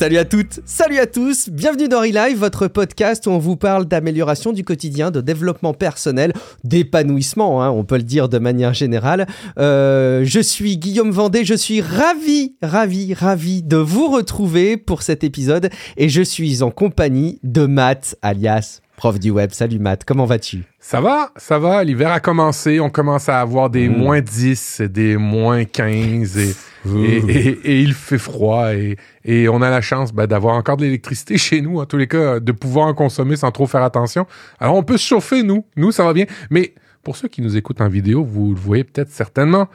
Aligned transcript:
Salut 0.00 0.16
à 0.16 0.24
toutes, 0.24 0.60
salut 0.64 0.98
à 0.98 1.06
tous, 1.06 1.50
bienvenue 1.50 1.86
dans 1.86 2.00
Relive, 2.00 2.38
votre 2.38 2.68
podcast 2.68 3.26
où 3.26 3.30
on 3.32 3.38
vous 3.38 3.56
parle 3.56 3.84
d'amélioration 3.84 4.54
du 4.54 4.64
quotidien, 4.64 5.10
de 5.10 5.20
développement 5.20 5.74
personnel, 5.74 6.32
d'épanouissement, 6.64 7.62
hein, 7.62 7.68
on 7.68 7.84
peut 7.84 7.98
le 7.98 8.02
dire 8.02 8.30
de 8.30 8.38
manière 8.38 8.72
générale. 8.72 9.26
Euh, 9.58 10.22
je 10.24 10.40
suis 10.40 10.78
Guillaume 10.78 11.10
Vendée, 11.10 11.44
je 11.44 11.52
suis 11.52 11.82
ravi, 11.82 12.54
ravi, 12.62 13.12
ravi 13.12 13.62
de 13.62 13.76
vous 13.76 14.08
retrouver 14.08 14.78
pour 14.78 15.02
cet 15.02 15.22
épisode 15.22 15.68
et 15.98 16.08
je 16.08 16.22
suis 16.22 16.62
en 16.62 16.70
compagnie 16.70 17.38
de 17.42 17.66
Matt, 17.66 18.16
alias 18.22 18.80
prof 18.96 19.18
du 19.18 19.30
web. 19.30 19.50
Salut 19.52 19.78
Matt, 19.78 20.04
comment 20.06 20.24
vas-tu? 20.24 20.62
Ça 20.78 21.02
va, 21.02 21.30
ça 21.36 21.58
va, 21.58 21.84
l'hiver 21.84 22.10
a 22.10 22.20
commencé, 22.20 22.80
on 22.80 22.88
commence 22.88 23.28
à 23.28 23.40
avoir 23.40 23.68
des 23.68 23.88
Mm. 23.88 23.96
moins 23.98 24.20
10, 24.22 24.80
des 24.80 25.18
moins 25.18 25.66
15 25.66 26.38
et... 26.38 26.54
Et, 26.86 27.16
et- 27.64 27.80
il 27.80 27.92
fait 27.94 28.18
froid 28.18 28.74
et, 28.74 28.96
et 29.24 29.48
on 29.48 29.60
a 29.62 29.68
la 29.70 29.80
chance 29.80 30.12
ben, 30.12 30.26
d'avoir 30.26 30.54
encore 30.56 30.76
de 30.78 30.84
l'électricité 30.84 31.36
chez 31.46 31.60
nous, 31.60 31.78
en 31.80 31.86
tous 31.86 31.96
les 31.98 32.06
cas, 32.06 32.40
de 32.40 32.52
pouvoir 32.52 32.86
en 32.86 32.94
consommer 32.94 33.36
sans 33.36 33.50
trop 33.50 33.66
faire 33.66 33.82
attention. 33.82 34.26
Alors 34.58 34.74
on 34.76 34.82
peut 34.82 34.96
se 34.96 35.06
chauffer, 35.06 35.42
nous. 35.42 35.64
Nous, 35.76 35.92
ça 35.92 36.04
va 36.04 36.12
bien. 36.12 36.24
Mais 36.50 36.74
pour 37.02 37.16
ceux 37.16 37.28
qui 37.28 37.42
nous 37.42 37.56
écoutent 37.56 37.80
en 37.80 37.88
vidéo, 37.88 38.24
vous 38.24 38.54
le 38.54 38.60
voyez 38.60 38.84
peut-être 38.84 39.10
certainement, 39.10 39.68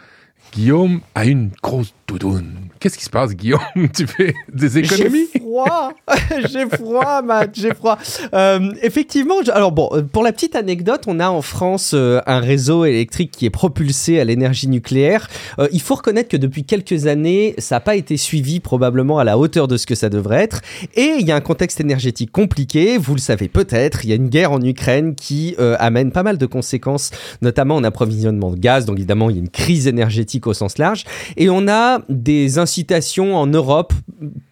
Guillaume 0.54 1.02
a 1.16 1.26
une 1.26 1.50
grosse 1.62 1.94
doudoune. 2.08 2.64
Qu'est-ce 2.85 2.99
qui 2.99 3.05
se 3.05 3.09
passe, 3.09 3.34
Guillaume? 3.34 3.62
tu 3.95 4.05
fais 4.05 4.35
des 4.53 4.77
économies? 4.77 5.25
J'ai 5.34 5.39
froid, 5.39 5.91
j'ai 6.52 6.70
froid, 6.70 7.23
Matt, 7.23 7.50
j'ai 7.55 7.73
froid. 7.73 7.97
Euh, 8.36 8.73
effectivement, 8.83 9.39
alors 9.52 9.72
bon, 9.72 9.89
euh, 9.91 10.03
pour 10.03 10.22
la 10.22 10.31
petite 10.31 10.55
anecdote, 10.55 11.06
on 11.08 11.19
a 11.19 11.28
en 11.28 11.41
France 11.41 11.94
euh, 11.95 12.22
un 12.28 12.39
réseau 12.39 12.86
électrique 12.86 13.31
qui 13.31 13.47
est 13.47 13.50
propulsé 13.50 14.19
à 14.19 14.23
l'énergie 14.23 14.67
nucléaire. 14.67 15.28
Il 15.72 15.81
faut 15.81 15.95
reconnaître 15.95 16.30
que 16.30 16.38
depuis 16.38 16.63
quelques 16.63 17.08
années, 17.08 17.56
ça 17.58 17.78
n'a 17.78 17.80
pas 17.80 17.95
été 17.95 18.17
suivi 18.17 18.59
probablement 18.59 19.17
à 19.17 19.23
la 19.23 19.39
hauteur 19.39 19.67
de 19.67 19.78
ce 19.78 19.88
que 19.88 19.95
ça 19.95 20.09
devrait 20.09 20.44
être. 20.44 20.61
Et 20.94 21.16
il 21.19 21.25
y 21.25 21.31
a 21.31 21.36
un 21.36 21.41
contexte 21.41 21.80
énergétique 21.80 22.31
compliqué, 22.31 23.00
vous 23.00 23.16
le 23.16 23.19
savez 23.19 23.47
peut-être, 23.47 24.06
il 24.06 24.11
y 24.11 24.13
a 24.13 24.16
une 24.16 24.30
guerre 24.30 24.52
en 24.52 24.61
Ukraine 24.61 25.16
qui 25.16 25.56
amène 25.80 26.11
pas 26.11 26.22
mal 26.22 26.38
de 26.38 26.45
conséquences, 26.45 27.09
notamment 27.41 27.78
en 27.78 27.83
approvisionnement 27.83 28.52
de 28.52 28.59
gaz. 28.59 28.86
Donc 28.86 28.97
évidemment, 28.97 29.31
il 29.31 29.38
y 29.38 29.39
a 29.39 29.41
une 29.41 29.50
crise 29.50 29.88
énergétique 29.88 30.45
au 30.45 30.53
sens 30.53 30.78
large. 30.78 31.06
Et 31.36 31.50
on 31.50 31.67
a 31.67 32.02
des 32.09 32.59
incitations 32.76 33.38
en 33.38 33.48
Europe, 33.48 33.94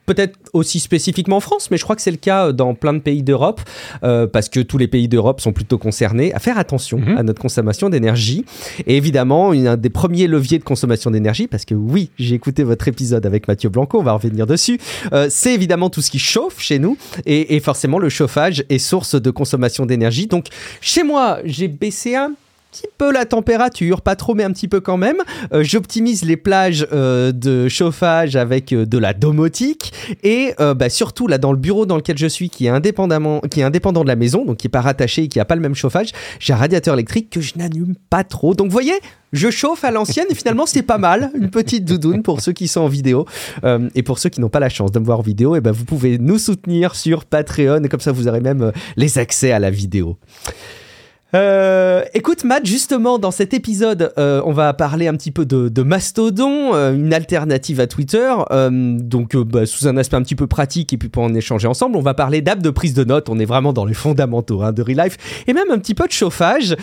peut-être 0.06 0.40
aussi 0.54 0.80
spécifiquement 0.80 1.38
en 1.38 1.40
France, 1.42 1.70
mais 1.72 1.78
je 1.78 1.84
crois 1.84 1.96
que 1.96 2.02
c'est 2.02 2.12
le 2.12 2.18
cas 2.18 2.54
dans 2.54 2.74
plein 2.74 2.94
de 2.94 3.00
pays 3.00 3.22
d'Europe, 3.22 3.60
euh, 4.04 4.28
parce 4.28 4.48
que 4.48 4.62
tous 4.62 4.78
les 4.78 4.88
pays 4.88 5.08
d'Europe 5.10 5.42
sont 5.42 5.52
plutôt 5.52 5.78
concernés, 5.78 6.34
à 6.34 6.40
faire 6.40 6.58
attention 6.58 7.00
Mhm. 7.00 7.18
à 7.18 7.24
notre 7.24 7.42
consommation 7.42 7.90
d'énergie. 7.90 8.46
Et 8.88 8.96
évidemment, 8.96 9.52
un 9.52 9.76
des 9.78 9.90
premiers 9.90 10.28
leviers 10.28 10.60
de 10.60 10.64
consommation 10.64 11.12
d'énergie, 11.12 11.48
parce 11.48 11.66
que 11.66 11.76
oui, 11.76 12.12
j'ai 12.18 12.36
écouté 12.36 12.64
votre 12.64 12.88
épisode 12.88 13.26
avec 13.26 13.48
Mathieu 13.48 13.70
Blanco, 13.70 14.00
on 14.00 14.04
va 14.04 14.14
revenir 14.14 14.48
dessus, 14.48 14.80
euh, 15.12 15.28
c'est 15.30 15.54
évidemment 15.54 15.90
tout 15.90 16.02
ce 16.02 16.12
qui 16.12 16.20
chauffe 16.20 16.60
chez 16.60 16.80
nous, 16.80 16.98
et, 17.26 17.56
et 17.56 17.60
forcément 17.60 18.00
le 18.00 18.10
chauffage 18.10 18.64
est 18.70 18.80
source 18.80 19.16
de 19.22 19.32
consommation 19.32 19.86
d'énergie. 19.86 20.28
Donc 20.28 20.48
chez 20.80 21.04
moi, 21.04 21.40
j'ai 21.44 21.68
baissé 21.68 22.16
un 22.16 22.32
petit 22.74 22.88
peu 22.98 23.12
la 23.12 23.26
température, 23.26 24.02
pas 24.02 24.16
trop 24.16 24.34
mais 24.34 24.44
un 24.44 24.52
petit 24.52 24.68
peu 24.68 24.80
quand 24.80 24.98
même. 24.98 25.18
Euh, 25.54 25.64
J'optimise 25.64 26.26
les 26.26 26.38
plages 26.38 26.88
euh, 26.92 27.32
de 27.32 27.70
chauffage 27.70 28.36
avec 28.36 28.74
euh, 28.74 28.86
de 28.86 28.98
la 28.98 29.14
domotique 29.14 29.94
et 30.24 30.54
bah, 30.58 30.90
surtout 30.90 31.28
là 31.28 31.38
dans 31.38 31.52
le 31.52 31.58
bureau 31.58 31.86
dans 31.86 31.96
lequel 31.96 32.18
je 32.18 32.28
suis 32.28 32.50
qui 32.50 32.66
est 32.66 32.70
indépendamment 32.70 33.42
qui 33.42 33.60
est 33.60 33.64
indépendant 33.64 34.04
de 34.04 34.08
la 34.08 34.16
maison 34.16 34.46
donc 34.46 34.58
qui 34.58 34.68
est 34.68 34.70
pas 34.70 34.82
rattaché 34.82 35.24
et 35.24 35.28
qui 35.28 35.40
a 35.40 35.46
pas 35.46 35.56
le 35.56 35.62
même 35.62 35.76
chauffage, 35.76 36.10
j'ai 36.40 36.54
un 36.54 36.58
radiateur 36.58 36.96
électrique 36.96 37.30
que 37.30 37.42
je 37.42 37.54
n'allume 37.58 37.96
pas 38.10 38.24
trop. 38.24 38.54
Donc 38.56 38.68
vous 38.68 38.74
voyez, 38.74 38.94
je 39.34 39.50
chauffe 39.50 39.84
à 39.84 39.92
l'ancienne 39.92 40.26
et 40.30 40.36
finalement 40.36 40.66
c'est 40.66 40.82
pas 40.82 40.98
mal, 40.98 41.32
une 41.36 41.50
petite 41.50 41.86
doudoune 41.86 42.24
pour 42.24 42.42
ceux 42.42 42.54
qui 42.54 42.68
sont 42.68 42.82
en 42.82 42.88
vidéo 42.88 43.26
et 43.96 44.04
pour 44.04 44.20
ceux 44.20 44.30
qui 44.30 44.42
n'ont 44.42 44.50
pas 44.50 44.60
la 44.60 44.70
chance 44.70 44.92
de 44.92 45.00
me 45.00 45.06
voir 45.06 45.20
en 45.20 45.24
vidéo, 45.24 45.56
et 45.56 45.62
ben 45.62 45.72
vous 45.72 45.86
pouvez 45.86 46.18
nous 46.18 46.38
soutenir 46.38 46.96
sur 46.96 47.26
Patreon 47.26 47.84
et 47.84 47.90
comme 47.90 48.00
ça 48.00 48.12
vous 48.12 48.28
aurez 48.28 48.42
même 48.42 48.72
les 48.96 49.18
accès 49.18 49.52
à 49.52 49.60
la 49.60 49.70
vidéo. 49.70 50.18
Euh, 51.36 52.04
écoute 52.14 52.44
Matt, 52.44 52.66
justement 52.66 53.18
dans 53.18 53.32
cet 53.32 53.54
épisode, 53.54 54.14
euh, 54.20 54.42
on 54.46 54.52
va 54.52 54.72
parler 54.74 55.08
un 55.08 55.16
petit 55.16 55.32
peu 55.32 55.46
de, 55.46 55.82
Mastodon, 55.82 56.76
euh, 56.76 56.94
une 56.94 57.14
alternative 57.14 57.80
à 57.80 57.88
Twitter, 57.88 58.34
donc 58.52 59.36
bah, 59.36 59.66
sous 59.66 59.88
un 59.88 59.98
aspect 59.98 60.16
un 60.16 60.22
petit 60.22 60.36
peu 60.36 60.48
pratique 60.48 60.94
et 60.94 60.98
puis 60.98 61.10
pour 61.10 61.24
en 61.24 61.34
échanger 61.34 61.68
ensemble, 61.68 61.98
on 61.98 62.02
va 62.02 62.14
parler 62.14 62.42
d'app 62.42 62.62
de 62.62 62.70
prise 62.70 62.94
de 62.94 63.04
notes, 63.04 63.30
on 63.30 63.40
est 63.40 63.46
vraiment 63.46 63.74
dans 63.74 63.86
les 63.86 63.94
fondamentaux 63.94 64.62
hein, 64.62 64.72
de 64.72 64.82
Real 64.82 65.06
Life, 65.06 65.44
et 65.48 65.54
même 65.54 65.72
un 65.72 65.80
petit 65.80 65.96
peu 65.96 66.06
de 66.08 66.12
chauffage. 66.12 66.76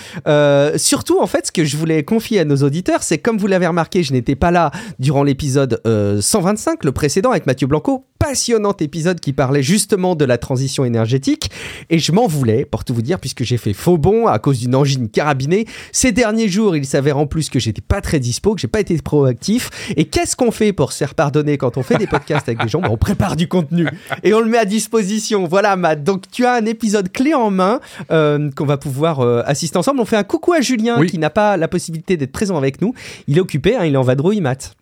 Surtout 0.77 1.21
en 1.21 1.27
fait, 1.27 1.47
ce 1.47 1.53
que 1.53 1.65
je 1.65 1.77
voulais 1.77 2.03
confier 2.03 2.41
à 2.41 2.45
nos 2.45 2.57
auditeurs, 2.57 3.03
c'est 3.03 3.19
comme 3.19 3.39
vous 3.39 3.47
l'avez 3.47 3.67
remarqué, 3.67 4.03
je 4.03 4.13
n'étais 4.13 4.35
pas 4.35 4.51
là 4.51 4.71
durant 4.99 5.23
l'épisode 5.23 5.81
euh, 5.87 6.21
125, 6.21 6.85
le 6.85 6.93
précédent 6.93 7.31
avec 7.31 7.47
Mathieu 7.47 7.67
Blanco, 7.67 8.05
passionnant 8.19 8.75
épisode 8.79 9.21
qui 9.21 9.33
parlait 9.33 9.63
justement 9.63 10.15
de 10.17 10.25
la 10.25 10.39
transition 10.39 10.85
énergétique, 10.85 11.51
et 11.89 11.99
je 11.99 12.13
m'en 12.13 12.27
voulais, 12.27 12.65
pour 12.65 12.85
tout 12.85 12.95
vous 12.95 13.03
dire, 13.03 13.19
puisque 13.19 13.45
j'ai 13.45 13.57
fait 13.57 13.73
faux 13.73 13.99
bond 13.99 14.27
à 14.27 14.40
cause 14.41 14.59
d'une 14.61 14.75
angine 14.75 15.09
carabinée. 15.09 15.67
Ces 15.93 16.13
derniers 16.13 16.49
jours, 16.49 16.77
il 16.77 16.85
s'avère 16.85 17.19
en 17.19 17.27
plus 17.27 17.49
que 17.51 17.59
j'étais 17.61 17.81
pas 17.83 18.01
très 18.01 18.19
dispo, 18.19 18.55
que 18.55 18.61
j'ai 18.61 18.69
pas 18.69 18.81
été 18.81 18.97
proactif. 18.99 19.71
Et 19.97 20.05
qu'est-ce 20.07 20.35
qu'on 20.37 20.51
fait 20.51 20.73
pour 20.73 20.93
se 20.93 20.99
faire 20.99 21.15
pardonner 21.15 21.57
quand 21.59 21.77
on 21.77 21.83
fait 21.83 21.97
des 21.97 22.07
podcasts 22.07 22.49
avec 22.49 22.61
des 22.63 22.69
gens? 22.69 22.81
Ben, 22.81 22.89
On 22.91 22.97
prépare 22.97 23.37
du 23.37 23.47
contenu 23.49 23.87
et 24.25 24.35
on 24.35 24.41
le 24.41 24.47
met 24.47 24.59
à 24.59 24.65
disposition. 24.65 25.47
Voilà, 25.47 25.77
Matt. 25.77 26.03
Donc 26.03 26.25
tu 26.31 26.45
as 26.47 26.55
un 26.55 26.65
épisode 26.67 27.13
clé 27.13 27.35
en 27.35 27.51
main 27.51 27.81
euh, 28.11 28.51
qu'on 28.57 28.67
va 28.67 28.77
pouvoir 28.77 29.21
euh, 29.21 29.43
assister 29.47 29.77
ensemble. 29.79 30.01
On 30.01 30.05
fait 30.05 30.17
un 30.17 30.25
coucou 30.25 30.53
à 30.53 30.61
Julien 30.61 30.97
Oui. 30.99 31.07
qui 31.07 31.19
n'a 31.19 31.31
pas 31.31 31.57
la 31.57 31.69
possibilité 31.69 32.17
d'être 32.17 32.33
présent 32.33 32.57
avec 32.57 32.81
nous. 32.81 32.95
Il 33.29 33.37
est 33.37 33.41
occupé, 33.41 33.77
hein, 33.77 33.85
il 33.85 33.95
est 33.95 33.99
en 33.99 34.03
vadrouille, 34.03 34.41
Matt. 34.41 34.75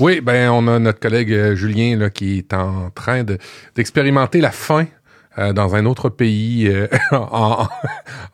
Oui, 0.00 0.20
ben 0.20 0.50
on 0.50 0.66
a 0.66 0.78
notre 0.80 0.98
collègue 0.98 1.32
euh, 1.32 1.54
Julien 1.54 1.96
là, 1.96 2.10
qui 2.10 2.38
est 2.38 2.52
en 2.52 2.90
train 2.94 3.22
de- 3.22 3.38
d'expérimenter 3.76 4.40
la 4.40 4.50
faim 4.50 4.86
euh, 5.38 5.52
dans 5.52 5.74
un 5.74 5.86
autre 5.86 6.08
pays 6.08 6.68
euh, 6.68 6.86
en, 7.12 7.66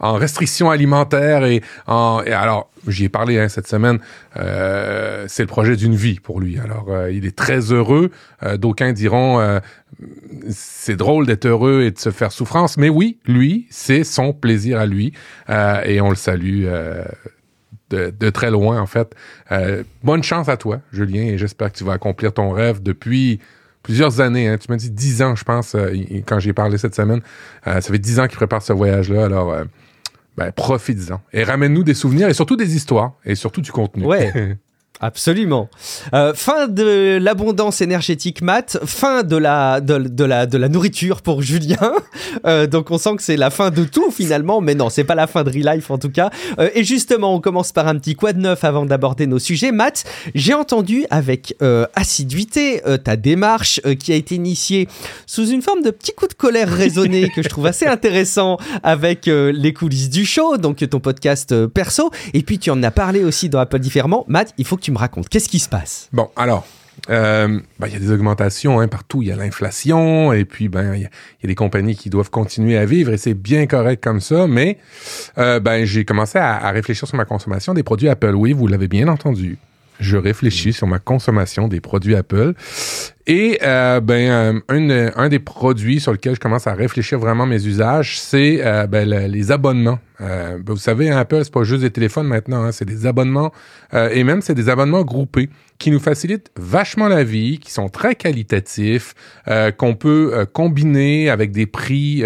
en 0.01 0.13
restriction 0.15 0.71
alimentaire 0.71 1.45
et 1.45 1.63
en 1.87 2.23
et 2.25 2.33
alors 2.33 2.71
j'y 2.87 3.05
ai 3.05 3.09
parlé 3.09 3.39
hein, 3.39 3.49
cette 3.49 3.67
semaine. 3.69 3.99
euh, 4.37 5.25
c'est 5.29 5.43
le 5.43 5.49
projet 5.49 5.77
d'une 5.77 5.95
vie 5.95 6.21
pour 6.21 6.41
lui. 6.41 6.59
Alors 6.59 6.87
euh, 6.91 7.11
il 7.13 7.27
est 7.27 7.37
très 7.37 7.73
heureux. 7.73 8.11
Euh, 8.43 8.57
D'aucuns 8.57 8.93
diront 8.93 9.61
c'est 10.51 10.97
drôle 10.97 11.27
d'être 11.27 11.47
heureux 11.47 11.83
et 11.83 11.91
de 11.91 11.99
se 11.99 12.11
faire 12.11 12.31
souffrance, 12.33 12.77
mais 12.77 12.89
oui, 12.89 13.19
lui 13.27 13.67
c'est 13.71 14.05
son 14.05 14.33
plaisir 14.33 14.79
à 14.79 14.87
lui 14.87 15.13
et 15.49 16.01
on 16.01 16.11
le 16.11 16.17
salue. 16.17 16.67
de, 17.91 18.11
de 18.21 18.31
très 18.31 18.51
loin, 18.51 18.81
en 18.81 18.87
fait. 18.87 19.15
Bonne 20.05 20.23
chance 20.23 20.49
à 20.51 20.57
toi, 20.59 20.81
Julien, 20.93 21.23
et 21.23 21.39
j'espère 21.39 21.73
que 21.73 21.79
tu 21.79 21.85
vas 21.85 21.95
accomplir 21.95 22.35
ton 22.35 22.51
rêve 22.51 22.83
depuis 22.83 23.41
plusieurs 23.89 24.21
années. 24.21 24.49
Hein. 24.49 24.59
Tu 24.59 24.71
m'as 24.71 24.77
dit 24.77 24.91
dix 24.91 25.23
ans, 25.23 25.35
je 25.35 25.45
pense, 25.45 25.75
euh, 25.75 25.91
quand 26.27 26.39
j'ai 26.41 26.53
parlé 26.53 26.77
cette 26.77 26.95
semaine. 26.95 27.23
Euh, 27.67 27.81
ça 27.81 27.91
fait 27.91 27.99
dix 27.99 28.21
ans 28.21 28.27
qu'il 28.27 28.37
prépare 28.37 28.61
ce 28.61 28.75
voyage-là, 28.75 29.25
alors 29.25 29.51
euh, 29.51 29.65
ben, 30.37 30.53
profites-en. 30.53 31.23
Et 31.33 31.43
ramène-nous 31.43 31.85
des 31.85 31.95
souvenirs 31.95 32.29
et 32.29 32.35
surtout 32.35 32.57
des 32.57 32.77
histoires, 32.77 33.15
et 33.25 33.35
surtout 33.35 33.63
du 33.63 33.73
contenu. 33.73 34.05
Ouais. 34.05 34.59
Absolument. 35.01 35.69
Euh, 36.13 36.35
fin 36.35 36.67
de 36.67 37.19
l'abondance 37.21 37.81
énergétique 37.81 38.43
mat, 38.43 38.79
fin 38.85 39.23
de 39.23 39.37
la, 39.37 39.81
de, 39.81 40.25
la, 40.25 40.47
de 40.47 40.59
la 40.59 40.69
nourriture 40.69 41.23
pour 41.23 41.43
Julien. 41.43 41.77
Euh, 42.45 42.67
donc 42.67 42.91
on 42.91 42.99
sent 42.99 43.17
que 43.17 43.23
c'est 43.23 43.37
la 43.37 43.51
fin 43.51 43.71
de 43.71 43.85
tout 43.85 44.11
finalement, 44.11 44.61
mais 44.61 44.75
non, 44.75 44.91
c'est 44.91 45.05
pas 45.05 45.15
la 45.15 45.27
fin 45.27 45.45
de 45.45 45.51
Real 45.51 45.77
Life 45.77 45.91
en 45.91 45.99
tout 45.99 46.11
cas. 46.11 46.31
Euh, 46.59 46.69
et 46.75 46.85
justement, 46.85 47.35
on 47.35 47.41
commence 47.41 47.73
par 47.73 47.87
un 47.87 47.97
petit 47.97 48.15
quoi 48.15 48.33
de 48.33 48.41
neuf 48.41 48.65
avant 48.65 48.87
d'aborder 48.87 49.27
nos 49.27 49.39
sujets. 49.39 49.73
Matt, 49.73 50.05
j'ai 50.35 50.55
entendu 50.55 51.05
avec 51.11 51.55
assiduité 51.95 52.83
ta 53.05 53.17
démarche 53.17 53.81
qui 53.99 54.13
a 54.13 54.17
été 54.17 54.35
initiée 54.35 54.89
sous 55.27 55.49
une 55.49 55.63
forme 55.63 55.83
de 55.83 55.91
petit 55.91 56.13
coup 56.13 56.27
de 56.27 56.35
colère 56.35 56.69
raisonné 56.69 57.31
que 57.31 57.43
je 57.43 57.49
trouve 57.49 57.67
assez 57.67 57.87
intéressant 57.87 58.59
avec 58.83 59.27
les 59.27 59.73
coulisses 59.73 60.11
du 60.11 60.25
show, 60.25 60.57
donc 60.57 60.87
ton 60.89 61.01
podcast 61.01 61.67
perso. 61.67 62.11
Et 62.35 62.43
puis 62.43 62.59
tu 62.59 62.71
en 62.71 62.83
as 62.83 62.91
parlé 62.91 63.25
aussi 63.25 63.49
dans 63.49 63.59
Apple 63.59 63.79
Différemment. 63.79 64.25
Matt, 64.29 64.55
il 64.59 64.65
faut 64.65 64.77
que 64.77 64.83
tu 64.83 64.88
me 64.91 64.99
racontes. 64.99 65.29
Qu'est-ce 65.29 65.49
qui 65.49 65.59
se 65.59 65.69
passe? 65.69 66.09
Bon, 66.13 66.29
alors, 66.37 66.67
euh, 67.11 67.61
ben, 67.79 67.87
il 67.87 67.93
y 67.93 67.97
a 67.97 67.99
des 68.01 68.11
augmentations 68.11 68.81
hein, 68.81 68.89
partout. 68.89 69.23
Il 69.23 69.29
y 69.29 69.33
a 69.33 69.37
l'inflation 69.37 70.33
et 70.33 70.45
puis 70.45 70.69
ben 70.69 70.95
il 70.95 71.03
y, 71.03 71.05
a- 71.07 71.47
des 71.47 71.55
compagnies 71.55 71.95
qui 71.97 72.11
doivent 72.11 72.31
continuer 72.31 72.77
à 72.77 72.85
vivre 72.87 73.13
et 73.13 73.19
c'est 73.19 73.35
bien 73.35 73.67
correct 73.67 74.03
comme 74.03 74.21
ça. 74.21 74.47
Mais 74.47 74.79
euh, 75.39 75.61
ben 75.61 75.85
j'ai 75.85 76.05
commencé 76.05 76.39
à 76.39 76.71
réfléchir 76.71 77.07
sur 77.07 77.17
ma 77.17 77.25
consommation 77.25 77.73
des 77.75 77.83
produits 77.85 78.09
Apple. 78.09 78.35
Oui, 78.35 78.53
vous 78.53 78.67
l'avez 78.67 78.89
bien 78.89 79.09
entendu. 79.09 79.59
Je 80.01 80.17
réfléchis 80.17 80.73
sur 80.73 80.87
ma 80.87 80.99
consommation 81.01 81.67
des 81.67 81.81
produits 81.81 82.15
Apple. 82.15 82.55
Et 83.31 83.59
euh, 83.63 84.01
ben 84.01 84.31
euh, 84.31 84.61
un, 84.71 85.11
un 85.25 85.29
des 85.29 85.39
produits 85.39 86.01
sur 86.01 86.13
lequel 86.13 86.35
je 86.35 86.41
commence 86.41 86.67
à 86.67 86.73
réfléchir 86.73 87.19
vraiment 87.19 87.45
mes 87.45 87.67
usages, 87.67 88.19
c'est 88.19 88.61
euh, 88.65 88.87
ben, 88.87 89.07
le- 89.07 89.27
les 89.27 89.53
abonnements. 89.53 89.99
Euh, 90.23 90.57
ben, 90.57 90.73
vous 90.73 90.79
savez, 90.79 91.11
Apple, 91.11 91.41
c'est 91.45 91.53
pas 91.53 91.63
juste 91.63 91.83
des 91.83 91.91
téléphones 91.91 92.27
maintenant, 92.27 92.65
hein, 92.65 92.73
c'est 92.73 92.87
des 92.87 93.05
abonnements 93.07 93.53
euh, 93.93 94.09
et 94.13 94.25
même 94.25 94.41
c'est 94.41 94.55
des 94.55 94.71
abonnements 94.71 95.03
groupés 95.03 95.51
qui 95.79 95.91
nous 95.91 96.01
facilitent 96.01 96.51
vachement 96.59 97.07
la 97.07 97.23
vie, 97.23 97.59
qui 97.61 97.71
sont 97.71 97.89
très 97.89 98.17
qualitatifs, 98.17 99.15
qu'on 99.77 99.95
peut 99.95 100.45
combiner 100.53 101.31
avec 101.31 101.53
des 101.53 101.67
prix, 101.67 102.25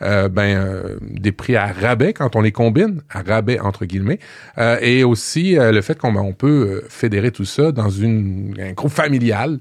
ben 0.00 0.80
des 1.00 1.32
prix 1.32 1.56
à 1.56 1.66
rabais 1.72 2.12
quand 2.12 2.36
on 2.36 2.40
les 2.40 2.52
combine, 2.52 3.00
à 3.10 3.22
rabais 3.22 3.58
entre 3.58 3.84
guillemets, 3.84 4.20
et 4.80 5.02
aussi 5.02 5.56
le 5.58 5.80
fait 5.80 5.98
qu'on 5.98 6.12
ben, 6.12 6.20
on 6.20 6.34
peut 6.34 6.84
fédérer 6.88 7.32
tout 7.32 7.44
ça 7.44 7.72
dans 7.72 7.90
une 7.90 8.54
un 8.60 8.74
groupe 8.74 8.92
familial. 8.92 9.58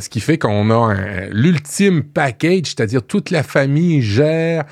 Ce 0.00 0.08
qui 0.08 0.20
fait 0.20 0.38
qu'on 0.38 0.70
a 0.70 0.94
l'ultime 1.30 2.02
package, 2.02 2.66
c'est-à-dire 2.66 3.02
toute 3.02 3.30
la 3.30 3.42
famille 3.42 4.02
gère, 4.02 4.64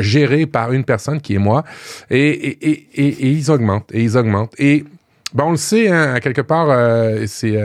gérée 0.00 0.46
par 0.46 0.72
une 0.72 0.84
personne 0.84 1.20
qui 1.20 1.34
est 1.34 1.38
moi, 1.38 1.64
et, 2.10 2.28
et, 2.30 2.86
et, 2.94 3.30
ils 3.30 3.50
augmentent, 3.50 3.90
et 3.92 4.02
ils 4.02 4.16
augmentent. 4.16 4.54
Et 4.58 4.84
ben, 5.34 5.44
on 5.44 5.50
le 5.52 5.56
sait, 5.56 5.88
hein, 5.88 6.18
quelque 6.20 6.42
part, 6.42 6.68
c'est 7.26 7.58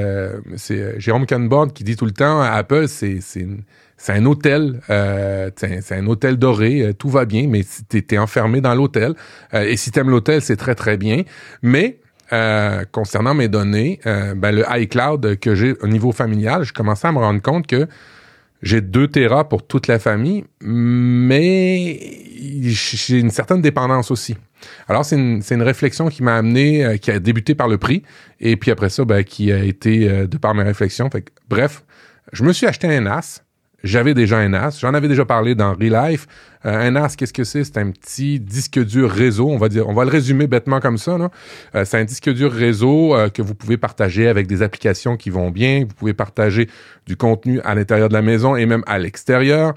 c'est 0.56 1.00
Jérôme 1.00 1.26
Canbord 1.26 1.74
qui 1.74 1.84
dit 1.84 1.96
tout 1.96 2.06
le 2.06 2.12
temps, 2.12 2.42
Apple, 2.42 2.88
c'est 3.98 4.14
un 4.14 4.26
hôtel, 4.26 4.80
euh, 4.90 5.50
c'est 5.56 5.96
un 5.96 6.08
hôtel 6.08 6.38
doré, 6.38 6.82
euh, 6.82 6.94
tout 6.94 7.10
va 7.10 7.26
bien, 7.26 7.48
mais 7.48 7.64
t'es 7.90 8.06
es 8.12 8.18
enfermé 8.18 8.62
dans 8.62 8.76
l'hôtel. 8.76 9.16
Euh, 9.54 9.64
et 9.64 9.76
si 9.76 9.92
t'aimes 9.92 10.12
l'hôtel, 10.12 10.42
c'est 10.42 10.56
très 10.56 10.76
très 10.76 10.98
bien. 10.98 11.24
Mais 11.64 12.00
euh, 12.32 12.84
concernant 12.92 13.34
mes 13.34 13.48
données, 13.48 14.00
ben, 14.06 14.52
le 14.52 14.64
iCloud 14.70 15.40
que 15.40 15.56
j'ai 15.56 15.76
au 15.82 15.88
niveau 15.88 16.12
familial, 16.12 16.64
je 16.64 16.74
commençais 16.74 17.08
à 17.08 17.12
me 17.12 17.20
rendre 17.20 17.42
compte 17.42 17.68
que 17.68 17.88
j'ai 18.62 18.82
2 18.82 19.08
Tera 19.10 19.48
pour 19.48 19.66
toute 19.66 19.88
la 19.88 20.00
famille, 20.00 20.46
mais 20.62 22.00
j'ai 22.62 23.20
une 23.20 23.30
certaine 23.30 23.62
dépendance 23.62 24.10
aussi. 24.10 24.36
Alors, 24.88 25.06
c'est 25.06 25.16
une, 25.16 25.44
une, 25.52 25.62
réflexion 25.62 26.10
qui 26.10 26.24
m'a 26.24 26.36
amené, 26.36 26.98
qui 27.00 27.12
a 27.12 27.20
débuté 27.20 27.54
par 27.54 27.68
le 27.68 27.78
prix, 27.78 28.02
et 28.40 28.58
puis 28.58 28.72
après 28.72 28.90
ça, 28.90 29.06
ben, 29.06 29.24
qui 29.24 29.52
a 29.52 29.64
été 29.64 30.28
de 30.28 30.38
par 30.38 30.56
mes 30.56 30.64
réflexions. 30.64 31.10
Fait 31.12 31.24
bref, 31.48 31.84
je 32.34 32.44
me 32.44 32.52
suis 32.52 32.66
acheté 32.66 32.88
un 32.88 33.02
NAS 33.02 33.44
j'avais 33.88 34.14
déjà 34.14 34.38
un 34.38 34.50
NAS. 34.50 34.78
J'en 34.80 34.94
avais 34.94 35.08
déjà 35.08 35.26
parlé 35.26 35.56
dans 35.56 35.74
Relife. 35.74 36.28
Euh, 36.66 36.88
un 36.88 36.92
NAS, 36.92 37.16
qu'est-ce 37.18 37.34
que 37.34 37.44
c'est? 37.44 37.64
C'est 37.64 37.78
un 37.78 37.92
petit 37.92 38.40
disque 38.40 38.84
dur 38.84 39.10
réseau. 39.10 39.50
On 39.50 39.58
va 39.58 39.70
dire, 39.70 39.88
on 39.88 39.94
va 39.94 40.04
le 40.04 40.12
résumer 40.12 40.48
bêtement 40.48 40.80
comme 40.80 40.98
ça. 40.98 41.18
Euh, 41.76 41.86
c'est 41.86 41.98
un 41.98 42.04
disque 42.04 42.30
dur 42.32 42.52
réseau 42.52 43.16
euh, 43.16 43.30
que 43.30 43.42
vous 43.42 43.56
pouvez 43.56 43.78
partager 43.78 44.28
avec 44.28 44.48
des 44.48 44.62
applications 44.62 45.18
qui 45.18 45.30
vont 45.30 45.50
bien. 45.50 45.86
Vous 45.88 45.96
pouvez 45.96 46.14
partager 46.14 46.70
du 47.06 47.16
contenu 47.16 47.62
à 47.62 47.74
l'intérieur 47.76 48.10
de 48.10 48.14
la 48.14 48.22
maison 48.22 48.56
et 48.56 48.66
même 48.66 48.84
à 48.86 49.00
l'extérieur, 49.00 49.76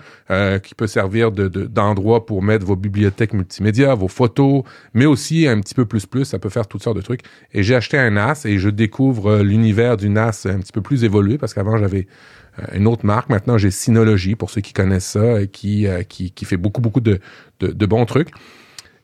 qui 0.64 0.74
peut 0.74 0.88
servir 0.88 1.30
de, 1.30 1.46
d'endroit 1.46 2.26
pour 2.26 2.42
mettre 2.42 2.66
vos 2.66 2.74
bibliothèques 2.74 3.34
multimédia, 3.34 3.94
vos 3.94 4.08
photos, 4.08 4.64
mais 4.94 5.06
aussi 5.06 5.46
un 5.46 5.60
petit 5.60 5.74
peu 5.74 5.84
plus 5.84 6.06
plus. 6.06 6.24
Ça 6.24 6.40
peut 6.40 6.48
faire 6.48 6.66
toutes 6.66 6.82
sortes 6.82 6.96
de 6.96 7.02
trucs. 7.02 7.20
Et 7.52 7.62
j'ai 7.62 7.76
acheté 7.76 7.98
un 7.98 8.10
NAS 8.10 8.46
et 8.46 8.58
je 8.58 8.68
découvre 8.68 9.38
l'univers 9.42 9.96
du 9.96 10.08
NAS 10.08 10.46
un 10.46 10.58
petit 10.58 10.72
peu 10.72 10.80
plus 10.80 11.04
évolué 11.04 11.38
parce 11.38 11.54
qu'avant 11.54 11.76
j'avais 11.76 12.08
euh, 12.08 12.39
une 12.74 12.86
autre 12.86 13.04
marque. 13.06 13.28
Maintenant, 13.28 13.58
j'ai 13.58 13.70
Synology, 13.70 14.34
pour 14.34 14.50
ceux 14.50 14.60
qui 14.60 14.72
connaissent 14.72 15.06
ça, 15.06 15.46
qui, 15.46 15.86
euh, 15.86 16.02
qui, 16.02 16.30
qui 16.30 16.44
fait 16.44 16.56
beaucoup, 16.56 16.80
beaucoup 16.80 17.00
de, 17.00 17.20
de, 17.60 17.86
bons 17.86 18.04
trucs. 18.06 18.30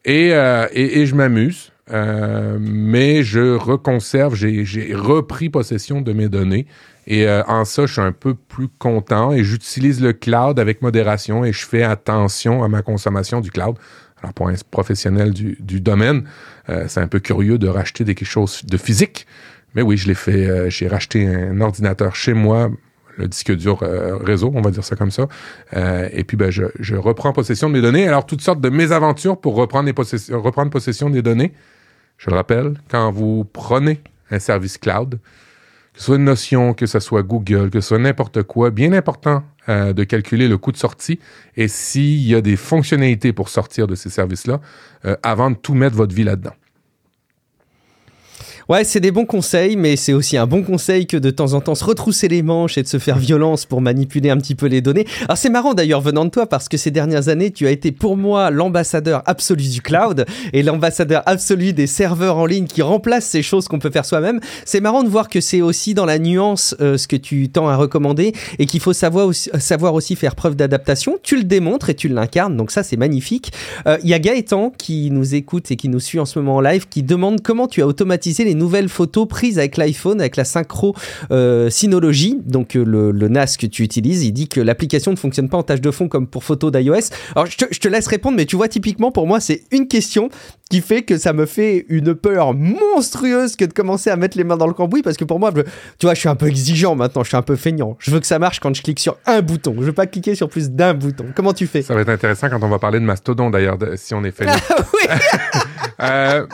Et, 0.05 0.33
euh, 0.35 0.67
et, 0.73 1.01
et, 1.01 1.07
je 1.07 1.15
m'amuse, 1.15 1.73
mais 1.91 3.23
je 3.23 3.57
reconserve, 3.57 4.35
j'ai 4.35 4.95
repris 4.95 5.51
possession 5.51 6.01
de 6.01 6.13
mes 6.13 6.29
données. 6.29 6.67
Et 7.09 7.29
en 7.29 7.65
ça, 7.65 7.87
je 7.87 7.93
suis 7.93 8.03
un 8.03 8.13
peu 8.13 8.35
plus 8.35 8.67
content 8.67 9.33
et 9.33 9.45
j'utilise 9.45 10.03
le 10.03 10.13
cloud 10.13 10.59
avec 10.59 10.83
modération 10.83 11.45
et 11.45 11.53
je 11.53 11.65
fais 11.65 11.85
attention 11.85 12.65
à 12.65 12.69
ma 12.69 12.83
consommation 12.83 13.41
du 13.41 13.53
cloud. 13.53 13.77
Alors, 14.21 14.33
pour 14.35 14.49
un 14.49 14.55
professionnel 14.73 15.33
du, 15.33 15.57
du 15.61 15.81
domaine, 15.81 16.25
c'est 16.89 17.01
un 17.01 17.07
peu 17.07 17.21
curieux 17.21 17.59
de 17.59 17.69
racheter 17.69 18.03
des, 18.03 18.17
quelque 18.17 18.29
chose 18.29 18.65
de 18.65 18.77
physique. 18.77 19.27
Mais 19.77 19.83
oui, 19.83 19.97
je 19.97 20.09
l'ai 20.09 20.15
fait. 20.15 20.69
j'ai 20.69 20.89
racheté 20.89 21.29
un 21.29 21.61
ordinateur 21.61 22.17
chez 22.17 22.33
moi 22.33 22.71
le 23.17 23.29
disque 23.29 23.53
dur 23.53 23.79
euh, 23.83 24.17
réseau, 24.17 24.53
on 24.55 24.61
va 24.61 24.71
dire 24.71 24.85
ça 24.85 24.97
comme 24.97 25.11
ça. 25.11 25.27
Euh, 25.75 26.09
et 26.13 26.25
puis, 26.25 26.37
ben, 26.37 26.51
je, 26.51 26.65
je, 26.79 26.97
reprends 26.97 27.33
possession 27.33 27.69
de 27.69 27.75
mes 27.75 27.81
données. 27.81 28.07
Alors, 28.07 28.27
toutes 28.27 28.43
sortes 28.43 28.61
de 28.61 28.69
mésaventures 28.69 29.41
pour 29.41 29.57
reprendre, 29.57 29.87
les 29.87 30.35
reprendre 30.35 30.71
possession 30.71 31.11
des 31.11 31.23
données. 31.23 31.53
Je 32.19 32.31
le 32.31 32.37
rappelle, 32.37 32.75
quand 32.89 33.11
vous 33.11 33.45
prenez 33.45 34.01
un 34.31 34.39
service 34.39 34.79
cloud, 34.79 35.19
que 35.93 36.01
ce 36.01 36.07
soit 36.07 36.17
une 36.17 36.25
notion, 36.25 36.75
que 36.75 36.87
ce 36.87 36.99
soit 36.99 37.23
Google, 37.23 37.71
que 37.71 37.81
ce 37.81 37.89
soit 37.89 37.99
n'importe 37.99 38.43
quoi, 38.43 38.71
bien 38.71 38.93
important 38.93 39.43
euh, 39.69 39.93
de 39.93 40.05
calculer 40.05 40.49
le 40.49 40.59
coût 40.59 40.73
de 40.73 40.77
sortie 40.77 41.19
et 41.57 41.69
s'il 41.69 42.27
y 42.27 42.35
a 42.35 42.41
des 42.41 42.57
fonctionnalités 42.57 43.33
pour 43.33 43.49
sortir 43.49 43.87
de 43.87 43.95
ces 43.95 44.11
services-là 44.11 44.61
avant 45.23 45.51
de 45.53 45.57
tout 45.57 45.75
mettre 45.75 45.95
votre 45.95 46.15
vie 46.15 46.25
là-dedans. 46.25 46.55
Ouais, 48.69 48.83
c'est 48.83 48.99
des 48.99 49.13
bons 49.13 49.27
conseils, 49.27 49.77
mais 49.77 49.95
c'est 49.95 50.13
aussi 50.13 50.37
un 50.37 50.49
bon 50.49 50.65
conseil 50.65 51.07
que 51.07 51.17
de 51.17 51.31
temps 51.31 51.53
en 51.53 51.61
temps 51.61 51.77
se 51.77 51.85
retrousser 51.85 52.27
les 52.27 52.43
manches 52.43 52.77
et 52.77 52.83
de 52.83 52.89
se 52.89 52.99
faire 52.99 53.17
violence 53.17 53.65
pour 53.65 53.81
manipuler 53.81 54.29
un 54.29 54.39
petit 54.39 54.57
peu 54.57 54.67
les 54.67 54.81
données. 54.81 55.07
Alors 55.23 55.39
c'est 55.39 55.51
marrant 55.51 55.73
d'ailleurs 55.73 56.01
venant 56.01 56.25
de 56.25 56.31
toi 56.31 56.47
parce 56.47 56.69
que 56.69 56.77
ces 56.77 56.91
dernières 56.91 57.29
années, 57.29 57.53
tu 57.53 57.69
as 57.69 57.71
été 57.71 57.93
pour 57.93 58.17
moi 58.17 58.51
l'ambassadeur 58.51 59.23
absolu 59.27 59.69
du 59.69 59.81
cloud 59.83 60.27
et 60.53 60.65
l'ambassadeur 60.65 61.23
absolu 61.27 61.75
des 61.75 61.87
serveurs 61.87 62.39
en 62.39 62.45
ligne 62.45 62.67
qui 62.67 62.83
remplacent 62.83 63.27
ces 63.27 63.45
choses 63.45 63.69
qu'on 63.69 63.79
peut 63.79 63.93
faire 63.93 64.05
soi-même. 64.05 64.41
C'est 64.65 64.81
marrant 64.81 65.05
de 65.05 65.09
voir 65.09 65.29
que 65.29 65.41
c'est 65.41 65.63
aussi 65.63 65.95
dans 65.95 66.05
la 66.05 66.19
nuance 66.19 66.75
euh, 66.81 66.97
ce 66.97 67.07
que 67.07 67.15
tu 67.15 67.49
tends 67.49 67.69
à 67.69 67.77
recommander 67.77 68.33
et 68.59 68.67
qu'il 68.67 68.81
faut 68.81 68.93
savoir 68.93 69.29
aussi, 69.29 69.49
savoir 69.61 69.95
aussi 69.95 70.17
faire 70.17 70.35
preuve 70.35 70.57
d'adaptation. 70.57 71.21
Tu 71.23 71.37
le 71.37 71.45
démontres 71.45 71.89
et 71.89 71.95
tu 71.95 72.09
l'incarnes, 72.09 72.57
donc 72.57 72.73
ça 72.73 72.83
c'est 72.83 72.97
magnifique. 72.97 73.53
Euh, 73.87 73.97
il 74.03 74.09
y 74.09 74.15
a 74.15 74.19
Gaëtan 74.19 74.73
qui 74.77 75.13
nous 75.13 75.37
écoute 75.37 75.71
et 75.71 75.77
qui 75.77 75.89
nous 75.89 76.01
suit 76.01 76.19
en 76.19 76.25
ce 76.25 76.41
moment 76.41 76.57
en 76.57 76.61
live 76.61 76.89
qui 76.89 77.05
demande 77.05 77.43
comment 77.43 77.69
tu 77.69 77.81
as 77.81 77.87
automatisé 77.87 78.43
les 78.43 78.56
nouvelles 78.57 78.89
photos 78.89 79.27
prises 79.29 79.59
avec 79.59 79.77
l'iPhone, 79.77 80.21
avec 80.21 80.37
la 80.37 80.45
synchro 80.45 80.95
euh, 81.31 81.71
Synology, 81.71 82.39
donc 82.45 82.77
euh, 82.77 82.85
le, 82.85 83.29
NAS 83.29 83.57
que 83.59 83.67
tu 83.67 83.83
utilises. 83.83 84.25
Il 84.25 84.33
dit 84.33 84.49
que 84.49 84.61
l'application 84.61 85.11
ne 85.11 85.17
fonctionne 85.17 85.49
pas 85.49 85.59
en 85.59 85.63
tâche 85.63 85.81
de 85.81 85.91
fond 85.91 86.09
comme 86.09 86.27
pour 86.27 86.45
photos 86.45 86.73
d'iOS. 86.73 87.11
Alors 87.35 87.47
je 87.47 87.57
te, 87.57 87.65
je 87.71 87.79
te, 87.81 87.89
laisse 87.89 88.07
répondre, 88.07 88.37
mais 88.37 88.47
tu 88.47 88.57
vois, 88.57 88.69
typiquement 88.69 89.11
pour 89.11 89.27
moi, 89.27 89.41
c'est 89.41 89.63
une 89.71 89.89
question 89.89 90.29
qui 90.71 90.81
fait 90.81 91.03
que 91.03 91.17
ça 91.17 91.33
me 91.33 91.47
fait 91.47 91.87
une 91.89 92.15
peur 92.15 92.55
monstrueuse 92.55 93.57
que 93.57 93.65
de 93.65 93.73
commencer 93.73 94.11
à 94.11 94.17
mettre 94.17 94.37
les 94.37 94.45
mains 94.45 94.57
dans 94.57 94.67
le 94.67 94.75
cambouis 94.75 95.03
parce 95.03 95.17
que 95.17 95.25
pour 95.25 95.39
moi, 95.39 95.53
tu 95.53 96.07
vois, 96.07 96.15
je 96.15 96.21
suis 96.21 96.29
un 96.29 96.35
peu 96.35 96.47
exigeant 96.47 96.97
maintenant, 96.97 97.23
je 97.23 97.29
suis 97.29 97.37
un 97.37 97.43
peu 97.43 97.57
feignant. 97.57 97.97
Je 98.01 98.11
veux 98.11 98.21
que 98.21 98.27
ça 98.27 98.39
marche 98.39 98.61
quand 98.61 98.75
je 98.75 98.83
clique 98.83 98.99
sur 98.99 99.17
un 99.27 99.43
bouton. 99.43 99.77
Je 99.79 99.85
veux 99.85 99.93
pas 99.93 100.07
cliquer 100.07 100.35
sur 100.35 100.49
plus 100.49 100.71
d'un 100.71 100.95
bouton. 100.95 101.27
Comment 101.35 101.53
tu 101.53 101.67
fais? 101.67 101.83
Ça 101.83 101.95
va 101.95 102.01
être 102.01 102.09
intéressant 102.09 102.49
quand 102.49 102.63
on 102.63 102.69
va 102.69 102.79
parler 102.79 102.99
de 102.99 103.05
Mastodon 103.05 103.51
d'ailleurs, 103.51 103.79
si 103.97 104.15
on 104.15 104.25
est 104.25 104.33
feignant. 104.33 104.55
Ah 104.69 104.77
oui 104.93 105.17
euh, 106.01 106.47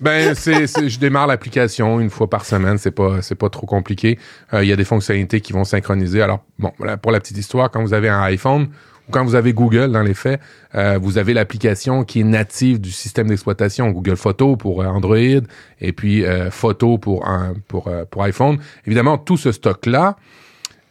ben, 0.00 0.34
c'est, 0.34 0.66
je 0.66 0.98
démarre 0.98 1.26
l'application 1.26 2.00
une 2.00 2.10
fois 2.10 2.28
par 2.28 2.44
semaine. 2.46 2.78
C'est 2.78 2.90
pas, 2.90 3.20
c'est 3.20 3.34
pas 3.34 3.50
trop 3.50 3.66
compliqué. 3.66 4.18
Euh, 4.54 4.64
il 4.64 4.68
y 4.68 4.72
a 4.72 4.76
des 4.76 4.84
fonctionnalités 4.84 5.40
qui 5.40 5.52
vont 5.52 5.64
synchroniser. 5.64 6.22
Alors, 6.22 6.44
bon, 6.58 6.72
pour 7.02 7.12
la 7.12 7.20
petite 7.20 7.36
histoire, 7.36 7.70
quand 7.70 7.82
vous 7.82 7.92
avez 7.92 8.08
un 8.08 8.22
iPhone 8.22 8.68
ou 9.08 9.12
quand 9.12 9.24
vous 9.24 9.34
avez 9.34 9.52
Google, 9.52 9.92
dans 9.92 10.02
les 10.02 10.14
faits, 10.14 10.40
euh, 10.74 10.98
vous 11.00 11.18
avez 11.18 11.34
l'application 11.34 12.04
qui 12.04 12.20
est 12.20 12.24
native 12.24 12.80
du 12.80 12.90
système 12.90 13.28
d'exploitation 13.28 13.90
Google 13.90 14.16
Photo 14.16 14.56
pour 14.56 14.80
euh, 14.80 14.86
Android 14.86 15.42
et 15.80 15.92
puis 15.92 16.24
Photo 16.50 16.96
pour 16.96 17.28
un, 17.28 17.54
pour 17.68 17.90
pour 18.10 18.22
iPhone. 18.22 18.58
Évidemment, 18.86 19.18
tout 19.18 19.36
ce 19.36 19.52
stock 19.52 19.84
là. 19.86 20.16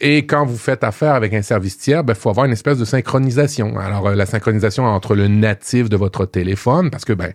Et 0.02 0.26
quand 0.26 0.46
vous 0.46 0.58
faites 0.58 0.84
affaire 0.86 1.14
avec 1.14 1.34
un 1.34 1.42
service 1.42 1.78
tiers, 1.78 2.02
il 2.02 2.06
ben, 2.06 2.14
faut 2.14 2.30
avoir 2.30 2.46
une 2.46 2.54
espèce 2.54 2.78
de 2.78 2.86
synchronisation. 2.86 3.78
Alors, 3.78 4.12
la 4.12 4.26
synchronisation 4.26 4.86
entre 4.86 5.14
le 5.14 5.28
natif 5.28 5.90
de 5.90 5.98
votre 5.98 6.26
téléphone, 6.26 6.90
parce 6.90 7.04
que 7.04 7.12
ben 7.12 7.34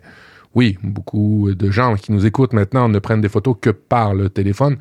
oui, 0.55 0.77
beaucoup 0.83 1.53
de 1.53 1.69
gens 1.69 1.95
qui 1.95 2.13
nous 2.13 2.25
écoutent 2.25 2.53
maintenant 2.53 2.87
ne 2.87 2.99
prennent 2.99 3.21
des 3.21 3.29
photos 3.29 3.57
que 3.59 3.69
par 3.69 4.13
le 4.13 4.29
téléphone 4.29 4.77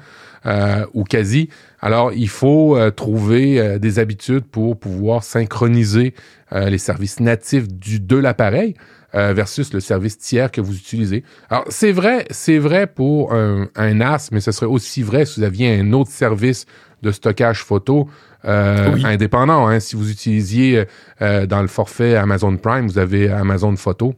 euh, 0.47 0.87
ou 0.95 1.03
quasi. 1.03 1.49
Alors, 1.81 2.13
il 2.13 2.29
faut 2.29 2.77
euh, 2.77 2.91
trouver 2.91 3.59
euh, 3.59 3.79
des 3.79 3.99
habitudes 3.99 4.45
pour 4.45 4.79
pouvoir 4.79 5.25
synchroniser 5.25 6.15
les 6.53 6.79
services 6.79 7.19
natifs 7.19 7.67
du, 7.67 7.99
de 7.99 8.17
l'appareil 8.17 8.75
versus 9.13 9.73
le 9.73 9.81
service 9.81 10.19
tiers 10.19 10.53
que 10.53 10.61
vous 10.61 10.77
utilisez. 10.77 11.25
Alors, 11.51 11.65
c'est 11.69 11.91
vrai, 11.91 12.27
c'est 12.31 12.59
vrai 12.59 12.87
pour 12.87 13.33
un, 13.33 13.69
un, 13.75 13.95
NAS, 13.95 14.29
mais 14.31 14.39
ce 14.39 14.53
serait 14.53 14.67
aussi 14.67 15.03
vrai 15.03 15.25
si 15.25 15.41
vous 15.41 15.47
aviez 15.47 15.81
un 15.81 15.93
autre 15.93 16.13
service 16.13 16.67
de 17.03 17.11
stockage 17.11 17.65
photo 17.65 18.09
indépendant. 18.45 19.67
Hein. 19.67 19.81
Si 19.81 19.97
vous 19.97 20.13
utilisiez 20.13 20.85
dans 21.21 21.63
le 21.63 21.67
forfait 21.67 22.15
Amazon 22.15 22.57
Prime, 22.57 22.87
vous 22.87 22.99
avez 22.99 23.31
Amazon 23.31 23.75
Photo 23.75 24.15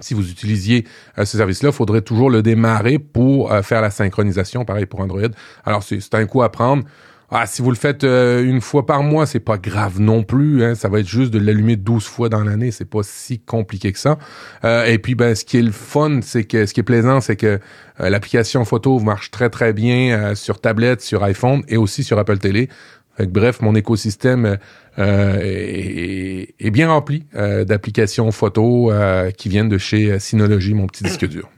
si 0.00 0.14
vous 0.14 0.30
utilisiez 0.30 0.84
euh, 1.18 1.24
ce 1.24 1.36
service-là, 1.36 1.70
il 1.70 1.74
faudrait 1.74 2.02
toujours 2.02 2.30
le 2.30 2.42
démarrer 2.42 2.98
pour 2.98 3.52
euh, 3.52 3.62
faire 3.62 3.80
la 3.80 3.90
synchronisation, 3.90 4.64
pareil 4.64 4.86
pour 4.86 5.00
Android. 5.00 5.28
Alors, 5.64 5.82
c'est 5.82 6.14
un 6.14 6.26
coup 6.26 6.42
à 6.42 6.50
prendre. 6.50 6.84
Ah, 7.30 7.46
si 7.46 7.60
vous 7.60 7.70
le 7.70 7.76
faites 7.76 8.04
euh, 8.04 8.42
une 8.42 8.62
fois 8.62 8.86
par 8.86 9.02
mois, 9.02 9.26
c'est 9.26 9.40
pas 9.40 9.58
grave 9.58 10.00
non 10.00 10.22
plus. 10.22 10.64
Hein. 10.64 10.74
ça 10.74 10.88
va 10.88 11.00
être 11.00 11.06
juste 11.06 11.30
de 11.30 11.38
l'allumer 11.38 11.76
12 11.76 12.06
fois 12.06 12.30
dans 12.30 12.42
l'année. 12.42 12.70
C'est 12.70 12.86
pas 12.86 13.02
si 13.02 13.38
compliqué 13.38 13.92
que 13.92 13.98
ça. 13.98 14.16
et 14.64 14.98
puis, 14.98 15.14
ben, 15.14 15.34
ce 15.34 15.44
qui 15.44 15.58
est 15.58 15.62
le 15.62 15.72
fun, 15.72 16.20
c'est 16.22 16.44
que 16.44 16.64
ce 16.64 16.72
qui 16.72 16.80
est 16.80 16.84
plaisant, 16.84 17.20
c'est 17.20 17.36
que 17.36 17.60
l'application 17.98 18.64
photo 18.64 18.98
marche 19.00 19.30
très 19.30 19.50
très 19.50 19.74
bien 19.74 20.34
sur 20.34 20.58
tablette, 20.58 21.02
sur 21.02 21.22
iPhone 21.22 21.62
et 21.68 21.76
aussi 21.76 22.02
sur 22.02 22.18
Apple 22.18 22.38
Télé 22.38 22.70
bref, 23.26 23.60
mon 23.60 23.74
écosystème 23.74 24.58
euh, 24.98 25.38
est, 25.40 26.70
bien 26.70 26.88
rempli 26.88 27.24
euh, 27.34 27.64
d'applications 27.64 28.30
photo 28.32 28.90
euh, 28.90 29.30
qui 29.30 29.48
viennent 29.48 29.68
de 29.68 29.78
chez 29.78 30.18
Synology, 30.18 30.74
mon 30.74 30.86
petit 30.86 31.04
disque 31.04 31.26
dur. 31.26 31.48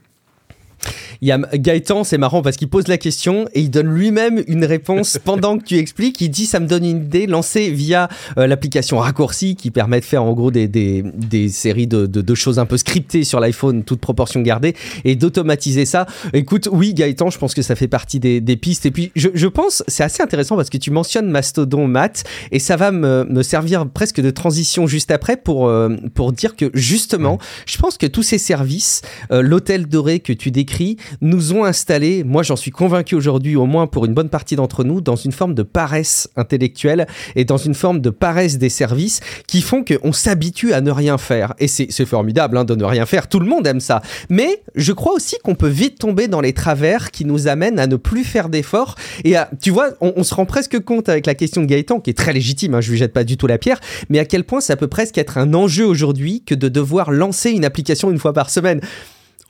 Il 1.23 1.27
y 1.27 1.31
a 1.31 1.37
Gaëtan, 1.37 2.03
c'est 2.03 2.17
marrant 2.17 2.41
parce 2.41 2.57
qu'il 2.57 2.67
pose 2.67 2.87
la 2.87 2.97
question 2.97 3.45
et 3.53 3.61
il 3.61 3.69
donne 3.69 3.93
lui-même 3.93 4.43
une 4.47 4.65
réponse 4.65 5.19
pendant 5.23 5.59
que 5.59 5.63
tu 5.63 5.77
expliques. 5.77 6.19
Il 6.19 6.29
dit 6.29 6.47
ça 6.47 6.59
me 6.59 6.65
donne 6.65 6.83
une 6.83 7.03
idée, 7.03 7.27
lancée 7.27 7.69
via 7.69 8.09
euh, 8.39 8.47
l'application 8.47 8.97
Raccourci 8.97 9.55
qui 9.55 9.69
permet 9.69 9.99
de 9.99 10.05
faire 10.05 10.23
en 10.23 10.33
gros 10.33 10.49
des, 10.49 10.67
des, 10.67 11.03
des 11.03 11.49
séries 11.49 11.85
de, 11.85 12.07
de, 12.07 12.21
de, 12.21 12.35
choses 12.35 12.57
un 12.57 12.65
peu 12.65 12.75
scriptées 12.75 13.23
sur 13.23 13.39
l'iPhone, 13.39 13.83
toute 13.83 13.99
proportion 13.99 14.41
gardée, 14.41 14.75
et 15.05 15.15
d'automatiser 15.15 15.85
ça. 15.85 16.07
Écoute, 16.33 16.67
oui 16.71 16.95
Gaëtan, 16.95 17.29
je 17.29 17.37
pense 17.37 17.53
que 17.53 17.61
ça 17.61 17.75
fait 17.75 17.87
partie 17.87 18.19
des, 18.19 18.41
des 18.41 18.57
pistes. 18.57 18.87
Et 18.87 18.91
puis 18.91 19.11
je, 19.15 19.29
je 19.31 19.47
pense, 19.47 19.83
c'est 19.87 20.03
assez 20.03 20.23
intéressant 20.23 20.55
parce 20.55 20.71
que 20.71 20.77
tu 20.79 20.89
mentionnes 20.89 21.29
Mastodon 21.29 21.87
Matt 21.87 22.23
et 22.51 22.57
ça 22.57 22.77
va 22.77 22.91
me, 22.91 23.25
me 23.25 23.43
servir 23.43 23.87
presque 23.87 24.21
de 24.21 24.31
transition 24.31 24.87
juste 24.87 25.11
après 25.11 25.37
pour, 25.37 25.67
euh, 25.67 25.89
pour 26.15 26.31
dire 26.31 26.55
que 26.55 26.71
justement, 26.73 27.37
je 27.67 27.77
pense 27.77 27.99
que 27.99 28.07
tous 28.07 28.23
ces 28.23 28.39
services, 28.39 29.03
euh, 29.31 29.43
l'hôtel 29.43 29.85
doré 29.85 30.19
que 30.19 30.33
tu 30.33 30.49
décris, 30.49 30.97
nous 31.19 31.53
ont 31.53 31.65
installé, 31.65 32.23
moi 32.23 32.43
j'en 32.43 32.55
suis 32.55 32.71
convaincu 32.71 33.15
aujourd'hui, 33.15 33.55
au 33.55 33.65
moins 33.65 33.87
pour 33.87 34.05
une 34.05 34.13
bonne 34.13 34.29
partie 34.29 34.55
d'entre 34.55 34.83
nous, 34.83 35.01
dans 35.01 35.15
une 35.15 35.31
forme 35.31 35.53
de 35.53 35.63
paresse 35.63 36.29
intellectuelle 36.35 37.07
et 37.35 37.45
dans 37.45 37.57
une 37.57 37.73
forme 37.73 37.99
de 37.99 38.09
paresse 38.09 38.57
des 38.57 38.69
services 38.69 39.19
qui 39.47 39.61
font 39.61 39.83
qu'on 39.83 40.13
s'habitue 40.13 40.73
à 40.73 40.81
ne 40.81 40.91
rien 40.91 41.17
faire. 41.17 41.53
Et 41.59 41.67
c'est 41.67 42.05
formidable 42.05 42.57
hein, 42.57 42.63
de 42.63 42.75
ne 42.75 42.83
rien 42.83 43.05
faire, 43.05 43.27
tout 43.27 43.39
le 43.39 43.45
monde 43.45 43.67
aime 43.67 43.79
ça. 43.79 44.01
Mais 44.29 44.63
je 44.75 44.93
crois 44.93 45.13
aussi 45.13 45.35
qu'on 45.43 45.55
peut 45.55 45.67
vite 45.67 45.99
tomber 45.99 46.27
dans 46.27 46.41
les 46.41 46.53
travers 46.53 47.11
qui 47.11 47.25
nous 47.25 47.47
amènent 47.47 47.79
à 47.79 47.87
ne 47.87 47.95
plus 47.95 48.23
faire 48.23 48.49
d'efforts. 48.49 48.95
Et 49.23 49.35
à, 49.35 49.49
tu 49.61 49.71
vois, 49.71 49.89
on, 50.01 50.13
on, 50.15 50.23
se 50.23 50.33
rend 50.33 50.45
presque 50.45 50.79
compte 50.79 51.09
avec 51.09 51.25
la 51.25 51.35
question 51.35 51.61
de 51.61 51.67
Gaëtan, 51.67 51.99
qui 51.99 52.09
est 52.09 52.17
très 52.17 52.33
légitime, 52.33 52.75
hein, 52.75 52.81
je 52.81 52.91
lui 52.91 52.97
jette 52.97 53.13
pas 53.13 53.23
du 53.23 53.37
tout 53.37 53.47
la 53.47 53.57
pierre, 53.57 53.79
mais 54.09 54.19
à 54.19 54.25
quel 54.25 54.43
point 54.43 54.61
ça 54.61 54.75
peut 54.75 54.87
presque 54.87 55.17
être 55.17 55.37
un 55.37 55.53
enjeu 55.53 55.85
aujourd'hui 55.85 56.43
que 56.45 56.55
de 56.55 56.69
devoir 56.69 57.11
lancer 57.11 57.51
une 57.51 57.65
application 57.65 58.11
une 58.11 58.19
fois 58.19 58.33
par 58.33 58.49
semaine. 58.49 58.81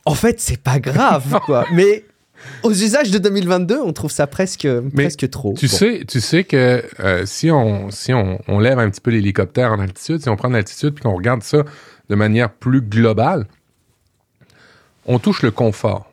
En 0.04 0.14
fait, 0.14 0.40
c'est 0.40 0.60
pas 0.60 0.78
grave, 0.78 1.38
quoi. 1.46 1.64
Mais 1.72 2.04
aux 2.64 2.72
usages 2.72 3.10
de 3.10 3.18
2022, 3.18 3.78
on 3.80 3.92
trouve 3.92 4.10
ça 4.10 4.26
presque, 4.26 4.64
Mais 4.64 5.04
presque 5.04 5.30
trop. 5.30 5.54
Tu, 5.56 5.66
Bon. 5.68 5.76
sais, 5.76 6.04
tu 6.08 6.20
sais 6.20 6.42
que 6.44 6.82
euh, 7.00 7.24
si, 7.26 7.50
on, 7.50 7.90
si 7.90 8.12
on, 8.12 8.40
on 8.48 8.58
lève 8.58 8.78
un 8.78 8.90
petit 8.90 9.00
peu 9.00 9.10
l'hélicoptère 9.12 9.70
en 9.72 9.78
altitude, 9.78 10.20
si 10.22 10.28
on 10.28 10.36
prend 10.36 10.48
l'altitude 10.48 10.94
puis 10.94 11.02
qu'on 11.04 11.14
regarde 11.14 11.42
ça 11.42 11.62
de 12.08 12.14
manière 12.16 12.50
plus 12.52 12.80
globale, 12.82 13.46
on 15.06 15.18
touche 15.18 15.42
le 15.42 15.50
confort. 15.50 16.10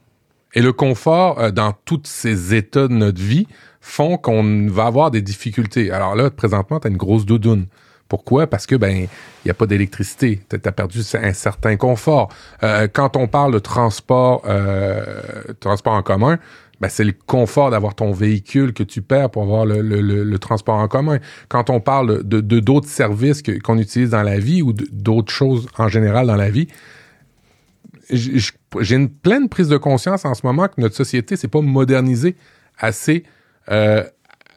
Et 0.54 0.62
le 0.62 0.74
confort, 0.74 1.40
euh, 1.40 1.52
dans 1.52 1.74
tous 1.86 2.02
ces 2.06 2.54
états 2.56 2.88
de 2.88 2.94
notre 2.94 3.22
vie, 3.22 3.48
font 3.82 4.18
qu'on 4.18 4.68
va 4.68 4.86
avoir 4.86 5.10
des 5.12 5.22
difficultés. 5.22 5.92
Alors 5.92 6.16
là, 6.16 6.30
présentement, 6.30 6.80
tu 6.80 6.88
as 6.88 6.92
une 6.92 6.98
grosse 6.98 7.26
doudoune. 7.26 7.66
Pourquoi? 8.10 8.48
Parce 8.48 8.66
que 8.66 8.76
ben 8.76 8.90
il 8.90 9.08
n'y 9.46 9.52
a 9.52 9.54
pas 9.54 9.68
d'électricité. 9.68 10.42
Tu 10.50 10.58
as 10.64 10.72
perdu 10.72 11.00
un 11.14 11.34
certain 11.34 11.78
confort. 11.78 12.30
Euh, 12.64 12.88
quand 12.92 13.16
on 13.16 13.28
parle 13.28 13.54
de 13.54 13.60
transport, 13.60 14.42
euh, 14.46 15.22
transport 15.60 15.94
en 15.94 16.02
commun, 16.02 16.40
ben, 16.82 16.90
c'est 16.90 17.04
le 17.04 17.14
confort 17.26 17.72
d'avoir 17.72 17.94
ton 17.94 18.12
véhicule 18.12 18.74
que 18.74 18.84
tu 18.84 19.02
perds 19.02 19.30
pour 19.30 19.44
avoir 19.44 19.66
le, 19.66 19.82
le, 19.82 20.02
le, 20.02 20.40
transport 20.40 20.76
en 20.76 20.88
commun. 20.88 21.20
Quand 21.50 21.70
on 21.70 21.82
parle 21.82 22.24
de 22.24 22.60
d'autres 22.60 22.88
services 22.88 23.42
qu'on 23.64 23.78
utilise 23.78 24.12
dans 24.12 24.24
la 24.24 24.40
vie 24.40 24.62
ou 24.62 24.74
d'autres 24.74 25.32
choses 25.32 25.68
en 25.78 25.90
général 25.90 26.28
dans 26.28 26.38
la 26.38 26.50
vie, 26.50 26.68
j'ai 28.12 28.96
une 28.96 29.10
pleine 29.10 29.50
prise 29.50 29.68
de 29.68 29.78
conscience 29.78 30.26
en 30.26 30.34
ce 30.34 30.46
moment 30.46 30.68
que 30.68 30.80
notre 30.80 30.96
société 30.96 31.36
s'est 31.36 31.48
pas 31.48 31.62
modernisée 31.62 32.36
assez. 32.78 33.24
Euh, 33.70 34.04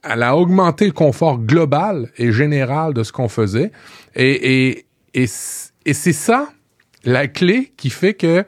elle 0.02 0.23
a 0.23 0.37
augmenté 0.37 0.87
le 0.87 0.92
confort 0.92 1.38
global 1.38 2.11
et 2.16 2.32
général 2.32 2.92
de 2.94 3.02
ce 3.02 3.12
qu'on 3.12 3.28
faisait. 3.28 3.71
Et, 4.14 4.68
et, 4.68 4.87
et, 5.14 5.26
et 5.85 5.94
c'est 5.94 6.12
ça 6.12 6.49
la 7.04 7.28
clé 7.28 7.73
qui 7.76 7.90
fait 7.90 8.14
que 8.14 8.44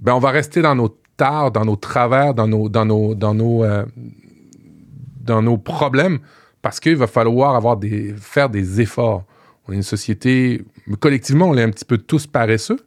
ben, 0.00 0.14
on 0.14 0.18
va 0.18 0.30
rester 0.30 0.62
dans 0.62 0.74
nos 0.74 0.96
tares, 1.16 1.52
dans 1.52 1.64
nos 1.64 1.76
travers, 1.76 2.34
dans 2.34 2.48
nos, 2.48 2.68
dans 2.68 2.84
nos, 2.84 3.14
dans 3.14 3.34
nos, 3.34 3.62
euh, 3.64 3.84
dans 5.20 5.42
nos 5.42 5.58
problèmes, 5.58 6.18
parce 6.62 6.80
qu'il 6.80 6.96
va 6.96 7.06
falloir 7.06 7.54
avoir 7.54 7.76
des, 7.76 8.14
faire 8.18 8.48
des 8.50 8.80
efforts. 8.80 9.24
On 9.66 9.72
est 9.72 9.76
une 9.76 9.82
société, 9.82 10.64
collectivement, 10.98 11.48
on 11.48 11.56
est 11.56 11.62
un 11.62 11.70
petit 11.70 11.84
peu 11.84 11.98
tous 11.98 12.26
paresseux. 12.26 12.80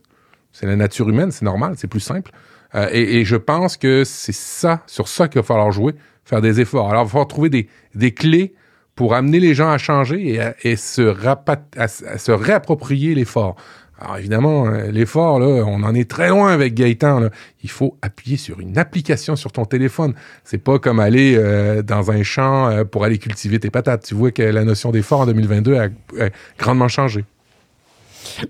C'est 0.52 0.66
la 0.66 0.76
nature 0.76 1.10
humaine, 1.10 1.32
c'est 1.32 1.46
normal, 1.46 1.76
c'est 1.78 1.88
plus 1.88 2.02
simple. 2.02 2.32
Euh, 2.76 2.90
et, 2.92 3.20
et, 3.20 3.26
je 3.26 3.36
pense 3.38 3.78
que 3.78 4.04
c'est 4.04 4.34
ça, 4.36 4.82
sur 4.88 5.08
ça 5.08 5.28
qu'il 5.30 5.40
va 5.40 5.44
falloir 5.46 5.72
jouer, 5.72 5.96
faire 6.26 6.42
des 6.42 6.60
efforts. 6.60 6.90
Alors, 6.90 7.04
il 7.04 7.06
va 7.06 7.10
falloir 7.12 7.28
trouver 7.28 7.50
des, 7.50 7.68
des 7.94 8.12
clés 8.12 8.54
pour 8.96 9.14
amener 9.14 9.40
les 9.40 9.54
gens 9.54 9.70
à 9.70 9.78
changer 9.78 10.34
et, 10.34 10.42
à, 10.42 10.56
et 10.64 10.76
se, 10.76 11.02
rapat, 11.02 11.62
à, 11.78 11.88
se 11.88 12.32
réapproprier 12.32 13.14
l'effort. 13.16 13.56
Alors 13.98 14.18
évidemment, 14.18 14.68
l'effort, 14.70 15.40
là, 15.40 15.64
on 15.66 15.84
en 15.84 15.96
est 15.96 16.10
très 16.10 16.28
loin 16.28 16.52
avec 16.52 16.74
Gaëtan. 16.74 17.20
Là. 17.20 17.30
Il 17.64 17.70
faut 17.70 17.98
appuyer 18.02 18.36
sur 18.36 18.60
une 18.60 18.78
application 18.78 19.38
sur 19.38 19.54
ton 19.54 19.64
téléphone. 19.64 20.14
C'est 20.44 20.58
pas 20.58 20.80
comme 20.80 21.00
aller 21.00 21.36
euh, 21.38 21.82
dans 21.82 22.12
un 22.12 22.22
champ 22.22 22.68
euh, 22.68 22.84
pour 22.84 23.06
aller 23.06 23.18
cultiver 23.20 23.58
tes 23.58 23.70
patates. 23.70 24.04
Tu 24.04 24.14
vois 24.14 24.32
que 24.32 24.42
la 24.42 24.66
notion 24.66 24.92
d'effort 24.92 25.22
en 25.22 25.26
2022 25.28 25.78
a, 25.78 25.84
a 25.84 26.30
grandement 26.60 26.90
changé. 26.90 27.24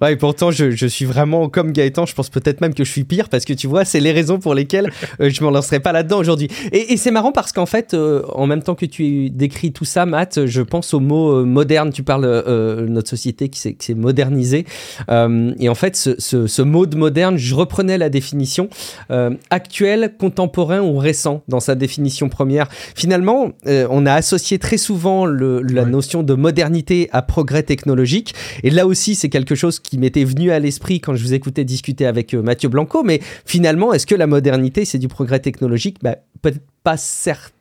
Ouais, 0.01 0.13
et 0.13 0.15
pourtant, 0.15 0.51
je, 0.51 0.71
je, 0.71 0.87
suis 0.87 1.05
vraiment 1.05 1.49
comme 1.49 1.71
Gaëtan. 1.71 2.05
Je 2.05 2.13
pense 2.13 2.29
peut-être 2.29 2.61
même 2.61 2.73
que 2.73 2.83
je 2.83 2.91
suis 2.91 3.03
pire 3.03 3.29
parce 3.29 3.45
que 3.45 3.53
tu 3.53 3.67
vois, 3.67 3.85
c'est 3.85 3.99
les 3.99 4.11
raisons 4.11 4.39
pour 4.39 4.53
lesquelles 4.53 4.91
euh, 5.21 5.29
je 5.29 5.43
m'en 5.43 5.51
lancerai 5.51 5.79
pas 5.79 5.91
là-dedans 5.91 6.19
aujourd'hui. 6.19 6.49
Et, 6.71 6.93
et 6.93 6.97
c'est 6.97 7.11
marrant 7.11 7.31
parce 7.31 7.51
qu'en 7.51 7.65
fait, 7.65 7.93
euh, 7.93 8.23
en 8.33 8.47
même 8.47 8.63
temps 8.63 8.75
que 8.75 8.85
tu 8.85 9.29
décris 9.29 9.71
tout 9.71 9.85
ça, 9.85 10.05
Matt, 10.05 10.45
je 10.45 10.61
pense 10.61 10.93
au 10.93 10.99
mot 10.99 11.31
euh, 11.31 11.45
moderne. 11.45 11.91
Tu 11.91 12.03
parles 12.03 12.25
de 12.25 12.87
notre 12.87 13.09
société 13.09 13.49
qui 13.49 13.59
s'est 13.59 13.93
modernisée. 13.93 14.65
Euh, 15.09 15.53
et 15.59 15.69
en 15.69 15.75
fait, 15.75 15.95
ce, 15.95 16.11
ce, 16.19 16.47
ce, 16.47 16.61
mot 16.61 16.85
de 16.85 16.95
moderne, 16.95 17.37
je 17.37 17.55
reprenais 17.55 17.97
la 17.97 18.09
définition 18.09 18.69
euh, 19.11 19.31
actuel, 19.49 20.13
contemporain 20.19 20.81
ou 20.81 20.97
récent 20.97 21.43
dans 21.47 21.59
sa 21.59 21.75
définition 21.75 22.29
première. 22.29 22.67
Finalement, 22.95 23.51
euh, 23.67 23.87
on 23.89 24.05
a 24.05 24.13
associé 24.13 24.59
très 24.59 24.77
souvent 24.77 25.25
le, 25.25 25.61
la 25.61 25.83
ouais. 25.83 25.89
notion 25.89 26.23
de 26.23 26.33
modernité 26.33 27.09
à 27.11 27.21
progrès 27.21 27.63
technologique. 27.63 28.35
Et 28.63 28.69
là 28.69 28.85
aussi, 28.87 29.15
c'est 29.15 29.29
quelque 29.29 29.55
chose 29.55 29.64
qui 29.71 29.97
m'était 29.97 30.23
venu 30.23 30.51
à 30.51 30.59
l'esprit 30.59 30.99
quand 30.99 31.15
je 31.15 31.23
vous 31.23 31.33
écoutais 31.33 31.63
discuter 31.63 32.05
avec 32.05 32.33
euh, 32.33 32.41
Mathieu 32.41 32.69
Blanco. 32.69 33.03
Mais 33.03 33.19
finalement, 33.45 33.93
est-ce 33.93 34.05
que 34.05 34.15
la 34.15 34.27
modernité, 34.27 34.85
c'est 34.85 34.99
du 34.99 35.07
progrès 35.07 35.39
technologique? 35.39 35.97
Bah, 36.01 36.15
Peut-être 36.41 36.61
pas 36.83 36.97
certain. 36.97 37.51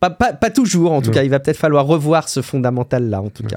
Pas, 0.00 0.10
pas, 0.10 0.32
pas, 0.34 0.50
toujours, 0.50 0.92
en 0.92 1.00
tout 1.00 1.08
non. 1.08 1.14
cas. 1.14 1.22
Il 1.22 1.30
va 1.30 1.40
peut-être 1.40 1.56
falloir 1.56 1.86
revoir 1.86 2.28
ce 2.28 2.42
fondamental-là, 2.42 3.22
en 3.22 3.30
tout 3.30 3.44
cas. 3.44 3.56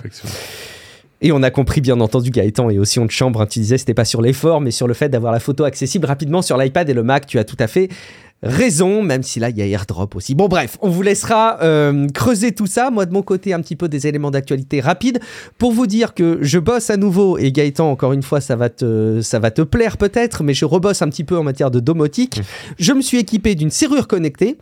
Et 1.20 1.32
on 1.32 1.42
a 1.42 1.50
compris, 1.50 1.82
bien 1.82 2.00
entendu, 2.00 2.30
Gaëtan 2.30 2.70
et 2.70 2.78
aussi 2.78 3.00
on 3.00 3.06
de 3.06 3.12
chambre, 3.12 3.42
hein, 3.42 3.48
tu 3.48 3.60
disais, 3.60 3.78
c'était 3.78 3.96
pas 3.96 4.06
sur 4.06 4.22
l'effort, 4.22 4.62
mais 4.62 4.72
sur 4.72 4.88
le 4.88 4.94
fait 4.94 5.10
d'avoir 5.10 5.34
la 5.34 5.40
photo 5.40 5.64
accessible 5.64 6.06
rapidement 6.06 6.42
sur 6.42 6.58
l'iPad 6.58 6.88
et 6.90 6.94
le 6.94 7.04
Mac. 7.04 7.26
Tu 7.26 7.40
as 7.40 7.44
tout 7.44 7.58
à 7.60 7.68
fait 7.68 7.90
raison, 8.44 9.02
même 9.02 9.24
si 9.24 9.40
là 9.40 9.50
il 9.50 9.58
y 9.58 9.62
a 9.62 9.66
AirDrop 9.66 10.16
aussi. 10.16 10.36
Bon 10.36 10.48
bref, 10.48 10.78
on 10.82 10.90
vous 10.90 11.02
laissera 11.02 11.60
euh, 11.62 12.08
creuser 12.14 12.52
tout 12.52 12.68
ça. 12.68 12.90
Moi 12.90 13.06
de 13.06 13.14
mon 13.14 13.22
côté, 13.22 13.54
un 13.54 13.62
petit 13.62 13.76
peu 13.76 13.90
des 13.90 14.08
éléments 14.08 14.32
d'actualité 14.32 14.80
rapides 14.80 15.20
pour 15.58 15.72
vous 15.72 15.88
dire 15.88 16.14
que 16.14 16.40
je 16.42 16.60
bosse 16.60 16.90
à 16.90 16.98
nouveau 16.98 17.38
et 17.38 17.52
Gaëtan, 17.52 17.90
encore 17.90 18.14
une 18.14 18.24
fois, 18.24 18.42
ça 18.42 18.56
va 18.56 18.70
te, 18.70 19.22
ça 19.22 19.40
va 19.40 19.52
te 19.52 19.62
plaire 19.62 19.98
peut-être, 19.98 20.44
mais 20.44 20.54
je 20.54 20.66
rebosse 20.66 21.02
un 21.02 21.10
petit 21.10 21.24
peu 21.24 21.38
en 21.38 21.44
matière 21.44 21.72
de 21.72 21.80
domotique. 21.80 22.40
Mmh. 22.40 22.44
Je 22.80 22.94
me 22.94 23.02
suis 23.02 23.18
équipé 23.18 23.56
d'une 23.56 23.72
serrure 23.72 24.08
connectée. 24.08 24.58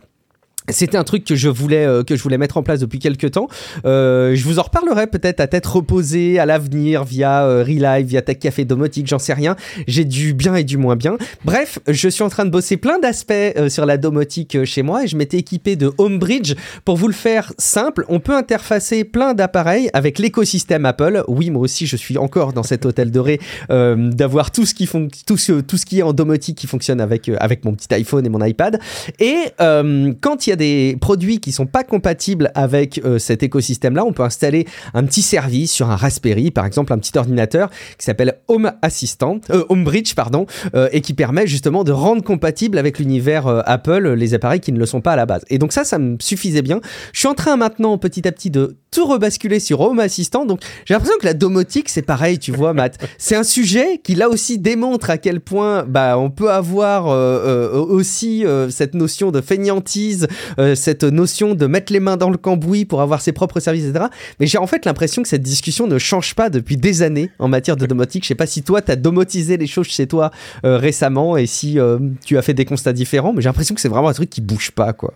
C'était 0.68 0.96
un 0.96 1.04
truc 1.04 1.24
que 1.24 1.34
je 1.34 1.48
voulais 1.48 1.86
euh, 1.86 2.02
que 2.02 2.16
je 2.16 2.22
voulais 2.22 2.38
mettre 2.38 2.56
en 2.56 2.62
place 2.62 2.80
depuis 2.80 2.98
quelques 2.98 3.32
temps. 3.32 3.48
Euh, 3.84 4.34
je 4.34 4.44
vous 4.44 4.58
en 4.58 4.62
reparlerai 4.62 5.06
peut-être 5.06 5.40
à 5.40 5.46
tête 5.46 5.66
reposée 5.66 6.38
à 6.38 6.46
l'avenir 6.46 7.04
via 7.04 7.44
euh, 7.44 7.62
Relive, 7.62 8.06
via 8.06 8.22
Tech 8.22 8.38
Café 8.38 8.64
Domotique, 8.64 9.06
j'en 9.06 9.18
sais 9.18 9.32
rien. 9.32 9.56
J'ai 9.86 10.04
du 10.04 10.34
bien 10.34 10.54
et 10.56 10.64
du 10.64 10.76
moins 10.76 10.96
bien. 10.96 11.16
Bref, 11.44 11.78
je 11.86 12.08
suis 12.08 12.22
en 12.22 12.28
train 12.28 12.44
de 12.44 12.50
bosser 12.50 12.76
plein 12.76 12.98
d'aspects 12.98 13.32
euh, 13.32 13.68
sur 13.68 13.86
la 13.86 13.96
domotique 13.96 14.64
chez 14.64 14.82
moi 14.82 15.04
et 15.04 15.06
je 15.06 15.16
m'étais 15.16 15.38
équipé 15.38 15.76
de 15.76 15.92
Homebridge 15.98 16.54
pour 16.84 16.96
vous 16.96 17.08
le 17.08 17.14
faire 17.14 17.52
simple. 17.58 18.04
On 18.08 18.20
peut 18.20 18.36
interfacer 18.36 19.04
plein 19.04 19.34
d'appareils 19.34 19.90
avec 19.92 20.18
l'écosystème 20.18 20.84
Apple. 20.84 21.22
Oui, 21.28 21.50
moi 21.50 21.62
aussi, 21.62 21.86
je 21.86 21.96
suis 21.96 22.18
encore 22.18 22.52
dans 22.52 22.62
cet 22.62 22.86
hôtel 22.86 23.10
doré 23.10 23.40
euh, 23.70 24.10
d'avoir 24.10 24.50
tout 24.50 24.66
ce 24.66 24.74
qui 24.74 24.86
fon 24.86 25.08
tout 25.26 25.36
ce 25.36 25.60
tout 25.60 25.76
ce 25.76 25.86
qui 25.86 26.00
est 26.00 26.02
en 26.02 26.12
domotique 26.12 26.58
qui 26.58 26.66
fonctionne 26.66 27.00
avec 27.00 27.30
avec 27.38 27.64
mon 27.64 27.74
petit 27.74 27.92
iPhone 27.94 28.24
et 28.26 28.28
mon 28.28 28.44
iPad. 28.44 28.80
Et 29.20 29.36
quand 29.58 30.46
il 30.46 30.50
y 30.50 30.52
a 30.52 30.55
des 30.56 30.96
produits 31.00 31.40
qui 31.40 31.52
sont 31.52 31.66
pas 31.66 31.84
compatibles 31.84 32.50
avec 32.54 33.00
euh, 33.04 33.18
cet 33.18 33.42
écosystème-là, 33.42 34.04
on 34.04 34.12
peut 34.12 34.22
installer 34.22 34.66
un 34.94 35.04
petit 35.04 35.22
service 35.22 35.72
sur 35.72 35.90
un 35.90 35.96
Raspberry, 35.96 36.50
par 36.50 36.66
exemple 36.66 36.92
un 36.92 36.98
petit 36.98 37.16
ordinateur 37.16 37.70
qui 37.98 38.04
s'appelle 38.04 38.38
Home 38.48 38.72
Assistant, 38.82 39.40
euh, 39.50 39.64
Homebridge, 39.68 40.14
pardon, 40.14 40.46
euh, 40.74 40.88
et 40.92 41.00
qui 41.00 41.14
permet 41.14 41.46
justement 41.46 41.84
de 41.84 41.92
rendre 41.92 42.22
compatible 42.22 42.78
avec 42.78 42.98
l'univers 42.98 43.46
euh, 43.46 43.60
Apple 43.66 44.14
les 44.14 44.34
appareils 44.34 44.60
qui 44.60 44.72
ne 44.72 44.78
le 44.78 44.86
sont 44.86 45.00
pas 45.00 45.12
à 45.12 45.16
la 45.16 45.26
base. 45.26 45.44
Et 45.48 45.58
donc 45.58 45.72
ça, 45.72 45.84
ça 45.84 45.98
me 45.98 46.16
suffisait 46.20 46.62
bien. 46.62 46.80
Je 47.12 47.20
suis 47.20 47.28
en 47.28 47.34
train 47.34 47.56
maintenant 47.56 47.98
petit 47.98 48.26
à 48.26 48.32
petit 48.32 48.50
de 48.50 48.76
tout 48.96 49.04
rebasculer 49.04 49.60
sur 49.60 49.82
Home 49.82 49.98
Assistant. 49.98 50.46
Donc 50.46 50.60
j'ai 50.86 50.94
l'impression 50.94 51.18
que 51.20 51.26
la 51.26 51.34
domotique, 51.34 51.90
c'est 51.90 52.00
pareil, 52.00 52.38
tu 52.38 52.50
vois, 52.50 52.72
Matt. 52.72 52.96
c'est 53.18 53.36
un 53.36 53.42
sujet 53.42 54.00
qui 54.02 54.14
là 54.14 54.30
aussi 54.30 54.58
démontre 54.58 55.10
à 55.10 55.18
quel 55.18 55.40
point 55.40 55.84
bah, 55.84 56.16
on 56.18 56.30
peut 56.30 56.50
avoir 56.50 57.08
euh, 57.08 57.12
euh, 57.14 57.78
aussi 57.78 58.46
euh, 58.46 58.70
cette 58.70 58.94
notion 58.94 59.30
de 59.30 59.42
fainéantise, 59.42 60.28
cette 60.74 61.04
notion 61.04 61.54
de 61.54 61.66
mettre 61.66 61.92
les 61.92 62.00
mains 62.00 62.16
dans 62.16 62.30
le 62.30 62.38
cambouis 62.38 62.86
pour 62.86 63.02
avoir 63.02 63.20
ses 63.20 63.32
propres 63.32 63.60
services, 63.60 63.84
etc. 63.84 64.06
Mais 64.40 64.46
j'ai 64.46 64.56
en 64.56 64.66
fait 64.66 64.86
l'impression 64.86 65.22
que 65.22 65.28
cette 65.28 65.42
discussion 65.42 65.86
ne 65.86 65.98
change 65.98 66.34
pas 66.34 66.48
depuis 66.48 66.78
des 66.78 67.02
années 67.02 67.30
en 67.38 67.48
matière 67.48 67.76
de 67.76 67.84
domotique. 67.84 68.24
Je 68.24 68.28
sais 68.28 68.34
pas 68.34 68.46
si 68.46 68.62
toi, 68.62 68.80
tu 68.80 68.90
as 68.92 68.96
domotisé 68.96 69.58
les 69.58 69.66
choses 69.66 69.88
chez 69.88 70.06
toi 70.06 70.30
récemment 70.62 71.36
et 71.36 71.44
si 71.44 71.78
tu 72.24 72.38
as 72.38 72.42
fait 72.42 72.54
des 72.54 72.64
constats 72.64 72.94
différents, 72.94 73.34
mais 73.34 73.42
j'ai 73.42 73.48
l'impression 73.50 73.74
que 73.74 73.80
c'est 73.82 73.88
vraiment 73.88 74.08
un 74.08 74.14
truc 74.14 74.30
qui 74.30 74.40
bouge 74.40 74.70
pas, 74.70 74.94
quoi. 74.94 75.12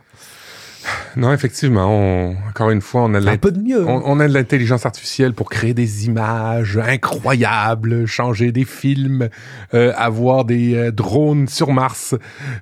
Non, 1.16 1.32
effectivement, 1.32 2.30
encore 2.48 2.70
une 2.70 2.80
fois, 2.80 3.02
on 3.02 3.14
a, 3.14 3.20
de 3.20 3.60
mieux. 3.60 3.88
Hein. 3.88 4.02
On, 4.04 4.20
a 4.20 4.28
de 4.28 4.32
l'intelligence 4.32 4.86
artificielle 4.86 5.34
pour 5.34 5.50
créer 5.50 5.74
des 5.74 6.06
images 6.06 6.78
incroyables, 6.78 8.06
changer 8.06 8.52
des 8.52 8.64
films, 8.64 9.28
euh, 9.74 9.92
avoir 9.96 10.44
des 10.44 10.74
euh, 10.74 10.92
drones 10.92 11.48
sur 11.48 11.72
Mars, 11.72 12.14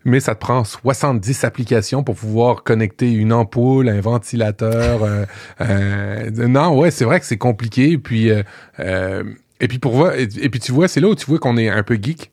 mais 0.05 0.21
ça 0.21 0.35
te 0.35 0.41
prend 0.41 0.65
70 0.65 1.45
applications 1.45 2.03
pour 2.03 2.17
pouvoir 2.17 2.65
connecter 2.65 3.13
une 3.13 3.33
ampoule, 3.33 3.89
un 3.89 4.01
ventilateur. 4.01 5.01
Euh, 5.61 6.31
non, 6.49 6.77
ouais, 6.79 6.91
c'est 6.91 7.05
vrai 7.05 7.21
que 7.21 7.27
c'est 7.27 7.39
compliqué. 7.39 7.93
Et 7.93 7.99
puis, 7.99 8.31
et 8.31 9.69
puis 9.69 9.79
pour 9.79 9.95
voir, 9.95 10.15
et 10.15 10.49
puis 10.49 10.61
tu 10.61 10.73
vois, 10.73 10.89
c'est 10.89 11.01
là 11.01 11.09
où 11.09 11.15
tu 11.15 11.27
vois 11.27 11.39
qu'on 11.39 11.57
est 11.57 11.69
un 11.69 11.83
peu 11.83 11.99
geek 12.01 12.33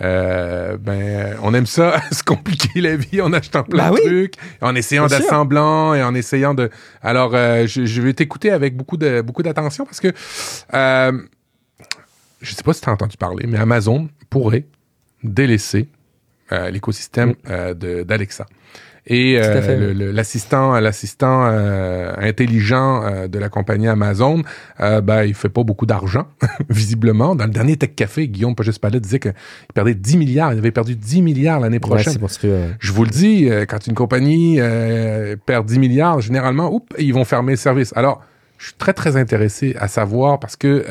euh, 0.00 0.76
ben, 0.76 1.36
on 1.42 1.54
aime 1.54 1.66
ça, 1.66 2.00
se 2.12 2.22
compliquer 2.22 2.80
la 2.80 2.96
vie 2.96 3.20
en 3.20 3.32
achetant 3.32 3.64
plein 3.64 3.90
bah 3.90 3.96
de 3.96 4.02
trucs, 4.02 4.34
en 4.60 4.74
essayant 4.74 5.06
d'assemblant 5.06 5.94
et 5.94 6.02
en 6.02 6.14
essayant 6.14 6.54
de. 6.54 6.70
Alors, 7.02 7.34
euh, 7.34 7.66
je, 7.66 8.00
vais 8.00 8.14
t'écouter 8.14 8.50
avec 8.50 8.76
beaucoup 8.76 8.96
de 8.96 9.20
beaucoup 9.20 9.42
d'attention 9.42 9.84
parce 9.84 10.00
que 10.00 10.12
euh, 10.74 11.12
je 12.40 12.54
sais 12.54 12.62
pas 12.62 12.72
si 12.72 12.80
tu 12.80 12.88
as 12.88 12.92
entendu 12.92 13.16
parler, 13.16 13.46
mais 13.46 13.58
Amazon 13.58 14.08
pourrait 14.30 14.66
délaisser 15.24 15.88
euh, 16.52 16.70
l'écosystème 16.70 17.34
mm. 17.44 18.04
d'Alexa. 18.04 18.46
Et 19.10 19.38
euh, 19.40 20.12
l'assistant, 20.12 20.78
l'assistant 20.78 21.46
euh, 21.46 22.12
intelligent 22.18 23.02
euh, 23.02 23.26
de 23.26 23.38
la 23.38 23.48
compagnie 23.48 23.88
Amazon, 23.88 24.42
euh, 24.80 25.00
ben, 25.00 25.24
il 25.24 25.32
fait 25.32 25.48
pas 25.48 25.62
beaucoup 25.62 25.86
d'argent, 25.86 26.26
visiblement. 26.68 27.34
Dans 27.34 27.46
le 27.46 27.50
dernier 27.50 27.78
Tech 27.78 27.94
Café, 27.96 28.28
Guillaume 28.28 28.54
Pages-Palais 28.54 29.00
disait 29.00 29.18
qu'il 29.18 29.32
perdait 29.74 29.94
10 29.94 30.18
milliards. 30.18 30.52
Il 30.52 30.58
avait 30.58 30.72
perdu 30.72 30.94
10 30.94 31.22
milliards 31.22 31.58
l'année 31.58 31.80
prochaine. 31.80 32.18
Je 32.78 32.92
vous 32.92 33.04
le 33.04 33.10
dis, 33.10 33.48
quand 33.66 33.86
une 33.86 33.94
compagnie 33.94 34.60
perd 35.46 35.66
10 35.66 35.78
milliards, 35.78 36.20
généralement, 36.20 36.70
oups, 36.70 36.86
ils 36.98 37.14
vont 37.14 37.24
fermer 37.24 37.52
le 37.52 37.56
service. 37.56 37.94
Alors, 37.96 38.22
je 38.58 38.66
suis 38.66 38.74
très, 38.74 38.92
très 38.92 39.16
intéressé 39.16 39.74
à 39.78 39.88
savoir 39.88 40.38
parce 40.38 40.56
que 40.56 40.84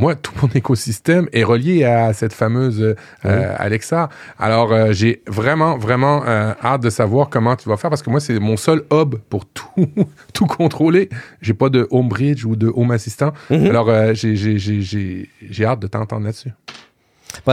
moi, 0.00 0.14
tout 0.14 0.32
mon 0.40 0.48
écosystème 0.54 1.28
est 1.32 1.44
relié 1.44 1.84
à 1.84 2.12
cette 2.14 2.32
fameuse 2.32 2.96
euh, 3.26 3.54
Alexa. 3.58 4.08
Alors, 4.38 4.72
euh, 4.72 4.92
j'ai 4.92 5.22
vraiment, 5.26 5.76
vraiment 5.76 6.24
euh, 6.26 6.54
hâte 6.64 6.82
de 6.82 6.90
savoir 6.90 7.28
comment 7.28 7.54
tu 7.54 7.68
vas 7.68 7.76
faire 7.76 7.90
parce 7.90 8.02
que 8.02 8.08
moi, 8.08 8.18
c'est 8.18 8.38
mon 8.38 8.56
seul 8.56 8.82
hub 8.90 9.16
pour 9.28 9.44
tout, 9.44 9.74
tout 10.32 10.46
contrôler. 10.46 11.10
J'ai 11.42 11.54
pas 11.54 11.68
de 11.68 11.86
home 11.90 12.08
bridge 12.08 12.46
ou 12.46 12.56
de 12.56 12.72
home 12.74 12.90
assistant. 12.92 13.32
Mhm. 13.50 13.66
Alors, 13.66 13.90
j'ai 14.14 15.64
hâte 15.64 15.80
de 15.80 15.86
t'entendre 15.86 16.24
là-dessus 16.24 16.50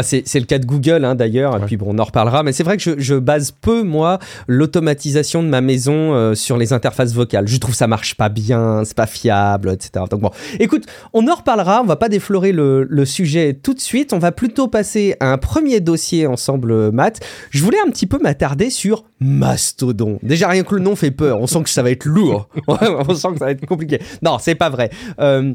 c'est 0.01 0.39
le 0.39 0.45
cas 0.45 0.59
de 0.59 0.65
Google 0.65 1.05
hein, 1.05 1.15
d'ailleurs, 1.15 1.57
et 1.57 1.65
puis 1.65 1.77
bon, 1.77 1.87
on 1.89 1.99
en 1.99 2.03
reparlera, 2.03 2.43
mais 2.43 2.53
c'est 2.53 2.63
vrai 2.63 2.77
que 2.77 2.99
je, 2.99 3.15
base 3.15 3.51
peu, 3.51 3.83
moi, 3.83 4.19
l'automatisation 4.47 5.43
de 5.43 5.47
ma 5.47 5.61
maison 5.61 6.13
euh, 6.13 6.35
sur 6.35 6.57
les 6.57 6.73
interfaces 6.73 7.13
vocales. 7.13 7.47
Je 7.47 7.57
trouve 7.57 7.75
ça 7.75 7.87
marche 7.87 8.15
pas 8.15 8.29
bien, 8.29 8.83
c'est 8.85 8.95
pas 8.95 9.07
fiable, 9.07 9.69
etc. 9.69 10.05
Donc 10.09 10.21
bon, 10.21 10.31
écoute, 10.59 10.85
on 11.13 11.27
en 11.27 11.35
reparlera, 11.35 11.81
on 11.81 11.85
va 11.85 11.95
pas 11.95 12.09
déflorer 12.09 12.51
le, 12.51 13.05
sujet 13.05 13.53
tout 13.53 13.73
de 13.73 13.79
suite, 13.79 14.11
on 14.11 14.19
va 14.19 14.31
plutôt 14.31 14.67
passer 14.67 15.15
à 15.19 15.31
un 15.31 15.37
premier 15.37 15.79
dossier 15.79 16.27
ensemble, 16.27 16.91
Matt. 16.91 17.19
Je 17.51 17.63
voulais 17.63 17.77
un 17.85 17.89
petit 17.89 18.05
peu 18.05 18.19
m'attarder 18.19 18.69
sur 18.69 19.05
Mastodon. 19.19 20.19
Déjà, 20.23 20.47
rien 20.49 20.63
que 20.63 20.75
le 20.75 20.81
nom 20.81 20.95
fait 20.95 21.11
peur, 21.11 21.39
on 21.39 21.47
sent 21.47 21.63
que 21.63 21.69
ça 21.69 21.83
va 21.83 21.91
être 21.91 22.05
lourd, 22.05 22.49
on 22.67 23.15
sent 23.15 23.29
que 23.33 23.39
ça 23.39 23.45
va 23.45 23.51
être 23.51 23.65
compliqué. 23.65 23.99
Non, 24.21 24.37
c'est 24.39 24.55
pas 24.55 24.69
vrai. 24.69 24.89
Euh, 25.19 25.53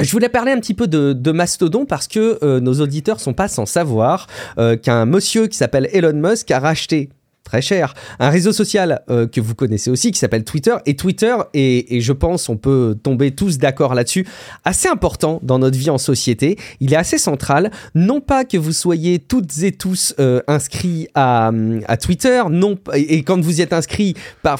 je 0.00 0.10
voulais 0.10 0.28
parler 0.28 0.52
un 0.52 0.58
petit 0.58 0.74
peu 0.74 0.86
de, 0.88 1.32
Mastodon 1.32 1.84
parce 1.86 2.08
que 2.08 2.38
euh, 2.42 2.60
nos 2.60 2.80
auditeurs 2.80 3.20
sont 3.20 3.32
pas 3.32 3.48
sans 3.48 3.66
savoir 3.66 4.26
euh, 4.58 4.76
qu'un 4.76 5.04
monsieur 5.06 5.46
qui 5.46 5.56
s'appelle 5.56 5.88
Elon 5.92 6.14
Musk 6.14 6.50
a 6.50 6.58
racheté 6.58 7.10
très 7.44 7.62
cher. 7.62 7.94
Un 8.18 8.30
réseau 8.30 8.52
social 8.52 9.02
euh, 9.10 9.26
que 9.26 9.40
vous 9.40 9.54
connaissez 9.54 9.90
aussi 9.90 10.10
qui 10.10 10.18
s'appelle 10.18 10.44
Twitter. 10.44 10.74
Et 10.86 10.96
Twitter, 10.96 11.36
et, 11.52 12.00
je 12.00 12.12
pense 12.12 12.48
on 12.48 12.56
peut 12.56 12.96
tomber 13.02 13.30
tous 13.32 13.58
d'accord 13.58 13.94
là-dessus, 13.94 14.26
assez 14.64 14.88
important 14.88 15.38
dans 15.42 15.58
notre 15.58 15.78
vie 15.78 15.90
en 15.90 15.98
société. 15.98 16.58
Il 16.80 16.92
est 16.92 16.96
assez 16.96 17.18
central. 17.18 17.70
Non 17.94 18.20
pas 18.20 18.44
que 18.44 18.56
vous 18.56 18.72
soyez 18.72 19.18
toutes 19.18 19.62
et 19.62 19.72
tous 19.72 20.14
euh, 20.18 20.40
inscrits 20.48 21.08
à, 21.14 21.50
à, 21.86 21.96
Twitter, 21.96 22.42
non, 22.50 22.76
et, 22.94 23.22
quand 23.22 23.40
vous 23.40 23.60
y 23.60 23.62
êtes 23.62 23.72
inscrit, 23.72 24.14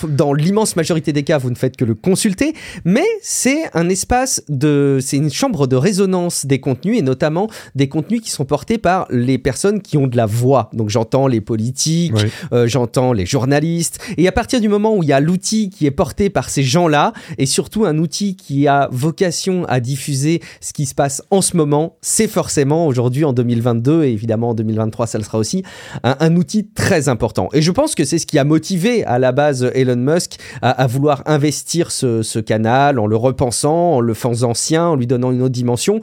dans 0.09 0.33
l'immense 0.33 0.77
majorité 0.77 1.13
des 1.13 1.23
cas, 1.23 1.39
vous 1.39 1.51
ne 1.51 1.55
faites 1.55 1.77
que 1.77 1.85
le 1.85 1.95
consulter, 1.95 2.55
mais 2.85 3.05
c'est 3.23 3.63
un 3.75 3.89
espace 3.89 4.43
de... 4.49 4.99
C'est 5.01 5.17
une 5.17 5.33
chambre 5.33 5.67
de 5.67 5.77
résonance 5.77 6.47
des 6.47 6.61
contenus, 6.61 6.99
et 6.99 7.03
notamment 7.03 7.49
des 7.75 7.89
contenus 7.89 8.21
qui 8.21 8.31
sont 8.31 8.45
portés 8.45 8.79
par 8.79 9.07
les 9.11 9.39
personnes 9.39 9.81
qui 9.81 9.97
ont 9.97 10.07
de 10.07 10.17
la 10.17 10.27
voix. 10.27 10.71
Donc 10.73 10.91
j'entends 10.91 11.27
les 11.27 11.41
politiques, 11.41 12.13
euh, 12.53 12.67
j'entends 12.75 13.13
les 13.13 13.25
journalistes. 13.25 14.01
Et 14.19 14.27
à 14.27 14.33
partir 14.33 14.61
du 14.61 14.69
moment 14.69 14.97
où 14.97 15.05
il 15.05 15.09
y 15.09 15.13
a 15.13 15.21
l'outil 15.21 15.71
qui 15.71 15.87
est 15.87 15.93
porté 15.93 16.29
par 16.29 16.51
ces 16.51 16.65
gens-là, 16.65 17.13
et 17.39 17.47
surtout 17.47 17.85
un 17.85 17.99
outil 17.99 18.35
qui 18.35 18.67
a 18.67 18.89
vocation 18.91 19.65
à 19.67 19.79
diffuser 19.79 20.41
ce 20.61 20.73
qui 20.73 20.87
se 20.87 20.95
passe 20.95 21.23
en 21.31 21.41
ce 21.41 21.57
moment, 21.57 21.97
c'est 22.03 22.27
forcément 22.27 22.89
aujourd'hui 22.89 23.25
en 23.25 23.33
2022, 23.33 24.03
et 24.05 24.11
évidemment 24.11 24.51
en 24.51 24.55
2023 24.55 25.07
ça 25.07 25.19
le 25.19 25.25
sera 25.25 25.39
aussi, 25.39 25.63
un, 26.03 26.35
outil 26.35 26.67
très 26.67 27.09
important. 27.09 27.49
Et 27.53 27.63
je 27.63 27.71
pense 27.71 27.95
que 27.95 28.05
c'est 28.05 28.19
ce 28.19 28.27
qui 28.27 28.41
a 28.41 28.45
motivé 28.45 29.05
à 29.05 29.21
la 29.21 29.31
base 29.31 29.71
Elon 29.75 29.95
Musk 29.95 30.37
à, 30.63 30.87
vouloir 30.89 31.23
investir 31.27 31.93
ce, 31.93 32.41
canal 32.41 32.99
en 32.99 33.07
le 33.07 33.15
repensant, 33.15 33.95
en 33.95 34.01
le 34.01 34.15
faisant 34.15 34.51
ancien, 34.51 34.89
en 34.89 34.97
lui 34.97 35.07
donnant 35.07 35.31
une 35.31 35.43
autre 35.43 35.53
dimension. 35.53 36.01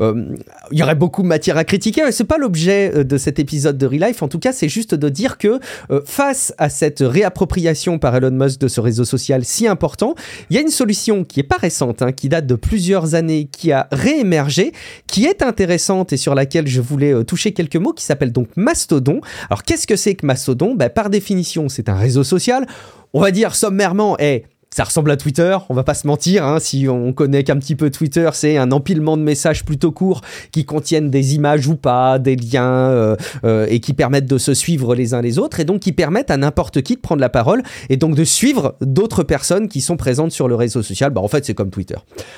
Euh, 0.00 0.34
il 0.72 0.78
y 0.78 0.82
aurait 0.82 0.96
beaucoup 0.96 1.22
de 1.22 1.28
matière 1.28 1.56
à 1.56 1.64
critiquer, 1.64 2.02
mais 2.04 2.12
c'est 2.12 2.24
pas 2.24 2.38
l'objet 2.38 2.92
euh, 2.92 3.04
de 3.04 3.16
cet 3.16 3.38
épisode 3.38 3.78
de 3.78 3.86
Relife. 3.86 4.22
En 4.22 4.28
tout 4.28 4.40
cas, 4.40 4.52
c'est 4.52 4.68
juste 4.68 4.94
de 4.94 5.08
dire 5.08 5.38
que 5.38 5.60
euh, 5.90 6.00
face 6.08 6.54
à 6.56 6.70
cette 6.70 7.00
réappropriation 7.00 7.98
par 7.98 8.16
Elon 8.16 8.30
Musk 8.30 8.58
de 8.60 8.66
ce 8.66 8.80
réseau 8.80 9.04
social 9.04 9.44
si 9.44 9.68
important, 9.68 10.14
il 10.48 10.56
y 10.56 10.58
a 10.58 10.62
une 10.62 10.70
solution 10.70 11.22
qui 11.22 11.38
est 11.40 11.44
pas 11.44 11.58
récente, 11.58 12.00
hein, 12.00 12.12
qui 12.12 12.30
date 12.30 12.46
de 12.46 12.54
plusieurs 12.54 13.14
années, 13.14 13.46
qui 13.52 13.72
a 13.72 13.88
réémergé, 13.92 14.72
qui 15.06 15.26
est 15.26 15.42
intéressante 15.42 16.14
et 16.14 16.16
sur 16.16 16.34
laquelle 16.34 16.66
je 16.66 16.80
voulais 16.80 17.12
euh, 17.12 17.24
toucher 17.24 17.52
quelques 17.52 17.76
mots, 17.76 17.92
qui 17.92 18.04
s'appelle 18.04 18.32
donc 18.32 18.48
Mastodon. 18.56 19.20
Alors 19.50 19.62
qu'est-ce 19.62 19.86
que 19.86 19.96
c'est 19.96 20.14
que 20.14 20.24
Mastodon? 20.24 20.74
Ben, 20.74 20.88
Par 20.88 21.10
définition, 21.10 21.68
c'est 21.68 21.90
un 21.90 21.96
réseau 21.96 22.24
social. 22.24 22.66
On 23.12 23.20
va 23.20 23.30
dire 23.30 23.54
sommairement, 23.54 24.18
hey, 24.18 24.44
ça 24.70 24.84
ressemble 24.84 25.10
à 25.10 25.16
Twitter, 25.16 25.56
on 25.70 25.74
va 25.74 25.82
pas 25.82 25.94
se 25.94 26.06
mentir, 26.06 26.44
hein, 26.44 26.58
si 26.60 26.86
on 26.88 27.12
connaît 27.12 27.42
qu'un 27.42 27.56
petit 27.56 27.74
peu 27.74 27.90
Twitter, 27.90 28.28
c'est 28.34 28.58
un 28.58 28.70
empilement 28.70 29.16
de 29.16 29.22
messages 29.22 29.64
plutôt 29.64 29.92
courts 29.92 30.20
qui 30.52 30.64
contiennent 30.64 31.10
des 31.10 31.34
images 31.34 31.66
ou 31.66 31.74
pas, 31.74 32.18
des 32.18 32.36
liens, 32.36 32.90
euh, 32.90 33.16
euh, 33.44 33.66
et 33.68 33.80
qui 33.80 33.94
permettent 33.94 34.26
de 34.26 34.38
se 34.38 34.54
suivre 34.54 34.94
les 34.94 35.14
uns 35.14 35.22
les 35.22 35.38
autres, 35.38 35.58
et 35.60 35.64
donc 35.64 35.80
qui 35.80 35.92
permettent 35.92 36.30
à 36.30 36.36
n'importe 36.36 36.82
qui 36.82 36.96
de 36.96 37.00
prendre 37.00 37.20
la 37.20 37.30
parole, 37.30 37.62
et 37.88 37.96
donc 37.96 38.14
de 38.14 38.24
suivre 38.24 38.76
d'autres 38.80 39.22
personnes 39.22 39.68
qui 39.68 39.80
sont 39.80 39.96
présentes 39.96 40.32
sur 40.32 40.48
le 40.48 40.54
réseau 40.54 40.82
social. 40.82 41.10
Bah, 41.10 41.22
en 41.22 41.28
fait, 41.28 41.44
c'est 41.44 41.54
comme 41.54 41.70
Twitter. 41.70 41.96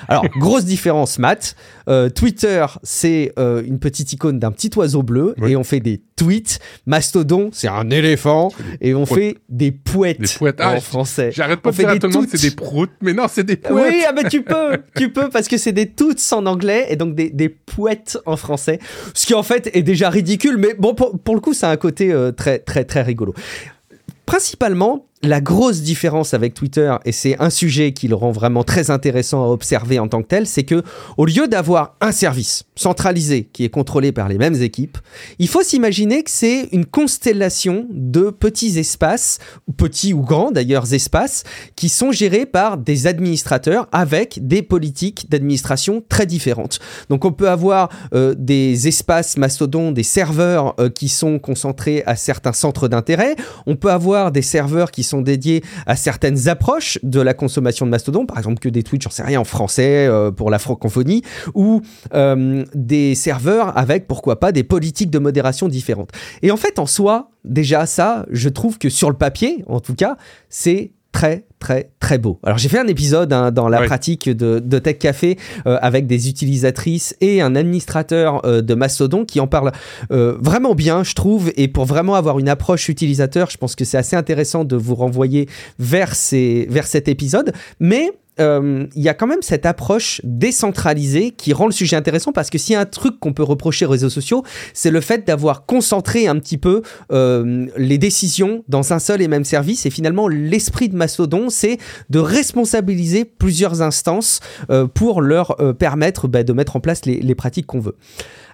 Alors, 0.09 0.25
grosse 0.39 0.65
différence, 0.65 1.19
Matt. 1.19 1.57
Euh, 1.89 2.09
Twitter, 2.09 2.65
c'est 2.83 3.33
une 3.37 3.79
petite 3.79 4.13
icône 4.13 4.39
d'un 4.39 4.53
petit 4.53 4.71
oiseau 4.77 5.03
bleu, 5.03 5.35
et 5.47 5.57
on 5.57 5.65
fait 5.65 5.81
des 5.81 6.01
tweets. 6.21 6.59
Mastodon, 6.85 7.49
c'est 7.51 7.69
un 7.69 7.89
éléphant, 7.89 8.53
et 8.83 8.95
on 8.95 9.07
fait 9.07 9.39
des 9.49 9.73
pouettes, 9.73 10.21
des 10.21 10.53
ah, 10.59 10.75
en 10.75 10.81
français. 10.81 11.31
J'arrête 11.33 11.61
pas 11.61 11.71
de 11.71 11.77
dire 12.09 12.23
c'est 12.29 12.43
des 12.43 12.55
proutes, 12.55 12.91
mais 13.01 13.15
non, 13.15 13.25
c'est 13.27 13.45
des 13.45 13.57
pouettes. 13.57 13.87
Oui, 13.91 14.03
ah, 14.07 14.13
mais 14.13 14.29
tu 14.29 14.43
peux, 14.43 14.77
tu 14.97 15.11
peux, 15.11 15.31
parce 15.31 15.49
que 15.49 15.57
c'est 15.57 15.73
des 15.73 15.87
toutes 15.87 16.21
en 16.33 16.45
anglais 16.45 16.87
et 16.91 16.97
donc 16.97 17.15
des, 17.15 17.31
des 17.31 17.49
pouettes 17.49 18.19
en 18.27 18.37
français. 18.37 18.81
Ce 19.15 19.27
qui 19.27 19.33
en 19.33 19.43
fait 19.43 19.71
est 19.75 19.83
déjà 19.83 20.11
ridicule, 20.11 20.59
mais 20.59 20.75
bon, 20.75 20.95
pour, 20.95 21.19
pour 21.19 21.35
le 21.35 21.41
coup, 21.41 21.55
ça 21.55 21.71
a 21.71 21.73
un 21.73 21.79
côté 21.79 22.13
euh, 22.13 22.33
très, 22.33 22.59
très, 22.59 22.85
très 22.85 23.01
rigolo. 23.01 23.33
Principalement, 24.27 25.07
la 25.23 25.43
grosse 25.43 25.83
différence 25.83 26.33
avec 26.33 26.55
Twitter, 26.55 26.95
et 27.05 27.13
c'est 27.13 27.39
un 27.41 27.51
sujet 27.51 27.93
qui 27.93 28.09
le 28.09 28.15
rend 28.15 28.31
vraiment 28.31 28.65
très 28.65 28.91
intéressant 28.91 29.45
à 29.45 29.49
observer 29.49 29.99
en 29.99 30.09
tant 30.09 30.23
que 30.23 30.29
tel, 30.29 30.47
c'est 30.47 30.63
que 30.63 30.83
au 31.19 31.27
lieu 31.27 31.47
d'avoir 31.47 31.97
un 32.01 32.11
service 32.11 32.65
centralisé 32.75 33.47
qui 33.53 33.65
est 33.65 33.69
contrôlé 33.69 34.13
par 34.13 34.29
les 34.29 34.39
mêmes 34.39 34.55
équipes, 34.63 34.97
il 35.39 35.49
faut 35.49 35.63
s'imaginer 35.63 36.23
que 36.23 36.31
c'est 36.31 36.69
une 36.73 36.87
constellation 36.87 37.87
de 37.91 38.31
petits 38.31 38.79
espaces, 38.79 39.41
petits 39.77 40.15
ou 40.15 40.23
grands 40.23 40.53
d'ailleurs 40.53 40.95
espaces, 40.95 41.45
qui 41.77 41.91
sont 41.91 42.13
gérés 42.13 42.47
par 42.47 42.79
des 42.79 43.07
administrateurs 43.07 43.89
avec 43.93 44.47
des 44.47 44.63
politiques 44.63 45.29
d'administration 45.29 46.03
très 46.09 46.25
différentes. 46.25 46.79
Donc 47.11 47.27
on 47.27 47.33
peut 47.33 47.51
avoir 47.51 47.91
euh, 48.15 48.35
des 48.39 48.89
espaces 48.89 49.37
mastodons, 49.37 49.93
des 49.93 50.03
serveurs 50.03 50.75
euh, 50.81 50.89
qui 50.89 51.11
sont 51.11 51.39
concentrés 51.39 52.03
à 52.07 52.17
certains 52.17 52.55
centres 52.55 52.89
d'intérêt, 52.89 53.37
on 53.67 53.77
peut 53.77 53.91
avoir 53.91 54.33
des 54.33 54.41
serveurs 54.41 54.91
qui 54.91 55.03
sont 55.03 55.10
dédiés 55.19 55.63
à 55.87 55.97
certaines 55.97 56.49
approches 56.49 56.99
de 57.03 57.21
la 57.21 57.35
consommation 57.35 57.87
de 57.87 57.91
Mastodon, 57.91 58.27
par 58.27 58.39
exemple 58.39 58.61
que 58.61 58.69
des 58.69 58.83
tweets, 58.83 59.03
j'en 59.03 59.11
sais 59.11 59.23
rien, 59.23 59.41
en 59.41 59.45
français 59.45 60.07
euh, 60.07 60.31
pour 60.31 60.51
la 60.51 60.59
francophonie, 60.59 61.23
ou 61.55 61.83
euh, 62.15 62.65
des 62.75 63.15
serveurs 63.15 63.77
avec, 63.77 64.07
pourquoi 64.07 64.41
pas, 64.41 64.53
des 64.53 64.65
politiques 64.65 65.11
de 65.11 65.19
modération 65.19 65.69
différentes. 65.69 66.11
Et 66.43 66.51
en 66.51 66.57
fait, 66.57 66.79
en 66.79 66.87
soi, 66.87 67.31
déjà 67.45 67.87
ça, 67.87 68.27
je 68.31 68.49
trouve 68.49 68.79
que 68.79 68.89
sur 68.89 69.11
le 69.11 69.17
papier, 69.17 69.65
en 69.67 69.81
tout 69.81 69.95
cas, 69.95 70.17
c'est 70.49 70.93
très 71.13 71.47
très 71.61 71.91
très 72.01 72.19
beau. 72.19 72.41
Alors 72.43 72.59
j'ai 72.59 72.69
fait 72.69 72.81
un 72.81 72.89
épisode 72.89 73.33
hein, 73.33 73.53
dans 73.53 73.69
la 73.69 73.83
Oui. 73.83 73.87
pratique 73.87 74.29
de, 74.29 74.59
de 74.59 74.79
Tech 74.81 74.99
Café 74.99 75.39
euh, 75.67 75.79
avec 75.81 76.09
des 76.09 76.29
utilisatrices 76.29 77.15
et 77.21 77.41
un 77.41 77.55
administrateur 77.55 78.45
euh, 78.45 78.63
de 78.63 78.75
Mastodon 78.75 79.25
qui 79.25 79.39
en 79.39 79.47
parle 79.47 79.71
euh, 80.11 80.37
vraiment 80.41 80.75
bien, 80.75 81.05
je 81.05 81.15
trouve, 81.15 81.53
et 81.57 81.69
pour 81.69 81.85
vraiment 81.85 82.15
avoir 82.17 82.39
une 82.41 82.49
approche 82.49 82.89
utilisateur, 82.89 83.51
je 83.51 83.59
pense 83.59 83.77
que 83.77 83.85
c'est 83.85 83.99
assez 83.99 84.17
intéressant 84.17 84.65
de 84.65 84.75
vous 84.75 84.95
renvoyer 84.97 85.49
vers, 85.79 86.15
ces, 86.17 86.67
vers 86.71 86.87
cet 86.87 87.07
épisode. 87.07 87.53
Mais 87.79 88.11
euh, 88.41 88.87
il 88.97 89.03
y 89.03 89.09
a 89.11 89.13
quand 89.15 89.27
même 89.27 89.43
cette 89.43 89.67
approche 89.67 90.23
décentralisée 90.25 91.33
qui 91.33 91.53
rend 91.53 91.67
le 91.67 91.73
sujet 91.73 91.97
intéressant 91.97 92.33
parce 92.33 92.49
que 92.49 92.57
s'il 92.57 92.73
y 92.73 92.77
a 92.77 92.81
un 92.81 92.87
truc 92.87 93.21
qu'on 93.21 93.35
peut 93.35 93.43
reprocher 93.43 93.85
aux 93.85 93.91
réseaux 93.91 94.09
sociaux, 94.09 94.45
c'est 94.73 94.91
le 94.91 95.03
fait 95.03 95.27
d'avoir 95.27 95.67
concentré 95.67 96.27
un 96.27 96.39
petit 96.39 96.57
peu 96.57 96.81
euh, 97.13 97.67
les 97.77 97.99
décisions 97.99 98.65
dans 98.69 98.95
un 98.95 98.99
seul 98.99 99.21
et 99.21 99.29
même 99.29 99.45
service. 99.45 99.85
Et 99.85 99.91
finalement, 99.91 100.27
l'esprit 100.27 100.89
de 100.89 100.97
Mastodon, 100.97 101.50
c'est 101.51 101.79
de 102.09 102.19
responsabiliser 102.19 103.25
plusieurs 103.25 103.83
instances 103.83 104.41
euh, 104.71 104.87
pour 104.87 105.21
leur 105.21 105.61
euh, 105.61 105.73
permettre 105.73 106.29
bah, 106.29 106.43
de 106.43 106.53
mettre 106.53 106.77
en 106.77 106.81
place 106.81 107.05
les, 107.05 107.21
les 107.21 107.35
pratiques 107.35 107.67
qu'on 107.67 107.81
veut. 107.81 107.97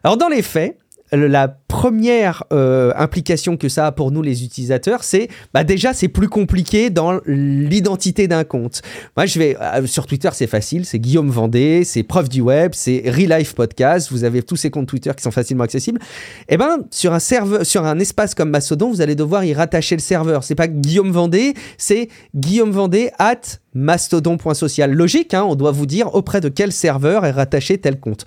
Alors 0.02 0.16
dans 0.16 0.28
les 0.28 0.42
faits, 0.42 0.78
la 1.12 1.48
première 1.48 2.44
euh, 2.52 2.92
implication 2.96 3.56
que 3.56 3.68
ça 3.68 3.86
a 3.86 3.92
pour 3.92 4.10
nous 4.10 4.22
les 4.22 4.44
utilisateurs, 4.44 5.04
c'est 5.04 5.28
bah 5.54 5.64
déjà 5.64 5.92
c'est 5.92 6.08
plus 6.08 6.28
compliqué 6.28 6.90
dans 6.90 7.20
l'identité 7.26 8.28
d'un 8.28 8.44
compte. 8.44 8.82
Moi 9.16 9.26
je 9.26 9.38
vais 9.38 9.56
euh, 9.60 9.86
sur 9.86 10.06
Twitter 10.06 10.30
c'est 10.32 10.46
facile, 10.46 10.84
c'est 10.84 10.98
Guillaume 10.98 11.30
Vendée, 11.30 11.84
c'est 11.84 12.02
Prof 12.02 12.28
du 12.28 12.40
web, 12.40 12.72
c'est 12.74 13.02
Real 13.06 13.38
Life 13.38 13.54
Podcast, 13.54 14.08
vous 14.10 14.24
avez 14.24 14.42
tous 14.42 14.56
ces 14.56 14.70
comptes 14.70 14.88
Twitter 14.88 15.10
qui 15.16 15.22
sont 15.22 15.30
facilement 15.30 15.64
accessibles. 15.64 16.00
Et 16.48 16.56
ben 16.56 16.78
sur 16.90 17.12
un 17.12 17.20
sur 17.20 17.84
un 17.84 17.98
espace 17.98 18.34
comme 18.34 18.50
Mastodon, 18.50 18.90
vous 18.90 19.00
allez 19.00 19.14
devoir 19.14 19.44
y 19.44 19.54
rattacher 19.54 19.96
le 19.96 20.00
serveur. 20.00 20.44
C'est 20.44 20.54
pas 20.54 20.68
Guillaume 20.68 21.10
Vendée, 21.10 21.54
c'est 21.78 22.08
Guillaume 22.34 22.70
Vendée 22.70 23.10
at 23.18 23.40
mastodon.social. 23.76 24.92
Logique, 24.92 25.34
hein, 25.34 25.44
on 25.44 25.54
doit 25.54 25.70
vous 25.70 25.86
dire 25.86 26.14
auprès 26.14 26.40
de 26.40 26.48
quel 26.48 26.72
serveur 26.72 27.24
est 27.26 27.30
rattaché 27.30 27.78
tel 27.78 28.00
compte. 28.00 28.24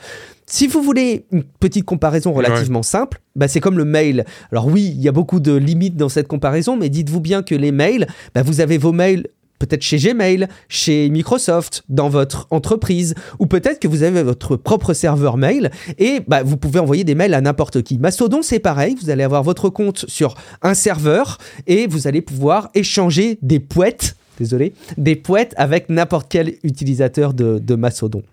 Si 0.52 0.66
vous 0.66 0.82
voulez 0.82 1.28
une 1.32 1.44
petite 1.44 1.86
comparaison 1.86 2.34
relativement 2.34 2.82
simple, 2.82 3.22
bah 3.36 3.48
c'est 3.48 3.60
comme 3.60 3.78
le 3.78 3.86
mail. 3.86 4.26
Alors 4.52 4.66
oui, 4.66 4.92
il 4.96 5.00
y 5.00 5.08
a 5.08 5.12
beaucoup 5.12 5.40
de 5.40 5.54
limites 5.54 5.96
dans 5.96 6.10
cette 6.10 6.28
comparaison, 6.28 6.76
mais 6.76 6.90
dites-vous 6.90 7.22
bien 7.22 7.44
que 7.44 7.54
les 7.54 7.72
mails, 7.72 8.08
bah 8.34 8.42
vous 8.42 8.60
avez 8.60 8.80
vos 8.80 8.92
mails 8.92 9.28
peut-être 9.60 9.84
chez 9.84 9.98
Gmail, 9.98 10.48
chez 10.68 11.08
Microsoft, 11.10 11.84
dans 11.88 12.10
votre 12.10 12.48
entreprise, 12.50 13.14
ou 13.38 13.46
peut-être 13.46 13.80
que 13.80 13.88
vous 13.88 14.02
avez 14.02 14.24
votre 14.24 14.56
propre 14.56 14.94
serveur 14.94 15.38
mail 15.38 15.70
et 16.00 16.22
bah, 16.28 16.42
vous 16.42 16.58
pouvez 16.58 16.80
envoyer 16.80 17.04
des 17.04 17.14
mails 17.14 17.36
à 17.36 17.42
n'importe 17.42 17.84
qui. 17.84 18.00
Mastodon, 18.00 18.42
c'est 18.42 18.60
pareil, 18.60 18.96
vous 19.00 19.12
allez 19.12 19.24
avoir 19.24 19.44
votre 19.44 19.70
compte 19.70 20.06
sur 20.08 20.34
un 20.64 20.74
serveur 20.74 21.38
et 21.68 21.86
vous 21.86 22.08
allez 22.08 22.22
pouvoir 22.22 22.70
échanger 22.74 23.38
des 23.44 23.60
poètes, 23.60 24.16
désolé, 24.40 24.74
des 24.98 25.16
poètes 25.16 25.54
avec 25.58 25.90
n'importe 25.90 26.28
quel 26.28 26.56
utilisateur 26.64 27.34
de, 27.34 27.60
de 27.60 27.76
Mastodon. 27.76 28.24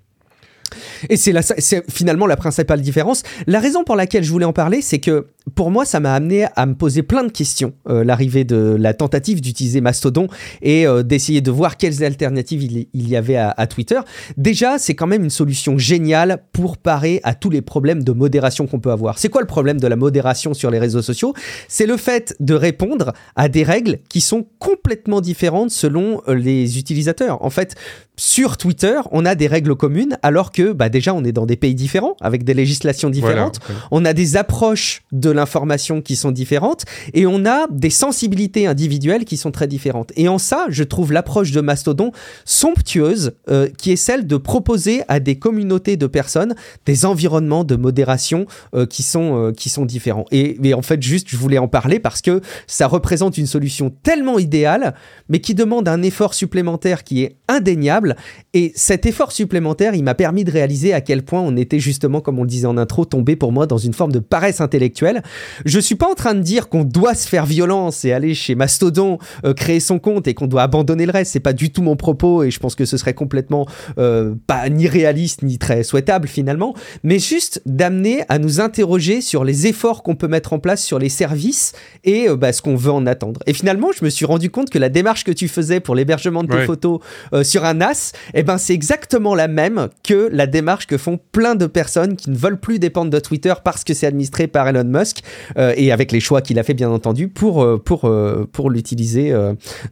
Et 1.09 1.17
c'est 1.17 1.91
finalement 1.91 2.27
la 2.27 2.37
principale 2.37 2.81
différence. 2.81 3.23
La 3.47 3.61
raison 3.61 3.85
pour 3.85 3.97
laquelle 3.97 4.25
je 4.25 4.31
voulais 4.31 4.45
en 4.45 4.53
parler, 4.53 4.83
c'est 4.83 4.99
que 4.99 5.27
pour 5.55 5.71
moi, 5.71 5.85
ça 5.85 6.01
m'a 6.01 6.15
amené 6.15 6.47
à 6.57 6.67
me 6.67 6.75
poser 6.75 7.03
plein 7.03 7.23
de 7.25 7.31
questions. 7.31 7.73
euh, 7.89 8.05
L'arrivée 8.05 8.45
de 8.45 8.77
la 8.79 8.95
tentative 8.95 9.41
d'utiliser 9.41 9.81
Mastodon 9.81 10.29
et 10.61 10.87
euh, 10.87 11.03
d'essayer 11.03 11.41
de 11.41 11.51
voir 11.51 11.77
quelles 11.77 12.03
alternatives 12.05 12.63
il, 12.63 12.89
il 12.93 13.09
y 13.09 13.17
avait 13.17 13.37
à, 13.37 13.55
à 13.57 13.67
Twitter. 13.67 14.01
Déjà, 14.37 14.79
c'est 14.79 14.95
quand 14.95 15.07
même 15.07 15.25
une 15.25 15.31
solution 15.31 15.79
géniale 15.79 16.43
pour 16.53 16.77
parer 16.77 17.21
à 17.23 17.35
tous 17.35 17.51
les 17.51 17.63
problèmes 17.63 18.03
de 18.03 18.13
modération 18.13 18.67
qu'on 18.67 18.81
peut 18.81 18.91
avoir. 18.91 19.19
C'est 19.19 19.29
quoi 19.29 19.41
le 19.41 19.47
problème 19.47 19.81
de 19.81 19.87
la 19.87 19.97
modération 19.97 20.53
sur 20.53 20.71
les 20.71 20.79
réseaux 20.79 21.03
sociaux? 21.03 21.33
C'est 21.69 21.87
le 21.87 21.97
fait 21.97 22.35
de 22.41 22.55
répondre 22.55 23.13
à 23.37 23.49
des 23.49 23.63
règles 23.63 23.99
qui 24.09 24.21
sont 24.21 24.47
complètement 24.59 25.21
différentes 25.21 25.71
selon 25.71 26.23
euh, 26.29 26.35
les 26.35 26.79
utilisateurs. 26.79 27.43
En 27.45 27.51
fait, 27.51 27.77
sur 28.17 28.57
Twitter, 28.57 28.99
on 29.13 29.25
a 29.27 29.35
des 29.35 29.47
règles 29.47 29.77
communes, 29.77 30.19
alors 30.23 30.51
que 30.51 30.73
bah, 30.73 30.89
déjà 30.89 31.13
on 31.15 31.23
est 31.23 31.33
dans 31.33 31.45
des 31.47 31.57
pays 31.57 31.75
différents, 31.75 32.17
avec 32.21 32.45
des 32.45 32.55
législations 32.55 33.11
différentes. 33.11 33.61
Voilà. 33.67 33.81
On 33.91 34.05
a 34.07 34.13
des 34.15 34.37
approches 34.37 35.03
de 35.13 35.31
l'information 35.37 36.03
qui 36.03 36.16
sont 36.16 36.33
différentes 36.33 36.85
et 37.14 37.27
on 37.27 37.46
a 37.46 37.66
des 37.70 37.90
sensibilités 37.90 38.66
individuelles 38.66 39.25
qui 39.25 39.37
sont 39.37 39.53
très 39.53 39.68
différentes. 39.68 40.12
Et 40.16 40.29
en 40.29 40.38
ça, 40.38 40.66
je 40.68 40.83
trouve 40.83 41.12
l'approche 41.12 41.53
de 41.53 41.61
Mastodon 41.61 42.12
somptueuse, 42.44 43.33
euh, 43.49 43.68
qui 43.79 43.92
est 43.92 43.96
celle 43.96 44.27
de 44.27 44.37
proposer 44.37 45.03
à 45.09 45.20
des 45.20 45.38
communautés 45.38 45.96
de 45.96 46.07
personnes 46.07 46.55
des 46.85 47.05
environnements 47.05 47.64
de 47.64 47.77
modération 47.77 48.46
euh, 48.75 48.87
qui, 48.87 49.03
sont, 49.03 49.37
euh, 49.37 49.53
qui 49.53 49.68
sont 49.68 49.87
différents. 49.87 50.25
Et, 50.31 50.57
et 50.66 50.75
en 50.75 50.83
fait, 50.83 51.03
juste, 51.03 51.29
je 51.29 51.37
voulais 51.37 51.59
en 51.59 51.68
parler 51.68 52.01
parce 52.01 52.22
que 52.22 52.40
ça 52.66 52.87
représente 52.87 53.38
une 53.38 53.46
solution 53.46 53.90
tellement 54.03 54.38
idéale, 54.38 54.94
mais 55.29 55.40
qui 55.40 55.55
demande 55.55 55.88
un 55.88 56.03
effort 56.03 56.35
supplémentaire 56.35 57.05
qui 57.05 57.22
est 57.22 57.37
indéniable. 57.49 58.16
Et 58.55 58.72
cet 58.75 59.07
effort 59.07 59.33
supplémentaire, 59.33 59.94
il 59.94 60.03
m'a 60.03 60.14
permis 60.14 60.44
de 60.44 60.51
réaliser 60.51 60.92
à 60.92 61.01
quel 61.01 61.22
point 61.22 61.40
on 61.40 61.57
était 61.57 61.79
justement, 61.79 62.20
comme 62.20 62.38
on 62.38 62.42
le 62.42 62.49
disait 62.49 62.66
en 62.66 62.79
intro, 62.79 63.05
tombé 63.05 63.37
pour 63.37 63.53
moi 63.53 63.66
dans 63.66 63.79
une 63.79 63.92
forme 63.92 64.12
de 64.12 64.18
paresse 64.18 64.61
intellectuelle. 64.61 65.22
Je 65.65 65.79
suis 65.81 65.95
pas 65.95 66.09
en 66.11 66.15
train 66.15 66.35
de 66.35 66.41
dire 66.41 66.69
qu'on 66.69 66.85
doit 66.85 67.15
se 67.15 67.29
faire 67.29 67.47
violence 67.47 68.05
et 68.05 68.12
aller 68.12 68.35
chez 68.35 68.55
Mastodon, 68.55 69.19
euh, 69.45 69.55
créer 69.55 69.81
son 69.81 69.99
compte 69.99 70.27
et 70.29 70.35
qu'on 70.35 70.47
doit 70.47 70.62
abandonner 70.62 71.07
le 71.07 71.12
reste. 71.12 71.33
C'est 71.33 71.41
pas 71.41 71.53
du 71.53 71.71
tout 71.71 71.83
mon 71.83 71.97
propos 71.97 72.43
et 72.43 72.51
je 72.51 72.59
pense 72.61 72.75
que 72.75 72.85
ce 72.85 72.97
serait 72.97 73.15
complètement 73.15 73.67
euh, 73.99 74.35
pas 74.47 74.69
ni 74.69 74.87
réaliste 74.89 75.43
ni 75.43 75.59
très 75.59 75.83
souhaitable 75.83 76.29
finalement, 76.29 76.75
mais 77.03 77.19
juste 77.19 77.62
d'amener 77.67 78.25
à 78.29 78.39
nous 78.39 78.61
interroger 78.61 79.21
sur 79.21 79.45
les 79.45 79.67
efforts 79.67 80.03
qu'on 80.03 80.15
peut 80.17 80.29
mettre 80.29 80.53
en 80.53 80.59
place 80.59 80.83
sur 80.85 80.99
les 80.99 81.09
services 81.09 81.73
et 82.05 82.29
euh, 82.29 82.37
bah, 82.37 82.53
ce 82.53 82.62
qu'on 82.62 82.77
veut 82.77 82.93
en 82.93 83.07
attendre. 83.07 83.41
Et 83.47 83.53
finalement, 83.55 83.89
je 83.99 84.05
me 84.05 84.11
suis 84.11 84.25
rendu 84.27 84.51
compte 84.51 84.71
que 84.71 84.79
la 84.79 84.89
démarche 84.89 85.25
que 85.25 85.33
tu 85.33 85.49
faisais 85.49 85.81
pour 85.81 85.95
l'hébergement 85.95 86.43
de 86.43 86.49
tes 86.49 86.57
Ouais. 86.57 86.65
photos 86.65 87.01
sur 87.43 87.65
un 87.67 87.75
NAS, 87.75 88.12
eh 88.33 88.43
ben 88.43 88.57
c'est 88.57 88.73
exactement 88.73 89.35
la 89.35 89.47
même 89.49 89.89
que 90.03 90.29
la 90.33 90.47
démarche 90.47 90.87
que 90.87 90.97
font 90.97 91.19
plein 91.33 91.55
de 91.55 91.67
personnes 91.67 92.17
qui 92.17 92.31
ne 92.31 92.37
veulent 92.37 92.59
plus 92.59 92.79
dépendre 92.79 93.11
de 93.11 93.19
Twitter 93.19 93.53
parce 93.62 93.85
que 93.85 93.93
c'est 93.95 94.07
administré 94.07 94.47
par 94.47 94.67
Elon 94.69 94.85
Musk 94.85 95.16
euh, 95.57 95.75
et 95.77 95.93
avec 95.93 96.13
les 96.13 96.21
choix 96.21 96.43
qu'il 96.43 96.59
a 96.59 96.63
fait 96.63 96.75
bien 96.75 96.91
entendu 96.91 97.29
pour 97.29 97.63
euh, 97.63 97.79
pour 97.83 98.05
euh, 98.05 98.49
pour 98.51 98.71
l'utiliser 98.71 99.35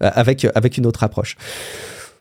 avec 0.00 0.46
avec 0.54 0.78
une 0.78 0.86
autre 0.86 1.02
approche. 1.02 1.36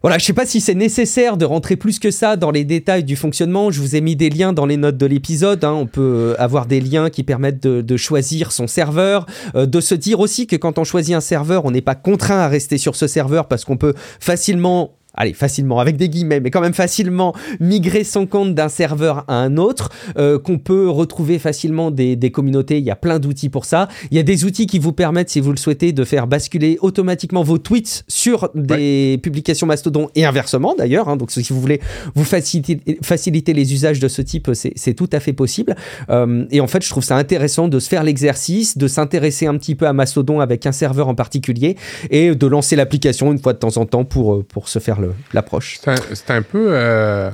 Voilà, 0.02 0.18
je 0.18 0.26
sais 0.26 0.34
pas 0.34 0.46
si 0.46 0.60
c'est 0.60 0.74
nécessaire 0.74 1.38
de 1.38 1.46
rentrer 1.46 1.78
plus 1.78 1.98
que 1.98 2.12
ça 2.12 2.36
dans 2.36 2.52
les 2.52 2.66
détails 2.66 3.06
du 3.06 3.16
fonctionnement. 3.16 3.72
Je 3.72 3.80
vous 3.80 3.96
ai 3.96 4.02
mis 4.02 4.18
des 4.18 4.30
liens 4.30 4.52
dans 4.52 4.66
les 4.66 4.76
notes 4.76 4.98
de 4.98 5.06
l'épisode. 5.06 5.64
hein. 5.64 5.72
On 5.72 5.86
peut 5.86 6.36
avoir 6.38 6.66
des 6.66 6.82
liens 6.82 7.10
qui 7.10 7.24
permettent 7.24 7.62
de, 7.62 7.98
choisir 7.98 8.52
son 8.52 8.68
serveur, 8.68 9.26
de 9.56 9.80
se 9.80 9.96
dire 9.96 10.20
aussi 10.20 10.46
que 10.46 10.58
quand 10.58 10.78
on 10.78 10.84
choisit 10.84 11.16
un 11.16 11.22
serveur, 11.22 11.64
on 11.64 11.72
n'est 11.72 11.82
pas 11.82 11.96
contraint 11.96 12.40
à 12.40 12.50
rester 12.50 12.78
sur 12.78 12.98
ce 12.98 13.08
serveur 13.08 13.48
parce 13.48 13.64
qu'on 13.64 13.78
peut 13.78 13.94
facilement 14.20 14.98
allez, 15.14 15.34
facilement, 15.34 15.80
avec 15.80 15.98
des 15.98 16.10
guillemets, 16.10 16.40
mais 16.40 16.50
quand 16.50 16.62
même 16.62 16.74
facilement 16.74 17.34
migrer 17.60 18.04
son 18.04 18.26
compte 18.26 18.56
d'un 18.56 18.70
serveur 18.70 19.26
à 19.28 19.36
un 19.36 19.58
autre, 19.58 19.90
euh, 20.18 20.40
qu'on 20.40 20.58
peut 20.58 20.90
retrouver 20.90 21.40
facilement 21.40 21.92
des, 21.92 22.16
des 22.16 22.32
communautés. 22.32 22.78
Il 22.80 22.84
y 22.84 22.92
a 22.92 22.96
plein 22.96 23.20
d'outils 23.20 23.50
pour 23.50 23.66
ça. 23.66 23.88
Il 24.12 24.18
y 24.18 24.20
a 24.20 24.24
des 24.24 24.46
outils 24.46 24.68
qui 24.68 24.80
vous 24.80 24.94
permettent, 24.94 25.30
si 25.30 25.40
vous 25.40 25.52
le 25.52 25.58
souhaitez, 25.58 25.92
de 25.92 26.04
faire 26.04 26.28
basculer 26.28 26.78
automatiquement 26.82 27.44
vos 27.44 27.58
tweets 27.58 28.04
sur 28.08 28.50
des 28.56 29.20
publications 29.22 29.68
Mastodon 29.68 30.10
et 30.16 30.26
inversement 30.26 30.76
d'ailleurs. 30.78 31.10
hein. 31.10 31.16
donc, 31.16 31.32
si 31.32 31.42
vous 31.54 31.62
voulez 31.62 31.80
vous 32.16 32.24
faciliter, 32.24 32.80
faciliter 33.02 33.54
les 33.54 33.74
usages 33.74 34.00
de 34.00 34.08
ce 34.08 34.22
type, 34.22 34.50
c'est 34.54 34.94
tout 34.94 35.10
à 35.12 35.20
fait 35.20 35.34
possible. 35.34 35.76
Euh, 36.10 36.46
et 36.52 36.62
en 36.62 36.68
fait, 36.68 36.84
je 36.84 36.90
trouve 36.90 37.04
ça 37.04 37.18
intéressant 37.18 37.68
de 37.68 37.80
se 37.80 37.88
faire 37.88 38.04
l'exercice, 38.04 38.78
de 38.78 38.88
s'intéresser 38.88 39.46
un 39.46 39.58
petit 39.58 39.76
peu 39.76 39.88
à 39.88 39.94
Mastodon 39.94 40.40
avec 40.40 40.66
un 40.66 40.72
serveur 40.72 41.08
en 41.08 41.16
particulier 41.16 41.78
et 42.10 42.34
de 42.34 42.48
lancer 42.48 42.76
l'application 42.76 43.32
une 43.32 43.40
fois 43.40 43.54
de 43.54 43.60
temps 43.60 43.78
en 43.78 43.86
temps 43.86 44.06
pour, 44.06 44.34
euh, 44.36 44.44
pour 44.48 44.70
se 44.70 44.80
faire 44.80 45.00
l'approche. 45.34 45.80
C'est 46.14 46.32
un, 46.32 46.42
peu. 46.42 46.68
euh, 46.70 47.32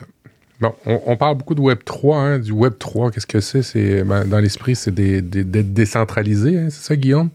Bon, 0.62 0.74
on, 0.86 1.16
parle 1.16 1.38
beaucoup 1.38 1.56
de 1.56 1.62
Web 1.62 1.80
3, 1.86 2.18
hein, 2.18 2.40
du 2.40 2.52
Web 2.52 2.74
3, 2.78 3.12
qu'est-ce 3.12 3.26
que 3.28 3.40
c'est? 3.40 4.04
Ben, 4.04 4.26
Dans 4.26 4.40
l'esprit, 4.40 4.76
c'est 4.76 4.92
des- 4.94 5.22
des- 5.22 5.46
d'être 5.46 5.74
décentralisé, 5.74 6.58
hein, 6.60 6.68
c'est 6.70 6.84
ça, 6.86 6.96
Guillaume? 6.98 7.30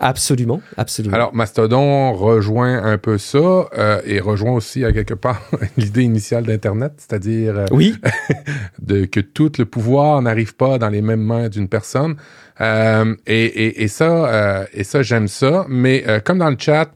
Absolument, 0.00 0.60
absolument. 0.76 1.14
Alors, 1.14 1.34
Mastodon 1.34 2.12
rejoint 2.12 2.82
un 2.84 2.98
peu 2.98 3.18
ça 3.18 3.38
euh, 3.38 4.00
et 4.04 4.20
rejoint 4.20 4.52
aussi 4.52 4.84
à 4.84 4.92
quelque 4.92 5.14
part 5.14 5.42
l'idée 5.76 6.02
initiale 6.02 6.44
d'Internet, 6.44 6.92
c'est-à-dire 6.98 7.58
euh, 7.58 7.66
oui, 7.72 7.96
de, 8.80 9.06
que 9.06 9.20
tout 9.20 9.52
le 9.58 9.64
pouvoir 9.64 10.22
n'arrive 10.22 10.54
pas 10.54 10.78
dans 10.78 10.88
les 10.88 11.02
mêmes 11.02 11.22
mains 11.22 11.48
d'une 11.48 11.68
personne. 11.68 12.16
Euh, 12.60 13.14
et, 13.26 13.44
et, 13.44 13.82
et 13.84 13.88
ça, 13.88 14.66
et 14.72 14.82
ça 14.82 15.02
j'aime 15.02 15.28
ça. 15.28 15.64
Mais 15.68 16.04
comme 16.24 16.38
dans 16.38 16.50
le 16.50 16.56
chat, 16.58 16.90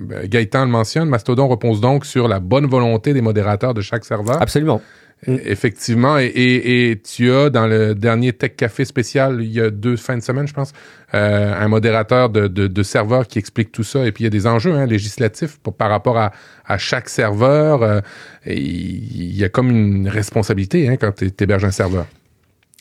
Gaëtan 0.00 0.64
le 0.64 0.70
mentionne, 0.70 1.08
Mastodon 1.08 1.48
repose 1.48 1.80
donc 1.80 2.06
sur 2.06 2.28
la 2.28 2.40
bonne 2.40 2.66
volonté 2.66 3.12
des 3.12 3.20
modérateurs 3.22 3.74
de 3.74 3.80
chaque 3.80 4.04
serveur. 4.04 4.40
absolument. 4.40 4.80
Mm. 5.26 5.36
Effectivement, 5.44 6.18
et, 6.18 7.00
tu 7.02 7.32
as 7.32 7.50
dans 7.50 7.66
le 7.66 7.94
dernier 7.94 8.32
Tech 8.32 8.54
Café 8.56 8.84
spécial, 8.84 9.38
il 9.40 9.50
y 9.50 9.60
a 9.60 9.70
deux 9.70 9.96
fins 9.96 10.16
de 10.16 10.22
semaine, 10.22 10.46
je 10.46 10.52
pense, 10.52 10.72
euh, 11.14 11.54
un 11.58 11.68
modérateur 11.68 12.28
de, 12.28 12.48
de, 12.48 12.66
de, 12.66 12.82
serveur 12.82 13.26
qui 13.26 13.38
explique 13.38 13.72
tout 13.72 13.84
ça. 13.84 14.06
Et 14.06 14.12
puis 14.12 14.22
il 14.22 14.26
y 14.26 14.28
a 14.28 14.30
des 14.30 14.46
enjeux 14.46 14.72
hein, 14.72 14.86
législatifs 14.86 15.58
pour, 15.58 15.74
par 15.74 15.88
rapport 15.88 16.18
à, 16.18 16.32
à 16.66 16.78
chaque 16.78 17.08
serveur. 17.08 17.82
Euh, 17.82 18.00
il 18.46 19.36
y 19.36 19.44
a 19.44 19.48
comme 19.48 19.70
une 19.70 20.08
responsabilité 20.08 20.88
hein, 20.88 20.96
quand 20.96 21.12
tu 21.14 21.32
héberges 21.40 21.64
un 21.64 21.70
serveur. 21.70 22.06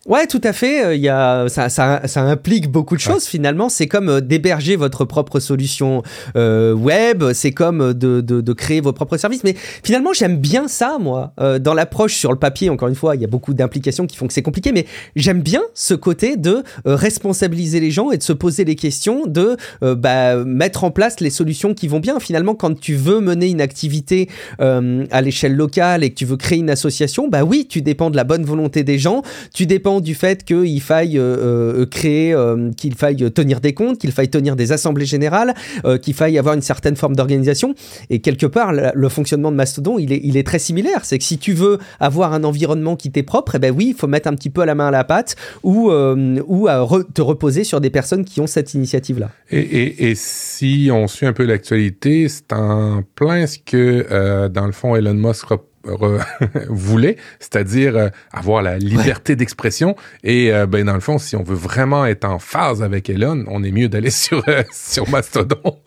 Ouais, 0.06 0.28
tout 0.28 0.42
à 0.44 0.54
fait. 0.54 0.86
Euh, 0.86 0.96
il 0.96 1.02
y 1.02 1.10
a, 1.10 1.50
ça, 1.50 1.68
ça, 1.70 2.02
ça 2.06 2.22
implique 2.22 2.70
beaucoup 2.70 2.96
de 2.96 3.02
choses 3.02 3.26
finalement. 3.26 3.70
C'est 3.70 3.88
comme 3.88 4.10
euh, 4.10 4.22
d'héberger 4.22 4.76
votre 4.76 5.04
propre 5.04 5.40
solution 5.40 6.04
euh, 6.36 6.74
web. 6.74 7.24
C'est 7.34 7.52
comme 7.52 7.92
de, 7.96 8.22
de, 8.22 8.40
de, 8.40 8.54
créer 8.54 8.82
vos 8.82 8.94
propres 8.94 9.18
services. 9.18 9.44
Mais 9.44 9.56
finalement, 9.58 10.14
j'aime 10.14 10.38
bien 10.38 10.68
ça, 10.68 10.98
moi. 11.00 11.34
Euh, 11.40 11.58
dans 11.58 11.74
l'approche 11.74 12.14
sur 12.14 12.32
le 12.32 12.38
papier, 12.38 12.70
encore 12.70 12.88
une 12.88 12.94
fois, 12.94 13.16
il 13.16 13.22
y 13.22 13.24
a 13.24 13.28
beaucoup 13.28 13.56
d'implications 13.56 14.06
qui 14.06 14.16
font 14.16 14.28
que 14.28 14.34
c'est 14.34 14.44
compliqué. 14.44 14.72
Mais 14.72 14.86
j'aime 15.16 15.42
bien 15.42 15.64
ce 15.74 15.96
côté 15.96 16.38
de 16.38 16.64
responsabiliser 16.86 17.80
les 17.80 17.90
gens 17.90 18.12
et 18.12 18.18
de 18.18 18.24
se 18.24 18.34
poser 18.34 18.64
les 18.64 18.76
questions, 18.76 19.26
de 19.26 19.58
bah, 19.82 20.44
mettre 20.44 20.84
en 20.84 20.92
place 20.92 21.20
les 21.20 21.32
solutions 21.32 21.74
qui 21.74 21.88
vont 21.88 22.00
bien. 22.00 22.20
Finalement, 22.20 22.54
quand 22.54 22.80
tu 22.80 22.96
veux 22.96 23.22
mener 23.22 23.50
une 23.50 23.62
activité 23.62 24.30
à 24.60 25.22
l'échelle 25.22 25.56
locale 25.56 26.04
et 26.04 26.12
que 26.12 26.16
tu 26.16 26.26
veux 26.26 26.38
créer 26.38 26.60
une 26.60 26.70
association, 26.70 27.28
bah 27.28 27.44
oui, 27.44 27.66
tu 27.68 27.82
dépends 27.82 28.10
de 28.10 28.16
la 28.16 28.24
bonne 28.24 28.44
volonté 28.44 28.84
des 28.84 29.00
gens. 29.00 29.24
Tu 29.54 29.66
dépends 29.66 29.95
du 30.00 30.16
fait 30.16 30.44
qu'il 30.44 30.82
faille 30.82 31.18
euh, 31.18 31.82
euh, 31.82 31.86
créer, 31.86 32.34
euh, 32.34 32.72
qu'il 32.72 32.96
faille 32.96 33.32
tenir 33.32 33.62
des 33.62 33.74
comptes, 33.74 34.00
qu'il 34.00 34.12
faille 34.12 34.30
tenir 34.30 34.56
des 34.56 34.72
assemblées 34.72 35.06
générales, 35.06 35.54
qu'il 36.02 36.14
faille 36.14 36.38
avoir 36.38 36.56
une 36.56 36.62
certaine 36.62 36.96
forme 36.96 37.16
d'organisation. 37.16 37.76
Et 38.10 38.20
quelque 38.20 38.46
part, 38.46 38.74
le 38.74 39.10
fonctionnement 39.10 39.52
de 39.52 39.58
Mastodon, 39.58 39.98
il 40.00 40.38
est, 40.38 40.46
très 40.46 40.60
similaire. 40.60 41.04
C'est 41.04 41.18
que 41.18 41.24
si 41.24 41.38
tu 41.38 41.54
veux 41.54 41.80
avoir 42.00 42.34
un 42.34 42.44
environnement 42.44 42.96
qui 42.96 43.12
t'est 43.12 43.24
propre, 43.24 43.56
eh 43.56 43.60
ben 43.60 43.74
oui, 43.76 43.88
il 43.90 43.96
faut 43.96 44.08
mettre 44.08 44.28
un 44.28 44.34
petit 44.34 44.50
peu 44.50 44.64
la 44.64 44.76
main 44.76 44.88
à 44.88 44.92
la 44.92 45.04
pâte 45.04 45.36
ou, 45.64 45.90
te 45.90 47.22
reposer 47.22 47.64
sur 47.64 47.82
des 47.82 47.90
personnes 47.90 48.26
qui 48.26 48.42
ont 48.42 48.48
cette 48.48 48.74
initiative-là. 48.74 49.30
Et, 49.52 50.10
et, 50.10 50.16
si 50.16 50.90
on 50.92 51.08
suit 51.08 51.26
un 51.26 51.34
peu 51.34 51.46
l'actualité, 51.46 52.28
c'est 52.30 52.54
en 52.54 53.04
plein 53.16 53.48
ce 53.48 53.58
que, 53.60 54.48
dans 54.48 54.66
le 54.66 54.72
fond, 54.72 54.96
Elon 54.96 55.14
Musk 55.14 55.46
voulait, 56.70 57.18
c'est-à-dire 57.40 57.96
euh, 57.96 58.10
avoir 58.32 58.62
la 58.62 58.78
liberté 58.78 59.36
d'expression. 59.36 59.96
Et 60.24 60.52
euh, 60.52 60.66
ben 60.66 60.86
dans 60.86 60.94
le 60.94 61.00
fond, 61.00 61.18
si 61.18 61.36
on 61.36 61.44
veut 61.44 61.56
vraiment 61.56 62.06
être 62.06 62.26
en 62.26 62.40
phase 62.40 62.82
avec 62.82 63.10
Elon, 63.10 63.46
on 63.48 63.64
est 63.64 63.72
mieux 63.72 63.90
d'aller 63.90 64.10
sur 64.12 64.44
euh, 64.48 64.64
sur 64.72 65.10
Mastodon. 65.10 65.80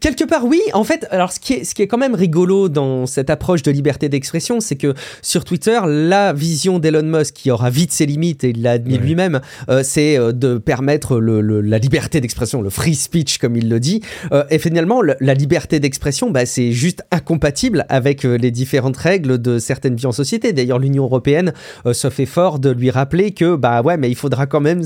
Quelque 0.00 0.24
part, 0.24 0.44
oui. 0.44 0.60
En 0.72 0.84
fait, 0.84 1.06
alors 1.10 1.32
ce 1.32 1.40
qui 1.40 1.54
est, 1.54 1.64
ce 1.64 1.74
qui 1.74 1.82
est 1.82 1.86
quand 1.86 1.98
même 1.98 2.14
rigolo 2.14 2.68
dans 2.68 3.06
cette 3.06 3.30
approche 3.30 3.62
de 3.62 3.70
liberté 3.70 4.08
d'expression, 4.08 4.60
c'est 4.60 4.76
que 4.76 4.94
sur 5.22 5.44
Twitter, 5.44 5.78
la 5.86 6.32
vision 6.32 6.78
d'Elon 6.78 7.02
Musk, 7.02 7.34
qui 7.34 7.50
aura 7.50 7.70
vite 7.70 7.92
ses 7.92 8.06
limites, 8.06 8.44
et 8.44 8.50
il 8.50 8.62
l'a 8.62 8.72
admis 8.72 8.98
lui-même, 8.98 9.40
euh, 9.68 9.82
c'est 9.84 10.18
euh, 10.18 10.32
de 10.32 10.58
permettre 10.58 11.18
le, 11.18 11.40
la 11.60 11.78
liberté 11.78 12.20
d'expression, 12.20 12.62
le 12.62 12.70
free 12.70 12.94
speech, 12.94 13.38
comme 13.38 13.56
il 13.56 13.68
le 13.68 13.80
dit. 13.80 14.02
Euh, 14.32 14.44
et 14.50 14.58
finalement, 14.58 15.00
la 15.02 15.34
liberté 15.34 15.80
d'expression, 15.80 16.30
bah, 16.30 16.46
c'est 16.46 16.72
juste 16.72 17.04
incompatible 17.10 17.86
avec 17.88 18.24
les 18.24 18.50
différentes 18.50 18.96
règles 18.96 19.38
de 19.38 19.58
certaines 19.58 19.96
vies 19.96 20.06
en 20.06 20.12
société. 20.12 20.52
D'ailleurs, 20.52 20.78
l'Union 20.78 21.04
européenne 21.04 21.52
se 21.92 22.10
fait 22.10 22.26
fort 22.26 22.58
de 22.58 22.70
lui 22.70 22.90
rappeler 22.90 23.32
que, 23.32 23.56
bah 23.56 23.82
ouais, 23.82 23.96
mais 23.96 24.10
il 24.10 24.14
faudra 24.14 24.46
quand 24.46 24.60
même 24.60 24.82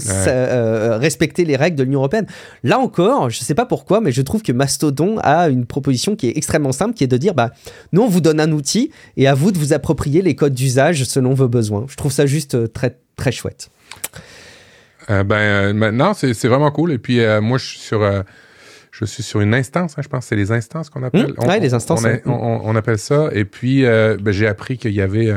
respecter 1.00 1.44
les 1.44 1.56
règles 1.56 1.76
de 1.76 1.84
l'Union 1.84 2.00
européenne. 2.00 2.26
Là 2.64 2.78
encore, 2.78 3.30
je 3.30 3.40
sais 3.40 3.54
pas 3.54 3.66
pourquoi, 3.66 4.00
mais 4.00 4.12
je 4.12 4.22
trouve 4.22 4.42
que 4.42 4.52
Mastodon 4.52 4.87
a 5.22 5.48
une 5.48 5.66
proposition 5.66 6.16
qui 6.16 6.28
est 6.28 6.36
extrêmement 6.36 6.72
simple, 6.72 6.94
qui 6.94 7.04
est 7.04 7.08
de 7.08 7.16
dire, 7.16 7.34
bah, 7.34 7.52
nous, 7.92 8.02
on 8.02 8.08
vous 8.08 8.20
donne 8.20 8.40
un 8.40 8.52
outil 8.52 8.90
et 9.16 9.26
à 9.26 9.34
vous 9.34 9.52
de 9.52 9.58
vous 9.58 9.72
approprier 9.72 10.22
les 10.22 10.34
codes 10.34 10.54
d'usage 10.54 11.04
selon 11.04 11.34
vos 11.34 11.48
besoins. 11.48 11.86
Je 11.88 11.96
trouve 11.96 12.12
ça 12.12 12.26
juste 12.26 12.54
euh, 12.54 12.66
très, 12.66 12.98
très 13.16 13.32
chouette. 13.32 13.70
Euh, 15.10 15.24
ben, 15.24 15.36
euh, 15.36 15.72
maintenant, 15.72 16.14
c'est 16.14 16.48
vraiment 16.48 16.70
cool. 16.70 16.92
Et 16.92 16.98
puis, 16.98 17.20
moi, 17.40 17.58
je 17.58 17.66
suis 17.66 17.78
sur 17.78 18.24
je 18.90 19.04
suis 19.04 19.22
sur 19.22 19.40
une 19.40 19.54
instance, 19.54 19.94
hein, 19.96 20.02
je 20.02 20.08
pense, 20.08 20.26
c'est 20.26 20.34
les 20.34 20.50
instances 20.50 20.90
qu'on 20.90 21.04
appelle. 21.04 21.32
Oui, 21.38 21.60
les 21.60 21.72
instances. 21.72 22.04
On, 22.26 22.74
appelle 22.74 22.98
ça. 22.98 23.28
Et 23.32 23.44
puis, 23.44 23.82
ben, 23.82 24.32
j'ai 24.32 24.48
appris 24.48 24.76
qu'il 24.76 24.92
y 24.92 25.00
avait 25.00 25.32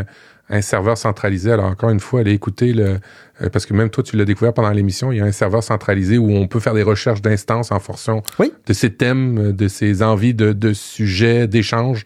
un 0.52 0.62
serveur 0.62 0.98
centralisé. 0.98 1.52
Alors, 1.52 1.66
encore 1.66 1.90
une 1.90 2.00
fois, 2.00 2.20
allez 2.20 2.34
écouter 2.34 2.74
le, 2.74 3.00
euh, 3.42 3.50
parce 3.50 3.66
que 3.66 3.74
même 3.74 3.90
toi, 3.90 4.04
tu 4.04 4.18
l'as 4.18 4.26
découvert 4.26 4.54
pendant 4.54 4.70
l'émission, 4.70 5.12
il 5.12 5.18
y 5.18 5.22
a 5.22 5.26
un 5.26 5.32
serveur 5.32 5.64
centralisé 5.64 6.18
où 6.18 6.30
on 6.30 6.48
peut 6.48 6.60
faire 6.60 6.74
des 6.74 6.84
recherches 6.84 7.22
d'instances 7.22 7.72
en 7.72 7.80
fonction 7.80 8.22
de 8.68 8.74
ses 8.74 8.94
thèmes, 8.94 9.38
euh, 9.38 9.54
de 9.54 9.68
ses 9.68 10.04
envies 10.04 10.34
de, 10.34 10.52
de 10.52 10.74
sujets, 10.74 11.48
d'échanges. 11.48 12.04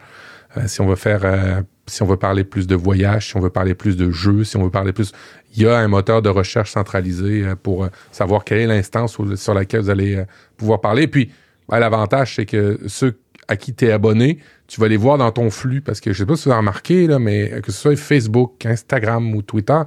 Euh, 0.57 0.61
si 0.67 0.79
on 0.79 0.87
veut 0.87 0.95
faire, 0.95 1.63
si 1.87 2.01
on 2.01 2.05
veut 2.05 2.17
parler 2.17 2.43
plus 2.43 2.65
de 2.67 2.75
voyage, 2.75 3.29
si 3.29 3.35
on 3.35 3.41
veut 3.41 3.49
parler 3.49 3.73
plus 3.73 3.97
de 3.97 4.11
jeux, 4.11 4.43
si 4.43 4.55
on 4.55 4.63
veut 4.63 4.69
parler 4.69 4.93
plus, 4.93 5.11
il 5.55 5.63
y 5.63 5.67
a 5.67 5.77
un 5.77 5.87
moteur 5.87 6.21
de 6.21 6.29
recherche 6.29 6.71
centralisé 6.71 7.43
pour 7.61 7.89
savoir 8.11 8.45
quelle 8.45 8.59
est 8.59 8.67
l'instance 8.67 9.17
sur 9.35 9.53
laquelle 9.53 9.81
vous 9.81 9.89
allez 9.89 10.23
pouvoir 10.55 10.79
parler. 10.79 11.07
puis, 11.07 11.29
ben, 11.67 11.79
l'avantage, 11.79 12.35
c'est 12.35 12.45
que 12.45 12.79
ceux 12.87 13.17
à 13.47 13.57
qui 13.57 13.73
tu 13.73 13.85
es 13.85 13.91
abonné, 13.91 14.39
tu 14.67 14.81
vas 14.81 14.87
les 14.87 14.97
voir 14.97 15.17
dans 15.17 15.31
ton 15.31 15.49
flux 15.49 15.81
parce 15.81 16.01
que 16.01 16.11
je 16.11 16.19
sais 16.19 16.25
pas 16.25 16.35
si 16.35 16.45
vous 16.45 16.51
avez 16.51 16.59
remarqué, 16.59 17.07
là, 17.07 17.19
mais 17.19 17.61
que 17.61 17.71
ce 17.71 17.79
soit 17.79 17.95
Facebook, 17.95 18.65
Instagram 18.65 19.35
ou 19.35 19.41
Twitter, 19.41 19.79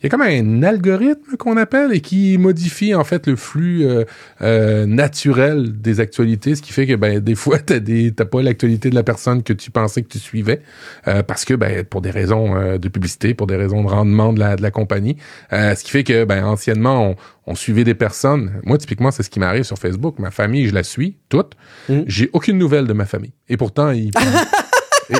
il 0.00 0.04
y 0.04 0.06
a 0.06 0.08
comme 0.08 0.22
un 0.22 0.62
algorithme 0.62 1.36
qu'on 1.36 1.56
appelle 1.56 1.92
et 1.92 2.00
qui 2.00 2.38
modifie 2.38 2.94
en 2.94 3.04
fait 3.04 3.26
le 3.26 3.36
flux 3.36 3.84
euh, 3.84 4.04
euh, 4.42 4.86
naturel 4.86 5.80
des 5.80 6.00
actualités, 6.00 6.54
ce 6.54 6.62
qui 6.62 6.72
fait 6.72 6.86
que 6.86 6.94
ben 6.94 7.18
des 7.20 7.34
fois 7.34 7.58
t'as 7.58 7.80
des 7.80 8.12
t'as 8.12 8.24
pas 8.24 8.42
l'actualité 8.42 8.90
de 8.90 8.94
la 8.94 9.02
personne 9.02 9.42
que 9.42 9.52
tu 9.52 9.70
pensais 9.70 10.02
que 10.02 10.08
tu 10.08 10.18
suivais 10.18 10.62
euh, 11.08 11.22
parce 11.22 11.44
que 11.44 11.54
ben 11.54 11.84
pour 11.84 12.00
des 12.00 12.10
raisons 12.10 12.78
de 12.78 12.88
publicité, 12.88 13.34
pour 13.34 13.46
des 13.46 13.56
raisons 13.56 13.82
de 13.82 13.88
rendement 13.88 14.32
de 14.32 14.40
la 14.40 14.56
de 14.56 14.62
la 14.62 14.70
compagnie, 14.70 15.16
ce 15.50 15.82
qui 15.82 15.90
fait 15.90 16.04
que 16.04 16.24
ben 16.24 16.44
anciennement 16.44 17.10
on, 17.10 17.16
on 17.46 17.54
suivait 17.54 17.84
des 17.84 17.94
personnes. 17.94 18.60
Moi 18.64 18.78
typiquement 18.78 19.10
c'est 19.10 19.22
ce 19.22 19.30
qui 19.30 19.40
m'arrive 19.40 19.64
sur 19.64 19.78
Facebook. 19.78 20.18
Ma 20.18 20.30
famille 20.30 20.68
je 20.68 20.74
la 20.74 20.82
suis 20.82 21.16
toute. 21.28 21.52
Mmh. 21.88 22.00
J'ai 22.06 22.30
aucune 22.32 22.58
nouvelle 22.58 22.86
de 22.86 22.92
ma 22.92 23.06
famille 23.06 23.32
et 23.48 23.56
pourtant 23.56 23.90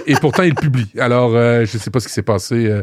et, 0.07 0.15
pourtant, 0.21 0.43
il 0.43 0.55
publie. 0.55 0.89
Alors, 0.99 1.35
euh, 1.35 1.65
je 1.65 1.79
sais 1.79 1.91
pas 1.91 2.01
ce 2.01 2.09
qui 2.09 2.13
s'est 2.13 2.23
passé. 2.23 2.67
Euh. 2.67 2.83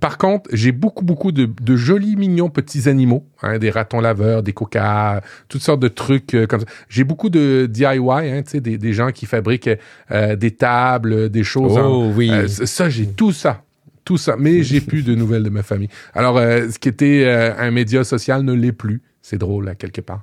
Par 0.00 0.18
contre, 0.18 0.48
j'ai 0.52 0.72
beaucoup, 0.72 1.04
beaucoup 1.04 1.32
de, 1.32 1.48
de, 1.60 1.76
jolis, 1.76 2.16
mignons 2.16 2.48
petits 2.48 2.88
animaux. 2.88 3.26
Hein, 3.42 3.58
des 3.58 3.70
ratons 3.70 4.00
laveurs, 4.00 4.42
des 4.42 4.52
coca, 4.52 5.22
toutes 5.48 5.62
sortes 5.62 5.80
de 5.80 5.88
trucs 5.88 6.34
euh, 6.34 6.46
comme 6.46 6.60
ça. 6.60 6.66
J'ai 6.88 7.04
beaucoup 7.04 7.30
de 7.30 7.66
DIY, 7.70 8.08
hein, 8.10 8.42
des, 8.54 8.78
des 8.78 8.92
gens 8.92 9.10
qui 9.12 9.26
fabriquent 9.26 9.70
des 10.10 10.50
tables, 10.52 11.28
des 11.30 11.44
choses. 11.44 11.78
Oh, 11.78 12.12
oui. 12.14 12.30
ça, 12.48 12.88
j'ai 12.88 13.06
tout 13.06 13.32
ça 13.32 13.62
tout 14.04 14.18
ça, 14.18 14.36
mais 14.38 14.62
j'ai 14.62 14.80
plus 14.80 15.02
de 15.02 15.16
nouvelles 15.16 15.42
de 15.42 15.50
ma 15.50 15.64
famille. 15.64 15.88
Alors, 16.14 16.38
ce 16.38 16.78
qui 16.78 16.88
était 16.88 17.26
un 17.26 17.72
média 17.72 18.04
social 18.04 18.44
ne 18.44 18.52
l'est 18.52 18.70
plus. 18.70 19.02
C'est 19.20 19.36
drôle, 19.36 19.68
à 19.68 19.74
quelque 19.74 20.00
part. 20.00 20.22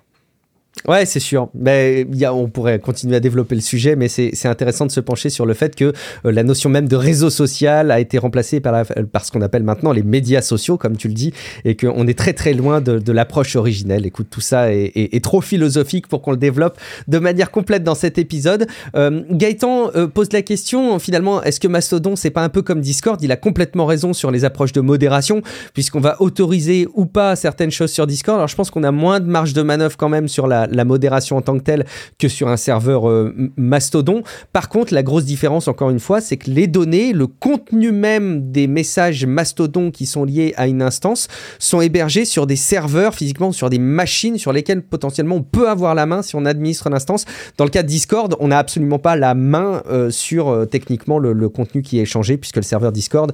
Ouais, 0.88 1.06
c'est 1.06 1.20
sûr. 1.20 1.50
Mais 1.54 2.06
y 2.12 2.26
a, 2.26 2.34
on 2.34 2.50
pourrait 2.50 2.80
continuer 2.80 3.16
à 3.16 3.20
développer 3.20 3.56
le 3.56 3.62
sujet, 3.62 3.96
mais 3.96 4.10
c'est 4.10 4.48
intéressant 4.48 4.86
de 4.86 4.92
se 4.92 5.00
pencher 5.00 5.30
sur 5.30 5.46
le 5.46 5.54
fait 5.54 5.76
que 5.76 5.94
euh, 6.26 6.32
la 6.32 6.44
notion 6.44 6.70
même 6.70 6.88
de 6.88 6.96
réseau 6.96 7.30
social 7.30 7.92
a 7.92 8.00
été 8.00 8.18
remplacée 8.18 8.60
par, 8.60 8.74
la, 8.74 8.86
par 8.86 9.24
ce 9.24 9.32
qu'on 9.32 9.42
appelle 9.42 9.64
maintenant 9.64 9.92
les 9.94 10.04
médias 10.04 10.42
sociaux, 10.42 10.78
comme 10.78 10.98
tu 10.98 11.08
le 11.08 11.14
dis, 11.14 11.34
et 11.64 11.76
qu'on 11.76 12.06
est 12.08 12.18
très 12.18 12.34
très 12.34 12.54
loin 12.54 12.82
de, 12.82 13.00
de 13.00 13.12
l'approche 13.12 13.56
originelle. 13.56 14.06
Écoute, 14.06 14.28
tout 14.30 14.42
ça 14.42 14.74
est, 14.74 14.92
est, 14.96 15.24
trop 15.24 15.42
philosophique 15.42 16.08
pour 16.08 16.22
qu'on 16.22 16.32
le 16.32 16.38
développe 16.38 16.78
de 17.08 17.20
manière 17.20 17.52
complète 17.52 17.84
dans 17.84 17.96
cet 17.96 18.18
épisode. 18.18 18.68
Euh, 18.96 19.22
Gaëtan 19.32 19.92
euh, 19.96 20.08
pose 20.08 20.34
la 20.34 20.42
question, 20.42 21.00
finalement, 21.00 21.42
est-ce 21.44 21.60
que 21.60 21.68
Mastodon, 21.68 22.16
c'est 22.16 22.30
pas 22.30 22.44
un 22.44 22.50
peu 22.50 22.62
comme 22.62 22.82
Discord? 22.82 23.22
Il 23.22 23.32
a 23.32 23.38
complètement 23.38 23.86
raison 23.86 24.12
sur 24.12 24.32
les 24.32 24.44
approches 24.44 24.74
de 24.74 24.82
modération, 24.82 25.42
puisqu'on 25.74 26.02
va 26.02 26.22
autoriser 26.22 26.88
ou 26.94 27.06
pas 27.06 27.38
certaines 27.38 27.72
choses 27.72 27.92
sur 27.92 28.06
Discord. 28.06 28.38
Alors 28.38 28.50
je 28.50 28.56
pense 28.56 28.70
qu'on 28.70 28.84
a 28.84 28.92
moins 28.92 29.22
de 29.22 29.28
marge 29.28 29.54
de 29.54 29.62
manœuvre 29.62 29.96
quand 29.96 30.10
même 30.10 30.28
sur 30.28 30.48
la 30.48 30.68
la, 30.74 30.86
modération 30.86 31.38
en 31.38 31.42
tant 31.42 31.58
que 31.58 31.64
telle 31.64 31.86
que 32.20 32.28
sur 32.28 32.50
un 32.50 32.58
serveur 32.58 33.10
euh, 33.10 33.34
Mastodon. 33.58 34.24
Par 34.52 34.70
contre, 34.70 34.94
la 34.94 35.04
grosse 35.04 35.26
différence, 35.26 35.68
encore 35.68 35.90
une 35.90 36.00
fois, 36.00 36.22
c'est 36.22 36.38
que 36.38 36.50
les 36.50 36.68
données, 36.68 37.14
le 37.14 37.28
contenu 37.28 37.92
même 37.92 38.52
des 38.52 38.68
messages 38.68 39.26
Mastodon 39.26 39.92
qui 39.92 40.06
sont 40.06 40.24
liés 40.24 40.54
à 40.58 40.68
une 40.68 40.82
instance 40.82 41.28
sont 41.60 41.82
hébergés 41.82 42.26
sur 42.26 42.48
des 42.48 42.56
serveurs 42.56 43.16
physiquement, 43.16 43.52
sur 43.52 43.70
des 43.70 43.80
machines 43.80 44.38
sur 44.38 44.52
lesquelles 44.54 44.82
potentiellement 44.82 45.36
on 45.36 45.44
peut 45.44 45.70
avoir 45.70 45.96
la 45.96 46.06
main 46.06 46.22
si 46.22 46.36
on 46.36 46.46
administre 46.46 46.90
l'instance. 46.90 47.26
Dans 47.58 47.66
le 47.66 47.70
cas 47.70 47.84
de 47.84 47.88
Discord, 47.88 48.36
on 48.40 48.50
n'a 48.50 48.58
absolument 48.58 49.00
pas 49.00 49.16
la 49.16 49.36
main 49.36 49.84
euh, 49.90 50.12
sur 50.12 50.50
euh, 50.50 50.66
techniquement 50.66 51.20
le, 51.20 51.50
contenu 51.50 51.82
qui 51.82 52.00
est 52.00 52.04
échangé 52.04 52.38
puisque 52.38 52.56
le 52.58 52.64
serveur 52.64 52.92
Discord, 52.92 53.32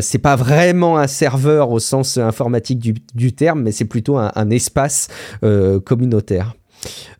c'est 0.00 0.18
pas 0.18 0.36
vraiment 0.36 0.98
un 0.98 1.06
serveur 1.06 1.70
au 1.70 1.78
sens 1.78 2.18
informatique 2.18 2.78
du, 3.14 3.32
terme, 3.32 3.62
mais 3.62 3.72
c'est 3.72 3.84
plutôt 3.84 4.18
un 4.18 4.50
espace 4.50 5.08
communautaire. 5.84 6.54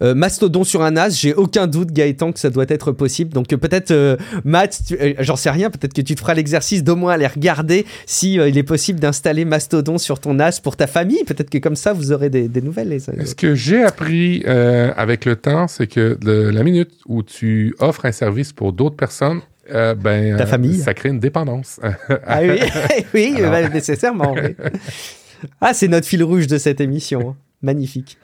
Euh, 0.03 0.15
Mastodon 0.15 0.65
sur 0.65 0.83
un 0.83 0.93
NAS, 0.93 1.11
j'ai 1.11 1.35
aucun 1.35 1.67
doute, 1.67 1.93
Gaëtan, 1.93 2.33
que 2.33 2.39
ça 2.39 2.51
doit 2.51 2.65
être 2.69 2.93
possible. 2.93 3.33
Donc 3.33 3.53
euh, 3.53 3.57
peut-être, 3.57 3.91
euh, 3.91 4.17
Matt, 4.45 4.81
j'en 5.21 5.37
sais 5.37 5.51
rien, 5.51 5.71
peut-être 5.71 5.93
que 5.95 6.01
tu 6.01 6.15
te 6.15 6.21
feras 6.21 6.35
l'exercice 6.35 6.83
d'au 6.83 6.97
moins 6.97 7.13
aller 7.13 7.27
regarder 7.27 7.87
si 8.07 8.35
il 8.35 8.59
est 8.59 8.63
possible 8.63 8.99
d'installer 9.01 9.45
Mastodon 9.45 9.99
sur 9.99 10.19
ton 10.21 10.35
NAS 10.35 10.61
pour 10.63 10.77
ta 10.77 10.87
famille. 10.87 11.23
Peut-être 11.25 11.51
que 11.51 11.59
comme 11.59 11.77
ça, 11.77 11.93
vous 11.93 12.13
aurez 12.13 12.31
des, 12.31 12.49
nouvelles. 12.61 13.01
Ce 13.01 13.35
que 13.35 13.55
j'ai 13.55 13.83
appris 13.83 14.45
avec 14.45 15.25
le 15.25 15.37
temps, 15.37 15.69
c'est 15.69 15.87
que 15.87 16.19
la 16.23 16.63
minute 16.63 16.91
où 17.07 17.23
tu 17.23 17.75
offres 17.79 18.07
un 18.07 18.13
service 18.13 18.53
pour 18.53 18.73
d'autres 18.73 18.97
personnes, 18.97 19.41
Euh, 19.71 19.95
ben, 19.95 20.37
Ta 20.37 20.43
euh, 20.43 20.47
famille. 20.47 20.79
Ça 20.81 20.93
crée 20.93 21.09
une 21.11 21.21
dépendance. 21.21 21.79
Ah 22.27 22.41
oui, 22.43 22.59
oui 23.15 23.35
Alors. 23.37 23.53
bah, 23.53 23.69
nécessairement. 23.69 24.35
oui. 24.35 24.57
Ah, 25.61 25.73
c'est 25.75 25.89
notre 25.89 26.07
fil 26.07 26.23
rouge 26.23 26.47
de 26.47 26.59
cette 26.59 26.81
émission. 26.81 27.31
hein. 27.31 27.37
Magnifique. 27.63 28.19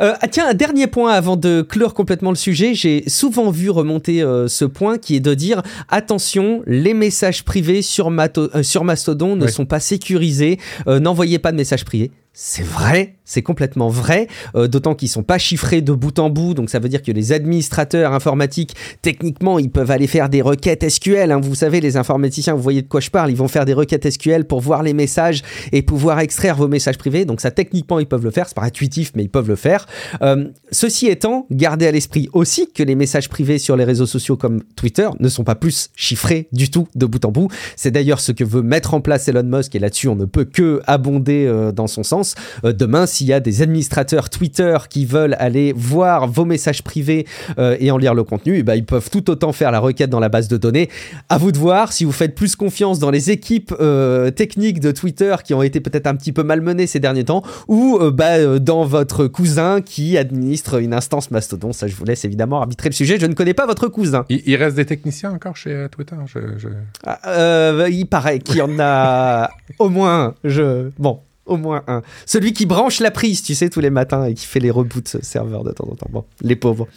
Euh, 0.00 0.14
ah, 0.20 0.28
tiens, 0.28 0.48
un 0.48 0.54
dernier 0.54 0.86
point 0.88 1.12
avant 1.12 1.36
de 1.36 1.62
clore 1.62 1.94
complètement 1.94 2.30
le 2.30 2.36
sujet. 2.36 2.74
J'ai 2.74 3.08
souvent 3.08 3.50
vu 3.50 3.70
remonter 3.70 4.22
euh, 4.22 4.48
ce 4.48 4.64
point 4.64 4.98
qui 4.98 5.14
est 5.16 5.20
de 5.20 5.34
dire 5.34 5.62
attention, 5.88 6.62
les 6.66 6.94
messages 6.94 7.44
privés 7.44 7.80
sur, 7.82 8.10
Mato- 8.10 8.50
euh, 8.56 8.62
sur 8.62 8.82
Mastodon 8.84 9.36
ne 9.36 9.44
Oui. 9.46 9.52
sont 9.52 9.66
pas 9.66 9.80
sécurisés. 9.80 10.58
Euh, 10.88 10.98
N'envoyez 10.98 11.38
pas 11.38 11.52
de 11.52 11.56
messages 11.56 11.84
privés. 11.84 12.10
C'est 12.32 12.64
vrai, 12.64 13.14
c'est 13.24 13.42
complètement 13.42 13.88
vrai, 13.88 14.28
euh, 14.54 14.68
d'autant 14.68 14.94
qu'ils 14.94 15.08
sont 15.08 15.22
pas 15.22 15.38
chiffrés 15.38 15.80
de 15.80 15.92
bout 15.92 16.18
en 16.18 16.30
bout, 16.30 16.54
donc 16.54 16.70
ça 16.70 16.78
veut 16.78 16.88
dire 16.88 17.02
que 17.02 17.12
les 17.12 17.32
administrateurs 17.32 18.12
informatiques, 18.12 18.74
techniquement, 19.02 19.58
ils 19.58 19.70
peuvent 19.70 19.90
aller 19.90 20.06
faire 20.06 20.28
des 20.28 20.42
requêtes 20.42 20.88
SQL. 20.88 21.32
hein. 21.32 21.40
Vous 21.40 21.54
savez, 21.54 21.80
les 21.80 21.96
informaticiens, 21.96 22.54
vous 22.54 22.62
voyez 22.62 22.82
de 22.82 22.88
quoi 22.88 23.00
je 23.00 23.10
parle, 23.10 23.30
ils 23.30 23.36
vont 23.36 23.48
faire 23.48 23.64
des 23.64 23.74
requêtes 23.74 24.08
SQL 24.08 24.44
pour 24.44 24.60
voir 24.60 24.82
les 24.82 24.92
messages 24.92 25.42
et 25.72 25.82
pouvoir 25.82 26.20
extraire 26.20 26.56
vos 26.56 26.68
messages 26.68 26.98
privés. 26.98 27.24
Donc 27.24 27.40
ça, 27.40 27.50
techniquement, 27.50 27.98
ils 27.98 28.06
peuvent 28.06 28.24
le 28.24 28.30
faire. 28.30 28.46
C'est 28.48 28.56
pas 28.56 28.62
intuitif, 28.62 29.12
mais 29.14 29.22
ils 29.22 29.30
peuvent 29.30 29.48
le 29.48 29.56
faire. 29.56 29.86
Euh, 30.22 30.48
ceci 30.70 31.06
étant, 31.06 31.46
gardez 31.50 31.86
à 31.86 31.92
l'esprit 31.92 32.28
aussi 32.32 32.70
que 32.72 32.82
les 32.82 32.94
messages 32.94 33.28
privés 33.28 33.58
sur 33.58 33.76
les 33.76 33.84
réseaux 33.84 34.06
sociaux 34.06 34.36
comme 34.36 34.62
Twitter 34.76 35.08
ne 35.18 35.28
sont 35.28 35.44
pas 35.44 35.54
plus 35.54 35.90
chiffrés 35.96 36.48
du 36.52 36.70
tout 36.70 36.86
de 36.94 37.06
bout 37.06 37.24
en 37.24 37.30
bout. 37.30 37.48
C'est 37.76 37.90
d'ailleurs 37.90 38.20
ce 38.20 38.32
que 38.32 38.44
veut 38.44 38.62
mettre 38.62 38.94
en 38.94 39.00
place 39.00 39.28
Elon 39.28 39.44
Musk 39.44 39.74
et 39.74 39.78
là-dessus, 39.78 40.08
on 40.08 40.16
ne 40.16 40.24
peut 40.24 40.44
que 40.44 40.82
abonder 40.86 41.46
euh, 41.46 41.72
dans 41.72 41.86
son 41.86 42.02
sens. 42.02 42.34
Demain, 42.62 43.06
s'il 43.14 43.26
y 43.28 43.32
a 43.32 43.40
des 43.40 43.62
administrateurs 43.62 44.28
Twitter 44.30 44.76
qui 44.90 45.04
veulent 45.06 45.36
aller 45.38 45.72
voir 45.76 46.26
vos 46.28 46.44
messages 46.44 46.82
privés 46.82 47.26
euh, 47.58 47.76
et 47.80 47.90
en 47.90 47.96
lire 47.98 48.14
le 48.14 48.24
contenu, 48.24 48.58
eh 48.58 48.62
ben, 48.62 48.74
ils 48.74 48.84
peuvent 48.84 49.08
tout 49.10 49.30
autant 49.30 49.52
faire 49.52 49.70
la 49.70 49.78
requête 49.80 50.10
dans 50.10 50.20
la 50.20 50.28
base 50.28 50.48
de 50.48 50.56
données. 50.56 50.88
À 51.28 51.38
vous 51.38 51.52
de 51.52 51.58
voir 51.58 51.92
si 51.92 52.04
vous 52.04 52.12
faites 52.12 52.34
plus 52.34 52.56
confiance 52.56 52.98
dans 52.98 53.10
les 53.10 53.30
équipes 53.30 53.74
euh, 53.80 54.30
techniques 54.30 54.80
de 54.80 54.90
Twitter 54.90 55.34
qui 55.44 55.54
ont 55.54 55.62
été 55.62 55.80
peut-être 55.80 56.06
un 56.06 56.14
petit 56.16 56.32
peu 56.32 56.42
malmenées 56.42 56.86
ces 56.86 57.00
derniers 57.00 57.24
temps 57.24 57.42
ou 57.68 57.98
euh, 58.00 58.10
bah, 58.10 58.58
dans 58.58 58.84
votre 58.84 59.26
cousin 59.26 59.80
qui 59.80 60.18
administre 60.18 60.80
une 60.80 60.92
instance 60.94 61.30
Mastodon. 61.30 61.72
Ça, 61.72 61.86
je 61.86 61.94
vous 61.94 62.04
laisse 62.04 62.24
évidemment 62.24 62.60
arbitrer 62.60 62.88
le 62.88 62.94
sujet. 62.94 63.18
Je 63.18 63.26
ne 63.26 63.34
connais 63.34 63.54
pas 63.54 63.66
votre 63.66 63.88
cousin. 63.88 64.24
il, 64.28 64.42
il 64.46 64.56
reste 64.56 64.76
des 64.76 64.86
techniciens 64.86 65.32
encore 65.32 65.56
chez 65.56 65.86
Twitter. 65.90 66.16
Je, 66.26 66.40
je- 66.58 66.68
Ah, 67.06 67.86
il 67.88 68.06
paraît 68.06 68.38
qu'il 68.40 68.56
y 68.56 68.62
en 68.62 68.78
a 68.80 69.50
au 69.78 69.88
moins. 69.88 70.34
Je... 70.44 70.90
Bon, 70.98 71.20
au 71.46 71.56
moins 71.56 71.82
un. 71.86 72.02
Celui 72.26 72.52
qui 72.52 72.66
branche 72.66 73.00
la 73.00 73.10
prise, 73.10 73.42
tu 73.42 73.54
sais, 73.54 73.68
tous 73.68 73.80
les 73.80 73.90
matins 73.90 74.24
et 74.26 74.34
qui 74.34 74.46
fait 74.46 74.60
les 74.60 74.70
reboots 74.70 75.22
serveurs 75.22 75.64
de 75.64 75.72
temps 75.72 75.88
en 75.90 75.94
temps. 75.94 76.08
Bon, 76.10 76.24
les 76.42 76.56
pauvres. 76.56 76.88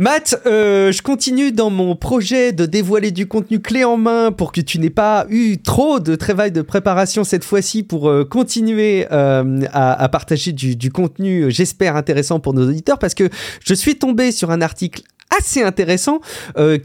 Matt, 0.00 0.40
euh, 0.46 0.92
je 0.92 1.02
continue 1.02 1.52
dans 1.52 1.68
mon 1.68 1.94
projet 1.94 2.54
de 2.54 2.64
dévoiler 2.64 3.10
du 3.10 3.28
contenu 3.28 3.60
clé 3.60 3.84
en 3.84 3.98
main 3.98 4.32
pour 4.32 4.50
que 4.50 4.62
tu 4.62 4.78
n'aies 4.78 4.88
pas 4.88 5.26
eu 5.28 5.58
trop 5.58 6.00
de 6.00 6.14
travail 6.14 6.52
de 6.52 6.62
préparation 6.62 7.22
cette 7.22 7.44
fois-ci 7.44 7.82
pour 7.82 8.08
euh, 8.08 8.24
continuer 8.24 9.06
euh, 9.12 9.60
à, 9.74 10.08
partager 10.08 10.52
du, 10.52 10.74
du 10.74 10.90
contenu, 10.90 11.50
j'espère, 11.50 11.96
intéressant 11.96 12.40
pour 12.40 12.54
nos 12.54 12.66
auditeurs 12.66 12.98
parce 12.98 13.12
que 13.12 13.28
je 13.62 13.74
suis 13.74 13.98
tombé 13.98 14.32
sur 14.32 14.50
un 14.50 14.62
article 14.62 15.02
assez 15.38 15.62
intéressant 15.62 16.20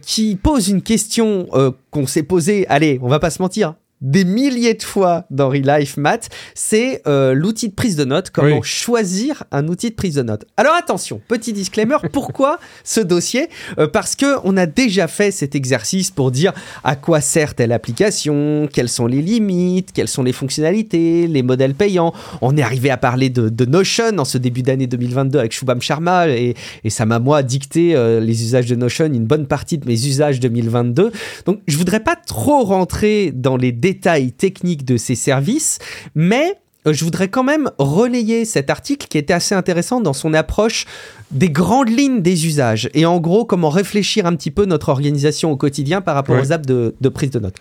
qui 0.01 0.35
pose 0.35 0.67
une 0.67 0.81
question 0.81 1.47
qu'on 1.89 2.05
s'est 2.05 2.21
posée, 2.21 2.67
allez, 2.67 2.99
on 3.01 3.07
va 3.07 3.19
pas 3.19 3.31
se 3.31 3.41
mentir, 3.41 3.73
des 4.05 4.23
milliers 4.23 4.75
de 4.75 4.83
fois 4.83 5.25
dans 5.31 5.49
Real 5.49 5.79
Life 5.79 5.97
Math, 5.97 6.29
c'est 6.53 7.01
euh, 7.07 7.33
l'outil 7.33 7.69
de 7.69 7.73
prise 7.73 7.95
de 7.95 8.05
notes, 8.05 8.29
comment 8.29 8.57
Oui. 8.57 8.63
choisir 8.63 9.43
un 9.51 9.67
outil 9.67 9.89
de 9.89 9.95
prise 9.95 10.13
de 10.15 10.21
notes. 10.21 10.45
Alors 10.57 10.75
attention, 10.75 11.19
petit 11.27 11.53
disclaimer, 11.53 11.97
pourquoi 12.13 12.59
ce 12.83 13.01
dossier? 13.01 13.49
Euh, 13.79 13.87
Parce 13.87 14.15
que 14.15 14.35
on 14.43 14.57
a 14.57 14.67
déjà 14.67 15.07
fait 15.07 15.31
cet 15.31 15.55
exercice 15.55 16.11
pour 16.11 16.29
dire 16.29 16.53
à 16.83 16.95
quoi 16.95 17.19
sert 17.19 17.55
telle 17.55 17.71
application, 17.71 18.69
quelles 18.71 18.89
sont 18.89 19.07
les 19.07 19.23
limites, 19.23 19.91
quelles 19.91 20.07
sont 20.07 20.21
les 20.23 20.33
fonctionnalités, 20.33 21.25
les 21.25 21.41
modèles 21.41 21.73
payants. 21.73 22.13
On 22.41 22.55
est 22.57 22.61
arrivé 22.61 22.91
à 22.91 22.97
parler 22.97 23.31
de, 23.31 23.49
de 23.49 23.65
Notion 23.65 24.19
en 24.19 24.25
ce 24.25 24.37
début 24.37 24.61
d'année 24.61 24.85
2022 24.85 25.39
avec 25.39 25.51
Shubham 25.51 25.81
Sharma 25.81 26.29
et, 26.29 26.53
et 26.83 26.89
ça 26.91 27.07
m'a 27.07 27.17
moi 27.17 27.41
dicté 27.41 27.95
euh, 27.95 28.19
les 28.19 28.43
usages 28.43 28.67
de 28.67 28.75
Notion, 28.75 29.05
une 29.05 29.25
bonne 29.25 29.47
partie 29.47 29.79
de 29.79 29.87
mes 29.87 30.05
usages 30.05 30.39
2022. 30.39 31.11
Donc 31.47 31.61
je 31.67 31.75
voudrais 31.77 32.01
pas 32.01 32.15
trop 32.15 32.63
rentrer 32.63 33.31
dans 33.33 33.57
les 33.57 33.71
détails 33.71 33.94
techniques 33.99 34.85
de 34.85 34.97
ces 34.97 35.15
services, 35.15 35.79
mais 36.15 36.53
euh, 36.87 36.93
je 36.93 37.03
voudrais 37.03 37.27
quand 37.29 37.43
même 37.43 37.71
relayer 37.79 38.45
cet 38.45 38.69
article 38.69 39.07
qui 39.07 39.17
était 39.17 39.33
assez 39.33 39.55
intéressant 39.55 40.01
dans 40.01 40.13
son 40.13 40.33
approche 40.33 40.85
des 41.31 41.49
grandes 41.49 41.89
lignes 41.89 42.21
des 42.21 42.45
usages 42.45 42.89
et 42.93 43.05
en 43.07 43.19
gros 43.19 43.45
comment 43.45 43.69
réfléchir 43.69 44.25
un 44.27 44.35
petit 44.35 44.51
peu 44.51 44.65
notre 44.65 44.89
organisation 44.89 45.51
au 45.51 45.57
quotidien 45.57 46.01
par 46.01 46.13
rapport 46.15 46.35
Ouais. 46.35 46.41
aux 46.41 46.51
apps 46.51 46.67
de, 46.67 46.95
de 47.01 47.09
prise 47.09 47.31
de 47.31 47.39
notes. 47.39 47.55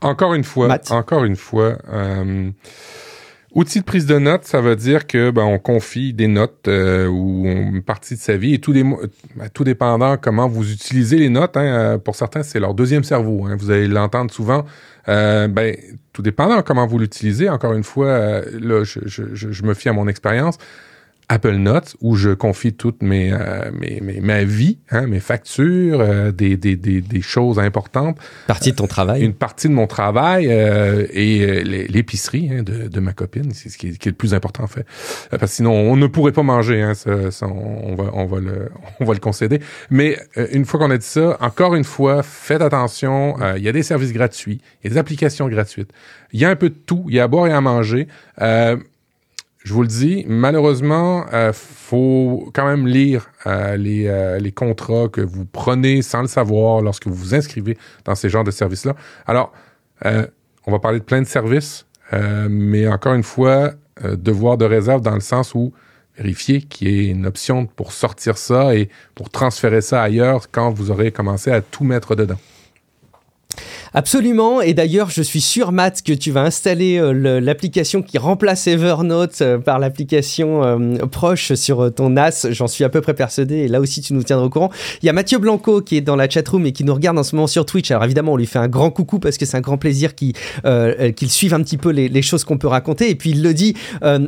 Encore 0.00 0.34
une 0.34 0.44
fois, 0.44 0.68
Matt. 0.68 0.90
encore 0.90 1.24
une 1.24 1.36
fois, 1.36 1.78
euh, 1.92 2.50
outil 3.54 3.80
de 3.80 3.84
prise 3.84 4.04
de 4.06 4.18
notes, 4.18 4.44
ça 4.44 4.60
veut 4.60 4.76
dire 4.76 5.06
que 5.06 5.30
ben, 5.30 5.44
on 5.44 5.58
confie 5.58 6.12
des 6.12 6.26
notes 6.28 6.68
euh, 6.68 7.06
ou 7.06 7.46
une 7.46 7.82
partie 7.82 8.14
de 8.14 8.20
sa 8.20 8.36
vie 8.36 8.54
et 8.54 8.58
tout, 8.58 8.72
des, 8.72 8.82
ben, 8.82 9.48
tout 9.54 9.64
dépendant 9.64 10.16
comment 10.20 10.46
vous 10.48 10.70
utilisez 10.72 11.16
les 11.16 11.30
notes. 11.30 11.56
Hein, 11.56 11.98
pour 12.04 12.16
certains, 12.16 12.42
c'est 12.42 12.60
leur 12.60 12.74
deuxième 12.74 13.04
cerveau. 13.04 13.46
Hein, 13.46 13.56
vous 13.58 13.70
allez 13.70 13.88
l'entendre 13.88 14.30
souvent. 14.32 14.64
Euh, 15.08 15.48
ben, 15.48 15.76
tout 16.12 16.22
dépendant 16.22 16.62
comment 16.62 16.86
vous 16.86 16.98
l'utilisez. 16.98 17.48
Encore 17.48 17.74
une 17.74 17.84
fois, 17.84 18.06
euh, 18.06 18.42
là, 18.60 18.84
je, 18.84 19.00
je, 19.04 19.34
je, 19.34 19.52
je 19.52 19.62
me 19.64 19.74
fie 19.74 19.88
à 19.88 19.92
mon 19.92 20.08
expérience. 20.08 20.58
Apple 21.28 21.54
Notes 21.56 21.96
où 22.00 22.16
je 22.16 22.30
confie 22.30 22.72
toute 22.74 23.02
mes, 23.02 23.32
euh, 23.32 23.70
mes, 23.72 24.00
mes- 24.00 24.20
ma 24.20 24.44
vie, 24.44 24.78
hein, 24.90 25.06
mes 25.06 25.20
factures, 25.20 26.00
euh, 26.00 26.32
des, 26.32 26.56
des, 26.56 26.76
des, 26.76 27.00
des 27.00 27.20
choses 27.22 27.58
importantes 27.58 28.18
Partie 28.46 28.72
de 28.72 28.76
ton 28.76 28.86
travail. 28.86 29.22
une 29.22 29.32
partie 29.34 29.68
de 29.68 29.72
mon 29.72 29.86
travail 29.86 30.48
euh, 30.50 31.06
et 31.12 31.40
euh, 31.42 31.62
l'é- 31.62 31.86
l'épicerie 31.88 32.50
hein, 32.52 32.62
de, 32.62 32.88
de 32.88 33.00
ma 33.00 33.12
copine, 33.12 33.52
c'est 33.54 33.68
ce 33.70 33.78
qui 33.78 33.88
est, 33.88 33.98
qui 33.98 34.08
est 34.08 34.12
le 34.12 34.16
plus 34.16 34.34
important 34.34 34.64
en 34.64 34.68
fait. 34.68 34.86
Euh, 35.32 35.38
parce 35.38 35.52
que 35.52 35.56
sinon, 35.56 35.72
on 35.72 35.96
ne 35.96 36.06
pourrait 36.06 36.32
pas 36.32 36.42
manger, 36.42 36.82
hein, 36.82 36.94
ça, 36.94 37.30
ça, 37.30 37.46
on, 37.46 37.94
va, 37.94 38.10
on, 38.12 38.26
va 38.26 38.40
le, 38.40 38.68
on 39.00 39.04
va 39.04 39.14
le 39.14 39.20
concéder. 39.20 39.60
Mais 39.90 40.18
une 40.52 40.64
fois 40.64 40.78
qu'on 40.80 40.90
a 40.90 40.98
dit 40.98 41.06
ça, 41.06 41.36
encore 41.40 41.74
une 41.74 41.84
fois, 41.84 42.22
faites 42.22 42.60
attention, 42.62 43.36
euh, 43.40 43.54
il 43.56 43.62
y 43.64 43.68
a 43.68 43.72
des 43.72 43.82
services 43.82 44.12
gratuits, 44.12 44.60
il 44.82 44.88
y 44.88 44.90
a 44.90 44.94
des 44.94 44.98
applications 44.98 45.48
gratuites, 45.48 45.90
il 46.32 46.40
y 46.40 46.44
a 46.44 46.50
un 46.50 46.56
peu 46.56 46.68
de 46.68 46.74
tout, 46.74 47.04
il 47.08 47.14
y 47.14 47.20
a 47.20 47.24
à 47.24 47.28
boire 47.28 47.46
et 47.46 47.52
à 47.52 47.60
manger. 47.60 48.08
Euh, 48.42 48.76
je 49.64 49.72
vous 49.72 49.80
le 49.80 49.88
dis, 49.88 50.26
malheureusement, 50.28 51.24
euh, 51.32 51.54
faut 51.54 52.50
quand 52.52 52.66
même 52.66 52.86
lire 52.86 53.30
euh, 53.46 53.76
les, 53.78 54.06
euh, 54.06 54.38
les 54.38 54.52
contrats 54.52 55.08
que 55.08 55.22
vous 55.22 55.46
prenez 55.46 56.02
sans 56.02 56.20
le 56.20 56.28
savoir 56.28 56.82
lorsque 56.82 57.06
vous 57.06 57.14
vous 57.14 57.34
inscrivez 57.34 57.78
dans 58.04 58.14
ces 58.14 58.28
genres 58.28 58.44
de 58.44 58.50
services-là. 58.50 58.94
Alors, 59.26 59.52
on 60.66 60.70
va 60.70 60.78
parler 60.80 60.98
de 60.98 61.04
plein 61.04 61.22
de 61.22 61.26
services, 61.26 61.86
mais 62.12 62.86
encore 62.86 63.14
une 63.14 63.22
fois, 63.22 63.72
devoir 64.02 64.58
de 64.58 64.66
réserve 64.66 65.00
dans 65.00 65.14
le 65.14 65.20
sens 65.20 65.54
où 65.54 65.72
vérifier 66.18 66.60
qu'il 66.60 66.88
y 66.88 66.98
ait 66.98 67.10
une 67.10 67.24
option 67.24 67.64
pour 67.64 67.92
sortir 67.92 68.36
ça 68.36 68.74
et 68.74 68.90
pour 69.14 69.30
transférer 69.30 69.80
ça 69.80 70.02
ailleurs 70.02 70.50
quand 70.50 70.70
vous 70.70 70.90
aurez 70.90 71.10
commencé 71.10 71.50
à 71.50 71.62
tout 71.62 71.84
mettre 71.84 72.14
dedans. 72.16 72.38
Absolument. 73.96 74.60
Et 74.60 74.74
d'ailleurs, 74.74 75.08
je 75.10 75.22
suis 75.22 75.40
sûr, 75.40 75.70
Matt, 75.70 76.02
que 76.02 76.12
tu 76.12 76.32
vas 76.32 76.42
installer 76.42 76.98
euh, 76.98 77.38
l'application 77.38 78.02
qui 78.02 78.18
remplace 78.18 78.66
Evernote 78.66 79.40
euh, 79.40 79.58
par 79.58 79.78
l'application 79.78 80.64
euh, 80.64 81.06
proche 81.06 81.54
sur 81.54 81.94
ton 81.94 82.10
NAS. 82.10 82.48
J'en 82.50 82.66
suis 82.66 82.82
à 82.82 82.88
peu 82.88 83.00
près 83.00 83.14
persuadé. 83.14 83.58
Et 83.58 83.68
là 83.68 83.80
aussi, 83.80 84.00
tu 84.00 84.12
nous 84.12 84.24
tiendras 84.24 84.46
au 84.46 84.50
courant. 84.50 84.70
Il 85.00 85.06
y 85.06 85.08
a 85.08 85.12
Mathieu 85.12 85.38
Blanco 85.38 85.80
qui 85.80 85.96
est 85.96 86.00
dans 86.00 86.16
la 86.16 86.28
chatroom 86.28 86.66
et 86.66 86.72
qui 86.72 86.82
nous 86.82 86.92
regarde 86.92 87.16
en 87.16 87.22
ce 87.22 87.36
moment 87.36 87.46
sur 87.46 87.64
Twitch. 87.66 87.92
Alors 87.92 88.02
évidemment, 88.02 88.32
on 88.32 88.36
lui 88.36 88.46
fait 88.46 88.58
un 88.58 88.66
grand 88.66 88.90
coucou 88.90 89.20
parce 89.20 89.38
que 89.38 89.46
c'est 89.46 89.56
un 89.56 89.60
grand 89.60 89.78
plaisir 89.78 90.16
qu'il 90.16 90.34
suive 91.28 91.54
un 91.54 91.62
petit 91.62 91.78
peu 91.78 91.90
les, 91.90 92.08
les 92.08 92.22
choses 92.22 92.42
qu'on 92.42 92.58
peut 92.58 92.66
raconter. 92.66 93.10
Et 93.10 93.14
puis 93.14 93.30
il 93.30 93.44
le 93.44 93.54
dit, 93.54 93.76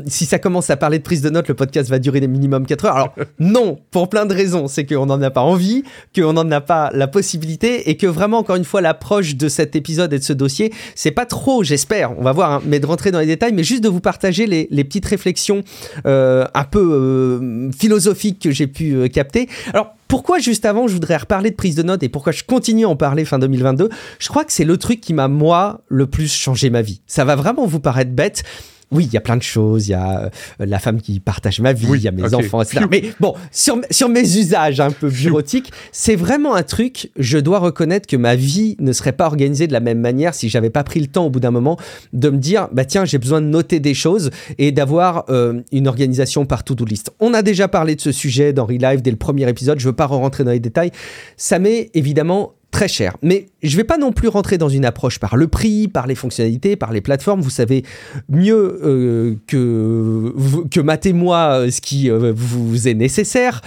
si 0.07 0.27
ça 0.27 0.39
commence 0.39 0.71
à 0.71 0.77
parler 0.77 0.99
de 0.99 1.03
prise 1.03 1.23
de 1.23 1.31
notes, 1.31 1.49
le 1.49 1.55
podcast 1.55 1.91
va 1.91 1.99
durer 1.99 2.21
des 2.21 2.29
minimum 2.29 2.67
4 2.67 2.85
heures. 2.85 2.95
Alors 2.95 3.15
non, 3.41 3.81
pour 3.91 4.09
plein 4.09 4.27
de 4.27 4.35
raisons. 4.35 4.69
C'est 4.69 4.87
qu'on 4.87 5.07
n'en 5.07 5.21
a 5.23 5.31
pas 5.31 5.41
envie, 5.41 5.83
qu'on 6.15 6.35
n'en 6.35 6.49
a 6.53 6.61
pas 6.61 6.91
la 6.93 7.09
possibilité 7.09 7.91
et 7.91 7.97
que 7.97 8.07
vraiment, 8.07 8.39
encore 8.39 8.57
une 8.57 8.65
fois, 8.65 8.81
l'approche 8.81 9.35
de 9.35 9.49
cet 9.57 9.75
épisode 9.75 10.13
et 10.13 10.19
de 10.19 10.25
ce 10.25 10.33
dossier, 10.33 10.73
c'est 10.95 11.11
pas 11.11 11.27
trop, 11.27 11.63
j'espère, 11.63 12.19
on 12.19 12.23
va 12.23 12.33
voir, 12.33 12.53
hein, 12.53 12.63
mais 12.65 12.79
de 12.79 12.87
rentrer 12.87 13.11
dans 13.11 13.21
les 13.21 13.27
détails, 13.27 13.53
mais 13.53 13.65
juste 13.65 13.83
de 13.83 13.89
vous 13.89 14.01
partager 14.01 14.47
les, 14.47 14.85
petites 14.85 15.07
réflexions 15.07 15.63
euh, 16.07 16.45
un 16.55 16.65
peu 16.65 16.79
euh, 16.81 17.71
philosophiques 17.73 18.41
que 18.41 18.51
j'ai 18.51 18.67
pu 18.67 18.95
euh, 18.95 19.09
capter. 19.09 19.49
Alors, 19.73 19.95
pourquoi 20.07 20.39
juste 20.39 20.65
avant 20.65 20.87
je 20.87 20.93
voudrais 20.93 21.17
reparler 21.17 21.51
de 21.51 21.57
prise 21.57 21.75
de 21.75 21.83
notes 21.83 22.03
et 22.03 22.09
pourquoi 22.09 22.33
je 22.33 22.45
continue 22.45 22.85
à 22.85 22.89
en 22.89 22.97
parler 22.97 23.25
fin 23.25 23.41
2022 23.41 23.89
Je 24.21 24.29
crois 24.29 24.45
que 24.45 24.53
c'est 24.53 24.65
le 24.65 24.77
truc 24.77 25.01
qui 25.01 25.15
m'a 25.15 25.27
moi 25.27 25.81
le 25.89 26.07
plus 26.07 26.33
changé 26.33 26.71
ma 26.71 26.83
vie. 26.83 27.01
Ça 27.07 27.25
va 27.25 27.35
vraiment 27.35 27.67
vous 27.67 27.81
paraître 27.81 28.13
bête. 28.13 28.45
Oui, 28.93 29.05
il 29.05 29.13
y 29.13 29.17
a 29.17 29.21
plein 29.21 29.37
de 29.37 29.43
choses. 29.43 29.89
Il 29.89 29.93
y 29.93 29.95
a 29.95 30.23
euh, 30.23 30.31
la 30.61 30.79
femme 30.79 31.01
qui 31.01 31.19
partage 31.19 31.61
ma 31.61 31.73
vie, 31.73 31.87
il 31.87 31.91
Oui, 31.91 32.01
y 32.01 32.09
a 32.09 32.13
mes 32.13 32.35
enfants, 32.35 32.63
etc. 32.63 32.85
Mais 32.91 33.03
bon, 33.19 33.35
sur, 33.51 33.81
sur 33.91 34.09
mes 34.09 34.37
usages 34.37 34.81
un 34.81 34.91
peu 34.91 35.09
bureautiques, 35.09 35.73
c'est 35.91 36.15
vraiment 36.15 36.55
un 36.55 36.63
truc. 36.63 37.11
Je 37.17 37.39
dois 37.39 37.59
reconnaître 37.59 38.07
que 38.07 38.17
ma 38.17 38.37
vie 38.37 38.77
ne 38.79 38.93
serait 38.93 39.13
pas 39.13 39.27
organisée 39.27 39.67
de 39.67 39.73
la 39.73 39.81
même 39.81 40.01
manière 40.01 40.35
si 40.35 40.49
j'avais 40.49 40.71
pas 40.71 40.85
pris 40.85 41.01
le 41.01 41.09
temps 41.09 41.27
au 41.27 41.31
bout 41.31 41.41
d'un 41.41 41.51
moment 41.51 41.77
de 42.13 42.31
me 42.31 42.39
dire, 42.39 42.69
bah 42.73 42.85
tiens, 42.85 43.05
j'ai 43.05 43.19
besoin 43.19 43.41
de 43.41 43.47
noter 43.47 43.81
des 43.81 43.95
choses 43.95 44.31
et 44.59 44.71
d'avoir 44.71 45.25
euh, 45.31 45.61
une 45.73 45.89
organisation 45.89 46.47
par 46.47 46.63
to-do 46.63 46.85
list. 46.85 47.11
On 47.19 47.35
a 47.35 47.43
déjà 47.43 47.69
parlé 47.69 47.97
de 47.97 48.01
ce 48.01 48.13
sujet 48.13 48.53
dans 48.53 48.67
Relive 48.67 49.03
dès 49.03 49.11
le 49.11 49.17
premier 49.17 49.49
épisode. 49.49 49.81
Je 49.81 49.89
veux 49.89 49.95
pas 49.95 50.07
rentrer 50.07 50.45
dans 50.45 50.53
les 50.53 50.61
détails. 50.61 50.93
Ça 51.37 51.59
m'est 51.59 51.91
évidemment 51.95 52.56
très 52.71 52.89
cher. 52.89 53.17
Mais 53.23 53.47
je 53.63 53.77
vais 53.77 53.85
pas 53.85 53.97
non 53.97 54.13
plus 54.13 54.29
rentrer 54.29 54.59
dans 54.59 54.69
une 54.69 54.85
approche 54.85 55.19
par 55.19 55.37
le 55.37 55.49
prix, 55.49 55.89
par 55.89 56.07
les 56.07 56.15
fonctionnalités, 56.15 56.77
par 56.77 56.93
les 56.93 57.01
plateformes. 57.01 57.41
Vous 57.41 57.51
savez 57.51 57.85
mieux 58.29 58.81
euh, 58.85 59.35
que, 59.47 60.35
que 60.71 60.81
Matt 60.81 61.07
et 61.07 61.13
moi 61.13 61.61
euh, 61.61 61.71
ce 61.71 61.81
qui 61.81 62.11
euh, 62.11 62.33
vous 62.37 62.89
est 62.89 62.95
nécessaire. 62.95 63.63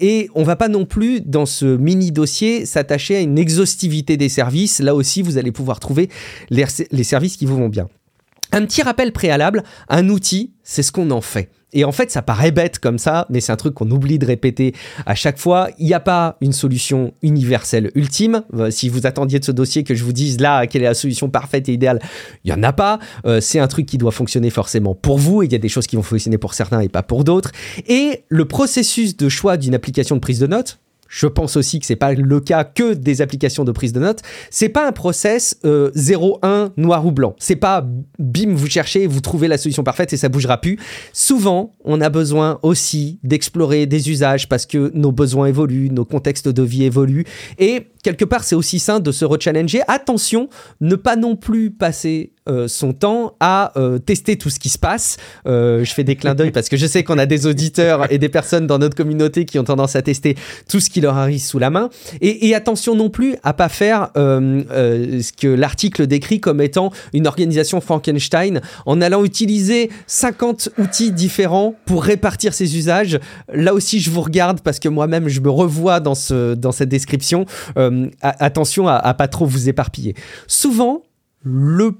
et 0.00 0.28
on 0.34 0.44
va 0.44 0.56
pas 0.56 0.68
non 0.68 0.84
plus, 0.84 1.20
dans 1.20 1.46
ce 1.46 1.64
mini 1.64 2.12
dossier, 2.12 2.66
s'attacher 2.66 3.16
à 3.16 3.20
une 3.20 3.38
exhaustivité 3.38 4.16
des 4.16 4.28
services. 4.28 4.80
Là 4.80 4.94
aussi, 4.94 5.22
vous 5.22 5.38
allez 5.38 5.52
pouvoir 5.52 5.80
trouver 5.80 6.08
les, 6.50 6.64
les 6.92 7.04
services 7.04 7.36
qui 7.36 7.46
vous 7.46 7.56
vont 7.56 7.68
bien. 7.68 7.88
Un 8.52 8.64
petit 8.64 8.82
rappel 8.82 9.12
préalable, 9.12 9.64
un 9.88 10.08
outil, 10.08 10.52
c'est 10.62 10.82
ce 10.82 10.92
qu'on 10.92 11.10
en 11.10 11.20
fait. 11.20 11.50
Et 11.72 11.84
en 11.84 11.92
fait, 11.92 12.10
ça 12.10 12.22
paraît 12.22 12.52
bête 12.52 12.78
comme 12.78 12.98
ça, 12.98 13.26
mais 13.28 13.40
c'est 13.40 13.52
un 13.52 13.56
truc 13.56 13.74
qu'on 13.74 13.90
oublie 13.90 14.18
de 14.18 14.26
répéter 14.26 14.72
à 15.04 15.14
chaque 15.14 15.38
fois. 15.38 15.68
Il 15.78 15.86
n'y 15.86 15.94
a 15.94 16.00
pas 16.00 16.36
une 16.40 16.52
solution 16.52 17.12
universelle 17.22 17.90
ultime. 17.94 18.42
Euh, 18.54 18.70
si 18.70 18.88
vous 18.88 19.06
attendiez 19.06 19.40
de 19.40 19.44
ce 19.44 19.52
dossier 19.52 19.82
que 19.82 19.94
je 19.94 20.04
vous 20.04 20.12
dise 20.12 20.40
là 20.40 20.66
quelle 20.66 20.82
est 20.82 20.86
la 20.86 20.94
solution 20.94 21.28
parfaite 21.28 21.68
et 21.68 21.72
idéale, 21.72 22.00
il 22.44 22.52
n'y 22.52 22.58
en 22.58 22.62
a 22.62 22.72
pas. 22.72 22.98
Euh, 23.26 23.40
c'est 23.40 23.58
un 23.58 23.66
truc 23.66 23.86
qui 23.86 23.98
doit 23.98 24.12
fonctionner 24.12 24.50
forcément 24.50 24.94
pour 24.94 25.18
vous. 25.18 25.42
Il 25.42 25.52
y 25.52 25.54
a 25.54 25.58
des 25.58 25.68
choses 25.68 25.86
qui 25.86 25.96
vont 25.96 26.02
fonctionner 26.02 26.38
pour 26.38 26.54
certains 26.54 26.80
et 26.80 26.88
pas 26.88 27.02
pour 27.02 27.24
d'autres. 27.24 27.50
Et 27.88 28.24
le 28.28 28.44
processus 28.46 29.16
de 29.16 29.28
choix 29.28 29.56
d'une 29.56 29.74
application 29.74 30.14
de 30.14 30.20
prise 30.20 30.38
de 30.38 30.46
notes, 30.46 30.78
je 31.08 31.26
pense 31.26 31.56
aussi 31.56 31.78
que 31.80 31.86
c'est 31.86 31.96
pas 31.96 32.12
le 32.12 32.40
cas 32.40 32.64
que 32.64 32.94
des 32.94 33.22
applications 33.22 33.64
de 33.64 33.72
prise 33.72 33.92
de 33.92 34.00
notes. 34.00 34.20
C'est 34.50 34.68
pas 34.68 34.86
un 34.86 34.92
process 34.92 35.56
0-1 35.64 36.38
euh, 36.44 36.68
noir 36.76 37.06
ou 37.06 37.12
blanc. 37.12 37.34
C'est 37.38 37.56
pas 37.56 37.86
bim, 38.18 38.54
vous 38.54 38.68
cherchez, 38.68 39.06
vous 39.06 39.20
trouvez 39.20 39.48
la 39.48 39.58
solution 39.58 39.82
parfaite 39.82 40.12
et 40.12 40.16
ça 40.16 40.28
bougera 40.28 40.60
plus. 40.60 40.78
Souvent, 41.12 41.72
on 41.84 42.00
a 42.00 42.08
besoin 42.08 42.58
aussi 42.62 43.18
d'explorer 43.22 43.86
des 43.86 44.10
usages 44.10 44.48
parce 44.48 44.66
que 44.66 44.90
nos 44.94 45.12
besoins 45.12 45.46
évoluent, 45.46 45.90
nos 45.90 46.04
contextes 46.04 46.48
de 46.48 46.62
vie 46.62 46.84
évoluent 46.84 47.24
et 47.58 47.88
quelque 48.02 48.24
part, 48.24 48.44
c'est 48.44 48.54
aussi 48.54 48.78
sain 48.78 49.00
de 49.00 49.12
se 49.12 49.24
rechallenger. 49.24 49.80
Attention, 49.88 50.48
ne 50.80 50.94
pas 50.94 51.16
non 51.16 51.36
plus 51.36 51.70
passer 51.70 52.32
euh, 52.48 52.68
son 52.68 52.92
temps 52.92 53.34
à 53.40 53.72
euh, 53.76 53.98
tester 53.98 54.36
tout 54.36 54.50
ce 54.50 54.58
qui 54.58 54.68
se 54.68 54.78
passe. 54.78 55.16
Euh, 55.46 55.84
je 55.84 55.92
fais 55.92 56.04
des 56.04 56.16
clins 56.16 56.34
d'œil 56.34 56.50
parce 56.50 56.68
que 56.68 56.76
je 56.76 56.86
sais 56.86 57.04
qu'on 57.04 57.18
a 57.18 57.26
des 57.26 57.46
auditeurs 57.46 58.10
et 58.10 58.18
des 58.18 58.28
personnes 58.28 58.66
dans 58.66 58.78
notre 58.78 58.96
communauté 58.96 59.44
qui 59.44 59.58
ont 59.58 59.64
tendance 59.64 59.96
à 59.96 60.02
tester 60.02 60.36
tout 60.68 60.80
ce 60.80 60.90
qui 60.90 61.00
leur 61.00 61.16
arrive 61.16 61.40
sous 61.40 61.58
la 61.58 61.70
main. 61.70 61.90
Et, 62.20 62.54
attention 62.54 62.94
non 62.94 63.10
plus 63.10 63.36
à 63.42 63.52
pas 63.52 63.68
faire 63.68 64.10
ce 64.14 65.32
que 65.32 65.48
l'article 65.48 66.06
décrit 66.06 66.40
comme 66.40 66.62
étant 66.62 66.90
une 67.12 67.26
organisation 67.26 67.80
Frankenstein 67.80 68.62
en 68.86 69.00
allant 69.02 69.24
utiliser 69.24 69.90
50 70.06 70.70
outils 70.78 71.12
différents 71.12 71.74
pour 71.84 72.02
répartir 72.04 72.54
ses 72.54 72.78
usages. 72.78 73.18
Là 73.52 73.74
aussi, 73.74 74.00
je 74.00 74.10
vous 74.10 74.22
regarde 74.22 74.60
parce 74.60 74.78
que 74.78 74.88
moi-même, 74.88 75.28
je 75.28 75.40
me 75.40 75.50
revois 75.50 76.00
dans, 76.00 76.14
ce, 76.14 76.54
dans 76.54 76.72
cette 76.72 76.88
description. 76.88 77.46
Euh, 77.76 78.08
attention 78.20 78.88
à, 78.88 79.14
pas 79.14 79.28
trop 79.28 79.46
vous 79.46 79.68
éparpiller. 79.68 80.14
Souvent, 80.46 81.02
le 81.46 81.92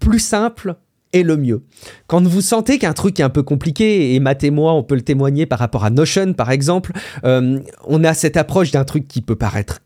plus 0.00 0.18
simple 0.18 0.76
est 1.12 1.22
le 1.22 1.36
mieux. 1.36 1.62
Quand 2.06 2.26
vous 2.26 2.40
sentez 2.40 2.78
qu'un 2.78 2.94
truc 2.94 3.20
est 3.20 3.22
un 3.22 3.28
peu 3.28 3.42
compliqué, 3.42 4.14
et 4.14 4.20
Matt 4.20 4.42
et 4.44 4.50
moi, 4.50 4.72
on 4.72 4.82
peut 4.82 4.94
le 4.94 5.02
témoigner 5.02 5.44
par 5.44 5.58
rapport 5.58 5.84
à 5.84 5.90
Notion, 5.90 6.32
par 6.32 6.50
exemple, 6.50 6.92
euh, 7.24 7.60
on 7.84 8.02
a 8.02 8.14
cette 8.14 8.36
approche 8.36 8.70
d'un 8.70 8.84
truc 8.84 9.06
qui 9.06 9.20
peut 9.20 9.36
paraître 9.36 9.80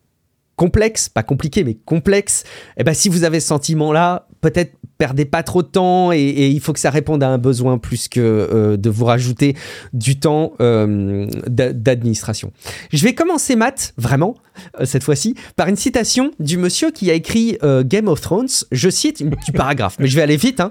complexe, 0.54 1.08
pas 1.08 1.24
compliqué, 1.24 1.64
mais 1.64 1.74
complexe, 1.74 2.44
et 2.76 2.80
eh 2.82 2.84
ben 2.84 2.94
si 2.94 3.08
vous 3.08 3.24
avez 3.24 3.40
ce 3.40 3.48
sentiment-là, 3.48 4.28
peut-être 4.40 4.76
perdez 5.02 5.24
pas 5.24 5.42
trop 5.42 5.64
de 5.64 5.66
temps 5.66 6.12
et, 6.12 6.46
il 6.46 6.60
faut 6.60 6.72
que 6.72 6.78
ça 6.78 6.90
réponde 6.90 7.24
à 7.24 7.28
un 7.28 7.38
besoin 7.38 7.76
plus 7.76 8.06
que 8.06 8.20
euh, 8.20 8.76
de 8.76 8.88
vous 8.88 9.04
rajouter 9.04 9.56
du 9.92 10.16
temps 10.16 10.52
euh, 10.60 11.26
d'administration. 11.48 12.52
Je 12.92 13.02
vais 13.02 13.12
commencer, 13.12 13.56
Matt, 13.56 13.94
vraiment, 13.96 14.36
euh, 14.78 14.84
cette 14.84 15.02
fois-ci, 15.02 15.34
par 15.56 15.66
une 15.66 15.74
citation 15.74 16.30
du 16.38 16.56
monsieur 16.56 16.92
qui 16.92 17.10
a 17.10 17.14
écrit 17.14 17.58
Game 17.84 18.06
of 18.06 18.20
Thrones. 18.20 18.46
Je 18.70 18.88
cite 18.88 19.24
du 19.24 19.50
paragraphe, 19.52 19.96
mais 19.98 20.06
je 20.06 20.14
vais 20.14 20.22
aller 20.22 20.36
vite. 20.36 20.60
Hein. 20.60 20.70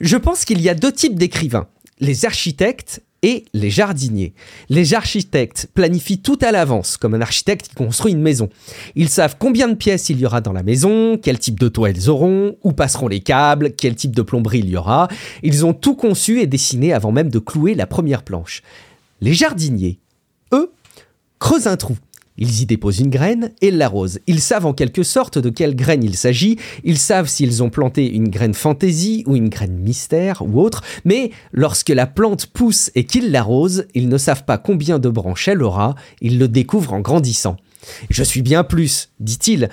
Je 0.00 0.16
pense 0.16 0.46
qu'il 0.46 0.62
y 0.62 0.70
a 0.70 0.74
deux 0.74 0.92
types 0.92 1.18
d'écrivains 1.18 1.66
les 2.00 2.24
architectes 2.24 3.02
et 3.22 3.44
les 3.52 3.70
jardiniers. 3.70 4.32
Les 4.68 4.94
architectes 4.94 5.68
planifient 5.74 6.20
tout 6.20 6.38
à 6.40 6.52
l'avance, 6.52 6.96
comme 6.96 7.14
un 7.14 7.20
architecte 7.20 7.68
qui 7.68 7.74
construit 7.74 8.12
une 8.12 8.22
maison. 8.22 8.48
Ils 8.94 9.08
savent 9.08 9.36
combien 9.38 9.68
de 9.68 9.74
pièces 9.74 10.08
il 10.08 10.20
y 10.20 10.26
aura 10.26 10.40
dans 10.40 10.52
la 10.52 10.62
maison, 10.62 11.18
quel 11.18 11.38
type 11.38 11.58
de 11.58 11.68
toit 11.68 11.90
ils 11.90 12.08
auront, 12.08 12.56
où 12.62 12.72
passeront 12.72 13.08
les 13.08 13.20
câbles, 13.20 13.72
quel 13.72 13.94
type 13.94 14.14
de 14.14 14.22
plomberie 14.22 14.60
il 14.60 14.70
y 14.70 14.76
aura. 14.76 15.08
Ils 15.42 15.66
ont 15.66 15.74
tout 15.74 15.94
conçu 15.94 16.40
et 16.40 16.46
dessiné 16.46 16.92
avant 16.92 17.12
même 17.12 17.30
de 17.30 17.38
clouer 17.38 17.74
la 17.74 17.86
première 17.86 18.22
planche. 18.22 18.62
Les 19.20 19.34
jardiniers, 19.34 19.98
eux, 20.52 20.72
creusent 21.38 21.66
un 21.66 21.76
trou, 21.76 21.96
ils 22.38 22.62
y 22.62 22.66
déposent 22.66 23.00
une 23.00 23.10
graine 23.10 23.52
et 23.60 23.70
l'arrosent. 23.70 24.20
Ils 24.26 24.40
savent 24.40 24.66
en 24.66 24.72
quelque 24.72 25.02
sorte 25.02 25.38
de 25.38 25.50
quelle 25.50 25.76
graine 25.76 26.04
il 26.04 26.16
s'agit, 26.16 26.58
ils 26.84 26.98
savent 26.98 27.28
s'ils 27.28 27.62
ont 27.62 27.70
planté 27.70 28.10
une 28.10 28.28
graine 28.28 28.54
fantaisie 28.54 29.24
ou 29.26 29.36
une 29.36 29.48
graine 29.48 29.76
mystère 29.76 30.42
ou 30.42 30.60
autre, 30.60 30.82
mais 31.04 31.30
lorsque 31.52 31.90
la 31.90 32.06
plante 32.06 32.46
pousse 32.46 32.90
et 32.94 33.04
qu'ils 33.04 33.30
l'arrosent, 33.30 33.86
ils 33.94 34.08
ne 34.08 34.18
savent 34.18 34.44
pas 34.44 34.58
combien 34.58 34.98
de 34.98 35.08
branches 35.08 35.48
elle 35.48 35.62
aura, 35.62 35.94
ils 36.20 36.38
le 36.38 36.48
découvrent 36.48 36.94
en 36.94 37.00
grandissant. 37.00 37.56
Je 38.10 38.22
suis 38.22 38.42
bien 38.42 38.64
plus, 38.64 39.10
dit-il, 39.20 39.68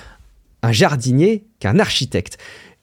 un 0.61 0.71
jardinier 0.71 1.45
qu'un 1.59 1.79
architecte. 1.79 2.37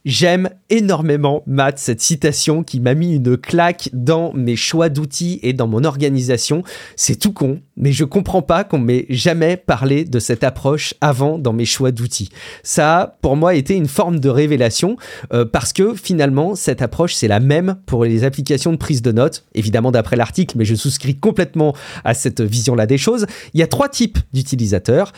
J'aime 0.05 0.51
énormément, 0.69 1.45
Matt, 1.47 1.79
cette 1.79 2.01
citation 2.01 2.65
qui 2.65 2.81
m'a 2.81 2.95
mis 2.95 3.15
une 3.15 3.37
claque 3.37 3.89
dans 3.93 4.33
mes 4.33 4.57
choix 4.57 4.89
d'outils 4.89 5.39
et 5.45 5.53
dans 5.53 5.69
mon 5.69 5.85
organisation. 5.85 6.65
C'est 6.97 7.15
tout 7.15 7.33
con, 7.33 7.61
mais 7.77 7.93
je 7.93 8.05
comprends 8.05 8.43
pas 8.43 8.65
qu'on 8.65 8.81
m'ait 8.81 9.07
jamais 9.09 9.57
parlé 9.57 10.05
de 10.05 10.19
cette 10.19 10.43
approche 10.43 10.95
avant 11.01 11.39
dans 11.39 11.53
mes 11.53 11.67
choix 11.67 11.93
d'outils. 11.93 12.31
Ça 12.65 12.99
a, 12.99 13.07
pour 13.07 13.37
moi, 13.37 13.55
été 13.55 13.77
une 13.77 13.87
forme 13.87 14.19
de 14.19 14.29
révélation 14.29 14.97
euh, 15.33 15.45
parce 15.45 15.73
que 15.73 15.95
finalement, 15.95 16.57
cette 16.57 16.83
approche, 16.83 17.15
c'est 17.15 17.29
la 17.29 17.39
même 17.39 17.77
pour 17.87 18.05
les 18.05 18.25
applications 18.25 18.73
de 18.73 18.79
prise 18.79 19.03
de 19.03 19.13
notes. 19.13 19.45
Évidemment, 19.55 19.93
d'après 19.93 20.17
l'article, 20.17 20.59
mais 20.59 20.65
je 20.65 20.75
souscris 20.75 21.15
complètement 21.15 21.77
à 22.05 22.15
cette 22.15 22.41
vision-là 22.41 22.87
des 22.87 22.99
choses. 22.99 23.27
Il 23.55 23.61
y 23.61 23.63
a 23.63 23.69
trois 23.69 23.89
types 23.89 24.19
d'utilisateurs 24.33 25.13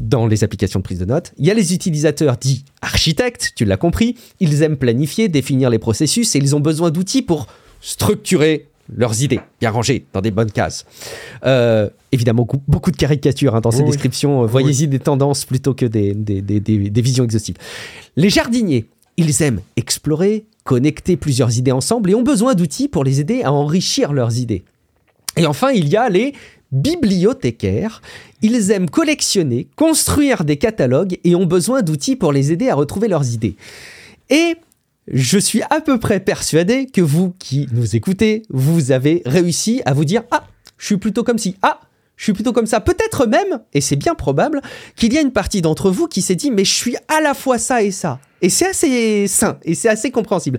dans 0.00 0.26
les 0.26 0.44
applications 0.44 0.80
de 0.80 0.84
prise 0.84 0.98
de 0.98 1.04
notes. 1.04 1.32
Il 1.38 1.46
y 1.46 1.50
a 1.50 1.54
les 1.54 1.74
utilisateurs 1.74 2.36
dits 2.36 2.64
architectes, 2.82 3.52
tu 3.56 3.64
l'as 3.64 3.76
compris, 3.76 4.16
ils 4.40 4.62
aiment 4.62 4.76
planifier, 4.76 5.28
définir 5.28 5.70
les 5.70 5.78
processus 5.78 6.34
et 6.34 6.38
ils 6.38 6.54
ont 6.54 6.60
besoin 6.60 6.90
d'outils 6.90 7.22
pour 7.22 7.46
structurer 7.80 8.66
leurs 8.94 9.22
idées, 9.22 9.40
bien 9.60 9.70
rangées 9.70 10.06
dans 10.12 10.20
des 10.20 10.30
bonnes 10.30 10.50
cases. 10.50 10.86
Euh, 11.44 11.90
évidemment, 12.10 12.46
beaucoup, 12.66 12.90
de 12.90 12.96
caricatures 12.96 13.54
hein, 13.54 13.60
dans 13.60 13.70
ces 13.70 13.82
descriptions. 13.82 14.46
Voyez-y 14.46 14.88
des 14.88 14.98
tendances 14.98 15.44
plutôt 15.44 15.74
que 15.74 15.84
des, 15.84 16.14
des 16.14 17.02
visions 17.02 17.24
exhaustives. 17.24 17.56
Les 18.16 18.30
jardiniers, 18.30 18.86
ils 19.18 19.42
aiment 19.42 19.60
explorer, 19.76 20.46
connecter 20.64 21.16
plusieurs 21.16 21.58
idées 21.58 21.72
ensemble 21.72 22.10
et 22.10 22.14
ont 22.14 22.22
besoin 22.22 22.54
d'outils 22.54 22.88
pour 22.88 23.04
les 23.04 23.20
aider 23.20 23.42
à 23.42 23.52
enrichir 23.52 24.12
leurs 24.12 24.38
idées. 24.38 24.64
Et 25.36 25.46
enfin, 25.46 25.70
il 25.70 25.88
y 25.88 25.96
a 25.96 26.08
les 26.08 26.34
bibliothécaires. 26.72 28.02
Ils 28.42 28.70
aiment 28.70 28.90
collectionner, 28.90 29.68
construire 29.76 30.44
des 30.44 30.56
catalogues 30.56 31.18
et 31.24 31.34
ont 31.34 31.46
besoin 31.46 31.82
d'outils 31.82 32.16
pour 32.16 32.32
les 32.32 32.52
aider 32.52 32.68
à 32.68 32.74
retrouver 32.74 33.08
leurs 33.08 33.32
idées. 33.32 33.56
Et 34.30 34.56
je 35.10 35.38
suis 35.38 35.62
à 35.70 35.80
peu 35.80 35.98
près 35.98 36.20
persuadé 36.20 36.86
que 36.86 37.00
vous 37.00 37.34
qui 37.38 37.66
nous 37.72 37.96
écoutez, 37.96 38.42
vous 38.50 38.92
avez 38.92 39.22
réussi 39.24 39.80
à 39.86 39.94
vous 39.94 40.04
dire 40.04 40.22
Ah, 40.30 40.44
je 40.76 40.86
suis 40.86 40.96
plutôt 40.98 41.24
comme 41.24 41.38
si. 41.38 41.56
Ah, 41.62 41.80
je 42.16 42.24
suis 42.24 42.32
plutôt 42.32 42.52
comme 42.52 42.66
ça. 42.66 42.80
Peut-être 42.80 43.26
même, 43.26 43.60
et 43.72 43.80
c'est 43.80 43.96
bien 43.96 44.14
probable, 44.14 44.60
qu'il 44.96 45.14
y 45.14 45.18
a 45.18 45.20
une 45.20 45.32
partie 45.32 45.62
d'entre 45.62 45.90
vous 45.90 46.08
qui 46.08 46.20
s'est 46.20 46.34
dit 46.34 46.50
Mais 46.50 46.64
je 46.64 46.74
suis 46.74 46.96
à 47.08 47.20
la 47.22 47.32
fois 47.32 47.58
ça 47.58 47.82
et 47.82 47.90
ça. 47.90 48.20
Et 48.42 48.50
c'est 48.50 48.68
assez 48.68 49.26
sain 49.26 49.58
et 49.64 49.74
c'est 49.74 49.88
assez 49.88 50.10
compréhensible. 50.10 50.58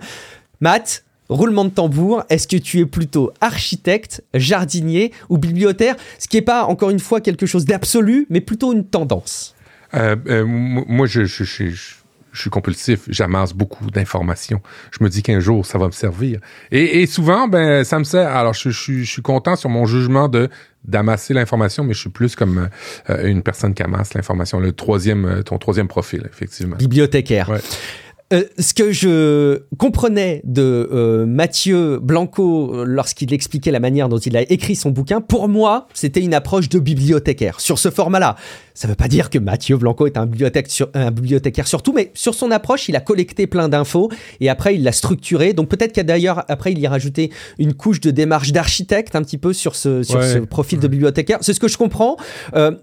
Matt, 0.62 1.04
roulement 1.30 1.66
de 1.66 1.70
tambour, 1.70 2.24
est-ce 2.30 2.48
que 2.48 2.58
tu 2.58 2.80
es 2.80 2.86
plutôt 2.86 3.32
architecte, 3.40 4.24
jardinier 4.34 5.14
ou 5.30 5.38
bibliothécaire? 5.38 5.96
Ce 6.18 6.28
qui 6.28 6.38
n'est 6.38 6.42
pas, 6.42 6.66
encore 6.66 6.90
une 6.90 7.00
fois, 7.00 7.22
quelque 7.22 7.46
chose 7.46 7.66
d'absolu, 7.66 8.26
mais 8.30 8.42
plutôt 8.42 8.74
une 8.74 8.86
tendance. 8.86 9.56
Euh, 9.94 10.16
euh, 10.28 10.46
moi, 10.46 11.08
je, 11.08 11.24
suis 11.26 12.50
compulsif, 12.50 13.02
j'amasse 13.08 13.54
beaucoup 13.54 13.90
d'informations. 13.90 14.62
Je 14.92 15.04
me 15.04 15.10
dis 15.10 15.24
qu'un 15.24 15.40
jour, 15.40 15.66
ça 15.66 15.78
va 15.78 15.88
me 15.88 15.92
servir. 15.92 16.40
Et, 16.72 17.06
souvent, 17.06 17.48
ben, 17.48 17.84
ça 17.84 18.00
me 18.00 18.04
sert. 18.04 18.36
Alors, 18.36 18.54
je, 18.54 18.70
suis 18.70 19.22
content 19.22 19.56
sur 19.56 19.70
mon 19.70 19.86
jugement 19.86 20.28
de 20.28 20.50
d'amasser 20.86 21.34
l'information, 21.34 21.84
mais 21.84 21.94
je 21.94 22.00
suis 22.00 22.10
plus 22.10 22.38
comme 22.38 22.70
euh, 23.10 23.28
une 23.28 23.44
personne 23.44 23.74
qui 23.74 23.84
amasse 23.84 24.14
l'information. 24.14 24.62
Le 24.62 24.72
troisième, 24.72 25.44
ton 25.44 25.58
troisième 25.58 25.90
profil, 25.90 26.24
effectivement. 26.32 26.78
Bibliothécaire. 26.78 27.52
Euh, 28.32 28.44
ce 28.60 28.76
que 28.76 28.92
je 28.92 29.64
comprenais 29.80 30.42
de 30.44 30.88
euh, 30.92 31.26
Mathieu 31.26 31.98
Blanco 31.98 32.76
euh, 32.76 32.84
lorsqu'il 32.86 33.34
expliquait 33.34 33.72
la 33.72 33.80
manière 33.80 34.08
dont 34.08 34.20
il 34.20 34.38
a 34.38 34.42
écrit 34.42 34.76
son 34.76 34.92
bouquin, 34.92 35.20
pour 35.20 35.48
moi, 35.48 35.88
c'était 35.96 36.20
une 36.20 36.36
approche 36.36 36.70
de 36.70 36.78
bibliothécaire 36.78 37.60
sur 37.60 37.80
ce 37.80 37.90
format-là. 37.90 38.36
Ça 38.80 38.88
ne 38.88 38.94
veut 38.94 38.96
pas 38.96 39.10
dire 39.10 39.30
que 39.30 39.38
Mathieu 39.38 39.76
Blanco 39.76 40.08
est 40.08 40.16
un, 40.16 40.22
un 40.94 41.12
bibliothécaire 41.12 41.68
surtout, 41.68 41.92
mais 41.92 42.12
sur 42.14 42.34
son 42.34 42.50
approche, 42.50 42.88
il 42.88 42.96
a 42.96 43.02
collecté 43.02 43.46
plein 43.46 43.68
d'infos 43.68 44.10
et 44.40 44.48
après 44.48 44.76
il 44.76 44.84
l'a 44.84 44.94
structuré. 44.94 45.52
Donc 45.52 45.68
peut-être 45.68 45.92
qu'il 45.92 46.00
a 46.00 46.06
d'ailleurs 46.06 46.46
après 46.48 46.72
il 46.72 46.80
y 46.80 46.88
a 46.88 46.90
rajouté 46.90 47.30
une 47.58 47.74
couche 47.74 48.00
de 48.00 48.10
démarche 48.10 48.54
d'architecte 48.54 49.18
un 49.18 49.22
petit 49.22 49.38
peu 49.38 49.52
sur 49.52 49.76
ce, 49.76 50.02
sur 50.02 50.24
ce 50.24 50.38
profil 50.38 50.80
de 50.80 50.88
bibliothécaire. 50.88 51.40
C'est 51.42 51.52
ce 51.52 51.60
que 51.60 51.68
je 51.68 51.78
comprends. 51.78 52.16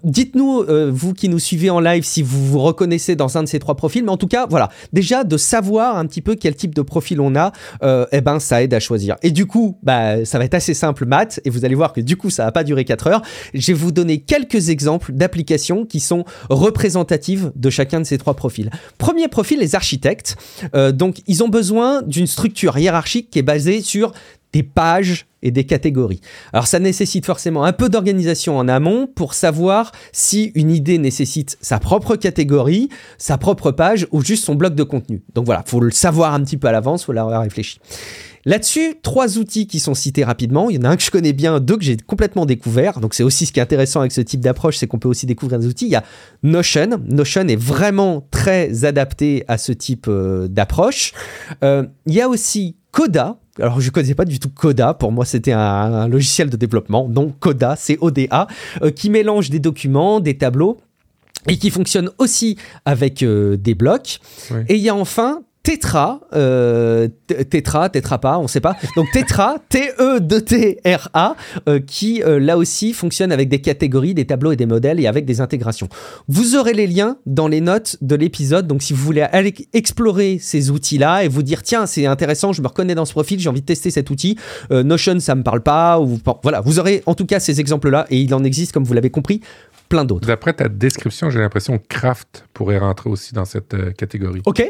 Dites-nous, 0.03 0.65
vous 0.91 1.13
qui 1.15 1.29
nous 1.29 1.39
suivez 1.39 1.71
en 1.71 1.79
live, 1.79 2.03
si 2.03 2.21
vous 2.21 2.45
vous 2.45 2.59
reconnaissez 2.59 3.15
dans 3.15 3.35
un 3.35 3.41
de 3.41 3.47
ces 3.47 3.57
trois 3.57 3.75
profils. 3.75 4.03
Mais 4.03 4.11
en 4.11 4.17
tout 4.17 4.27
cas, 4.27 4.45
voilà, 4.47 4.69
déjà 4.93 5.23
de 5.23 5.35
savoir 5.35 5.97
un 5.97 6.05
petit 6.05 6.21
peu 6.21 6.35
quel 6.35 6.55
type 6.55 6.75
de 6.75 6.83
profil 6.83 7.19
on 7.19 7.35
a, 7.35 7.51
euh, 7.81 8.05
eh 8.11 8.21
ben 8.21 8.39
ça 8.39 8.61
aide 8.61 8.75
à 8.75 8.79
choisir. 8.79 9.15
Et 9.23 9.31
du 9.31 9.47
coup, 9.47 9.79
bah 9.81 10.25
ça 10.25 10.37
va 10.37 10.45
être 10.45 10.53
assez 10.53 10.75
simple, 10.75 11.07
maths, 11.07 11.39
et 11.43 11.49
vous 11.49 11.65
allez 11.65 11.73
voir 11.73 11.91
que 11.91 12.01
du 12.01 12.17
coup 12.17 12.29
ça 12.29 12.45
va 12.45 12.51
pas 12.51 12.63
durer 12.63 12.85
4 12.85 13.07
heures. 13.07 13.21
Je 13.55 13.65
vais 13.65 13.73
vous 13.73 13.91
donner 13.91 14.19
quelques 14.19 14.69
exemples 14.69 15.11
d'applications 15.11 15.86
qui 15.87 15.99
sont 15.99 16.25
représentatives 16.49 17.51
de 17.55 17.69
chacun 17.69 17.99
de 17.99 18.05
ces 18.05 18.17
trois 18.17 18.33
profils. 18.33 18.69
Premier 18.97 19.27
profil, 19.27 19.59
les 19.59 19.75
architectes. 19.75 20.35
Euh, 20.75 20.91
donc 20.91 21.21
ils 21.27 21.43
ont 21.43 21.49
besoin 21.49 22.01
d'une 22.01 22.27
structure 22.27 22.77
hiérarchique 22.77 23.29
qui 23.29 23.39
est 23.39 23.43
basée 23.43 23.81
sur 23.81 24.11
des 24.53 24.63
pages 24.63 25.27
et 25.43 25.51
des 25.51 25.65
catégories. 25.65 26.21
Alors 26.51 26.67
ça 26.67 26.79
nécessite 26.79 27.25
forcément 27.25 27.63
un 27.63 27.73
peu 27.73 27.89
d'organisation 27.89 28.57
en 28.57 28.67
amont 28.67 29.07
pour 29.07 29.33
savoir 29.33 29.91
si 30.11 30.51
une 30.55 30.71
idée 30.71 30.97
nécessite 30.97 31.57
sa 31.61 31.79
propre 31.79 32.15
catégorie, 32.15 32.89
sa 33.17 33.37
propre 33.37 33.71
page 33.71 34.07
ou 34.11 34.23
juste 34.23 34.45
son 34.45 34.55
bloc 34.55 34.73
de 34.73 34.83
contenu. 34.83 35.21
Donc 35.35 35.45
voilà, 35.45 35.63
faut 35.65 35.79
le 35.79 35.91
savoir 35.91 36.33
un 36.33 36.43
petit 36.43 36.57
peu 36.57 36.67
à 36.67 36.71
l'avance, 36.71 37.05
faut 37.05 37.13
l'avoir 37.13 37.41
réfléchi. 37.41 37.79
Là-dessus, 38.47 38.95
trois 39.01 39.37
outils 39.37 39.67
qui 39.67 39.81
sont 39.81 39.93
cités 39.93 40.23
rapidement. 40.23 40.69
Il 40.69 40.77
y 40.77 40.79
en 40.79 40.83
a 40.83 40.89
un 40.89 40.95
que 40.95 41.03
je 41.03 41.11
connais 41.11 41.33
bien, 41.33 41.59
deux 41.59 41.75
que 41.75 41.83
j'ai 41.83 41.97
complètement 41.97 42.45
découvert. 42.45 43.01
Donc 43.01 43.13
c'est 43.13 43.23
aussi 43.23 43.45
ce 43.45 43.51
qui 43.51 43.59
est 43.59 43.61
intéressant 43.61 43.99
avec 43.99 44.13
ce 44.13 44.21
type 44.21 44.39
d'approche, 44.39 44.77
c'est 44.77 44.87
qu'on 44.87 44.99
peut 44.99 45.09
aussi 45.09 45.25
découvrir 45.25 45.59
des 45.59 45.67
outils. 45.67 45.85
Il 45.85 45.91
y 45.91 45.97
a 45.97 46.03
Notion. 46.43 47.01
Notion 47.09 47.45
est 47.49 47.57
vraiment 47.57 48.25
très 48.31 48.85
adapté 48.85 49.43
à 49.49 49.57
ce 49.57 49.73
type 49.73 50.05
euh, 50.07 50.47
d'approche. 50.47 51.11
Euh, 51.61 51.83
il 52.05 52.13
y 52.13 52.21
a 52.21 52.29
aussi 52.29 52.77
Coda, 52.91 53.37
alors 53.59 53.81
je 53.81 53.87
ne 53.87 53.91
connaissais 53.91 54.15
pas 54.15 54.23
du 54.23 54.39
tout 54.39 54.49
Coda, 54.49 54.93
pour 54.93 55.11
moi 55.11 55.25
c'était 55.25 55.51
un, 55.51 56.07
logiciel 56.07 56.49
de 56.49 56.55
développement, 56.55 57.09
non 57.09 57.33
Coda, 57.37 57.75
c'est 57.77 57.97
ODA, 57.99 58.47
euh, 58.81 58.91
qui 58.91 59.09
mélange 59.09 59.49
des 59.49 59.59
documents, 59.59 60.21
des 60.21 60.37
tableaux, 60.37 60.77
et 61.47 61.57
qui 61.57 61.69
fonctionne 61.69 62.09
aussi 62.17 62.57
avec 62.85 63.23
euh, 63.23 63.57
des 63.57 63.75
blocs. 63.75 64.19
Et 64.67 64.75
il 64.75 64.81
y 64.81 64.89
a 64.89 64.95
enfin 64.95 65.41
Tetra, 65.67 66.21
euh, 66.33 67.09
Tetra, 67.27 67.89
Tetra 67.89 68.19
pas, 68.19 68.37
on 68.37 68.43
ne 68.43 68.47
sait 68.47 68.61
pas. 68.61 68.77
Donc 68.95 69.11
Tetra, 69.11 69.57
T-E-D-T-R-A, 69.69 71.35
euh, 71.67 71.81
qui 71.81 72.23
euh, 72.23 72.39
là 72.39 72.57
aussi 72.57 72.93
fonctionne 72.93 73.33
avec 73.33 73.49
des 73.49 73.59
catégories, 73.59 74.13
des 74.13 74.23
tableaux 74.23 74.53
et 74.53 74.55
des 74.55 74.65
modèles 74.65 75.01
et 75.01 75.07
avec 75.07 75.25
des 75.25 75.41
intégrations. 75.41 75.89
Vous 76.29 76.55
aurez 76.55 76.71
les 76.71 76.87
liens 76.87 77.17
dans 77.25 77.49
les 77.49 77.59
notes 77.59 77.97
de 77.99 78.15
l'épisode. 78.15 78.65
Donc 78.65 78.81
si 78.81 78.93
vous 78.93 79.03
voulez 79.03 79.23
aller 79.23 79.53
explorer 79.73 80.37
ces 80.39 80.71
outils-là 80.71 81.25
et 81.25 81.27
vous 81.27 81.43
dire 81.43 81.63
tiens 81.63 81.85
c'est 81.85 82.05
intéressant, 82.05 82.53
je 82.53 82.61
me 82.61 82.67
reconnais 82.69 82.95
dans 82.95 83.03
ce 83.03 83.11
profil, 83.11 83.37
j'ai 83.37 83.49
envie 83.49 83.59
de 83.59 83.65
tester 83.65 83.91
cet 83.91 84.09
outil. 84.09 84.37
Notion 84.71 85.19
ça 85.19 85.35
me 85.35 85.43
parle 85.43 85.63
pas. 85.63 85.99
Ou 85.99 86.17
voilà, 86.43 86.61
vous 86.61 86.79
aurez 86.79 87.03
en 87.07 87.13
tout 87.13 87.25
cas 87.25 87.41
ces 87.41 87.59
exemples-là 87.59 88.05
et 88.09 88.21
il 88.21 88.33
en 88.33 88.45
existe 88.45 88.71
comme 88.71 88.85
vous 88.85 88.93
l'avez 88.93 89.09
compris 89.09 89.41
plein 89.89 90.05
d'autres. 90.05 90.29
D'après 90.29 90.53
ta 90.53 90.69
description, 90.69 91.29
j'ai 91.29 91.39
l'impression 91.39 91.77
que 91.77 91.87
Craft 91.89 92.45
pourrait 92.53 92.77
rentrer 92.77 93.09
aussi 93.09 93.33
dans 93.33 93.43
cette 93.43 93.75
catégorie. 93.97 94.43
Ok. 94.45 94.63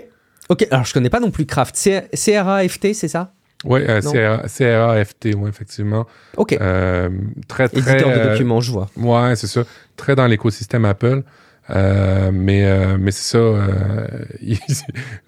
Ok, 0.49 0.67
alors 0.71 0.85
je 0.85 0.93
connais 0.93 1.09
pas 1.09 1.19
non 1.19 1.31
plus 1.31 1.45
Craft. 1.45 1.75
C-R-A-F-T, 1.75 2.93
c'est 2.93 3.07
ça? 3.07 3.33
Oui, 3.65 3.81
euh, 3.87 4.01
C-R-A-F-T, 4.47 5.33
oui, 5.35 5.49
effectivement. 5.49 6.05
Ok. 6.37 6.55
Euh, 6.59 7.09
très, 7.47 7.67
très. 7.67 7.79
Éditeur 7.79 8.11
de 8.17 8.29
documents, 8.29 8.61
je 8.61 8.71
vois. 8.71 8.87
Ouais, 8.95 9.35
c'est 9.35 9.47
ça. 9.47 9.63
Très 9.95 10.15
dans 10.15 10.27
l'écosystème 10.27 10.85
Apple. 10.85 11.23
Euh, 11.69 12.31
mais 12.33 12.65
euh, 12.65 12.97
mais 12.99 13.11
c'est 13.11 13.31
ça. 13.31 13.37
Euh, 13.37 14.07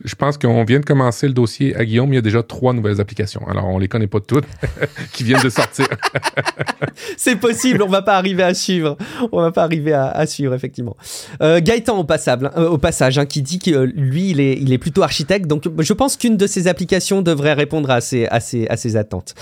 je 0.04 0.16
pense 0.16 0.38
qu'on 0.38 0.64
vient 0.64 0.80
de 0.80 0.86
commencer 0.86 1.28
le 1.28 1.34
dossier 1.34 1.76
à 1.76 1.86
Guillaume. 1.86 2.14
Il 2.14 2.16
y 2.16 2.20
a 2.20 2.22
déjà 2.22 2.44
trois 2.44 2.74
nouvelles 2.74 3.02
applications. 3.02 3.46
Alors, 3.48 3.68
on 3.68 3.78
les 3.78 3.88
connaît 3.88 4.08
pas 4.08 4.20
toutes 4.20 4.46
qui 5.14 5.24
viennent 5.24 5.44
de 5.44 5.50
sortir. 5.50 5.88
c'est 7.18 7.36
possible. 7.36 7.82
On 7.84 7.90
va 7.90 8.02
pas 8.02 8.16
arriver 8.16 8.44
à 8.44 8.54
suivre. 8.54 8.98
On 9.32 9.42
va 9.42 9.52
pas 9.52 9.64
arriver 9.64 9.94
à, 9.94 10.26
suivre, 10.26 10.54
effectivement. 10.54 10.96
Gaëtan, 11.42 11.98
au, 11.98 12.04
passable, 12.04 12.52
au 12.56 12.78
passage, 12.78 13.18
hein, 13.18 13.26
qui 13.26 13.42
dit 13.42 13.60
que 13.60 13.72
lui, 13.96 14.32
il 14.32 14.40
est, 14.40 14.54
il 14.54 14.72
est 14.72 14.78
plutôt 14.78 15.04
architecte. 15.04 15.48
Donc, 15.48 15.64
je 15.80 15.94
pense 15.94 16.18
qu'une 16.18 16.38
de 16.38 16.48
ces 16.48 16.68
applications 16.68 17.22
devrait 17.22 17.54
répondre 17.54 17.90
à 17.90 18.02
ses, 18.02 18.28
à 18.28 18.40
ses, 18.40 18.68
à 18.68 18.78
ses 18.78 18.96
attentes. 18.96 19.36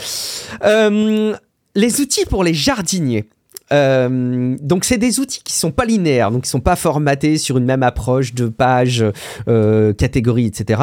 les 0.63 2.01
outils 2.01 2.25
pour 2.25 2.43
les 2.43 2.53
jardiniers. 2.53 3.25
Euh, 3.73 4.55
donc 4.61 4.85
c'est 4.85 4.97
des 4.97 5.19
outils 5.19 5.41
qui 5.43 5.53
sont 5.53 5.71
pas 5.71 5.85
linéaires, 5.85 6.31
donc 6.31 6.43
qui 6.43 6.49
sont 6.49 6.59
pas 6.59 6.75
formatés 6.75 7.37
sur 7.37 7.57
une 7.57 7.65
même 7.65 7.83
approche 7.83 8.33
de 8.33 8.47
page, 8.47 9.03
euh, 9.47 9.93
catégorie, 9.93 10.45
etc. 10.45 10.81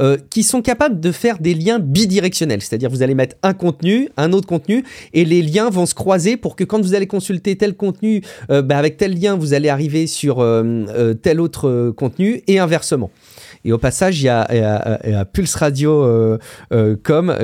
Euh, 0.00 0.16
qui 0.30 0.42
sont 0.42 0.62
capables 0.62 1.00
de 1.00 1.12
faire 1.12 1.38
des 1.38 1.54
liens 1.54 1.78
bidirectionnels, 1.78 2.62
c'est-à-dire 2.62 2.90
vous 2.90 3.02
allez 3.02 3.14
mettre 3.14 3.36
un 3.42 3.54
contenu, 3.54 4.08
un 4.16 4.32
autre 4.32 4.46
contenu, 4.46 4.84
et 5.12 5.24
les 5.24 5.42
liens 5.42 5.70
vont 5.70 5.86
se 5.86 5.94
croiser 5.94 6.36
pour 6.36 6.56
que 6.56 6.64
quand 6.64 6.80
vous 6.80 6.94
allez 6.94 7.06
consulter 7.06 7.56
tel 7.56 7.74
contenu, 7.74 8.22
bah, 8.48 8.78
avec 8.78 8.96
tel 8.96 9.18
lien, 9.18 9.36
vous 9.36 9.54
allez 9.54 9.68
arriver 9.68 10.06
sur 10.06 10.44
tel 11.22 11.40
autre 11.40 11.90
contenu 11.96 12.42
et 12.46 12.58
inversement. 12.58 13.10
Et 13.66 13.72
au 13.72 13.78
passage, 13.78 14.20
il 14.20 14.26
y 14.26 14.28
a, 14.28 15.24
Pulse 15.24 15.56
Radio 15.56 16.04
euh, 16.04 16.38
euh, 16.72 16.96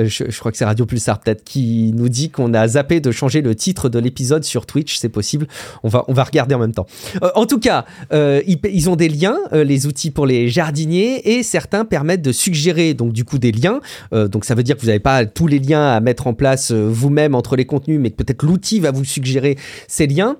je, 0.05 0.39
crois 0.39 0.53
que 0.53 0.57
c'est 0.57 0.63
Radio 0.63 0.85
Pulsar 0.85 1.19
peut-être, 1.19 1.43
qui 1.43 1.91
nous 1.93 2.07
dit 2.07 2.29
qu'on 2.29 2.53
a 2.53 2.65
zappé 2.65 3.01
de 3.01 3.11
changer 3.11 3.41
le 3.41 3.53
titre 3.55 3.89
de 3.89 3.99
l'épisode 3.99 4.45
sur 4.45 4.65
Twitch. 4.65 4.95
C'est 4.95 5.09
possible. 5.09 5.47
On 5.83 5.89
va, 5.89 6.05
on 6.07 6.13
va 6.13 6.23
regarder 6.23 6.55
en 6.55 6.59
même 6.59 6.71
temps. 6.71 6.85
Euh, 7.21 7.29
en 7.35 7.45
tout 7.45 7.59
cas, 7.59 7.83
ils, 8.11 8.89
ont 8.89 8.95
des 8.95 9.09
liens, 9.09 9.37
les 9.51 9.85
outils 9.85 10.11
pour 10.11 10.25
les 10.25 10.47
jardiniers, 10.47 11.37
et 11.37 11.43
certains 11.43 11.83
permettent 11.83 12.21
de 12.21 12.31
suggérer 12.31 12.93
donc 12.93 13.11
du 13.11 13.25
coup 13.25 13.37
des 13.37 13.51
liens. 13.51 13.81
donc 14.13 14.45
ça 14.45 14.55
veut 14.55 14.63
dire 14.63 14.77
que 14.77 14.81
vous 14.81 14.87
n'avez 14.87 14.99
pas 14.99 15.25
tous 15.25 15.47
les 15.47 15.59
liens 15.59 15.91
à 15.91 15.99
mettre 15.99 16.27
en 16.27 16.33
place 16.33 16.71
vous-même 16.71 17.35
entre 17.35 17.57
les 17.57 17.65
contenus, 17.65 17.99
mais 17.99 18.11
que 18.11 18.15
peut-être 18.15 18.43
l'outil 18.43 18.79
va 18.79 18.91
vous 18.91 19.03
suggérer 19.03 19.57
ces 19.89 20.07
liens. 20.07 20.37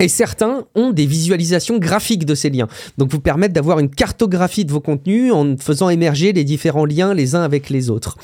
Et 0.00 0.08
certains 0.08 0.64
ont 0.74 0.90
des 0.90 1.06
visualisations 1.06 1.78
graphiques 1.78 2.24
de 2.24 2.34
ces 2.34 2.50
liens. 2.50 2.68
Donc 2.98 3.10
vous 3.10 3.20
permettent 3.20 3.52
d'avoir 3.52 3.78
une 3.78 3.90
cartographie 3.90 4.64
de 4.64 4.72
vos 4.72 4.80
contenus 4.80 5.32
en 5.32 5.56
faisant 5.56 5.90
émerger 5.90 6.32
les 6.32 6.44
différents 6.44 6.86
liens 6.86 7.14
les 7.14 7.34
uns 7.34 7.42
avec 7.42 7.70
les 7.70 7.90
autres. 7.90 8.16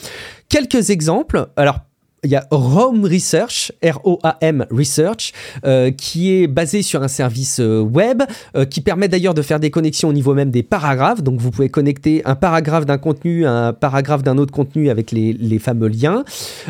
Quelques 0.49 0.91
exemples. 0.91 1.49
Alors 1.57 1.81
il 2.25 2.31
y 2.31 2.37
a 2.37 2.47
Rome 2.51 3.05
Research, 3.05 3.73
R-O-A-M 3.83 4.67
Research, 4.71 5.33
euh, 5.65 5.91
qui 5.91 6.33
est 6.33 6.47
basé 6.47 6.83
sur 6.83 7.03
un 7.03 7.09
service 7.09 7.61
euh, 7.61 7.81
web 7.81 8.23
euh, 8.57 8.65
qui 8.65 8.81
permet 8.81 9.09
d'ailleurs 9.09 9.35
de 9.35 9.43
faire 9.43 9.61
des 9.61 9.71
connexions 9.71 10.09
au 10.09 10.13
niveau 10.13 10.35
même 10.35 10.51
des 10.51 10.63
paragraphes. 10.63 11.23
Donc 11.23 11.39
vous 11.41 11.51
pouvez 11.51 11.69
connecter 11.69 12.23
un 12.25 12.35
paragraphe 12.35 12.87
d'un 12.87 12.99
contenu 12.99 13.47
à 13.47 13.69
un 13.69 13.73
paragraphe 13.73 14.23
d'un 14.23 14.37
autre 14.39 14.53
contenu 14.53 14.91
avec 14.91 15.13
les, 15.13 15.33
les 15.33 15.59
fameux 15.59 15.89
liens. 15.89 16.25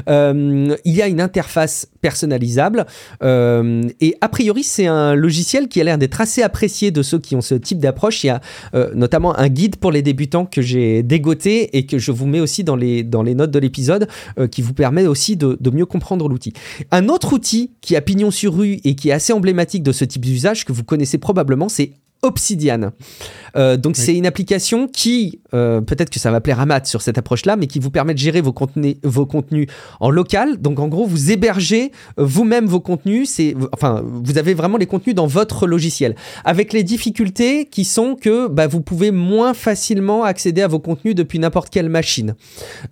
il 0.06 0.76
y 0.84 1.02
a 1.02 1.08
une 1.08 1.20
interface 1.20 1.88
personnalisable 2.00 2.86
et 3.22 4.16
a 4.20 4.28
priori 4.28 4.62
c'est 4.62 4.86
un 4.86 5.14
logiciel 5.14 5.68
qui 5.68 5.80
a 5.80 5.84
l'air 5.84 5.98
d'être 5.98 6.20
assez 6.20 6.42
apprécié 6.42 6.90
de 6.90 7.02
ceux 7.02 7.18
qui 7.18 7.36
ont 7.36 7.40
ce 7.40 7.54
type 7.54 7.78
d'approche. 7.78 8.24
Il 8.24 8.28
y 8.28 8.30
a 8.30 8.40
notamment 8.94 9.38
un 9.38 9.48
guide 9.48 9.76
pour 9.76 9.92
les 9.92 10.02
débutants 10.02 10.46
que 10.46 10.62
j'ai 10.62 11.02
dégoté 11.02 11.76
et 11.76 11.86
que 11.86 11.98
je 11.98 12.12
vous 12.12 12.26
mets 12.26 12.40
aussi 12.40 12.64
dans 12.64 12.76
les, 12.76 13.02
dans 13.02 13.22
les 13.22 13.34
notes 13.34 13.50
de 13.50 13.58
l'épisode 13.58 14.08
qui 14.50 14.62
vous 14.62 14.74
permet 14.74 15.06
aussi 15.06 15.36
de, 15.36 15.70
mieux 15.70 15.86
comprendre 15.86 16.28
l'outil. 16.28 16.52
Un 16.90 17.08
autre 17.08 17.32
outil 17.32 17.72
qui 17.80 17.96
a 17.96 18.00
pignon 18.00 18.30
sur 18.30 18.56
rue 18.56 18.80
et 18.84 18.94
qui 18.94 19.10
est 19.10 19.12
assez 19.12 19.32
emblématique 19.32 19.82
de 19.82 19.92
ce 19.92 20.04
type 20.04 20.24
d'usage 20.24 20.64
que 20.64 20.72
vous 20.72 20.84
connaissez 20.84 21.18
probablement, 21.18 21.68
c'est 21.68 21.92
Obsidian. 22.22 22.90
Euh, 23.56 23.76
donc 23.76 23.96
c'est 23.96 24.14
une 24.14 24.26
application 24.26 24.88
qui, 24.88 25.40
euh, 25.54 25.80
peut-être 25.80 26.10
que 26.10 26.18
ça 26.18 26.30
va 26.30 26.40
plaire 26.40 26.60
à 26.60 26.66
Matt 26.66 26.86
sur 26.86 27.00
cette 27.00 27.16
approche-là, 27.16 27.56
mais 27.56 27.66
qui 27.66 27.78
vous 27.78 27.90
permet 27.90 28.12
de 28.12 28.18
gérer 28.18 28.40
vos 28.40 28.52
contenus, 28.52 28.96
vos 29.02 29.26
contenus 29.26 29.68
en 30.00 30.10
local. 30.10 30.58
Donc 30.58 30.78
en 30.80 30.88
gros, 30.88 31.06
vous 31.06 31.30
hébergez 31.30 31.92
euh, 32.18 32.24
vous-même 32.24 32.66
vos 32.66 32.80
contenus. 32.80 33.30
C'est, 33.30 33.54
enfin, 33.72 34.02
vous 34.04 34.36
avez 34.38 34.54
vraiment 34.54 34.78
les 34.78 34.86
contenus 34.86 35.14
dans 35.14 35.26
votre 35.26 35.66
logiciel, 35.66 36.16
avec 36.44 36.72
les 36.72 36.82
difficultés 36.82 37.66
qui 37.66 37.84
sont 37.84 38.16
que 38.16 38.48
bah, 38.48 38.66
vous 38.66 38.80
pouvez 38.80 39.10
moins 39.10 39.54
facilement 39.54 40.24
accéder 40.24 40.62
à 40.62 40.68
vos 40.68 40.80
contenus 40.80 41.14
depuis 41.14 41.38
n'importe 41.38 41.70
quelle 41.70 41.88
machine. 41.88 42.34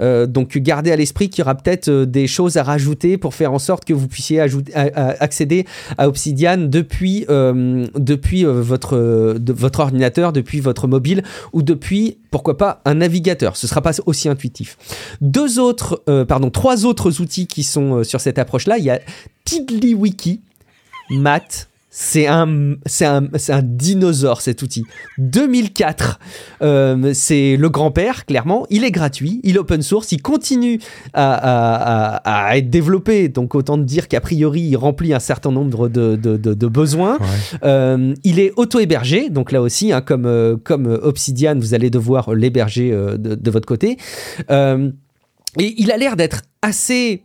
donc 0.01 0.57
gardez 0.59 0.93
à 0.93 0.97
l'esprit 0.97 1.29
qu'il 1.29 1.41
y 1.41 1.43
aura 1.43 1.55
peut-être 1.55 1.91
des 1.91 2.27
choses 2.27 2.57
à 2.57 2.63
rajouter 2.63 3.19
pour 3.19 3.35
faire 3.35 3.53
en 3.53 3.59
sorte 3.59 3.85
que 3.85 3.93
vous 3.93 4.09
puissiez 4.09 4.41
ajouter, 4.41 4.73
accéder 4.75 5.67
à 5.99 6.09
Obsidian 6.09 6.57
depuis 6.59 7.27
depuis 7.29 8.45
votre 8.45 9.16
de 9.39 9.53
votre 9.53 9.81
ordinateur, 9.81 10.33
depuis 10.33 10.61
votre 10.61 10.87
mobile 10.87 11.23
ou 11.53 11.63
depuis, 11.63 12.19
pourquoi 12.31 12.57
pas, 12.57 12.81
un 12.85 12.95
navigateur. 12.95 13.57
Ce 13.57 13.67
sera 13.67 13.83
pas 13.83 13.93
aussi 14.07 14.29
intuitif. 14.29 14.77
Deux 15.21 15.59
autres, 15.59 16.03
euh, 16.09 16.25
pardon, 16.25 16.51
trois 16.51 16.87
autres 16.87 17.21
outils 17.21 17.47
qui 17.47 17.63
sont 17.63 17.97
euh, 17.97 18.05
sur 18.05 18.21
cette 18.21 18.39
approche-là. 18.39 18.79
Il 18.79 18.85
y 18.85 18.91
a 18.91 19.01
TiddlyWiki, 19.45 20.41
Matt, 21.11 21.69
c'est 21.99 22.27
un, 22.27 22.75
c'est 22.85 23.07
un, 23.07 23.27
c'est 23.37 23.55
un 23.55 23.63
dinosaure 23.63 24.43
cet 24.43 24.61
outil. 24.61 24.85
2004, 25.17 26.19
euh, 26.61 27.13
c'est 27.15 27.57
le 27.57 27.71
grand-père, 27.71 28.27
clairement. 28.27 28.67
Il 28.69 28.85
est 28.85 28.91
gratuit, 28.91 29.41
il 29.45 29.57
est 29.57 29.59
open 29.59 29.81
source, 29.81 30.13
il 30.13 30.21
continue 30.21 30.79
à, 31.15 31.33
à- 31.33 32.17
à- 32.17 32.49
à 32.49 32.57
être 32.59 32.69
développé. 32.69 33.31
Donc 33.31 33.55
autant 33.55 33.79
dire 33.79 34.09
qu'a 34.09 34.21
priori, 34.21 34.61
il 34.61 34.77
remplit 34.77 35.15
un 35.15 35.21
certain 35.21 35.51
nombre 35.51 35.89
de, 35.89 36.17
de- 36.17 36.37
de- 36.37 36.53
de 36.53 36.67
besoins. 36.67 37.17
Ouais. 37.19 37.27
Euh, 37.65 38.13
il 38.25 38.41
est 38.41 38.53
auto-hébergé, 38.57 39.31
donc 39.31 39.51
là 39.51 39.63
aussi, 39.63 39.91
hein, 39.91 40.03
comme, 40.03 40.27
euh, 40.27 40.57
comme 40.63 40.87
Obsidian, 41.03 41.55
vous 41.59 41.73
allez 41.73 41.89
devoir 41.89 42.35
l'héberger 42.35 42.93
euh, 42.93 43.17
de, 43.17 43.35
de 43.37 43.51
votre 43.51 43.67
côté. 43.67 43.97
Euh, 44.51 44.91
et 45.59 45.75
il 45.79 45.91
a 45.91 45.97
l'air 45.97 46.17
d'être 46.17 46.43
assez 46.61 47.23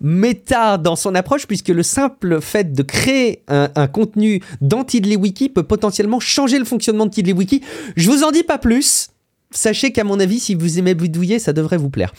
méta 0.00 0.78
dans 0.78 0.96
son 0.96 1.14
approche, 1.14 1.46
puisque 1.46 1.68
le 1.68 1.82
simple 1.82 2.40
fait 2.40 2.72
de 2.72 2.82
créer 2.82 3.42
un, 3.48 3.70
un 3.74 3.86
contenu 3.86 4.42
dans 4.60 4.84
TiddlyWiki 4.84 5.48
peut 5.48 5.62
potentiellement 5.62 6.20
changer 6.20 6.58
le 6.58 6.64
fonctionnement 6.64 7.06
de 7.06 7.10
TiddlyWiki. 7.10 7.62
Je 7.96 8.10
vous 8.10 8.22
en 8.22 8.30
dis 8.30 8.44
pas 8.44 8.58
plus. 8.58 9.10
Sachez 9.50 9.92
qu'à 9.92 10.04
mon 10.04 10.20
avis, 10.20 10.40
si 10.40 10.54
vous 10.54 10.78
aimez 10.78 10.94
bidouiller, 10.94 11.38
ça 11.38 11.54
devrait 11.54 11.78
vous 11.78 11.88
plaire. 11.88 12.12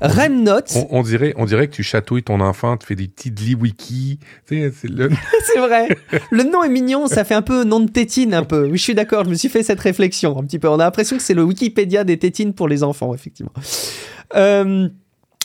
Remnote, 0.00 0.72
On, 0.76 0.98
on 0.98 1.02
dirait, 1.02 1.34
on 1.36 1.44
dirait 1.44 1.66
que 1.66 1.74
tu 1.74 1.82
chatouilles 1.82 2.22
ton 2.22 2.40
enfant, 2.40 2.76
tu 2.76 2.86
fais 2.86 2.94
des 2.94 3.08
petits 3.08 3.56
wiki. 3.56 4.20
C'est 4.48 4.72
le... 4.84 5.10
vrai. 5.58 5.88
Le 6.30 6.44
nom 6.44 6.62
est 6.62 6.68
mignon, 6.68 7.08
ça 7.08 7.24
fait 7.24 7.34
un 7.34 7.42
peu 7.42 7.64
nom 7.64 7.80
de 7.80 7.90
tétine, 7.90 8.34
un 8.34 8.44
peu. 8.44 8.66
Oui, 8.66 8.78
je 8.78 8.82
suis 8.84 8.94
d'accord, 8.94 9.24
je 9.24 9.30
me 9.30 9.34
suis 9.34 9.48
fait 9.48 9.64
cette 9.64 9.80
réflexion 9.80 10.38
un 10.38 10.44
petit 10.44 10.60
peu. 10.60 10.68
On 10.68 10.74
a 10.74 10.84
l'impression 10.84 11.16
que 11.16 11.24
c'est 11.24 11.34
le 11.34 11.42
Wikipédia 11.42 12.04
des 12.04 12.18
tétines 12.18 12.54
pour 12.54 12.68
les 12.68 12.84
enfants, 12.84 13.12
effectivement. 13.14 13.52
Euh, 14.36 14.88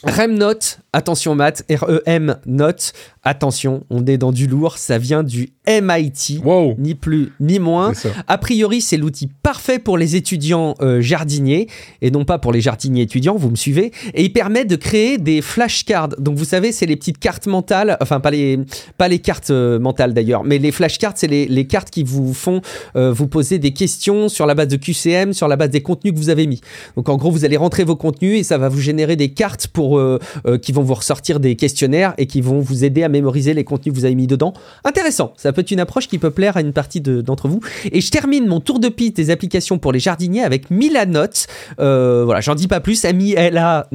Remnote, 0.03 0.80
attention 0.93 1.35
maths, 1.35 1.63
R-E-M 1.69 2.37
note, 2.45 2.93
attention, 3.23 3.83
on 3.89 4.05
est 4.05 4.17
dans 4.17 4.31
du 4.31 4.47
lourd, 4.47 4.77
ça 4.77 4.97
vient 4.97 5.23
du 5.23 5.49
MIT, 5.67 6.41
Wow! 6.43 6.75
ni 6.77 6.95
plus 6.95 7.31
ni 7.39 7.59
moins. 7.59 7.93
A 8.27 8.37
priori, 8.37 8.81
c'est 8.81 8.97
l'outil 8.97 9.29
parfait 9.43 9.79
pour 9.79 9.97
les 9.97 10.15
étudiants 10.15 10.75
euh, 10.81 11.01
jardiniers 11.01 11.67
et 12.01 12.11
non 12.11 12.25
pas 12.25 12.39
pour 12.39 12.51
les 12.51 12.61
jardiniers 12.61 13.03
étudiants, 13.03 13.35
vous 13.35 13.49
me 13.51 13.55
suivez. 13.55 13.91
Et 14.15 14.23
il 14.23 14.33
permet 14.33 14.65
de 14.65 14.75
créer 14.75 15.17
des 15.17 15.41
flashcards. 15.41 16.09
Donc 16.19 16.37
vous 16.37 16.45
savez, 16.45 16.71
c'est 16.71 16.85
les 16.85 16.95
petites 16.95 17.19
cartes 17.19 17.47
mentales, 17.47 17.97
enfin 18.01 18.19
pas 18.19 18.31
les, 18.31 18.59
pas 18.97 19.07
les 19.07 19.19
cartes 19.19 19.51
euh, 19.51 19.79
mentales 19.79 20.13
d'ailleurs, 20.13 20.43
mais 20.43 20.57
les 20.57 20.71
flashcards, 20.71 21.13
c'est 21.15 21.27
les, 21.27 21.45
les 21.45 21.67
cartes 21.67 21.89
qui 21.89 22.03
vous 22.03 22.33
font 22.33 22.61
euh, 22.95 23.13
vous 23.13 23.27
poser 23.27 23.59
des 23.59 23.71
questions 23.71 24.29
sur 24.29 24.45
la 24.45 24.55
base 24.55 24.67
de 24.67 24.77
QCM, 24.77 25.33
sur 25.33 25.47
la 25.47 25.55
base 25.55 25.69
des 25.69 25.81
contenus 25.81 26.13
que 26.13 26.17
vous 26.17 26.29
avez 26.29 26.47
mis. 26.47 26.59
Donc 26.97 27.07
en 27.07 27.17
gros, 27.17 27.31
vous 27.31 27.45
allez 27.45 27.57
rentrer 27.57 27.83
vos 27.83 27.95
contenus 27.95 28.39
et 28.39 28.43
ça 28.43 28.57
va 28.57 28.67
vous 28.67 28.81
générer 28.81 29.15
des 29.15 29.29
cartes 29.29 29.67
pour, 29.67 29.97
euh, 29.99 30.19
qui 30.61 30.71
vont 30.71 30.80
vous 30.81 30.93
ressortir 30.93 31.39
des 31.39 31.55
questionnaires 31.55 32.13
et 32.17 32.25
qui 32.27 32.41
vont 32.41 32.59
vous 32.59 32.83
aider 32.83 33.03
à 33.03 33.09
mémoriser 33.09 33.53
les 33.53 33.63
contenus 33.63 33.93
que 33.93 33.99
vous 33.99 34.05
avez 34.05 34.15
mis 34.15 34.27
dedans. 34.27 34.53
Intéressant, 34.83 35.33
ça 35.37 35.53
peut 35.53 35.61
être 35.61 35.71
une 35.71 35.79
approche 35.79 36.07
qui 36.07 36.17
peut 36.17 36.31
plaire 36.31 36.57
à 36.57 36.61
une 36.61 36.73
partie 36.73 37.01
de- 37.01 37.21
d'entre 37.21 37.47
vous. 37.47 37.59
Et 37.91 38.01
je 38.01 38.11
termine 38.11 38.47
mon 38.47 38.59
tour 38.59 38.79
de 38.79 38.89
piste 38.89 39.15
des 39.15 39.29
applications 39.29 39.77
pour 39.77 39.91
les 39.91 39.99
jardiniers 39.99 40.43
avec 40.43 40.69
Milanote. 40.71 41.47
Euh, 41.79 42.23
voilà, 42.25 42.41
j'en 42.41 42.55
dis 42.55 42.67
pas 42.67 42.79
plus. 42.79 43.03
M-I-L-A 43.05 43.87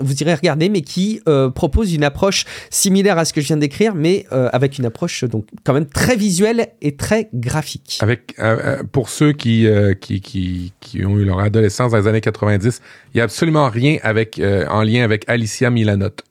vous 0.00 0.14
irez 0.22 0.34
regarder, 0.34 0.68
mais 0.68 0.82
qui 0.82 1.20
euh, 1.28 1.50
propose 1.50 1.92
une 1.94 2.04
approche 2.04 2.44
similaire 2.70 3.18
à 3.18 3.24
ce 3.24 3.32
que 3.32 3.40
je 3.40 3.46
viens 3.48 3.56
décrire, 3.56 3.94
mais 3.94 4.26
euh, 4.32 4.48
avec 4.52 4.78
une 4.78 4.84
approche 4.86 5.24
donc 5.24 5.46
quand 5.64 5.72
même 5.72 5.86
très 5.86 6.16
visuelle 6.16 6.68
et 6.82 6.96
très 6.96 7.28
graphique. 7.34 7.98
Avec, 8.00 8.34
euh, 8.38 8.56
euh, 8.64 8.82
pour 8.90 9.08
ceux 9.08 9.32
qui, 9.32 9.66
euh, 9.66 9.94
qui, 9.94 10.20
qui, 10.20 10.72
qui 10.80 11.04
ont 11.04 11.16
eu 11.18 11.24
leur 11.24 11.40
adolescence 11.40 11.92
dans 11.92 11.98
les 11.98 12.06
années 12.06 12.20
90, 12.20 12.80
il 13.14 13.16
n'y 13.16 13.20
a 13.20 13.24
absolument 13.24 13.68
rien 13.68 13.98
avec, 14.02 14.40
en 14.70 14.82
lien 14.82 15.02
avec 15.04 15.24
Alicia 15.28 15.70
Milanote. 15.70 16.22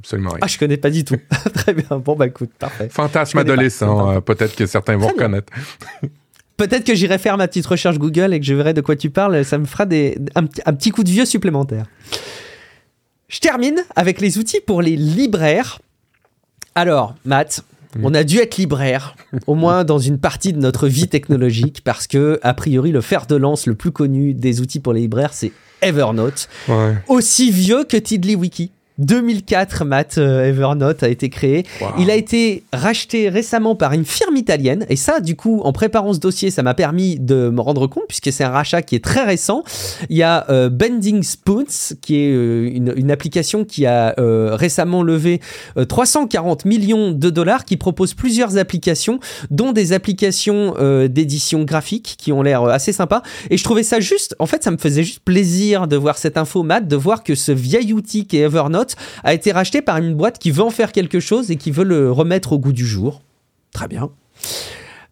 Absolument 0.00 0.30
rien. 0.30 0.38
Ah, 0.42 0.46
je 0.48 0.58
connais 0.58 0.76
pas 0.76 0.90
du 0.90 1.04
tout. 1.04 1.16
très 1.54 1.72
bien. 1.74 1.98
Bon, 2.04 2.16
bah 2.16 2.26
écoute, 2.26 2.50
parfait. 2.58 2.88
Fantasme 2.90 3.38
adolescent, 3.38 4.10
euh, 4.16 4.20
peut-être 4.20 4.56
que 4.56 4.66
certains 4.66 4.96
vont 4.96 5.08
reconnaître. 5.08 5.52
Peut-être 6.56 6.84
que 6.84 6.94
j'irai 6.94 7.16
faire 7.16 7.38
ma 7.38 7.48
petite 7.48 7.64
recherche 7.64 7.96
Google 7.98 8.34
et 8.34 8.38
que 8.40 8.44
je 8.44 8.52
verrai 8.52 8.74
de 8.74 8.82
quoi 8.82 8.94
tu 8.94 9.08
parles. 9.08 9.46
Ça 9.46 9.56
me 9.56 9.64
fera 9.64 9.86
des, 9.86 10.18
un, 10.34 10.44
petit- 10.44 10.60
un 10.66 10.74
petit 10.74 10.90
coup 10.90 11.02
de 11.04 11.08
vieux 11.08 11.24
supplémentaire. 11.24 11.86
Je 13.28 13.38
termine 13.38 13.82
avec 13.96 14.20
les 14.20 14.36
outils 14.36 14.60
pour 14.66 14.82
les 14.82 14.94
libraires. 14.94 15.78
Alors, 16.74 17.14
Matt, 17.24 17.64
on 18.02 18.12
a 18.12 18.24
dû 18.24 18.36
être 18.38 18.58
libraire, 18.58 19.16
au 19.46 19.54
moins 19.54 19.84
dans 19.84 19.98
une 19.98 20.18
partie 20.18 20.52
de 20.52 20.58
notre 20.58 20.86
vie 20.86 21.08
technologique, 21.08 21.80
parce 21.82 22.06
que, 22.06 22.38
a 22.42 22.52
priori, 22.52 22.90
le 22.92 23.00
fer 23.00 23.24
de 23.26 23.36
lance 23.36 23.66
le 23.66 23.74
plus 23.74 23.90
connu 23.90 24.34
des 24.34 24.60
outils 24.60 24.80
pour 24.80 24.92
les 24.92 25.00
libraires, 25.00 25.32
c'est 25.32 25.52
Evernote. 25.80 26.48
Ouais. 26.68 26.94
Aussi 27.08 27.50
vieux 27.50 27.84
que 27.84 27.96
TiddlyWiki. 27.96 28.70
2004, 29.00 29.84
Matt, 29.84 30.18
euh, 30.18 30.44
Evernote 30.44 31.02
a 31.02 31.08
été 31.08 31.28
créé. 31.28 31.64
Wow. 31.80 31.88
Il 31.98 32.10
a 32.10 32.14
été 32.14 32.62
racheté 32.72 33.28
récemment 33.28 33.74
par 33.74 33.92
une 33.92 34.04
firme 34.04 34.36
italienne. 34.36 34.86
Et 34.88 34.96
ça, 34.96 35.20
du 35.20 35.36
coup, 35.36 35.60
en 35.64 35.72
préparant 35.72 36.12
ce 36.12 36.18
dossier, 36.18 36.50
ça 36.50 36.62
m'a 36.62 36.74
permis 36.74 37.18
de 37.18 37.50
me 37.50 37.60
rendre 37.60 37.86
compte, 37.86 38.04
puisque 38.08 38.32
c'est 38.32 38.44
un 38.44 38.50
rachat 38.50 38.82
qui 38.82 38.94
est 38.94 39.04
très 39.04 39.24
récent. 39.24 39.64
Il 40.08 40.16
y 40.16 40.22
a 40.22 40.46
euh, 40.50 40.68
Bending 40.68 41.22
Spoons, 41.22 41.96
qui 42.00 42.16
est 42.16 42.32
euh, 42.32 42.70
une, 42.72 42.92
une 42.96 43.10
application 43.10 43.64
qui 43.64 43.86
a 43.86 44.14
récemment 44.18 45.02
levé 45.02 45.40
euh, 45.76 45.84
340 45.84 46.64
millions 46.64 47.12
de 47.12 47.30
dollars, 47.30 47.64
qui 47.64 47.76
propose 47.76 48.14
plusieurs 48.14 48.58
applications, 48.58 49.18
dont 49.50 49.72
des 49.72 49.92
applications 49.92 50.74
d'édition 51.08 51.64
graphique, 51.64 52.16
qui 52.18 52.32
ont 52.32 52.42
l'air 52.42 52.64
assez 52.64 52.92
sympas. 52.92 53.22
Et 53.50 53.56
je 53.56 53.64
trouvais 53.64 53.82
ça 53.82 54.00
juste, 54.00 54.36
en 54.38 54.46
fait, 54.46 54.62
ça 54.62 54.70
me 54.70 54.76
faisait 54.76 55.02
juste 55.02 55.20
plaisir 55.20 55.88
de 55.88 55.96
voir 55.96 56.18
cette 56.18 56.36
info, 56.36 56.62
Matt, 56.62 56.86
de 56.86 56.96
voir 56.96 57.22
que 57.22 57.34
ce 57.34 57.52
vieil 57.52 57.92
outil 57.92 58.26
qui 58.26 58.36
est 58.36 58.40
Evernote 58.40 58.89
a 59.24 59.34
été 59.34 59.52
racheté 59.52 59.82
par 59.82 59.98
une 59.98 60.14
boîte 60.14 60.38
qui 60.38 60.50
veut 60.50 60.62
en 60.62 60.70
faire 60.70 60.92
quelque 60.92 61.20
chose 61.20 61.50
et 61.50 61.56
qui 61.56 61.70
veut 61.70 61.84
le 61.84 62.10
remettre 62.10 62.52
au 62.52 62.58
goût 62.58 62.72
du 62.72 62.86
jour. 62.86 63.22
Très 63.72 63.88
bien. 63.88 64.10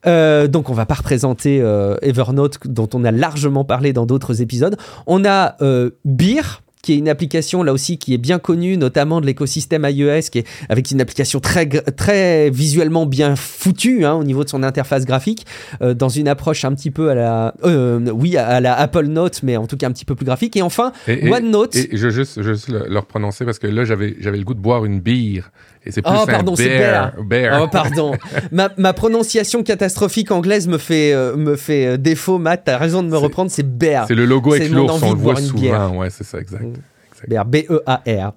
Euh, 0.07 0.47
donc 0.47 0.71
on 0.71 0.75
va 0.75 0.87
pas 0.87 0.95
représenter 0.95 1.61
euh, 1.61 1.97
Evernote 2.03 2.59
dont 2.67 2.89
on 2.95 3.05
a 3.05 3.11
largement 3.11 3.65
parlé 3.65 3.93
dans 3.93 4.07
d'autres 4.07 4.41
épisodes. 4.43 4.77
On 5.07 5.25
a 5.25 5.57
euh, 5.63 5.91
Beer 6.05 6.63
qui 6.83 6.93
est 6.93 6.97
une 6.97 7.09
application 7.09 7.63
là 7.63 7.73
aussi 7.73 7.99
qui 7.99 8.15
est 8.15 8.19
bien 8.19 8.39
connue, 8.39 8.77
notamment 8.77 9.21
de 9.21 9.27
l'écosystème 9.27 9.87
iOS, 9.89 10.31
qui 10.31 10.39
est 10.39 10.47
avec 10.69 10.91
une 10.91 11.01
application 11.01 11.41
très 11.41 11.67
très 11.67 12.51
visuellement 12.51 13.07
bien 13.07 13.37
foutue 13.37 14.05
hein, 14.05 14.15
au 14.15 14.25
niveau 14.25 14.45
de 14.45 14.49
son 14.49 14.63
interface 14.63 15.05
graphique, 15.05 15.47
euh, 15.83 15.95
dans 15.95 16.09
une 16.09 16.29
approche 16.29 16.65
un 16.65 16.75
petit 16.75 16.91
peu 16.91 17.11
à 17.11 17.15
la, 17.15 17.55
euh, 17.65 18.11
oui, 18.11 18.37
à 18.37 18.61
la 18.61 18.75
Apple 18.79 19.07
Note, 19.07 19.41
mais 19.43 19.57
en 19.57 19.67
tout 19.67 19.77
cas 19.77 19.89
un 19.89 19.93
petit 19.93 20.05
peu 20.05 20.15
plus 20.15 20.27
graphique. 20.27 20.57
Et 20.57 20.63
enfin, 20.63 20.93
Et, 21.07 21.31
OneNote. 21.31 21.77
Et 21.77 21.97
je 21.97 22.09
juste, 22.11 22.43
je 22.43 22.53
juste 22.53 22.69
le, 22.69 22.87
le 22.89 22.99
reprononcer 22.99 23.45
parce 23.45 23.59
que 23.59 23.67
là, 23.67 23.85
j'avais, 23.85 24.17
j'avais 24.21 24.39
le 24.39 24.45
goût 24.45 24.55
de 24.55 24.61
boire 24.61 24.85
une 24.85 25.01
bière. 25.01 25.51
Et 25.87 25.93
c'est 25.93 26.03
plus 26.03 26.13
Oh, 26.15 26.27
pardon, 26.27 26.57
c'est 26.57 26.69
bear. 26.69 27.13
bear. 27.23 27.63
Oh, 27.63 27.69
pardon. 27.69 28.13
ma, 28.53 28.71
ma 28.77 28.93
prononciation 28.93 29.63
catastrophique 29.63 30.31
anglaise 30.31 30.69
me 30.69 30.79
fait, 30.79 31.13
euh, 31.13 31.37
me 31.37 31.57
fait 31.57 31.99
défaut, 31.99 32.39
Matt. 32.39 32.63
T'as 32.65 32.79
raison 32.79 33.03
de 33.03 33.09
me 33.09 33.17
reprendre, 33.17 33.51
c'est 33.51 33.63
Bear. 33.63 34.07
C'est 34.09 34.15
le 34.15 34.27
logo 34.27 34.55
avec 34.55 34.71
l'ours, 34.71 35.03
on 35.03 35.13
le 35.13 35.19
voit 35.19 35.37
souvent. 35.37 35.97
Ouais, 35.97 36.11
c'est 36.11 36.25
ça, 36.25 36.41
exact. 36.41 36.65
B-E-A-R. 37.27 38.33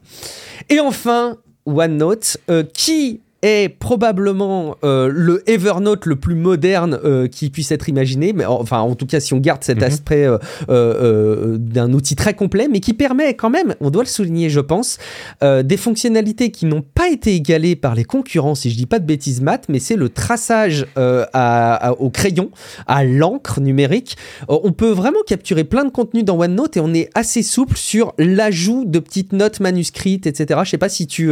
Et 0.70 0.80
enfin, 0.80 1.38
OneNote, 1.66 2.38
euh, 2.50 2.64
qui 2.64 3.22
est 3.42 3.70
probablement 3.70 4.76
euh, 4.84 5.10
le 5.12 5.44
Evernote 5.50 6.06
le 6.06 6.16
plus 6.16 6.36
moderne 6.36 7.00
euh, 7.04 7.28
qui 7.28 7.50
puisse 7.50 7.72
être 7.72 7.90
imaginé, 7.90 8.34
mais 8.34 8.46
enfin 8.46 8.80
en 8.80 8.96
tout 8.96 9.06
cas 9.06 9.20
si 9.20 9.34
on 9.34 9.40
garde 9.40 9.64
cet 9.64 9.78
Mhm. 9.78 9.84
aspect 9.84 10.28
euh, 10.70 11.58
d'un 11.58 11.92
outil 11.94 12.16
très 12.16 12.34
complet, 12.34 12.68
mais 12.72 12.80
qui 12.80 12.94
permet 12.94 13.34
quand 13.34 13.50
même, 13.50 13.76
on 13.82 13.90
doit 13.90 14.04
le 14.04 14.08
souligner 14.08 14.50
je 14.50 14.60
pense, 14.60 14.98
des 15.42 15.78
fonctionnalités 15.78 16.52
qui 16.52 16.66
n'ont 16.66 16.82
pas 16.84 17.10
été 17.10 17.34
égalées 17.36 17.76
par 17.76 17.96
les 17.96 18.04
concurrents, 18.04 18.56
si 18.56 18.70
je 18.70 18.78
dis 18.78 18.86
pas 18.86 19.00
de 19.00 19.06
bêtises 19.06 19.42
maths, 19.42 19.66
mais 19.70 19.80
c'est 19.80 19.96
le 19.96 20.10
traçage 20.10 20.86
à- 20.96 21.24
à- 21.34 21.92
au 21.94 22.10
crayon, 22.10 22.52
à 22.88 23.04
l'encre 23.04 23.60
numérique. 23.62 24.18
On 24.48 24.72
peut 24.72 24.92
vraiment 24.92 25.20
capturer 25.26 25.64
plein 25.64 25.84
de 25.86 25.90
contenu 25.90 26.24
dans 26.24 26.38
OneNote 26.40 26.78
et 26.78 26.80
on 26.80 26.94
est 26.94 27.10
assez 27.16 27.44
souple 27.44 27.78
sur 27.78 28.14
l'ajout 28.18 28.86
de 28.86 29.00
petites 29.00 29.34
notes 29.34 29.60
manuscrites, 29.60 30.28
etc. 30.28 30.60
Je 30.64 30.70
sais 30.70 30.78
pas 30.78 30.90
si 30.90 31.08
tu 31.08 31.32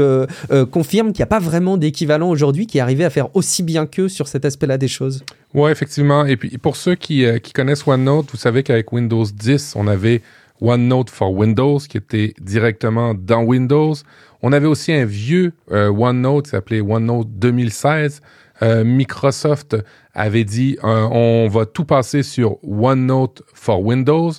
confirmes 0.72 1.12
qu'il 1.12 1.20
n'y 1.22 1.24
a 1.24 1.28
pas 1.28 1.39
vraiment 1.39 1.78
d'équivalent 2.00 2.30
aujourd'hui 2.30 2.66
qui 2.66 2.80
arrivé 2.80 3.04
à 3.04 3.10
faire 3.10 3.36
aussi 3.36 3.62
bien 3.62 3.86
qu'eux 3.86 4.08
sur 4.08 4.28
cet 4.28 4.45
aspect-là 4.45 4.78
des 4.78 4.88
choses. 4.88 5.24
Ouais, 5.54 5.72
effectivement. 5.72 6.26
Et 6.26 6.38
puis, 6.38 6.58
pour 6.58 6.76
ceux 6.76 6.95
qui, 6.95 7.26
euh, 7.26 7.39
connaissent 7.54 7.86
OneNote, 7.86 8.32
vous 8.32 8.38
savez 8.38 8.64
qu'avec 8.64 8.91
Windows 8.93 9.26
10, 9.26 9.74
on 9.76 9.88
avait 9.88 10.22
OneNote 10.62 11.10
for 11.10 11.34
Windows 11.34 11.80
qui 11.80 11.97
était 11.97 12.34
directement 12.39 13.14
dans 13.14 13.43
Windows. 13.43 13.93
On 14.41 14.54
avait 14.54 14.68
aussi 14.68 14.93
un 14.93 15.06
vieux 15.06 15.52
euh, 15.72 15.89
OneNote 15.89 16.45
qui 16.45 16.52
s'appelait 16.52 16.82
OneNote 16.82 17.28
2016. 17.38 18.22
Euh, 18.62 18.84
Microsoft 18.84 19.78
avait 20.14 20.43
dit 20.43 20.78
on 20.84 21.47
va 21.50 21.66
tout 21.66 21.86
passer 21.86 22.24
sur 22.24 22.58
OneNote 22.64 23.41
for 23.54 23.82
Windows. 23.82 24.32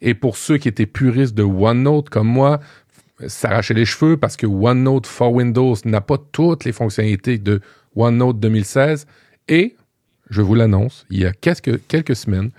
Et 0.00 0.14
pour 0.14 0.36
ceux 0.36 0.58
qui 0.58 0.68
étaient 0.68 0.86
puristes 0.86 1.34
de 1.34 1.42
OneNote 1.42 2.08
comme 2.08 2.28
moi, 2.28 2.60
s'arracher 3.26 3.74
les 3.74 3.84
cheveux 3.84 4.16
parce 4.16 4.36
que 4.36 4.46
OneNote 4.46 5.06
for 5.06 5.32
Windows 5.32 5.76
n'a 5.84 6.00
pas 6.00 6.18
toutes 6.32 6.64
les 6.64 6.72
fonctionnalités 6.72 7.38
de 7.38 7.60
OneNote 7.96 8.38
2016. 8.38 9.06
Et, 9.48 9.74
je 10.30 10.42
vous 10.42 10.54
l'annonce, 10.54 11.06
il 11.10 11.20
y 11.20 11.26
a 11.26 11.32
quelques, 11.32 12.16
semaines, 12.16 12.50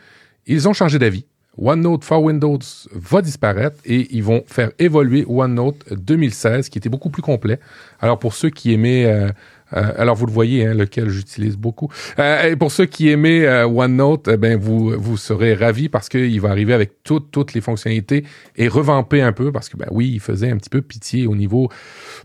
ils 0.46 0.68
ont 0.68 0.74
changé 0.74 1.00
d'avis. 1.00 1.26
OneNote 1.58 2.04
for 2.04 2.24
Windows 2.24 2.60
va 2.94 3.22
disparaître 3.22 3.78
et 3.86 4.08
ils 4.16 4.24
vont 4.24 4.44
faire 4.48 4.72
évoluer 4.80 5.26
OneNote 5.28 5.94
2016 5.94 6.70
qui 6.70 6.78
était 6.78 6.90
beaucoup 6.90 7.10
plus 7.10 7.22
complet. 7.22 7.60
Alors 8.00 8.18
pour 8.18 8.34
ceux 8.34 8.50
qui 8.50 8.74
aimaient 8.74 9.06
euh, 9.06 9.30
Euh, 9.74 9.94
alors, 9.98 10.16
vous 10.16 10.26
le 10.26 10.32
voyez, 10.32 10.66
hein, 10.66 10.74
lequel 10.74 11.10
j'utilise 11.10 11.58
beaucoup. 11.58 11.90
Euh, 12.18 12.50
et 12.50 12.56
pour 12.56 12.72
ceux 12.72 12.86
qui 12.86 13.10
aimaient 13.10 13.46
euh, 13.46 13.68
OneNote, 13.68 14.30
eh 14.32 14.38
ben, 14.38 14.58
vous, 14.58 14.94
vous 14.98 15.18
serez 15.18 15.54
ravis 15.54 15.90
parce 15.90 16.10
qu'il 16.10 16.40
va 16.42 16.50
arriver 16.50 16.74
avec 16.74 17.04
toutes, 17.04 17.32
toutes 17.32 17.54
les 17.54 17.62
fonctionnalités 17.62 18.26
et 18.56 18.68
revamper 18.68 19.22
un 19.22 19.32
peu 19.32 19.52
parce 19.52 19.70
que, 19.70 19.78
ben 19.78 19.88
oui, 19.92 20.10
il 20.14 20.20
faisait 20.20 20.50
un 20.50 20.58
petit 20.58 20.70
peu 20.70 20.82
pitié 20.82 21.28
au 21.28 21.36
niveau 21.36 21.70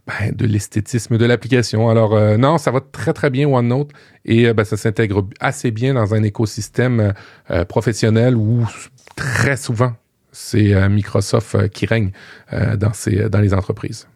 ben, 0.07 0.33
de 0.35 0.47
l'esthétisme 0.47 1.19
de 1.19 1.25
l'application. 1.25 1.89
Alors, 1.89 2.39
non, 2.39 2.59
ça 2.59 2.71
va 2.71 2.81
très, 2.81 3.13
très 3.13 3.31
bien 3.31 3.49
OneNote 3.49 3.91
et 4.25 4.53
ben, 4.53 4.65
ça 4.65 4.77
s'intègre 4.77 5.27
assez 5.41 5.71
bien 5.71 5.95
dans 5.95 6.15
un 6.15 6.23
écosystème 6.23 7.13
professionnel 7.69 8.37
où 8.37 8.67
très 9.17 9.57
souvent, 9.57 9.93
c'est 10.33 10.89
Microsoft 10.89 11.69
qui 11.69 11.87
règne 11.87 12.11
dans, 12.53 12.93
ces, 12.93 13.29
dans 13.29 13.41
les 13.41 13.55
entreprises. 13.55 14.07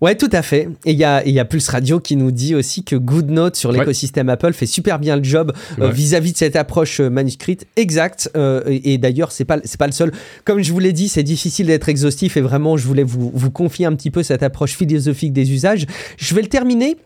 Ouais, 0.00 0.14
tout 0.14 0.30
à 0.32 0.42
fait. 0.42 0.68
Et 0.84 0.92
il 0.92 0.98
y 0.98 1.04
a, 1.04 1.26
y 1.26 1.40
a 1.40 1.44
Plus 1.44 1.68
Radio 1.68 1.98
qui 1.98 2.16
nous 2.16 2.30
dit 2.30 2.54
aussi 2.54 2.84
que 2.84 2.94
GoodNote 2.94 3.56
sur 3.56 3.72
l'écosystème 3.72 4.28
Apple 4.28 4.52
fait 4.52 4.66
super 4.66 4.98
bien 4.98 5.16
le 5.16 5.24
job 5.24 5.52
euh, 5.80 5.90
vis-à-vis 5.90 6.32
de 6.32 6.36
cette 6.36 6.56
approche 6.56 7.00
euh, 7.00 7.10
manuscrite. 7.10 7.66
Exact. 7.76 8.30
Euh, 8.36 8.62
et, 8.66 8.98
d'ailleurs, 8.98 9.32
c'est 9.32 9.44
pas, 9.44 9.58
c'est 9.64 9.78
pas 9.78 9.86
le 9.86 9.92
seul. 9.92 10.12
Comme 10.44 10.62
je 10.62 10.72
vous 10.72 10.78
l'ai 10.78 10.92
dit, 10.92 11.08
c'est 11.08 11.24
difficile 11.24 11.66
d'être 11.66 11.88
exhaustif 11.88 12.36
et 12.36 12.40
vraiment, 12.40 12.76
je 12.76 12.86
voulais 12.86 13.02
vous, 13.02 13.32
vous 13.34 13.50
confier 13.50 13.86
un 13.86 13.94
petit 13.94 14.10
peu 14.10 14.22
cette 14.22 14.42
approche 14.42 14.76
philosophique 14.76 15.32
des 15.32 15.52
usages. 15.52 15.86
Je 16.16 16.34
vais 16.34 16.42
le 16.42 16.48
terminer 16.48 16.96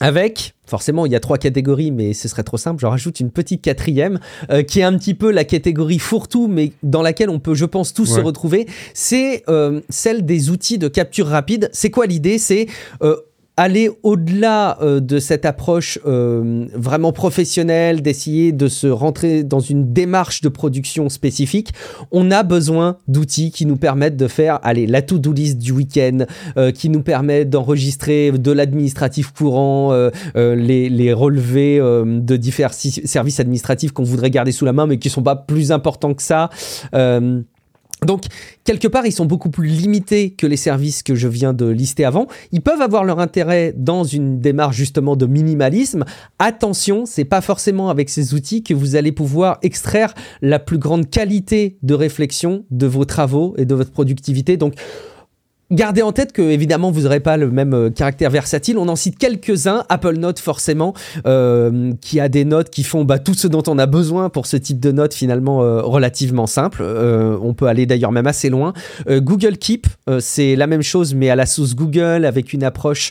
avec, 0.00 0.54
forcément, 0.66 1.06
il 1.06 1.12
y 1.12 1.16
a 1.16 1.20
trois 1.20 1.38
catégories, 1.38 1.90
mais 1.90 2.12
ce 2.12 2.28
serait 2.28 2.42
trop 2.42 2.56
simple. 2.56 2.80
J'en 2.80 2.90
rajoute 2.90 3.20
une 3.20 3.30
petite 3.30 3.62
quatrième, 3.62 4.20
euh, 4.50 4.62
qui 4.62 4.80
est 4.80 4.82
un 4.82 4.96
petit 4.96 5.14
peu 5.14 5.30
la 5.30 5.44
catégorie 5.44 5.98
fourre-tout, 5.98 6.48
mais 6.48 6.72
dans 6.82 7.02
laquelle 7.02 7.30
on 7.30 7.38
peut, 7.38 7.54
je 7.54 7.64
pense, 7.64 7.94
tous 7.94 8.06
se 8.06 8.20
retrouver. 8.20 8.66
C'est 8.94 9.44
euh, 9.48 9.80
celle 9.88 10.24
des 10.24 10.50
outils 10.50 10.78
de 10.78 10.88
capture 10.88 11.26
rapide. 11.26 11.70
C'est 11.72 11.90
quoi 11.90 12.06
l'idée? 12.06 12.38
C'est 12.38 12.66
euh, 13.02 13.16
aller 13.56 13.90
au-delà 14.02 14.78
euh, 14.82 15.00
de 15.00 15.18
cette 15.18 15.46
approche 15.46 15.98
euh, 16.06 16.66
vraiment 16.74 17.12
professionnelle, 17.12 18.02
d'essayer 18.02 18.52
de 18.52 18.68
se 18.68 18.86
rentrer 18.86 19.44
dans 19.44 19.60
une 19.60 19.92
démarche 19.92 20.42
de 20.42 20.48
production 20.48 21.08
spécifique, 21.08 21.72
on 22.12 22.30
a 22.30 22.42
besoin 22.42 22.98
d'outils 23.08 23.50
qui 23.50 23.64
nous 23.64 23.76
permettent 23.76 24.16
de 24.16 24.28
faire, 24.28 24.60
allez, 24.62 24.86
la 24.86 25.00
to-do 25.00 25.32
list 25.32 25.58
du 25.58 25.72
week-end, 25.72 26.26
euh, 26.58 26.70
qui 26.70 26.90
nous 26.90 27.02
permettent 27.02 27.48
d'enregistrer 27.48 28.32
de 28.32 28.52
l'administratif 28.52 29.32
courant, 29.32 29.76
les, 30.34 30.88
les, 30.88 31.12
relevés 31.12 31.78
de 31.78 32.36
divers 32.36 32.74
services 32.74 33.40
administratifs 33.40 33.92
qu'on 33.92 34.02
voudrait 34.02 34.30
garder 34.30 34.52
sous 34.52 34.64
la 34.64 34.72
main, 34.72 34.86
mais 34.86 34.98
qui 34.98 35.08
sont 35.08 35.22
pas 35.22 35.36
plus 35.36 35.72
importants 35.72 36.14
que 36.14 36.22
ça. 36.22 36.50
Donc, 38.04 38.24
quelque 38.64 38.88
part, 38.88 39.06
ils 39.06 39.12
sont 39.12 39.24
beaucoup 39.24 39.48
plus 39.48 39.68
limités 39.68 40.30
que 40.30 40.46
les 40.46 40.58
services 40.58 41.02
que 41.02 41.14
je 41.14 41.28
viens 41.28 41.54
de 41.54 41.66
lister 41.66 42.04
avant. 42.04 42.26
Ils 42.52 42.60
peuvent 42.60 42.82
avoir 42.82 43.04
leur 43.04 43.20
intérêt 43.20 43.72
dans 43.76 44.04
une 44.04 44.38
démarche 44.38 44.76
justement 44.76 45.16
de 45.16 45.26
minimalisme. 45.26 46.04
Attention, 46.38 47.06
c'est 47.06 47.24
pas 47.24 47.40
forcément 47.40 47.88
avec 47.88 48.10
ces 48.10 48.34
outils 48.34 48.62
que 48.62 48.74
vous 48.74 48.96
allez 48.96 49.12
pouvoir 49.12 49.58
extraire 49.62 50.12
la 50.42 50.58
plus 50.58 50.78
grande 50.78 51.08
qualité 51.08 51.78
de 51.82 51.94
réflexion 51.94 52.66
de 52.70 52.86
vos 52.86 53.06
travaux 53.06 53.54
et 53.56 53.64
de 53.64 53.74
votre 53.74 53.92
productivité. 53.92 54.58
Donc, 54.58 54.74
Gardez 55.72 56.02
en 56.02 56.12
tête 56.12 56.32
que 56.32 56.42
évidemment 56.42 56.92
vous 56.92 57.02
n'aurez 57.02 57.18
pas 57.18 57.36
le 57.36 57.50
même 57.50 57.74
euh, 57.74 57.90
caractère 57.90 58.30
versatile. 58.30 58.78
On 58.78 58.86
en 58.88 58.94
cite 58.94 59.18
quelques-uns. 59.18 59.82
Apple 59.88 60.16
Note 60.16 60.38
forcément, 60.38 60.94
euh, 61.26 61.92
qui 62.00 62.20
a 62.20 62.28
des 62.28 62.44
notes 62.44 62.70
qui 62.70 62.84
font 62.84 63.04
bah, 63.04 63.18
tout 63.18 63.34
ce 63.34 63.48
dont 63.48 63.64
on 63.66 63.76
a 63.76 63.86
besoin 63.86 64.28
pour 64.28 64.46
ce 64.46 64.56
type 64.56 64.78
de 64.78 64.92
notes 64.92 65.12
finalement 65.12 65.64
euh, 65.64 65.82
relativement 65.82 66.46
simple. 66.46 66.84
on 66.84 67.52
peut 67.54 67.66
aller 67.66 67.84
d'ailleurs 67.84 68.12
même 68.12 68.28
assez 68.28 68.48
loin. 68.48 68.74
Google 69.08 69.56
Keep, 69.58 69.86
c'est 70.20 70.56
la 70.56 70.66
même 70.66 70.82
chose 70.82 71.14
mais 71.14 71.30
à 71.30 71.36
la 71.36 71.46
sauce 71.46 71.74
Google 71.74 72.24
avec 72.24 72.52
une 72.52 72.62
approche 72.62 73.10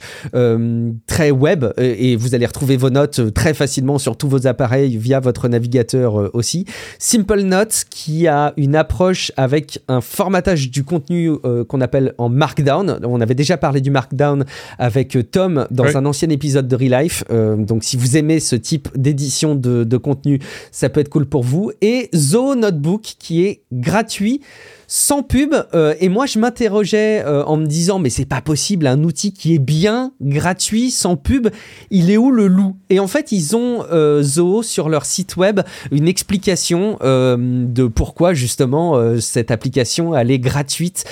très 1.08 1.32
web 1.32 1.66
et 1.78 2.16
vous 2.16 2.36
allez 2.36 2.46
retrouver 2.46 2.78
vos 2.78 2.90
notes 2.90 3.34
très 3.34 3.54
facilement 3.54 3.98
sur 3.98 4.18
tous 4.18 4.30
vos 4.30 4.48
appareils 4.48 4.98
via 4.98 5.20
votre 5.20 5.48
navigateur 5.48 6.34
aussi. 6.34 6.66
Simple 7.00 7.42
Notes 7.42 7.86
qui 7.90 8.28
a 8.28 8.54
une 8.58 8.76
approche 8.76 9.32
avec 9.38 9.80
un 9.88 10.02
formatage 10.02 10.72
du 10.72 10.84
contenu 10.84 11.32
qu'on 11.68 11.82
appelle 11.82 12.14
en 12.18 12.30
Markdown. 12.46 13.00
On 13.04 13.22
avait 13.22 13.34
déjà 13.34 13.58
parlé 13.58 13.82
du 13.82 13.90
Markdown 13.90 14.46
avec 14.78 15.16
euh, 15.16 15.24
Tom 15.24 15.66
dans 15.72 15.98
un 15.98 16.06
ancien 16.06 16.30
épisode 16.30 16.68
de 16.68 16.76
Relife. 16.76 17.24
Euh, 17.32 17.56
donc 17.56 17.84
si 17.84 17.98
vous 17.98 18.18
aimez 18.18 18.40
ce 18.40 18.56
type 18.56 18.88
d'édition 18.96 19.56
de, 19.56 19.84
de, 19.84 19.98
contenu, 19.98 20.40
ça 20.72 20.90
peut 20.90 21.00
être 21.00 21.10
cool 21.10 21.26
pour 21.26 21.42
vous. 21.42 21.72
Et 21.82 22.10
Zo 22.14 22.54
Notebook 22.54 23.16
qui 23.18 23.46
est 23.46 23.64
gratuit 23.72 24.42
sans 24.88 25.24
pub. 25.24 25.54
Euh, 25.74 25.96
et 26.00 26.10
moi, 26.10 26.26
je 26.26 26.40
m'interrogeais 26.40 27.24
euh, 27.26 27.44
en 27.46 27.58
me 27.58 27.66
disant, 27.66 28.00
mais 28.00 28.10
c'est 28.10 28.26
pas 28.26 28.42
possible, 28.42 28.88
un 28.88 29.04
outil 29.04 29.34
qui 29.34 29.56
est 29.56 29.60
bien, 29.60 30.12
gratuit, 30.22 30.92
sans 30.92 31.16
pub, 31.16 31.50
il 31.92 32.12
est 32.12 32.18
où 32.18 32.32
le 32.32 32.48
loup? 32.48 32.76
Et 32.90 33.00
en 33.00 33.08
fait, 33.08 33.32
ils 33.32 33.56
ont 33.56 33.84
euh, 33.92 34.22
Zoho 34.22 34.64
sur 34.64 34.90
leur 34.90 35.06
site 35.06 35.38
web 35.38 35.62
une 35.92 36.08
explication 36.08 36.98
de 37.02 37.88
pourquoi 37.88 38.34
justement 38.34 39.20
cette 39.20 39.52
application 39.52 40.16
elle 40.16 40.32
est 40.32 40.40
gratuite, 40.40 41.06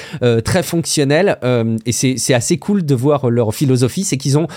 très 0.43 0.63
fonctionnelle. 0.63 1.38
et 1.86 1.91
c'est 1.91 2.34
assez 2.34 2.57
cool 2.57 2.86
de 2.86 2.95
voir 2.95 3.30
leur 3.30 3.53
philosophie, 3.53 4.03
c'est 4.03 4.17
qu'ils 4.17 4.38
ont 4.38 4.47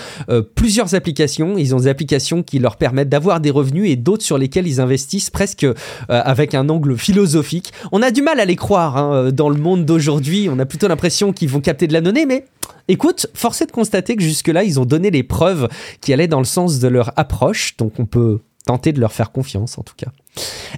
plusieurs 0.55 0.95
applications. 0.95 1.57
Ils 1.57 1.75
ont 1.75 1.79
des 1.79 1.87
applications 1.87 2.43
qui 2.43 2.59
leur 2.59 2.77
permettent 2.77 3.09
d'avoir 3.09 3.39
des 3.39 3.51
revenus 3.51 3.89
et 3.89 3.95
d'autres 3.95 4.23
sur 4.23 4.37
lesquelles 4.37 4.67
ils 4.67 4.81
investissent 4.81 5.29
presque 5.29 5.65
avec 6.09 6.53
un 6.53 6.69
angle 6.69 6.97
philosophique. 6.97 7.73
On 7.91 8.01
a 8.01 8.11
du 8.11 8.21
mal 8.21 8.39
à 8.39 8.45
les 8.45 8.55
croire. 8.55 8.97
Hein, 8.97 9.06
euh, 9.13 9.31
dans 9.31 9.49
le 9.49 9.57
monde 9.57 9.85
d'aujourd'hui. 9.85 10.49
On 10.51 10.59
a 10.59 10.65
plutôt 10.65 10.87
l'impression 10.87 11.33
qu'ils 11.33 11.49
vont 11.49 11.61
capter 11.61 11.87
de 11.87 11.93
la 11.93 12.01
donnée, 12.01 12.25
mais 12.25 12.45
écoute, 12.87 13.27
force 13.33 13.61
est 13.61 13.67
de 13.67 13.71
constater 13.71 14.15
que 14.15 14.23
jusque-là, 14.23 14.63
ils 14.63 14.79
ont 14.79 14.85
donné 14.85 15.11
les 15.11 15.23
preuves 15.23 15.67
qui 16.01 16.13
allaient 16.13 16.27
dans 16.27 16.39
le 16.39 16.45
sens 16.45 16.79
de 16.79 16.87
leur 16.87 17.11
approche. 17.17 17.77
Donc 17.77 17.99
on 17.99 18.05
peut 18.05 18.39
tenter 18.65 18.91
de 18.91 18.99
leur 18.99 19.13
faire 19.13 19.31
confiance 19.31 19.77
en 19.77 19.83
tout 19.83 19.95
cas. 19.95 20.11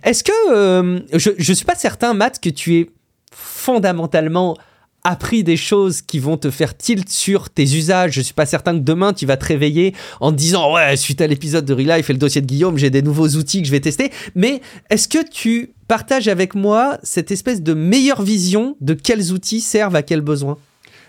Est-ce 0.03 0.23
que 0.23 0.53
euh, 0.53 0.99
je 1.13 1.31
ne 1.31 1.55
suis 1.55 1.65
pas 1.65 1.75
certain, 1.75 2.13
Matt, 2.13 2.39
que 2.39 2.49
tu 2.49 2.77
es 2.77 2.89
fondamentalement 3.33 4.57
appris 5.03 5.43
des 5.43 5.57
choses 5.57 6.01
qui 6.01 6.19
vont 6.19 6.37
te 6.37 6.51
faire 6.51 6.75
tilt 6.75 7.09
sur 7.09 7.49
tes 7.49 7.63
usages. 7.63 8.13
Je 8.13 8.21
suis 8.21 8.33
pas 8.33 8.45
certain 8.45 8.73
que 8.73 8.83
demain 8.83 9.13
tu 9.13 9.25
vas 9.25 9.37
te 9.37 9.45
réveiller 9.45 9.93
en 10.19 10.31
te 10.31 10.37
disant 10.37 10.73
ouais 10.73 10.95
suite 10.97 11.21
à 11.21 11.27
l'épisode 11.27 11.65
de 11.65 11.73
Relife 11.73 12.09
et 12.09 12.13
le 12.13 12.19
dossier 12.19 12.41
de 12.41 12.45
Guillaume 12.45 12.77
j'ai 12.77 12.89
des 12.89 13.01
nouveaux 13.01 13.29
outils 13.29 13.61
que 13.61 13.67
je 13.67 13.71
vais 13.71 13.79
tester. 13.79 14.11
Mais 14.35 14.61
est-ce 14.89 15.07
que 15.07 15.27
tu 15.27 15.71
partages 15.87 16.27
avec 16.27 16.55
moi 16.55 16.97
cette 17.03 17.31
espèce 17.31 17.61
de 17.61 17.73
meilleure 17.73 18.21
vision 18.21 18.75
de 18.81 18.93
quels 18.93 19.31
outils 19.31 19.61
servent 19.61 19.95
à 19.95 20.03
quels 20.03 20.21
besoins? 20.21 20.57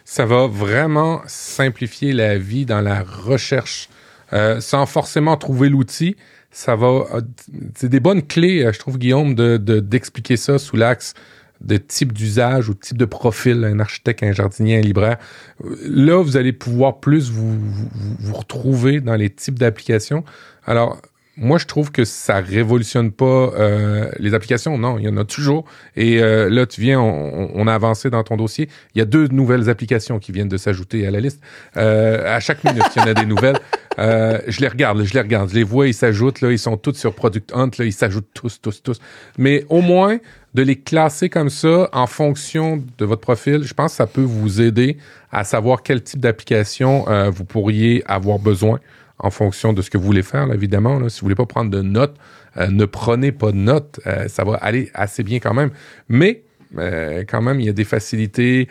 Ça 0.04 0.24
va 0.24 0.46
vraiment 0.46 1.20
simplifier 1.26 2.12
la 2.12 2.38
vie 2.38 2.66
dans 2.66 2.80
la 2.80 3.02
recherche 3.02 3.88
euh, 4.32 4.60
sans 4.60 4.86
forcément 4.86 5.36
trouver 5.36 5.68
l'outil. 5.68 6.16
Ça 6.52 6.76
va, 6.76 6.86
euh, 6.86 7.20
c'est 7.74 7.88
des 7.88 8.00
bonnes 8.00 8.26
clés, 8.26 8.64
euh, 8.64 8.72
je 8.72 8.78
trouve 8.78 8.98
Guillaume, 8.98 9.34
de 9.34 9.56
d'expliquer 9.56 10.36
ça 10.36 10.58
sous 10.58 10.76
l'axe 10.76 11.14
de 11.60 11.76
type 11.76 12.12
d'usage 12.12 12.68
ou 12.68 12.74
type 12.74 12.96
de 12.96 13.04
profil, 13.04 13.64
un 13.64 13.80
architecte, 13.80 14.22
un 14.22 14.32
jardinier, 14.32 14.78
un 14.78 14.82
libraire. 14.82 15.18
Là, 15.84 16.22
vous 16.22 16.36
allez 16.36 16.52
pouvoir 16.52 17.00
plus 17.00 17.30
vous, 17.30 17.58
vous, 18.18 18.34
retrouver 18.34 19.00
dans 19.00 19.16
les 19.16 19.30
types 19.30 19.58
d'applications. 19.58 20.24
Alors, 20.66 21.00
moi, 21.36 21.56
je 21.56 21.64
trouve 21.64 21.90
que 21.90 22.04
ça 22.04 22.40
révolutionne 22.40 23.12
pas 23.12 23.24
euh, 23.24 24.10
les 24.18 24.34
applications. 24.34 24.76
Non, 24.76 24.98
il 24.98 25.04
y 25.04 25.08
en 25.08 25.16
a 25.16 25.24
toujours. 25.24 25.64
Et 25.96 26.22
euh, 26.22 26.50
là, 26.50 26.66
tu 26.66 26.82
viens, 26.82 27.00
on, 27.00 27.66
a 27.66 27.74
avancé 27.74 28.10
dans 28.10 28.22
ton 28.22 28.36
dossier. 28.36 28.68
Il 28.94 28.98
y 28.98 29.02
a 29.02 29.06
deux 29.06 29.26
nouvelles 29.28 29.70
applications 29.70 30.18
qui 30.18 30.32
viennent 30.32 30.50
de 30.50 30.58
s'ajouter 30.58 31.06
à 31.06 31.10
la 31.10 31.20
liste. 31.20 31.40
Euh, 31.78 32.36
à 32.36 32.40
chaque 32.40 32.62
minute, 32.62 32.84
il 32.94 33.00
y 33.00 33.04
en 33.04 33.08
a 33.08 33.14
des 33.14 33.24
nouvelles. 33.24 33.58
je 33.98 34.60
les 34.60 34.68
regarde, 34.68 35.02
je 35.02 35.14
les 35.14 35.20
regarde, 35.20 35.48
je 35.48 35.54
les 35.54 35.62
vois, 35.62 35.86
ils 35.86 35.94
s'ajoutent. 35.94 36.42
Là, 36.42 36.52
ils 36.52 36.58
sont 36.58 36.76
tous 36.76 36.94
sur 36.94 37.14
Product 37.14 37.50
Hunt. 37.54 37.70
Là, 37.78 37.86
ils 37.86 37.92
s'ajoutent 37.92 38.28
tous, 38.34 38.60
tous, 38.60 38.82
tous. 38.82 39.00
Mais 39.38 39.64
au 39.70 39.80
moins, 39.80 40.18
de 40.54 40.62
les 40.62 40.76
classer 40.76 41.28
comme 41.28 41.50
ça 41.50 41.88
en 41.92 42.06
fonction 42.06 42.82
de 42.98 43.04
votre 43.04 43.20
profil, 43.20 43.62
je 43.62 43.74
pense 43.74 43.92
que 43.92 43.96
ça 43.96 44.06
peut 44.06 44.20
vous 44.22 44.60
aider 44.60 44.96
à 45.30 45.44
savoir 45.44 45.82
quel 45.82 46.02
type 46.02 46.20
d'application 46.20 47.04
vous 47.30 47.44
pourriez 47.44 48.02
avoir 48.06 48.40
besoin 48.40 48.80
en 49.20 49.30
fonction 49.30 49.72
de 49.72 49.82
ce 49.82 49.90
que 49.90 49.98
vous 49.98 50.04
voulez 50.04 50.22
faire, 50.22 50.52
évidemment. 50.52 51.08
Si 51.08 51.20
vous 51.20 51.26
voulez 51.26 51.34
pas 51.34 51.46
prendre 51.46 51.70
de 51.70 51.82
notes, 51.82 52.16
euh, 52.56 52.68
ne 52.68 52.84
prenez 52.84 53.32
pas 53.32 53.52
de 53.52 53.58
notes. 53.58 54.00
Euh, 54.06 54.28
ça 54.28 54.44
va 54.44 54.54
aller 54.54 54.90
assez 54.94 55.22
bien 55.22 55.38
quand 55.38 55.54
même. 55.54 55.70
Mais 56.08 56.42
euh, 56.78 57.24
quand 57.28 57.42
même, 57.42 57.60
il 57.60 57.66
y 57.66 57.68
a 57.68 57.74
des 57.74 57.84
facilités. 57.84 58.68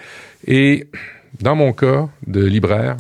Et 0.48 0.88
dans 1.40 1.56
mon 1.56 1.74
cas 1.74 2.10
de 2.28 2.44
libraire, 2.44 2.98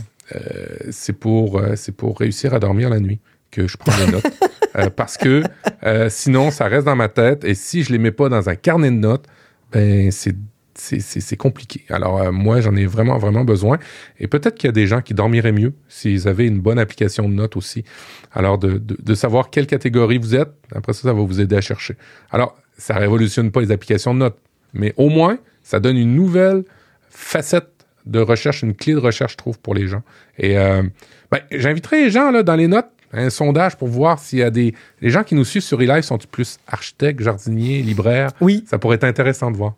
c'est 0.91 1.13
pour, 1.13 1.59
c'est 1.75 1.91
pour 1.91 2.19
réussir 2.19 2.53
à 2.53 2.59
dormir 2.59 2.91
la 2.91 2.99
nuit 2.99 3.17
que 3.51 3.67
je 3.67 3.77
prends 3.77 3.95
des 4.05 4.11
notes. 4.11 4.95
parce 4.95 5.17
que 5.17 5.43
sinon, 6.09 6.51
ça 6.51 6.65
reste 6.65 6.85
dans 6.85 6.95
ma 6.95 7.09
tête. 7.09 7.43
Et 7.43 7.55
si 7.55 7.83
je 7.83 7.91
les 7.91 7.97
mets 7.97 8.11
pas 8.11 8.29
dans 8.29 8.49
un 8.49 8.55
carnet 8.55 8.91
de 8.91 8.95
notes, 8.95 9.25
ben 9.71 10.11
c'est 10.11 10.35
c'est 10.79 11.37
compliqué. 11.37 11.85
Alors, 11.89 12.21
euh, 12.21 12.31
moi, 12.31 12.61
j'en 12.61 12.75
ai 12.75 12.85
vraiment, 12.85 13.17
vraiment 13.17 13.43
besoin. 13.43 13.77
Et 14.19 14.27
peut-être 14.27 14.55
qu'il 14.55 14.67
y 14.67 14.69
a 14.69 14.73
des 14.73 14.87
gens 14.87 15.01
qui 15.01 15.13
dormiraient 15.13 15.51
mieux 15.51 15.73
s'ils 15.87 16.27
avaient 16.27 16.47
une 16.47 16.59
bonne 16.59 16.79
application 16.79 17.27
de 17.27 17.33
notes 17.33 17.57
aussi. 17.57 17.83
Alors, 18.31 18.57
de, 18.57 18.77
de, 18.77 19.13
savoir 19.13 19.49
quelle 19.49 19.67
catégorie 19.67 20.17
vous 20.17 20.35
êtes, 20.35 20.51
après 20.73 20.93
ça, 20.93 21.03
ça 21.03 21.13
va 21.13 21.21
vous 21.21 21.41
aider 21.41 21.55
à 21.55 21.61
chercher. 21.61 21.95
Alors, 22.31 22.57
ça 22.77 22.95
révolutionne 22.95 23.51
pas 23.51 23.61
les 23.61 23.71
applications 23.71 24.13
de 24.13 24.19
notes, 24.19 24.39
mais 24.73 24.93
au 24.97 25.09
moins, 25.09 25.37
ça 25.63 25.79
donne 25.79 25.97
une 25.97 26.15
nouvelle 26.15 26.63
facette 27.09 27.69
de 28.05 28.19
recherche, 28.19 28.63
une 28.63 28.75
clé 28.75 28.93
de 28.93 28.99
recherche, 28.99 29.33
je 29.33 29.37
trouve, 29.37 29.59
pour 29.59 29.75
les 29.75 29.87
gens. 29.87 30.03
Et 30.37 30.57
euh, 30.57 30.83
ben, 31.31 31.39
j'inviterai 31.51 32.05
les 32.05 32.09
gens 32.09 32.31
là, 32.31 32.43
dans 32.43 32.55
les 32.55 32.67
notes 32.67 32.89
un 33.11 33.29
sondage 33.29 33.75
pour 33.75 33.87
voir 33.87 34.19
s'il 34.19 34.39
y 34.39 34.43
a 34.43 34.49
des. 34.49 34.73
Les 35.01 35.09
gens 35.09 35.23
qui 35.23 35.35
nous 35.35 35.45
suivent 35.45 35.63
sur 35.63 35.81
eLive 35.81 36.03
sont 36.03 36.17
plus 36.29 36.57
architectes, 36.67 37.21
jardiniers, 37.21 37.81
libraires? 37.81 38.31
Oui. 38.41 38.63
Ça 38.67 38.77
pourrait 38.77 38.95
être 38.95 39.03
intéressant 39.03 39.51
de 39.51 39.57
voir. 39.57 39.75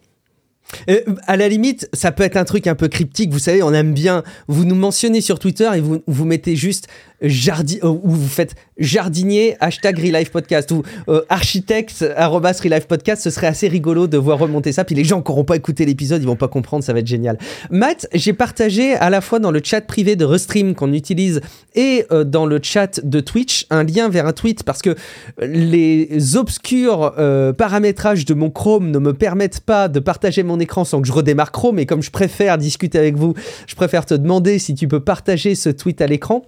Euh, 0.89 1.01
à 1.27 1.38
la 1.38 1.49
limite, 1.49 1.89
ça 1.93 2.11
peut 2.11 2.23
être 2.23 2.38
un 2.38 2.45
truc 2.45 2.67
un 2.67 2.75
peu 2.75 2.88
cryptique. 2.88 3.32
Vous 3.32 3.39
savez, 3.39 3.63
on 3.63 3.73
aime 3.73 3.93
bien. 3.93 4.23
Vous 4.47 4.65
nous 4.65 4.75
mentionnez 4.75 5.21
sur 5.21 5.39
Twitter 5.39 5.69
et 5.75 5.82
vous, 5.82 6.01
vous 6.07 6.25
mettez 6.25 6.55
juste 6.55 6.88
jardi 7.22 7.80
euh, 7.84 7.88
ou 7.88 8.11
vous 8.11 8.28
faites 8.28 8.55
jardinier 8.78 9.55
hashtag 9.59 9.99
Relife 9.99 10.32
Podcast 10.32 10.72
ou 10.72 10.84
euh, 11.07 11.22
architecte 11.30 12.05
arrobas 12.15 12.59
Relife 12.63 12.88
Podcast. 12.88 13.22
Ce 13.22 13.30
serait 13.30 13.47
assez 13.47 13.67
rigolo 13.67 14.07
de 14.07 14.17
voir 14.17 14.39
remonter 14.39 14.72
ça. 14.72 14.84
Puis 14.84 14.95
les 14.95 15.03
gens 15.03 15.22
qui 15.22 15.32
n'auront 15.32 15.43
pas 15.43 15.55
écouté 15.55 15.86
l'épisode, 15.86 16.22
ils 16.22 16.28
vont 16.28 16.36
pas 16.36 16.47
comprendre. 16.47 16.84
Ça 16.84 16.93
va 16.93 16.99
être 16.99 17.07
génial. 17.07 17.38
Matt, 17.69 18.07
j'ai 18.13 18.34
partagé 18.34 18.95
à 18.95 19.09
la 19.09 19.22
fois 19.22 19.39
dans 19.39 19.51
le 19.51 19.61
chat 19.63 19.82
privé 19.82 20.15
de 20.15 20.26
Restream 20.26 20.76
qu'on 20.76 20.93
utilise 20.93 21.41
et 21.76 22.05
euh, 22.11 22.24
dans 22.24 22.45
le 22.45 22.59
chat 22.61 22.99
de 23.03 23.19
Twitch 23.19 23.65
un 23.69 23.84
lien 23.84 24.09
vers 24.09 24.26
un 24.26 24.34
tweet 24.34 24.63
parce 24.63 24.82
que 24.82 24.95
les 25.41 26.36
obscurs 26.36 27.13
euh, 27.17 27.53
paramétrages 27.53 28.26
de 28.26 28.34
mon 28.34 28.49
Chrome 28.49 28.91
ne 28.91 28.99
me 28.99 29.13
permettent 29.13 29.61
pas 29.61 29.88
de 29.88 29.99
partager 29.99 30.43
mon 30.43 30.59
écran 30.59 30.84
sans 30.84 31.01
que 31.01 31.07
je 31.07 31.13
redémarre 31.13 31.51
Chrome. 31.51 31.80
Et 31.80 31.86
comme 31.86 32.01
je 32.01 32.11
préfère 32.11 32.57
discuter 32.57 32.97
avec 32.97 33.15
vous, 33.15 33.34
je 33.67 33.76
préfère 33.76 34.05
te 34.05 34.13
demander 34.13 34.59
si 34.59 34.74
tu 34.76 34.88
peux 34.88 34.99
partager 34.99 35.55
ce 35.55 35.69
tweet 35.69 36.01
à 36.01 36.07
l'écran. 36.07 36.45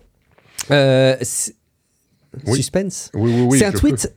Euh, 0.72 1.16
Oui. 2.48 2.56
Suspense. 2.56 3.12
Oui, 3.14 3.32
oui, 3.36 3.42
oui. 3.52 3.60
c'est 3.60 3.66
un 3.66 3.72
tweet 3.72 4.14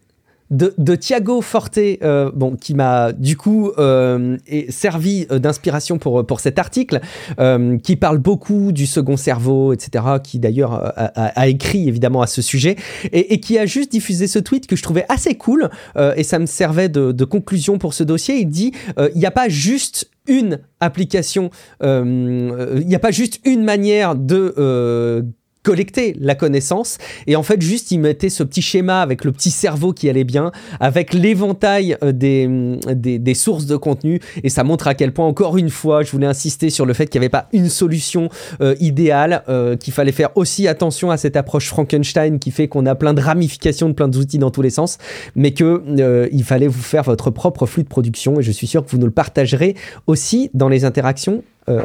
de, 0.49 0.73
de 0.79 0.95
Thiago 0.95 1.41
Forte, 1.43 1.77
euh, 1.77 2.31
bon, 2.33 2.55
qui 2.57 2.73
m'a 2.75 3.13
du 3.13 3.37
coup 3.37 3.73
euh, 3.79 4.39
et 4.47 4.71
servi 4.71 5.27
euh, 5.33 5.39
d'inspiration 5.41 5.99
pour, 5.99 6.25
pour 6.25 6.39
cet 6.41 6.59
article, 6.61 7.01
euh, 7.41 7.77
qui 7.79 7.97
parle 7.97 8.19
beaucoup 8.19 8.71
du 8.73 8.87
second 8.87 9.17
cerveau, 9.17 9.73
etc., 9.73 10.05
qui 10.23 10.39
d'ailleurs 10.39 10.73
a, 10.73 10.87
a- 10.89 11.41
a 11.41 11.47
écrit 11.49 11.89
évidemment 11.89 12.23
à 12.23 12.27
ce 12.29 12.41
sujet, 12.43 12.77
et, 13.13 13.35
et 13.35 13.41
qui 13.41 13.59
a 13.59 13.67
juste 13.67 13.91
diffusé 13.91 14.29
ce 14.29 14.39
tweet 14.39 14.67
que 14.69 14.77
je 14.77 14.83
trouvais 14.85 15.05
assez 15.09 15.35
cool, 15.35 15.69
et 16.17 16.23
ça 16.23 16.39
me 16.39 16.47
servait 16.47 16.89
de, 16.89 17.11
de 17.13 17.25
conclusion 17.25 17.77
pour 17.79 17.93
ce 17.93 18.05
dossier. 18.05 18.37
Il 18.37 18.47
dit, 18.49 18.73
il 19.15 19.19
n'y 19.19 19.27
a 19.27 19.31
pas 19.33 19.49
juste 19.49 20.09
une 20.29 20.61
application, 20.81 21.51
il 21.83 22.85
n'y 22.87 22.95
a 22.95 22.99
pas 23.01 23.11
juste 23.11 23.41
une 23.45 23.63
manière 23.65 24.15
de... 24.15 25.27
collecter 25.67 26.15
la 26.21 26.37
connaissance. 26.37 26.97
Et 27.27 27.35
en 27.35 27.43
fait 27.43 27.61
juste 27.61 27.91
il 27.91 27.99
mettait 27.99 28.29
ce 28.29 28.45
petit 28.45 28.63
schéma 28.63 29.03
avec 29.03 29.25
le 29.25 29.33
petit 29.33 29.51
cerveau 29.51 29.93
qui 29.93 30.09
allait 30.09 30.23
bien 30.23 30.53
avec 30.79 31.13
l'éventail 31.13 31.97
euh, 32.05 32.13
des, 32.13 32.47
hum, 32.47 32.79
des, 32.95 33.19
des 33.19 33.35
sources 33.35 33.67
de 33.67 33.75
contenu. 33.75 34.21
Et 34.45 34.49
ça 34.49 34.63
montre 34.63 34.87
à 34.87 34.95
quel 34.95 35.13
point 35.13 35.27
encore 35.27 35.57
une 35.57 35.71
fois 35.71 36.05
je 36.05 36.13
voulais 36.13 36.29
insister 36.29 36.71
sur 36.71 36.87
le 36.87 36.95
fait 36.95 37.07
qu'il 37.09 37.21
n'y 37.21 37.25
avait 37.25 37.31
pas 37.31 37.49
une 37.53 37.69
solution 37.69 38.29
euh, 38.61 38.77
idéale 38.79 39.43
euh, 39.49 39.77
qu'il 39.77 39.93
fallait 39.93 40.13
faire 40.13 40.31
aussi 40.37 40.69
attention 40.69 41.11
à 41.11 41.17
cette 41.17 41.35
approche 41.37 41.67
Frankenstein 41.67 42.39
qui 42.39 42.53
fait 42.53 42.69
qu'on 42.69 42.87
a 42.87 42.95
plein 42.95 43.13
de 43.13 43.21
ramifications 43.21 43.89
de 43.89 43.95
plein 43.95 44.07
d'outils 44.07 44.39
dans 44.39 44.53
tous 44.53 44.63
les 44.63 44.71
sens 44.71 44.99
mais 45.35 45.51
que 45.51 45.83
il 46.31 46.45
fallait 46.45 46.69
vous 46.69 46.83
faire 46.83 47.03
votre 47.03 47.31
propre 47.31 47.67
flux 47.67 47.83
de 47.83 47.89
production. 47.89 48.39
Et 48.39 48.43
je 48.45 48.53
suis 48.53 48.69
sûr 48.69 48.85
que 48.85 48.91
vous 48.91 48.99
nous 48.99 49.07
le 49.07 49.13
partagerez 49.13 49.75
aussi 50.07 50.49
dans 50.55 50.69
les 50.69 50.85
interactions 50.85 51.43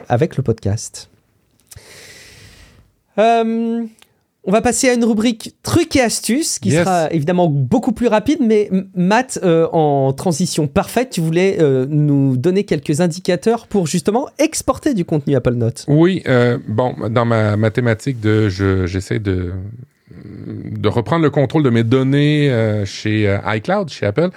avec 0.07 0.38
le 0.38 0.43
podcast. 0.43 1.09
Euh, 3.20 3.84
on 4.43 4.51
va 4.51 4.62
passer 4.62 4.89
à 4.89 4.93
une 4.95 5.03
rubrique 5.05 5.53
trucs 5.62 5.95
et 5.95 6.01
astuces 6.01 6.57
qui 6.57 6.70
Yes. 6.70 6.80
sera 6.84 7.12
évidemment 7.14 7.47
beaucoup 7.47 7.91
plus 7.91 8.07
rapide, 8.07 8.39
mais 8.41 8.72
Matt, 8.95 9.39
euh, 9.43 9.68
en 9.72 10.14
transition 10.14 10.66
parfaite, 10.68 11.12
tu 11.12 11.22
voulais 11.22 11.57
euh, 11.59 11.86
nous 11.88 12.38
donner 12.38 12.64
quelques 12.64 13.01
indicateurs 13.01 13.68
pour 13.68 13.86
justement 13.86 14.28
exporter 14.39 14.95
du 14.95 15.05
contenu 15.05 15.36
Apple 15.36 15.53
Notes. 15.53 15.86
Oui, 15.88 16.24
euh, 16.28 16.57
bon, 16.68 16.95
dans 17.12 17.26
ma 17.26 17.55
mathématique 17.55 18.20
de, 18.20 18.49
je- 18.49 18.88
j'essaie 18.88 19.20
de 19.20 19.51
de 20.66 20.89
reprendre 20.89 21.24
le 21.24 21.30
contrôle 21.30 21.64
de 21.64 21.70
mes 21.70 21.84
données 21.86 22.51
chez 22.86 23.34
iCloud, 23.45 23.89
chez 23.89 24.05
Apple. 24.05 24.30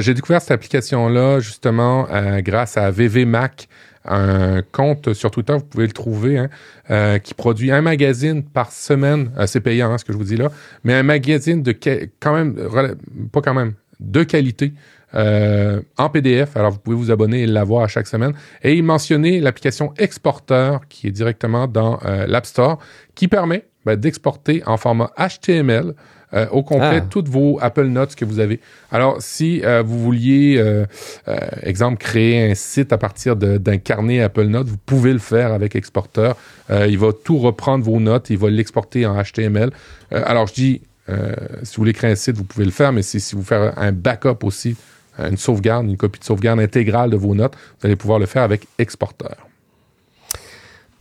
J'ai 0.00 0.14
découvert 0.14 0.40
cette 0.42 0.50
application-là 0.50 1.38
justement 1.38 2.06
grâce 2.40 2.76
à 2.76 2.90
VV 2.90 3.24
Mac, 3.24 3.68
un 4.04 4.62
compte 4.62 5.12
sur 5.12 5.30
Twitter, 5.30 5.52
vous 5.54 5.64
pouvez 5.64 5.86
le 5.86 5.92
trouver, 5.92 6.38
hein, 6.38 6.48
euh, 6.90 7.18
qui 7.18 7.34
produit 7.34 7.70
un 7.70 7.82
magazine 7.82 8.42
par 8.42 8.72
semaine. 8.72 9.30
Euh, 9.38 9.46
c'est 9.46 9.60
payant, 9.60 9.92
hein, 9.92 9.98
ce 9.98 10.04
que 10.04 10.12
je 10.12 10.18
vous 10.18 10.24
dis 10.24 10.36
là, 10.36 10.50
mais 10.84 10.94
un 10.94 11.02
magazine 11.02 11.62
de 11.62 11.72
qua- 11.72 12.08
quand 12.20 12.34
même, 12.34 12.54
rela- 12.56 12.94
pas 13.32 13.40
quand 13.40 13.54
même, 13.54 13.74
de 14.00 14.22
qualité. 14.24 14.72
euh, 15.14 15.82
en 15.98 16.08
PDF, 16.08 16.56
alors 16.56 16.70
vous 16.72 16.78
pouvez 16.78 16.96
vous 16.96 17.10
abonner 17.10 17.42
et 17.42 17.46
l'avoir 17.46 17.82
à 17.84 17.86
chaque 17.86 18.06
semaine. 18.06 18.32
Et 18.62 18.72
il 18.74 18.82
mentionnait 18.82 19.40
l'application 19.40 19.92
Exporteur 19.98 20.80
qui 20.88 21.06
est 21.06 21.10
directement 21.10 21.66
dans 21.66 22.00
euh, 22.06 22.26
l'App 22.26 22.46
Store, 22.46 22.78
qui 23.14 23.28
permet 23.28 23.66
ben, 23.84 23.94
d'exporter 23.96 24.62
en 24.64 24.78
format 24.78 25.10
HTML 25.18 25.92
euh, 26.34 26.46
au 26.50 26.62
complet 26.62 26.98
Ah. 27.02 27.06
toutes 27.08 27.28
vos 27.28 27.58
Apple 27.60 27.86
Notes 27.86 28.14
que 28.14 28.24
vous 28.24 28.38
avez. 28.40 28.60
Alors, 28.90 29.16
si 29.20 29.62
euh, 29.64 29.82
vous 29.84 29.98
vouliez, 29.98 30.56
euh, 30.58 30.86
euh, 31.28 31.36
exemple, 31.62 31.98
créer 31.98 32.50
un 32.50 32.54
site 32.54 32.92
à 32.92 32.98
partir 32.98 33.36
d'un 33.36 33.78
carnet 33.78 34.20
Apple 34.20 34.44
Notes, 34.46 34.68
vous 34.68 34.78
pouvez 34.84 35.12
le 35.12 35.18
faire 35.18 35.52
avec 35.52 35.76
Exporteur. 35.76 36.36
Euh, 36.70 36.86
il 36.88 36.98
va 36.98 37.12
tout 37.12 37.38
reprendre 37.38 37.84
vos 37.84 38.00
notes, 38.00 38.30
il 38.30 38.38
va 38.38 38.50
l'exporter 38.50 39.04
en 39.06 39.20
HTML. 39.22 39.70
Euh, 40.12 40.22
alors, 40.24 40.46
je 40.46 40.54
dis, 40.54 40.80
euh, 41.08 41.34
si 41.62 41.76
vous 41.76 41.82
voulez 41.82 41.92
créer 41.92 42.10
un 42.10 42.16
site, 42.16 42.36
vous 42.36 42.44
pouvez 42.44 42.64
le 42.64 42.70
faire, 42.70 42.92
mais 42.92 43.02
si, 43.02 43.20
si 43.20 43.34
vous 43.34 43.42
faites 43.42 43.72
un 43.76 43.92
backup 43.92 44.44
aussi, 44.44 44.76
une 45.18 45.36
sauvegarde, 45.36 45.86
une 45.86 45.96
copie 45.98 46.20
de 46.20 46.24
sauvegarde 46.24 46.60
intégrale 46.60 47.10
de 47.10 47.16
vos 47.16 47.34
notes, 47.34 47.54
vous 47.80 47.86
allez 47.86 47.96
pouvoir 47.96 48.18
le 48.18 48.26
faire 48.26 48.42
avec 48.42 48.66
Exporteur. 48.78 49.36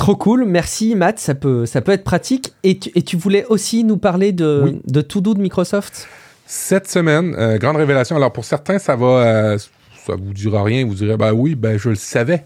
Trop 0.02 0.16
cool, 0.16 0.46
merci 0.46 0.96
Matt, 0.96 1.20
ça 1.20 1.36
peut, 1.36 1.68
ça 1.68 1.80
peut 1.80 1.92
être 1.92 2.04
pratique. 2.04 2.54
Et 2.64 2.80
tu, 2.80 2.90
et 2.96 3.04
tu 3.04 3.18
voulais 3.18 3.46
aussi 3.50 3.84
nous 3.84 3.98
parler 3.98 4.32
de, 4.32 4.62
Oui. 4.66 4.82
de 4.88 5.02
To-Do 5.02 5.36
de 5.36 5.42
Microsoft? 5.42 6.08
Cette 6.48 6.90
semaine, 6.90 7.36
euh, 7.38 7.60
grande 7.60 7.76
révélation. 7.76 8.16
Alors 8.16 8.34
pour 8.34 8.44
certains, 8.44 8.80
ça 8.80 8.96
va, 8.96 9.06
euh, 9.06 9.58
ça 10.04 10.16
vous 10.16 10.34
dira 10.34 10.64
rien. 10.64 10.88
Vous 10.88 10.96
direz, 10.96 11.18
bah 11.18 11.34
oui, 11.36 11.54
ben 11.54 11.78
je 11.78 11.90
le 11.90 11.96
savais. 11.96 12.44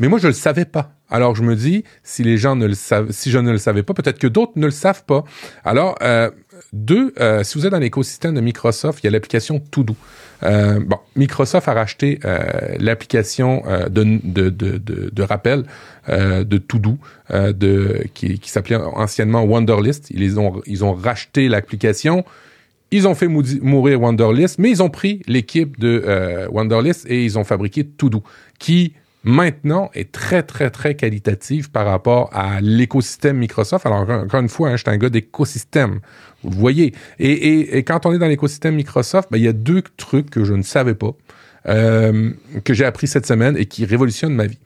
Mais 0.00 0.08
moi, 0.08 0.18
je 0.18 0.26
le 0.26 0.32
savais 0.32 0.64
pas. 0.64 0.90
Alors 1.08 1.36
je 1.36 1.44
me 1.44 1.54
dis, 1.54 1.84
si 2.02 2.24
les 2.24 2.36
gens 2.36 2.56
ne 2.56 2.66
le 2.66 2.74
savent, 2.74 3.12
si 3.12 3.30
je 3.30 3.38
ne 3.38 3.52
le 3.52 3.58
savais 3.58 3.84
pas, 3.84 3.94
peut-être 3.94 4.18
que 4.18 4.26
d'autres 4.26 4.54
ne 4.56 4.66
le 4.66 4.72
savent 4.72 5.04
pas. 5.04 5.22
Alors 5.64 5.94
euh, 6.02 6.30
deux, 6.72 7.12
euh, 7.20 7.42
si 7.44 7.58
vous 7.58 7.66
êtes 7.66 7.72
dans 7.72 7.78
l'écosystème 7.78 8.34
de 8.34 8.40
Microsoft, 8.40 9.00
il 9.02 9.06
y 9.06 9.08
a 9.08 9.10
l'application 9.10 9.60
Todo. 9.60 9.96
Euh, 10.42 10.80
bon, 10.80 10.98
Microsoft 11.16 11.66
a 11.68 11.74
racheté 11.74 12.20
euh, 12.24 12.38
l'application 12.78 13.62
euh, 13.66 13.88
de, 13.88 14.20
de, 14.22 14.50
de, 14.50 14.78
de, 14.78 15.22
rappel 15.22 15.64
euh, 16.08 16.44
de 16.44 16.58
Todo, 16.58 16.98
euh, 17.30 17.52
de, 17.52 18.04
qui, 18.14 18.38
qui 18.38 18.50
s'appelait 18.50 18.76
anciennement 18.76 19.42
Wonderlist. 19.42 20.10
Ils, 20.10 20.38
ont, 20.38 20.62
ils 20.66 20.84
ont 20.84 20.92
racheté 20.92 21.48
l'application. 21.48 22.24
Ils 22.90 23.06
ont 23.06 23.14
fait 23.14 23.28
mourir 23.28 24.00
Wonderlist, 24.00 24.58
mais 24.58 24.70
ils 24.70 24.82
ont 24.82 24.88
pris 24.90 25.22
l'équipe 25.26 25.78
de 25.78 26.46
Wonderlist 26.50 27.04
et 27.10 27.24
ils 27.24 27.38
ont 27.38 27.44
fabriqué 27.44 27.84
Todo, 27.84 28.22
qui 28.58 28.94
maintenant 29.24 29.90
est 29.94 30.10
très, 30.10 30.42
très, 30.42 30.70
très 30.70 30.94
qualitative 30.94 31.70
par 31.70 31.84
rapport 31.84 32.30
à 32.32 32.62
l'écosystème 32.62 33.36
Microsoft. 33.36 33.84
Alors, 33.84 33.98
encore- 33.98 34.22
encore 34.22 34.40
une 34.40 34.48
fois, 34.48 34.68
hein, 34.70 34.76
je 34.76 34.82
suis 34.82 34.90
un 34.90 34.96
gars 34.96 35.10
d'écosystème. 35.10 36.00
Vous 36.44 36.58
voyez. 36.58 36.94
Et, 37.18 37.30
et- 37.32 37.78
et 37.78 37.82
quand 37.82 38.06
on 38.06 38.12
est 38.12 38.18
dans 38.18 38.28
l'écosystème 38.28 38.76
Microsoft, 38.76 39.28
ben, 39.30 39.38
il 39.38 39.44
y 39.44 39.48
a 39.48 39.52
deux 39.52 39.82
trucs 39.96 40.30
que 40.30 40.44
je 40.44 40.54
ne 40.54 40.62
savais 40.62 40.94
pas, 40.94 41.12
euh, 41.66 42.30
que 42.64 42.74
j'ai 42.74 42.84
appris 42.84 43.06
cette 43.08 43.26
semaine 43.26 43.56
et 43.56 43.66
qui 43.66 43.84
révolutionnent 43.84 44.34
ma 44.34 44.46
vie. 44.46 44.58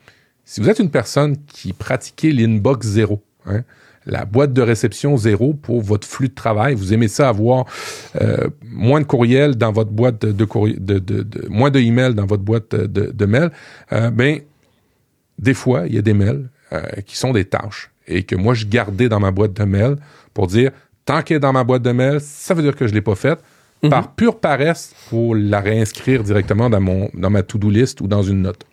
Si 0.45 0.61
vous 0.61 0.69
êtes 0.69 0.81
une 0.81 0.91
personne 0.91 1.37
qui 1.47 1.73
pratiquait 1.73 2.31
l'inbox 2.33 2.87
zéro, 2.87 3.23
hein, 3.47 3.63
la 4.05 4.25
boîte 4.25 4.53
de 4.53 4.61
réception 4.61 5.17
zéro 5.17 5.55
pour 5.55 5.81
votre 5.81 6.07
flux 6.07 6.29
de 6.29 6.35
travail, 6.35 6.75
vous 6.75 6.93
aimez 6.93 7.07
ça 7.09 7.29
avoir 7.29 7.67
euh, 8.21 8.49
moins 8.65 9.01
de 9.01 9.07
courriels 9.07 9.55
dans 9.55 9.71
votre 9.73 9.93
boîte 9.93 10.21
de, 10.27 10.33
de, 10.33 10.99
de, 10.99 10.99
de- 11.23 11.49
moins 11.49 11.71
de 11.71 11.79
emails 11.79 12.15
dans 12.15 12.27
votre 12.27 12.43
boîte 12.43 12.75
de, 12.75 13.13
de, 13.13 13.27
mails, 13.27 13.53
euh, 13.93 14.11
ben 14.11 14.41
des 15.39 15.55
fois 15.55 15.87
il 15.87 15.95
y 15.95 15.99
a 15.99 16.03
des 16.03 16.15
mails 16.15 16.49
euh, 16.73 16.83
qui 17.07 17.17
sont 17.17 17.33
des 17.33 17.45
tâches 17.45 17.93
et 18.09 18.25
que 18.25 18.35
moi 18.35 18.55
je 18.55 18.67
gardais 18.67 19.09
dans 19.09 19.21
ma 19.21 19.31
boîte 19.31 19.53
de 19.55 19.65
mails 19.65 19.97
pour 20.35 20.49
dire 20.49 20.73
tant 21.05 21.23
qu'elle 21.23 21.39
est 21.39 21.41
dans 21.41 21.53
ma 21.53 21.65
boîte 21.65 21.83
de 21.83 21.93
mails, 21.93 22.21
ça 22.21 22.55
veut 22.55 22.63
dire 22.63 22.77
que 22.77 22.87
je 22.87 22.95
l'ai 22.95 23.01
pas 23.01 23.15
faite 23.15 23.41
par 23.91 24.15
pure 24.15 24.39
paresse 24.39 24.95
pour 25.09 25.35
la 25.35 25.61
réinscrire 25.61 26.23
directement 26.23 26.71
dans 26.71 26.81
mon 26.81 27.11
dans 27.15 27.31
ma 27.31 27.43
to-do 27.43 27.69
list 27.69 28.01
ou 28.01 28.07
dans 28.07 28.23
une 28.23 28.43
note. 28.43 28.65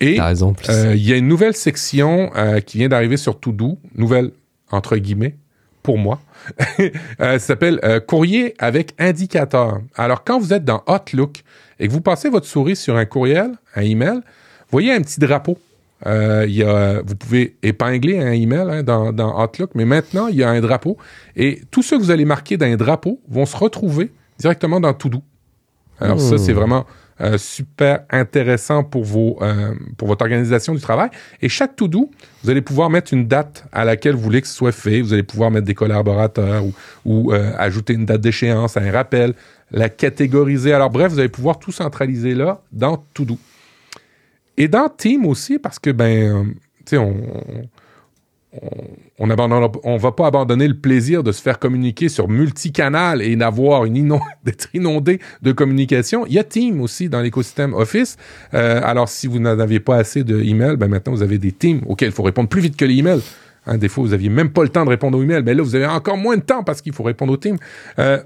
Et 0.00 0.18
euh, 0.20 0.94
il 0.94 1.06
y 1.06 1.12
a 1.12 1.16
une 1.16 1.28
nouvelle 1.28 1.54
section 1.54 2.30
euh, 2.34 2.60
qui 2.60 2.78
vient 2.78 2.88
d'arriver 2.88 3.16
sur 3.16 3.38
Todo, 3.38 3.78
nouvelle 3.94 4.32
entre 4.70 4.96
guillemets 4.96 5.36
pour 5.84 5.98
moi. 5.98 6.20
euh, 6.80 6.90
ça 7.18 7.38
s'appelle 7.38 7.78
euh, 7.84 8.00
courrier 8.00 8.54
avec 8.58 8.94
indicateur. 8.98 9.80
Alors 9.94 10.24
quand 10.24 10.40
vous 10.40 10.52
êtes 10.52 10.64
dans 10.64 10.82
Outlook 10.88 11.44
et 11.78 11.86
que 11.86 11.92
vous 11.92 12.00
passez 12.00 12.28
votre 12.28 12.46
souris 12.46 12.74
sur 12.74 12.96
un 12.96 13.04
courriel, 13.04 13.52
un 13.76 13.82
email, 13.82 14.16
vous 14.16 14.72
voyez 14.72 14.92
un 14.92 15.00
petit 15.00 15.20
drapeau. 15.20 15.58
Euh, 16.06 16.44
il 16.46 16.54
y 16.54 16.62
a, 16.62 17.00
vous 17.02 17.16
pouvez 17.16 17.56
épingler 17.62 18.18
un 18.18 18.32
email 18.32 18.66
hein, 18.70 18.82
dans, 18.82 19.12
dans 19.12 19.42
Outlook, 19.42 19.70
mais 19.74 19.84
maintenant 19.84 20.26
il 20.26 20.36
y 20.36 20.42
a 20.42 20.50
un 20.50 20.60
drapeau 20.60 20.98
et 21.34 21.62
tous 21.70 21.82
ceux 21.82 21.96
que 21.96 22.02
vous 22.02 22.10
allez 22.10 22.26
marquer 22.26 22.56
dans 22.56 22.66
un 22.66 22.76
drapeau 22.76 23.20
vont 23.28 23.46
se 23.46 23.56
retrouver 23.56 24.12
directement 24.38 24.80
dans 24.80 24.92
Todo. 24.92 25.22
Alors 26.00 26.20
ça 26.20 26.34
Hmm. 26.34 26.38
c'est 26.38 26.52
vraiment 26.52 26.84
euh, 27.20 27.38
super 27.38 28.00
intéressant 28.10 28.82
pour 28.82 29.04
vos 29.04 29.38
euh, 29.40 29.72
pour 29.96 30.08
votre 30.08 30.22
organisation 30.22 30.74
du 30.74 30.80
travail. 30.80 31.10
Et 31.40 31.48
chaque 31.48 31.76
to-do, 31.76 32.10
vous 32.42 32.50
allez 32.50 32.60
pouvoir 32.60 32.90
mettre 32.90 33.14
une 33.14 33.28
date 33.28 33.64
à 33.72 33.84
laquelle 33.84 34.14
vous 34.16 34.22
voulez 34.22 34.42
que 34.42 34.48
ce 34.48 34.54
soit 34.54 34.72
fait. 34.72 35.00
Vous 35.00 35.12
allez 35.12 35.22
pouvoir 35.22 35.52
mettre 35.52 35.66
des 35.66 35.74
collaborateurs 35.74 36.64
ou, 36.64 36.74
ou 37.04 37.32
ajouter 37.32 37.92
une 37.92 38.04
date 38.04 38.20
d'échéance, 38.20 38.76
un 38.76 38.90
rappel, 38.90 39.34
la 39.70 39.88
catégoriser. 39.88 40.72
Alors 40.72 40.90
bref, 40.90 41.12
vous 41.12 41.20
allez 41.20 41.28
pouvoir 41.28 41.60
tout 41.60 41.72
centraliser 41.72 42.34
là 42.34 42.60
dans 42.72 43.04
to-do. 43.14 43.38
Et 44.56 44.68
dans 44.68 44.88
Team 44.88 45.26
aussi, 45.26 45.58
parce 45.58 45.78
que 45.78 45.90
ben, 45.90 46.54
tu 46.84 46.90
sais, 46.90 46.98
on, 46.98 47.14
on, 49.18 49.96
va 49.96 50.12
pas 50.12 50.26
abandonner 50.26 50.68
le 50.68 50.76
plaisir 50.76 51.22
de 51.22 51.32
se 51.32 51.42
faire 51.42 51.58
communiquer 51.58 52.08
sur 52.08 52.28
multicanal 52.28 53.22
et 53.22 53.36
d'avoir 53.36 53.84
une 53.84 54.18
d'être 54.44 54.68
inondé 54.74 55.20
de 55.42 55.52
communication. 55.52 56.26
Il 56.26 56.34
y 56.34 56.38
a 56.38 56.44
Team 56.44 56.80
aussi 56.80 57.08
dans 57.08 57.20
l'écosystème 57.20 57.74
Office. 57.74 58.16
Euh, 58.54 58.80
alors, 58.84 59.08
si 59.08 59.26
vous 59.26 59.38
n'en 59.38 59.58
avez 59.58 59.80
pas 59.80 59.96
assez 59.96 60.24
de 60.24 60.40
emails, 60.40 60.76
ben 60.76 60.88
maintenant 60.88 61.12
vous 61.12 61.22
avez 61.22 61.38
des 61.38 61.52
teams 61.52 61.80
auxquels 61.86 62.10
il 62.10 62.14
faut 62.14 62.22
répondre 62.22 62.48
plus 62.48 62.60
vite 62.60 62.76
que 62.76 62.84
les 62.84 62.96
emails. 62.96 63.22
Hein, 63.66 63.78
des 63.78 63.88
fois, 63.88 64.04
vous 64.04 64.12
aviez 64.12 64.28
même 64.28 64.50
pas 64.50 64.62
le 64.62 64.68
temps 64.68 64.84
de 64.84 64.90
répondre 64.90 65.18
aux 65.18 65.22
emails. 65.22 65.42
Ben 65.42 65.56
là, 65.56 65.62
vous 65.62 65.74
avez 65.74 65.86
encore 65.86 66.16
moins 66.16 66.36
de 66.36 66.42
temps 66.42 66.62
parce 66.62 66.80
qu'il 66.80 66.92
faut 66.92 67.02
répondre 67.02 67.32
aux 67.32 67.38
teams. 67.38 67.58
Euh, 67.98 68.18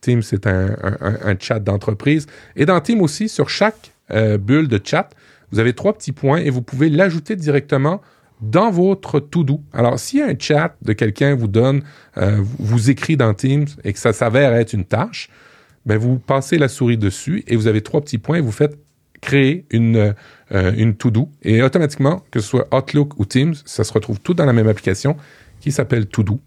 Team, 0.00 0.20
c'est 0.20 0.46
un, 0.46 0.76
chat 1.40 1.60
d'entreprise. 1.60 2.26
Et 2.56 2.66
dans 2.66 2.78
Team 2.80 3.00
aussi, 3.00 3.28
sur 3.30 3.48
chaque 3.48 3.92
euh, 4.10 4.36
bulle 4.36 4.68
de 4.68 4.78
chat, 4.82 5.08
vous 5.52 5.58
avez 5.58 5.72
trois 5.72 5.92
petits 5.92 6.12
points 6.12 6.38
et 6.38 6.50
vous 6.50 6.62
pouvez 6.62 6.88
l'ajouter 6.88 7.36
directement 7.36 8.00
dans 8.40 8.70
votre 8.70 9.20
to-do. 9.20 9.62
Alors, 9.72 9.98
si 9.98 10.20
un 10.20 10.34
chat 10.38 10.76
de 10.82 10.92
quelqu'un 10.92 11.34
vous 11.34 11.48
donne, 11.48 11.82
euh, 12.18 12.42
vous 12.58 12.90
écrit 12.90 13.16
dans 13.16 13.32
Teams 13.32 13.66
et 13.84 13.92
que 13.92 13.98
ça 13.98 14.12
s'avère 14.12 14.52
être 14.54 14.72
une 14.72 14.84
tâche, 14.84 15.28
ben 15.86 15.98
vous 15.98 16.18
passez 16.18 16.58
la 16.58 16.68
souris 16.68 16.98
dessus 16.98 17.44
et 17.46 17.56
vous 17.56 17.66
avez 17.66 17.82
trois 17.82 18.00
petits 18.00 18.18
points 18.18 18.38
et 18.38 18.40
vous 18.40 18.52
faites 18.52 18.78
créer 19.20 19.64
une, 19.70 20.14
euh, 20.52 20.72
une 20.76 20.96
to-do. 20.96 21.30
Et 21.42 21.62
automatiquement, 21.62 22.22
que 22.30 22.40
ce 22.40 22.46
soit 22.46 22.68
Outlook 22.74 23.18
ou 23.18 23.24
Teams, 23.24 23.54
ça 23.64 23.84
se 23.84 23.92
retrouve 23.92 24.20
tout 24.20 24.34
dans 24.34 24.44
la 24.44 24.52
même 24.52 24.68
application 24.68 25.16
qui 25.60 25.72
s'appelle 25.72 26.06
To-Do. 26.06 26.40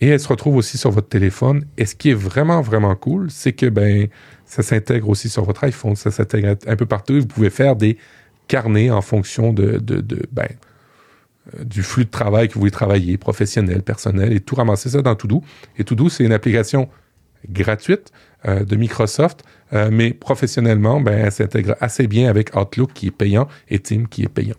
Et 0.00 0.08
elle 0.08 0.20
se 0.20 0.28
retrouve 0.28 0.56
aussi 0.56 0.76
sur 0.76 0.90
votre 0.90 1.08
téléphone. 1.08 1.64
Et 1.78 1.86
ce 1.86 1.94
qui 1.94 2.10
est 2.10 2.14
vraiment, 2.14 2.60
vraiment 2.60 2.94
cool, 2.96 3.30
c'est 3.30 3.52
que 3.52 3.66
ben, 3.66 4.08
ça 4.44 4.62
s'intègre 4.62 5.08
aussi 5.08 5.28
sur 5.28 5.44
votre 5.44 5.64
iPhone, 5.64 5.96
ça 5.96 6.10
s'intègre 6.10 6.56
un 6.66 6.76
peu 6.76 6.86
partout. 6.86 7.18
Vous 7.20 7.26
pouvez 7.26 7.50
faire 7.50 7.76
des 7.76 7.96
carnets 8.48 8.90
en 8.90 9.00
fonction 9.00 9.52
de, 9.52 9.78
ben, 10.32 10.48
euh, 11.54 11.64
du 11.64 11.82
flux 11.82 12.04
de 12.04 12.10
travail 12.10 12.48
que 12.48 12.54
vous 12.54 12.60
voulez 12.60 12.72
travailler, 12.72 13.16
professionnel, 13.16 13.82
personnel, 13.82 14.32
et 14.32 14.40
tout 14.40 14.56
ramasser 14.56 14.90
ça 14.90 15.02
dans 15.02 15.14
Todo. 15.14 15.42
Et 15.78 15.84
Todo, 15.84 16.08
c'est 16.08 16.24
une 16.24 16.32
application 16.32 16.88
gratuite 17.48 18.12
euh, 18.46 18.64
de 18.64 18.76
Microsoft, 18.76 19.44
euh, 19.72 19.90
mais 19.92 20.12
professionnellement, 20.12 21.00
ben, 21.00 21.26
elle 21.26 21.32
s'intègre 21.32 21.76
assez 21.80 22.06
bien 22.06 22.28
avec 22.28 22.56
Outlook 22.56 22.92
qui 22.94 23.08
est 23.08 23.10
payant 23.10 23.48
et 23.68 23.78
Team 23.78 24.08
qui 24.08 24.22
est 24.22 24.28
payant. 24.28 24.56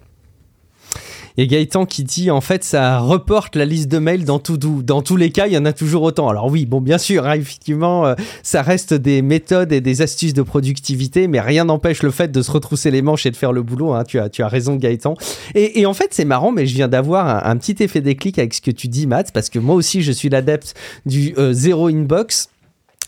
Et 1.38 1.47
Gaëtan 1.47 1.86
qui 1.86 2.03
dit 2.03 2.31
en 2.31 2.41
fait 2.41 2.63
ça 2.63 2.99
reporte 2.99 3.55
la 3.55 3.65
liste 3.65 3.89
de 3.89 3.97
mails 3.97 4.25
dans 4.25 4.39
tout 4.39 4.57
Dans 4.57 5.01
tous 5.01 5.17
les 5.17 5.31
cas, 5.31 5.47
il 5.47 5.53
y 5.53 5.57
en 5.57 5.65
a 5.65 5.73
toujours 5.73 6.03
autant. 6.03 6.29
Alors 6.29 6.49
oui, 6.49 6.65
bon 6.65 6.81
bien 6.81 6.97
sûr, 6.97 7.25
hein, 7.25 7.36
effectivement, 7.36 8.05
euh, 8.05 8.15
ça 8.43 8.61
reste 8.61 8.93
des 8.93 9.21
méthodes 9.21 9.71
et 9.71 9.81
des 9.81 10.01
astuces 10.01 10.33
de 10.33 10.41
productivité, 10.41 11.27
mais 11.27 11.41
rien 11.41 11.65
n'empêche 11.65 12.03
le 12.03 12.11
fait 12.11 12.31
de 12.31 12.41
se 12.41 12.51
retrousser 12.51 12.91
les 12.91 13.01
manches 13.01 13.25
et 13.25 13.31
de 13.31 13.36
faire 13.36 13.51
le 13.51 13.63
boulot. 13.63 13.93
Hein. 13.93 14.03
Tu, 14.03 14.19
as, 14.19 14.29
tu 14.29 14.43
as 14.43 14.47
raison 14.47 14.75
Gaëtan. 14.75 15.15
Et, 15.55 15.81
et 15.81 15.86
en 15.86 15.93
fait 15.93 16.09
c'est 16.11 16.25
marrant, 16.25 16.51
mais 16.51 16.65
je 16.65 16.73
viens 16.75 16.88
d'avoir 16.88 17.27
un, 17.27 17.51
un, 17.51 17.57
petit 17.57 17.83
effet 17.83 18.01
déclic 18.01 18.39
avec 18.39 18.53
ce 18.53 18.61
que 18.61 18.71
tu 18.71 18.88
dis 18.88 19.07
Matt, 19.07 19.31
parce 19.33 19.49
que 19.49 19.59
moi 19.59 19.75
aussi 19.75 20.01
je 20.01 20.11
suis 20.11 20.29
l'adepte 20.29 20.73
du 21.05 21.33
euh, 21.38 21.53
zéro 21.53 21.88
inbox 21.88 22.49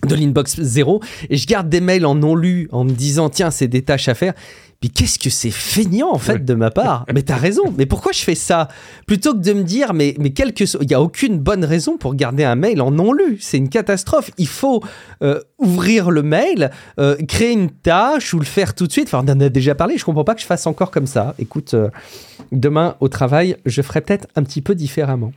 de 0.05 0.15
l'inbox 0.15 0.61
zéro 0.61 1.01
et 1.29 1.37
je 1.37 1.47
garde 1.47 1.69
des 1.69 1.81
mails 1.81 2.05
en 2.05 2.13
non 2.13 2.35
lu 2.35 2.69
en 2.71 2.83
me 2.83 2.91
disant 2.91 3.29
tiens 3.29 3.49
c'est 3.49 3.67
des 3.67 3.81
tâches 3.81 4.07
à 4.07 4.13
faire 4.13 4.33
puis 4.79 4.91
qu'est-ce 4.91 5.17
que 5.17 5.29
c'est 5.29 5.51
feignant 5.51 6.11
en 6.11 6.19
fait 6.19 6.45
de 6.45 6.53
ma 6.53 6.69
part 6.69 7.05
Mais 7.13 7.23
t'as 7.23 7.37
raison. 7.37 7.73
Mais 7.77 7.85
pourquoi 7.85 8.11
je 8.11 8.19
fais 8.19 8.35
ça? 8.35 8.67
Plutôt 9.07 9.33
que 9.33 9.39
de 9.39 9.53
me 9.53 9.63
dire 9.63 9.93
mais 9.93 10.15
mais 10.19 10.31
quelque 10.31 10.63
il 10.81 10.91
y 10.91 10.93
a 10.93 11.01
aucune 11.01 11.39
bonne 11.39 11.65
raison 11.65 11.97
pour 11.97 12.15
garder 12.15 12.43
un 12.43 12.55
mail 12.55 12.81
en 12.81 12.91
non 12.91 13.11
lu. 13.11 13.37
C'est 13.41 13.57
une 13.57 13.69
catastrophe. 13.69 14.31
Il 14.37 14.47
faut 14.47 14.83
euh, 15.23 15.39
ouvrir 15.57 16.11
le 16.11 16.21
mail, 16.21 16.71
euh, 16.99 17.15
créer 17.27 17.53
une 17.53 17.71
tâche 17.71 18.33
ou 18.33 18.39
le 18.39 18.45
faire 18.45 18.75
tout 18.75 18.87
de 18.87 18.91
suite. 18.91 19.07
Enfin, 19.07 19.23
on 19.25 19.31
en 19.31 19.39
a 19.39 19.49
déjà 19.49 19.73
parlé. 19.73 19.97
Je 19.97 20.05
comprends 20.05 20.23
pas 20.23 20.35
que 20.35 20.41
je 20.41 20.45
fasse 20.45 20.67
encore 20.67 20.91
comme 20.91 21.07
ça. 21.07 21.33
Écoute, 21.39 21.73
euh, 21.73 21.89
demain 22.51 22.95
au 22.99 23.07
travail, 23.07 23.57
je 23.65 23.81
ferai 23.81 24.01
peut-être 24.01 24.27
un 24.35 24.43
petit 24.43 24.61
peu 24.61 24.75
différemment. 24.75 25.33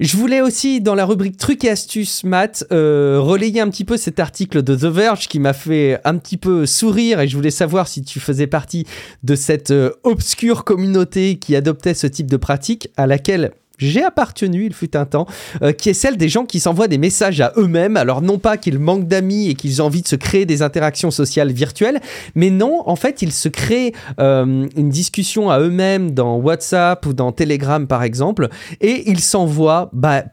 Je 0.00 0.16
voulais 0.16 0.40
aussi, 0.40 0.80
dans 0.80 0.94
la 0.94 1.04
rubrique 1.04 1.36
trucs 1.36 1.64
et 1.64 1.70
astuces, 1.70 2.22
Matt, 2.22 2.64
euh, 2.70 3.18
relayer 3.20 3.60
un 3.60 3.68
petit 3.68 3.84
peu 3.84 3.96
cet 3.96 4.20
article 4.20 4.62
de 4.62 4.76
The 4.76 4.84
Verge 4.84 5.26
qui 5.26 5.40
m'a 5.40 5.52
fait 5.52 5.98
un 6.04 6.18
petit 6.18 6.36
peu 6.36 6.66
sourire 6.66 7.18
et 7.18 7.26
je 7.26 7.34
voulais 7.34 7.50
savoir 7.50 7.88
si 7.88 8.02
tu 8.02 8.20
faisais 8.20 8.46
partie 8.46 8.86
de 9.24 9.34
cette 9.34 9.72
euh, 9.72 9.90
obscure 10.04 10.62
communauté 10.62 11.36
qui 11.36 11.56
adoptait 11.56 11.94
ce 11.94 12.06
type 12.06 12.30
de 12.30 12.36
pratique 12.36 12.90
à 12.96 13.08
laquelle 13.08 13.50
j'ai 13.78 14.02
appartenu, 14.02 14.66
il 14.66 14.74
fut 14.74 14.96
un 14.96 15.06
temps, 15.06 15.26
euh, 15.62 15.72
qui 15.72 15.88
est 15.88 15.94
celle 15.94 16.16
des 16.16 16.28
gens 16.28 16.44
qui 16.44 16.60
s'envoient 16.60 16.88
des 16.88 16.98
messages 16.98 17.40
à 17.40 17.52
eux-mêmes. 17.56 17.96
Alors 17.96 18.22
non 18.22 18.38
pas 18.38 18.56
qu'ils 18.56 18.78
manquent 18.78 19.08
d'amis 19.08 19.48
et 19.48 19.54
qu'ils 19.54 19.80
ont 19.80 19.86
envie 19.86 20.02
de 20.02 20.08
se 20.08 20.16
créer 20.16 20.44
des 20.44 20.62
interactions 20.62 21.10
sociales 21.10 21.52
virtuelles, 21.52 22.00
mais 22.34 22.50
non, 22.50 22.82
en 22.86 22.96
fait, 22.96 23.22
ils 23.22 23.32
se 23.32 23.48
créent 23.48 23.92
euh, 24.20 24.66
une 24.76 24.90
discussion 24.90 25.50
à 25.50 25.60
eux-mêmes 25.60 26.10
dans 26.10 26.36
WhatsApp 26.36 27.06
ou 27.06 27.12
dans 27.12 27.32
Telegram 27.32 27.86
par 27.86 28.02
exemple, 28.02 28.48
et 28.80 29.08
ils 29.10 29.20
s'envoient 29.20 29.90
bah, 29.92 30.24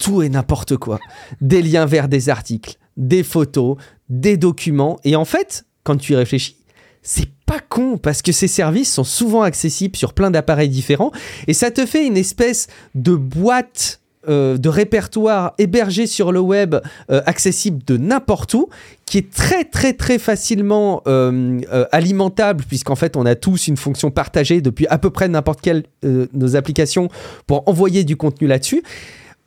tout 0.00 0.22
et 0.22 0.28
n'importe 0.28 0.76
quoi. 0.76 0.98
Des 1.40 1.62
liens 1.62 1.86
vers 1.86 2.08
des 2.08 2.28
articles, 2.28 2.76
des 2.96 3.22
photos, 3.22 3.76
des 4.08 4.36
documents, 4.36 4.98
et 5.04 5.16
en 5.16 5.24
fait, 5.24 5.66
quand 5.84 5.96
tu 5.96 6.12
y 6.14 6.16
réfléchis, 6.16 6.56
c'est 7.02 7.28
pas 7.50 7.58
con 7.68 7.98
parce 7.98 8.22
que 8.22 8.30
ces 8.30 8.46
services 8.46 8.92
sont 8.92 9.02
souvent 9.02 9.42
accessibles 9.42 9.96
sur 9.96 10.12
plein 10.12 10.30
d'appareils 10.30 10.68
différents 10.68 11.10
et 11.48 11.52
ça 11.52 11.72
te 11.72 11.84
fait 11.84 12.06
une 12.06 12.16
espèce 12.16 12.68
de 12.94 13.16
boîte 13.16 14.00
euh, 14.28 14.56
de 14.56 14.68
répertoire 14.68 15.54
hébergé 15.58 16.06
sur 16.06 16.30
le 16.30 16.38
web, 16.38 16.76
euh, 17.10 17.22
accessible 17.26 17.82
de 17.84 17.96
n'importe 17.96 18.54
où, 18.54 18.68
qui 19.04 19.18
est 19.18 19.32
très 19.32 19.64
très 19.64 19.94
très 19.94 20.20
facilement 20.20 21.02
euh, 21.08 21.58
alimentable, 21.90 22.62
puisqu'en 22.68 22.94
fait 22.94 23.16
on 23.16 23.26
a 23.26 23.34
tous 23.34 23.66
une 23.66 23.76
fonction 23.76 24.12
partagée 24.12 24.60
depuis 24.60 24.86
à 24.86 24.98
peu 24.98 25.10
près 25.10 25.26
n'importe 25.26 25.60
quelle 25.60 25.82
nos 26.04 26.54
applications 26.54 27.08
pour 27.48 27.66
envoyer 27.66 28.04
du 28.04 28.16
contenu 28.16 28.46
là-dessus 28.46 28.84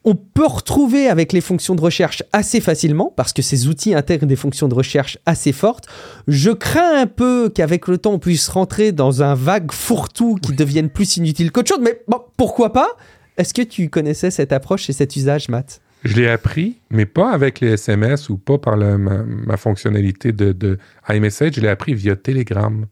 on 0.06 0.16
peut 0.16 0.46
retrouver 0.46 1.08
avec 1.08 1.32
les 1.34 1.42
fonctions 1.42 1.76
de 1.76 1.82
recherche 1.82 2.24
assez 2.34 2.60
facilement 2.60 3.14
parce 3.16 3.34
que 3.34 3.42
ces 3.42 3.68
outils 3.68 3.94
intègrent 3.94 4.26
des 4.26 4.36
fonctions 4.36 4.68
de 4.68 4.76
recherche 4.76 5.18
assez 5.26 5.52
fortes. 5.52 5.88
Je 6.28 6.52
crains 6.52 7.02
un 7.02 7.08
peu 7.08 7.50
qu'avec 7.54 7.88
le 7.88 7.98
temps 7.98 8.14
on 8.14 8.20
puisse 8.20 8.48
rentrer 8.50 8.92
dans 8.92 9.24
un 9.24 9.36
vague 9.36 9.72
fourre-tout 9.72 10.36
qui 10.42 10.52
oui. 10.52 10.58
devienne 10.58 10.90
plus 10.90 11.18
inutile 11.18 11.52
qu'autre 11.52 11.70
chose, 11.70 11.82
mais 11.82 12.02
bon, 12.08 12.22
pourquoi 12.38 12.74
pas? 12.74 12.90
Est-ce 13.38 13.54
que 13.54 13.62
tu 13.62 13.90
connaissais 13.90 14.30
cette 14.30 14.52
approche 14.52 14.90
et 14.90 14.94
cet 14.94 15.16
usage, 15.16 15.50
Matt? 15.50 15.82
Je 16.04 16.16
l'ai 16.16 16.28
appris, 16.28 16.80
mais 16.90 17.06
pas 17.06 17.32
avec 17.32 17.62
les 17.62 17.70
SMS 17.70 18.30
ou 18.30 18.38
pas 18.38 18.58
par 18.58 18.76
le, 18.76 18.98
ma, 18.98 19.24
ma, 19.24 19.56
fonctionnalité 19.56 20.34
de, 20.34 20.52
de 20.52 20.78
iMessage. 21.08 21.54
Je 21.56 21.62
l'ai 21.62 21.70
appris 21.70 21.94
via 21.94 22.18
Telegram. 22.18 22.86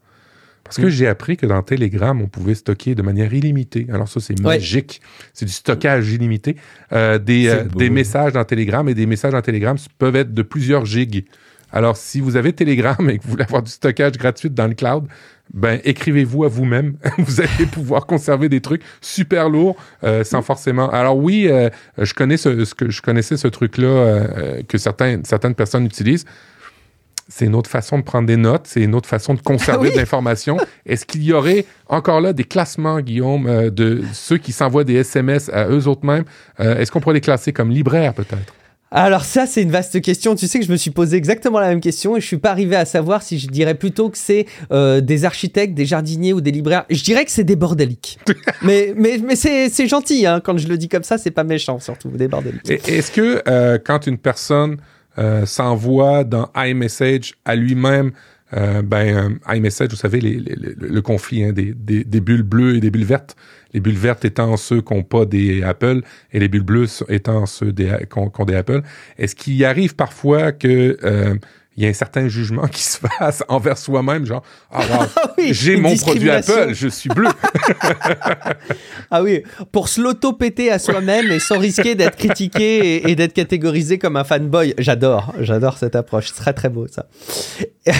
Parce 0.63 0.77
que 0.77 0.89
j'ai 0.89 1.07
appris 1.07 1.37
que 1.37 1.45
dans 1.45 1.61
Telegram, 1.63 2.21
on 2.21 2.27
pouvait 2.27 2.55
stocker 2.55 2.95
de 2.95 3.01
manière 3.01 3.33
illimitée. 3.33 3.87
Alors 3.91 4.07
ça, 4.07 4.19
c'est 4.19 4.39
ouais. 4.39 4.55
magique. 4.55 5.01
C'est 5.33 5.45
du 5.45 5.51
stockage 5.51 6.09
illimité. 6.11 6.55
Euh, 6.93 7.17
des, 7.17 7.49
euh, 7.49 7.65
des 7.65 7.89
messages 7.89 8.33
dans 8.33 8.45
Telegram 8.45 8.87
et 8.87 8.93
des 8.93 9.05
messages 9.05 9.33
dans 9.33 9.41
Telegram 9.41 9.75
peuvent 9.97 10.15
être 10.15 10.33
de 10.33 10.41
plusieurs 10.41 10.85
gigs. 10.85 11.25
Alors, 11.73 11.97
si 11.97 12.19
vous 12.19 12.35
avez 12.35 12.53
Telegram 12.53 13.09
et 13.09 13.17
que 13.17 13.23
vous 13.23 13.31
voulez 13.31 13.43
avoir 13.43 13.63
du 13.63 13.71
stockage 13.71 14.13
gratuit 14.13 14.49
dans 14.49 14.67
le 14.67 14.73
cloud, 14.73 15.07
ben 15.53 15.79
écrivez-vous 15.83 16.45
à 16.45 16.47
vous-même. 16.47 16.95
vous 17.17 17.41
allez 17.41 17.65
pouvoir 17.65 18.05
conserver 18.05 18.47
des 18.47 18.61
trucs 18.61 18.83
super 19.01 19.49
lourds 19.49 19.75
euh, 20.03 20.23
sans 20.23 20.41
forcément. 20.41 20.89
Alors 20.89 21.17
oui, 21.17 21.49
je 21.97 22.13
connais 22.13 22.37
ce, 22.37 22.65
ce, 22.65 22.75
que 22.75 22.89
je 22.89 23.01
connaissais 23.01 23.35
ce 23.35 23.47
truc-là 23.47 24.63
que 24.67 24.77
certains, 24.77 25.21
certaines 25.23 25.55
personnes 25.55 25.85
utilisent 25.85 26.25
c'est 27.31 27.45
une 27.45 27.55
autre 27.55 27.69
façon 27.69 27.97
de 27.97 28.03
prendre 28.03 28.27
des 28.27 28.37
notes, 28.37 28.63
c'est 28.65 28.81
une 28.81 28.93
autre 28.93 29.07
façon 29.07 29.33
de 29.33 29.41
conserver 29.41 29.87
oui. 29.87 29.93
de 29.93 29.97
l'information. 29.97 30.57
Est-ce 30.85 31.05
qu'il 31.05 31.23
y 31.23 31.31
aurait 31.33 31.65
encore 31.87 32.19
là 32.19 32.33
des 32.33 32.43
classements, 32.43 32.99
Guillaume, 32.99 33.47
euh, 33.47 33.69
de 33.69 34.03
ceux 34.13 34.37
qui 34.37 34.51
s'envoient 34.51 34.83
des 34.83 34.95
SMS 34.95 35.49
à 35.49 35.67
eux 35.69 35.87
autres 35.87 36.05
mêmes? 36.05 36.25
Euh, 36.59 36.77
Est-ce 36.77 36.91
qu'on 36.91 36.99
pourrait 36.99 37.15
les 37.15 37.21
classer 37.21 37.53
comme 37.53 37.71
libraires 37.71 38.13
peut-être? 38.13 38.53
Alors 38.93 39.23
ça, 39.23 39.45
c'est 39.47 39.61
une 39.61 39.71
vaste 39.71 40.01
question. 40.01 40.35
Tu 40.35 40.47
sais 40.47 40.59
que 40.59 40.65
je 40.65 40.71
me 40.71 40.75
suis 40.75 40.91
posé 40.91 41.15
exactement 41.15 41.61
la 41.61 41.69
même 41.69 41.79
question 41.79 42.17
et 42.17 42.19
je 42.19 42.27
suis 42.27 42.37
pas 42.37 42.51
arrivé 42.51 42.75
à 42.75 42.83
savoir 42.83 43.23
si 43.23 43.39
je 43.39 43.47
dirais 43.47 43.75
plutôt 43.75 44.09
que 44.09 44.17
c'est 44.17 44.45
euh, 44.73 44.99
des 44.99 45.23
architectes, 45.23 45.73
des 45.73 45.85
jardiniers 45.85 46.33
ou 46.33 46.41
des 46.41 46.51
libraires. 46.51 46.83
Je 46.89 47.01
dirais 47.01 47.23
que 47.23 47.31
c'est 47.31 47.45
des 47.45 47.55
bordéliques. 47.55 48.19
mais 48.61 48.93
mais, 48.97 49.17
mais 49.25 49.37
c'est 49.37 49.87
gentil, 49.87 50.25
hein. 50.25 50.41
quand 50.43 50.57
je 50.57 50.67
le 50.67 50.77
dis 50.77 50.89
comme 50.89 51.03
ça, 51.03 51.17
c'est 51.17 51.31
pas 51.31 51.45
méchant, 51.45 51.79
surtout 51.79 52.09
des 52.09 52.27
bordéliques. 52.27 52.69
Est-ce 52.69 53.11
que 53.11 53.41
euh, 53.47 53.77
quand 53.81 54.07
une 54.07 54.17
personne 54.17 54.75
s'envoie 55.45 56.23
dans 56.23 56.49
iMessage 56.55 57.35
à 57.45 57.55
lui-même. 57.55 58.11
Euh, 58.53 58.81
ben, 58.81 59.39
euh, 59.47 59.55
iMessage, 59.55 59.89
vous 59.91 59.95
savez, 59.95 60.19
le, 60.19 61.01
conflit 61.01 61.45
hein, 61.45 61.53
des, 61.53 61.73
des, 61.73 62.19
bulles 62.19 62.43
bleues 62.43 62.75
et 62.75 62.79
des 62.81 62.91
bulles 62.91 63.05
vertes. 63.05 63.35
Les 63.73 63.79
bulles 63.79 63.97
vertes 63.97 64.25
étant 64.25 64.57
ceux 64.57 64.81
qui 64.81 64.93
n'ont 64.93 65.03
pas 65.03 65.25
des 65.25 65.63
Apple 65.63 66.01
et 66.33 66.39
les 66.39 66.49
bulles 66.49 66.63
bleues 66.63 66.87
étant 67.07 67.45
ceux 67.45 67.71
qui 67.71 68.17
ont, 68.17 68.45
des 68.45 68.55
Apple. 68.55 68.81
Est-ce 69.17 69.35
qu'il 69.35 69.63
arrive 69.63 69.95
parfois 69.95 70.51
que 70.51 70.97
il 71.01 71.39
il 71.81 71.85
y 71.85 71.87
a 71.87 71.89
un 71.89 71.93
certain 71.93 72.27
jugement 72.27 72.67
qui 72.67 72.83
se 72.83 72.99
fasse 72.99 73.43
envers 73.47 73.75
soi-même, 73.75 74.23
genre, 74.23 74.43
ah, 74.71 74.81
wow, 74.81 75.05
Ah 75.15 75.33
oui, 75.35 75.49
j'ai 75.51 75.77
mon 75.77 75.95
produit. 75.97 76.29
Apple, 76.29 76.73
je 76.73 76.87
suis 76.87 77.09
bleu. 77.09 77.29
Ah 79.13 79.21
oui, 79.21 79.43
pour 79.73 79.89
se 79.89 79.99
l'auto-péter 79.99 80.71
à 80.71 80.79
soi-même 80.79 81.29
et 81.31 81.39
sans 81.39 81.59
risquer 81.59 81.95
d'être 81.95 82.15
critiqué 82.15 82.95
et, 82.95 83.11
et 83.11 83.15
d'être 83.15 83.33
catégorisé 83.33 83.97
comme 83.97 84.15
un 84.15 84.23
fanboy. 84.23 84.73
J'adore, 84.77 85.33
j'adore 85.39 85.77
cette 85.77 85.97
approche. 85.97 86.27
C'est 86.27 86.41
très 86.41 86.53
très 86.53 86.69
beau 86.69 86.87
ça. 86.87 87.07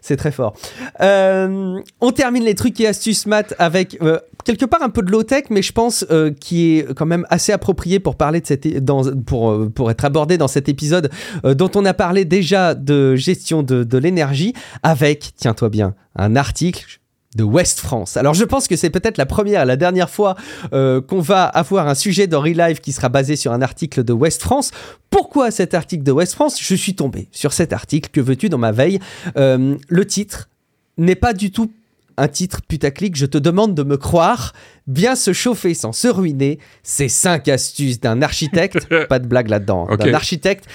C'est 0.00 0.16
très 0.16 0.30
fort. 0.30 0.54
Euh, 1.00 1.80
on 2.00 2.12
termine 2.12 2.44
les 2.44 2.54
trucs 2.54 2.80
et 2.80 2.86
astuces 2.86 3.26
maths 3.26 3.54
avec 3.58 3.98
euh, 4.02 4.18
quelque 4.44 4.64
part 4.64 4.82
un 4.82 4.90
peu 4.90 5.02
de 5.02 5.10
low-tech, 5.10 5.44
mais 5.50 5.62
je 5.62 5.72
pense 5.72 6.04
euh, 6.10 6.30
qui 6.32 6.78
est 6.78 6.94
quand 6.94 7.06
même 7.06 7.26
assez 7.30 7.52
approprié 7.52 7.98
pour 7.98 8.16
parler 8.16 8.40
de 8.40 8.46
cette, 8.46 8.84
dans, 8.84 9.02
pour, 9.22 9.50
euh, 9.50 9.70
pour 9.74 9.90
être 9.90 10.04
abordé 10.04 10.38
dans 10.38 10.48
cet 10.48 10.68
épisode 10.68 11.10
dont 11.42 11.70
on 11.74 11.84
a 11.84 11.94
parlé 11.94 12.24
déjà 12.24 12.74
de 12.74 13.16
gestion 13.24 13.62
de, 13.62 13.82
de 13.84 13.98
l'énergie 13.98 14.52
avec, 14.82 15.32
tiens-toi 15.36 15.68
bien, 15.70 15.94
un 16.16 16.36
article 16.36 17.00
de 17.36 17.42
West 17.42 17.80
France. 17.80 18.16
Alors 18.16 18.34
je 18.34 18.44
pense 18.44 18.68
que 18.68 18.76
c'est 18.76 18.90
peut-être 18.90 19.18
la 19.18 19.26
première 19.26 19.62
et 19.62 19.66
la 19.66 19.74
dernière 19.76 20.08
fois 20.08 20.36
euh, 20.72 21.00
qu'on 21.00 21.20
va 21.20 21.44
avoir 21.44 21.88
un 21.88 21.96
sujet 21.96 22.28
dans 22.28 22.40
Relive 22.40 22.80
qui 22.80 22.92
sera 22.92 23.08
basé 23.08 23.34
sur 23.34 23.52
un 23.52 23.60
article 23.60 24.04
de 24.04 24.12
West 24.12 24.40
France. 24.42 24.70
Pourquoi 25.10 25.50
cet 25.50 25.74
article 25.74 26.04
de 26.04 26.12
West 26.12 26.34
France? 26.34 26.62
Je 26.62 26.74
suis 26.76 26.94
tombé 26.94 27.26
sur 27.32 27.52
cet 27.52 27.72
article, 27.72 28.10
que 28.12 28.20
veux-tu 28.20 28.48
dans 28.50 28.58
ma 28.58 28.70
veille 28.70 29.00
Euh, 29.36 29.76
Le 29.88 30.06
titre 30.06 30.48
n'est 30.96 31.16
pas 31.16 31.32
du 31.32 31.50
tout 31.50 31.72
un 32.16 32.28
titre 32.28 32.60
putaclic, 32.68 33.16
je 33.16 33.26
te 33.26 33.38
demande 33.38 33.74
de 33.74 33.82
me 33.82 33.96
croire, 33.96 34.52
bien 34.86 35.16
se 35.16 35.32
chauffer 35.32 35.74
sans 35.74 35.92
se 35.92 36.06
ruiner, 36.06 36.60
c'est 36.84 37.08
5 37.08 37.48
astuces 37.48 37.98
d'un 37.98 38.22
architecte, 38.22 38.86
pas 39.08 39.18
de 39.18 39.26
blague 39.26 39.48
là-dedans, 39.48 39.88
Ok. 39.90 39.98
d'un 39.98 40.14
architecte, 40.14 40.66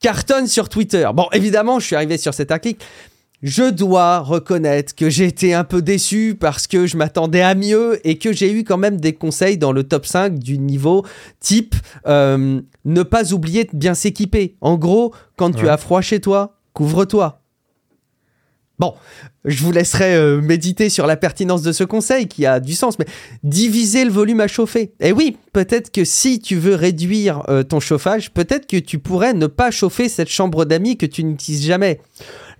cartonne 0.00 0.46
sur 0.46 0.68
Twitter. 0.68 1.08
Bon, 1.14 1.26
évidemment, 1.32 1.80
je 1.80 1.86
suis 1.86 1.96
arrivé 1.96 2.18
sur 2.18 2.34
cet 2.34 2.50
article. 2.50 2.84
Je 3.42 3.70
dois 3.70 4.18
reconnaître 4.18 4.96
que 4.96 5.08
j'ai 5.08 5.26
été 5.26 5.54
un 5.54 5.62
peu 5.62 5.80
déçu 5.80 6.36
parce 6.38 6.66
que 6.66 6.86
je 6.86 6.96
m'attendais 6.96 7.40
à 7.40 7.54
mieux 7.54 8.00
et 8.04 8.18
que 8.18 8.32
j'ai 8.32 8.50
eu 8.52 8.64
quand 8.64 8.78
même 8.78 9.00
des 9.00 9.12
conseils 9.12 9.58
dans 9.58 9.70
le 9.70 9.84
top 9.84 10.06
5 10.06 10.40
du 10.40 10.58
niveau 10.58 11.06
type 11.38 11.76
euh, 12.08 12.60
ne 12.84 13.02
pas 13.04 13.32
oublier 13.32 13.64
de 13.64 13.76
bien 13.76 13.94
s'équiper. 13.94 14.56
En 14.60 14.76
gros, 14.76 15.14
quand 15.36 15.52
tu 15.52 15.68
as 15.68 15.76
froid 15.76 16.00
chez 16.00 16.20
toi, 16.20 16.58
couvre-toi. 16.72 17.40
Bon, 18.80 18.94
je 19.44 19.62
vous 19.62 19.72
laisserai 19.72 20.14
euh, 20.14 20.40
méditer 20.40 20.90
sur 20.90 21.06
la 21.06 21.16
pertinence 21.16 21.62
de 21.62 21.72
ce 21.72 21.84
conseil 21.84 22.26
qui 22.26 22.44
a 22.44 22.60
du 22.60 22.74
sens, 22.74 22.98
mais 22.98 23.06
diviser 23.42 24.04
le 24.04 24.10
volume 24.10 24.40
à 24.40 24.48
chauffer. 24.48 24.92
Et 25.00 25.12
oui, 25.12 25.36
peut-être 25.52 25.90
que 25.92 26.04
si 26.04 26.40
tu 26.40 26.56
veux 26.56 26.74
réduire 26.74 27.42
euh, 27.48 27.62
ton 27.62 27.80
chauffage, 27.80 28.32
peut-être 28.32 28.66
que 28.66 28.76
tu 28.76 28.98
pourrais 28.98 29.34
ne 29.34 29.46
pas 29.46 29.70
chauffer 29.70 30.08
cette 30.08 30.28
chambre 30.28 30.64
d'amis 30.64 30.96
que 30.96 31.06
tu 31.06 31.24
n'utilises 31.24 31.64
jamais. 31.64 32.00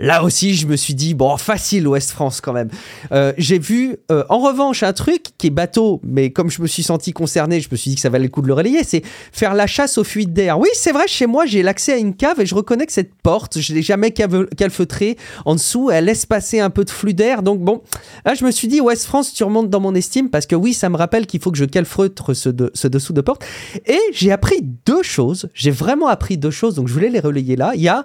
Là 0.01 0.23
aussi, 0.23 0.55
je 0.55 0.69
me 0.69 0.77
suis 0.77 0.95
dit, 0.95 1.15
bon, 1.15 1.37
facile 1.37 1.89
Ouest 1.89 2.13
France 2.13 2.41
quand 2.41 2.53
même. 2.53 2.69
Euh, 3.11 3.33
J'ai 3.37 3.59
vu, 3.59 3.97
en 4.29 4.39
revanche, 4.39 4.85
un 4.85 4.93
truc 4.93 5.25
qui 5.39 5.49
est 5.49 5.51
bateau, 5.51 6.01
mais 6.05 6.31
comme 6.31 6.53
je 6.53 6.63
me 6.63 6.69
suis 6.69 6.85
senti 6.85 7.13
concerné, 7.13 7.61
je 7.61 7.69
me 7.69 7.77
suis 7.77 7.91
dit 7.91 7.95
que 7.97 8.01
ça 8.01 8.09
valait 8.09 8.27
le 8.27 8.31
coup 8.31 8.41
de 8.41 8.47
le 8.47 8.55
relayer, 8.55 8.85
c'est 8.85 9.03
faire 9.33 9.55
la 9.55 9.67
chasse 9.67 9.99
aux 9.99 10.05
fuites 10.05 10.33
d'air. 10.33 10.61
Oui, 10.61 10.69
c'est 10.75 10.93
vrai, 10.93 11.09
chez 11.09 11.27
moi, 11.27 11.47
j'ai 11.47 11.65
l'accès 11.65 11.95
à 11.95 11.97
une 11.97 12.15
cave 12.15 12.41
et 12.41 12.47
je 12.47 12.55
reconnais 12.55 12.87
que 12.87 12.93
cette 12.93 13.13
porte, 13.13 13.59
je 13.59 13.75
l'ai 13.75 13.83
jamais 13.83 14.13
calfeutrée. 14.13 15.17
En 15.45 15.57
dessous, 15.57 15.91
elle 15.91 16.05
laisse 16.05 16.27
passer 16.27 16.61
un 16.61 16.68
peu 16.71 16.85
de 16.85 16.91
flux 16.91 17.15
d'air. 17.15 17.43
Donc 17.43 17.61
bon, 17.61 17.83
là, 18.25 18.35
je 18.35 18.45
me 18.45 18.51
suis 18.51 18.69
dit, 18.69 18.81
Ouest 18.81 19.07
France, 19.07 19.33
tu 19.33 19.45
remontes 19.45 19.71
dans 19.71 19.81
mon 19.81 19.95
estime 19.95 20.31
parce 20.31 20.47
que 20.47 20.57
oui, 20.57 20.75
ça 20.75 20.89
me 20.89 20.97
rappelle 20.97 21.27
qu'il 21.27 21.41
faut 21.41 21.51
que 21.51 21.59
je 21.59 21.65
calfeutre 21.65 22.35
ce, 22.35 22.51
ce 22.75 22.89
dessous 22.89 23.13
de 23.13 23.21
porte. 23.21 23.45
Et 23.87 24.01
j'ai 24.13 24.33
appris 24.33 24.63
deux 24.63 25.03
choses. 25.03 25.49
J'ai 25.55 25.71
vraiment 25.71 26.09
appris 26.09 26.39
deux 26.39 26.51
choses, 26.51 26.75
donc 26.75 26.89
je 26.89 26.93
voulais 26.93 27.11
les 27.11 27.21
relayer 27.21 27.57
là. 27.57 27.73
Il 27.75 27.83
y 27.83 27.89
a 27.89 28.05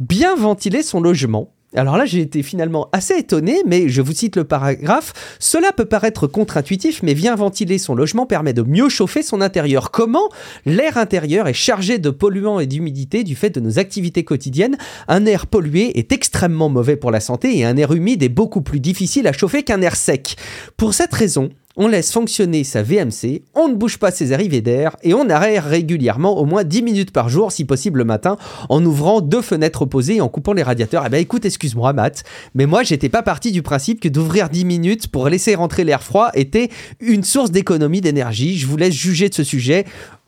bien 0.00 0.34
ventiler 0.36 0.82
son 0.82 1.00
logement. 1.00 1.52
Alors 1.76 1.96
là, 1.96 2.04
j'ai 2.04 2.20
été 2.20 2.42
finalement 2.42 2.88
assez 2.92 3.14
étonné, 3.14 3.62
mais 3.66 3.88
je 3.88 4.00
vous 4.00 4.12
cite 4.12 4.36
le 4.36 4.44
paragraphe. 4.44 5.12
Cela 5.40 5.72
peut 5.72 5.84
paraître 5.84 6.28
contre-intuitif, 6.28 7.02
mais 7.02 7.14
bien 7.14 7.34
ventiler 7.34 7.78
son 7.78 7.94
logement 7.94 8.26
permet 8.26 8.52
de 8.52 8.62
mieux 8.62 8.88
chauffer 8.88 9.22
son 9.22 9.40
intérieur. 9.40 9.90
Comment? 9.90 10.28
L'air 10.66 10.98
intérieur 10.98 11.48
est 11.48 11.52
chargé 11.52 11.98
de 11.98 12.10
polluants 12.10 12.60
et 12.60 12.66
d'humidité 12.66 13.24
du 13.24 13.34
fait 13.34 13.50
de 13.50 13.60
nos 13.60 13.78
activités 13.78 14.22
quotidiennes. 14.22 14.76
Un 15.08 15.26
air 15.26 15.46
pollué 15.46 15.98
est 15.98 16.12
extrêmement 16.12 16.68
mauvais 16.68 16.96
pour 16.96 17.10
la 17.10 17.20
santé 17.20 17.58
et 17.58 17.64
un 17.64 17.76
air 17.76 17.92
humide 17.92 18.22
est 18.22 18.28
beaucoup 18.28 18.62
plus 18.62 18.80
difficile 18.80 19.26
à 19.26 19.32
chauffer 19.32 19.64
qu'un 19.64 19.82
air 19.82 19.96
sec. 19.96 20.36
Pour 20.76 20.94
cette 20.94 21.12
raison, 21.12 21.50
on 21.76 21.88
laisse 21.88 22.12
fonctionner 22.12 22.62
sa 22.64 22.82
VMC, 22.82 23.42
on 23.54 23.68
ne 23.68 23.74
bouge 23.74 23.98
pas 23.98 24.10
ses 24.10 24.32
arrivées 24.32 24.60
d'air 24.60 24.96
et 25.02 25.14
on 25.14 25.28
aère 25.28 25.64
régulièrement 25.64 26.38
au 26.38 26.44
moins 26.44 26.64
10 26.64 26.82
minutes 26.82 27.10
par 27.10 27.28
jour, 27.28 27.52
si 27.52 27.64
possible 27.64 27.98
le 27.98 28.04
matin, 28.04 28.36
en 28.68 28.84
ouvrant 28.84 29.20
deux 29.20 29.42
fenêtres 29.42 29.82
opposées 29.82 30.16
et 30.16 30.20
en 30.20 30.28
coupant 30.28 30.52
les 30.52 30.62
radiateurs. 30.62 31.04
Eh 31.06 31.08
ben 31.08 31.18
écoute, 31.18 31.44
excuse-moi 31.44 31.92
Matt, 31.92 32.24
mais 32.54 32.66
moi 32.66 32.82
j'étais 32.82 33.08
pas 33.08 33.22
parti 33.22 33.50
du 33.50 33.62
principe 33.62 34.00
que 34.00 34.08
d'ouvrir 34.08 34.48
10 34.48 34.64
minutes 34.64 35.08
pour 35.08 35.28
laisser 35.28 35.54
rentrer 35.54 35.84
l'air 35.84 36.02
froid 36.02 36.30
était 36.34 36.68
une 37.00 37.24
source 37.24 37.50
d'économie 37.50 38.00
d'énergie. 38.00 38.56
Je 38.56 38.66
vous 38.66 38.76
laisse 38.76 38.94
juger 38.94 39.28
de 39.28 39.34
ce 39.34 39.44
sujet. 39.44 39.84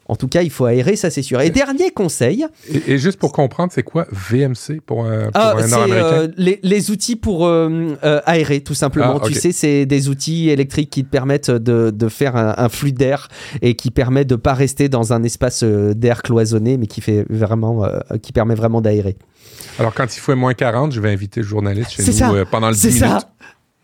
En 0.09 0.15
tout 0.17 0.29
cas, 0.29 0.43
il 0.43 0.51
faut 0.51 0.65
aérer, 0.67 0.95
ça 0.95 1.11
c'est 1.11 1.23
sûr. 1.23 1.41
Et 1.41 1.51
dernier 1.51 1.91
conseil, 1.91 2.47
Et, 2.73 2.93
et 2.93 2.99
juste 2.99 3.19
pour 3.19 3.33
comprendre, 3.33 3.73
c'est 3.75 3.83
quoi 3.83 4.07
VMC 4.13 4.81
pour, 4.87 5.05
un- 5.05 5.25
pour 5.25 5.31
ah, 5.35 5.55
un 5.57 5.63
c'est 5.63 5.71
Nord-Américain? 5.71 6.07
euh, 6.13 6.29
les, 6.37 6.61
les 6.63 6.91
outils 6.93 7.17
pour 7.17 7.47
euh, 7.47 7.89
euh, 8.05 8.21
aérer, 8.25 8.61
tout 8.61 8.75
simplement. 8.75 9.19
Ah. 9.23 9.27
Tu 9.27 9.35
sais, 9.35 9.51
c'est 9.53 9.85
des 9.85 10.09
outils 10.09 10.49
électriques 10.49 10.91
qui 10.91 11.05
te 11.05 11.11
permettent 11.11 11.51
de, 11.51 11.91
de 11.91 12.09
faire 12.09 12.37
un, 12.37 12.55
un 12.57 12.69
flux 12.69 12.93
d'air 12.93 13.29
et 13.63 13.75
qui 13.75 13.91
permet 13.91 14.25
de 14.25 14.37
pas 14.37 14.55
rester 14.55 14.89
dans 14.89 15.13
un 15.13 15.23
espace 15.25 15.65
d'air 15.65 16.23
cloisonné, 16.23 16.77
mais 16.79 16.87
qui 16.87 17.01
fait 17.01 17.25
vraiment, 17.29 17.85
qui 18.23 18.33
permet 18.33 18.55
vraiment 18.55 18.81
d'aérer. 18.81 19.17
Alors, 19.79 19.93
quand 19.93 20.05
il 20.17 20.21
fait 20.21 20.35
moins 20.35 20.55
40, 20.55 20.93
je 20.93 21.01
vais 21.01 21.11
inviter 21.11 21.41
le 21.41 21.47
journaliste 21.47 21.91
chez 21.91 22.03
C'est 22.03 22.13
nous 22.27 22.37
ça. 22.37 22.45
pendant 22.51 22.69
le 22.69 22.75
10 22.75 22.81
C'est 22.81 22.89
minutes. 22.89 23.01
ça. 23.09 23.31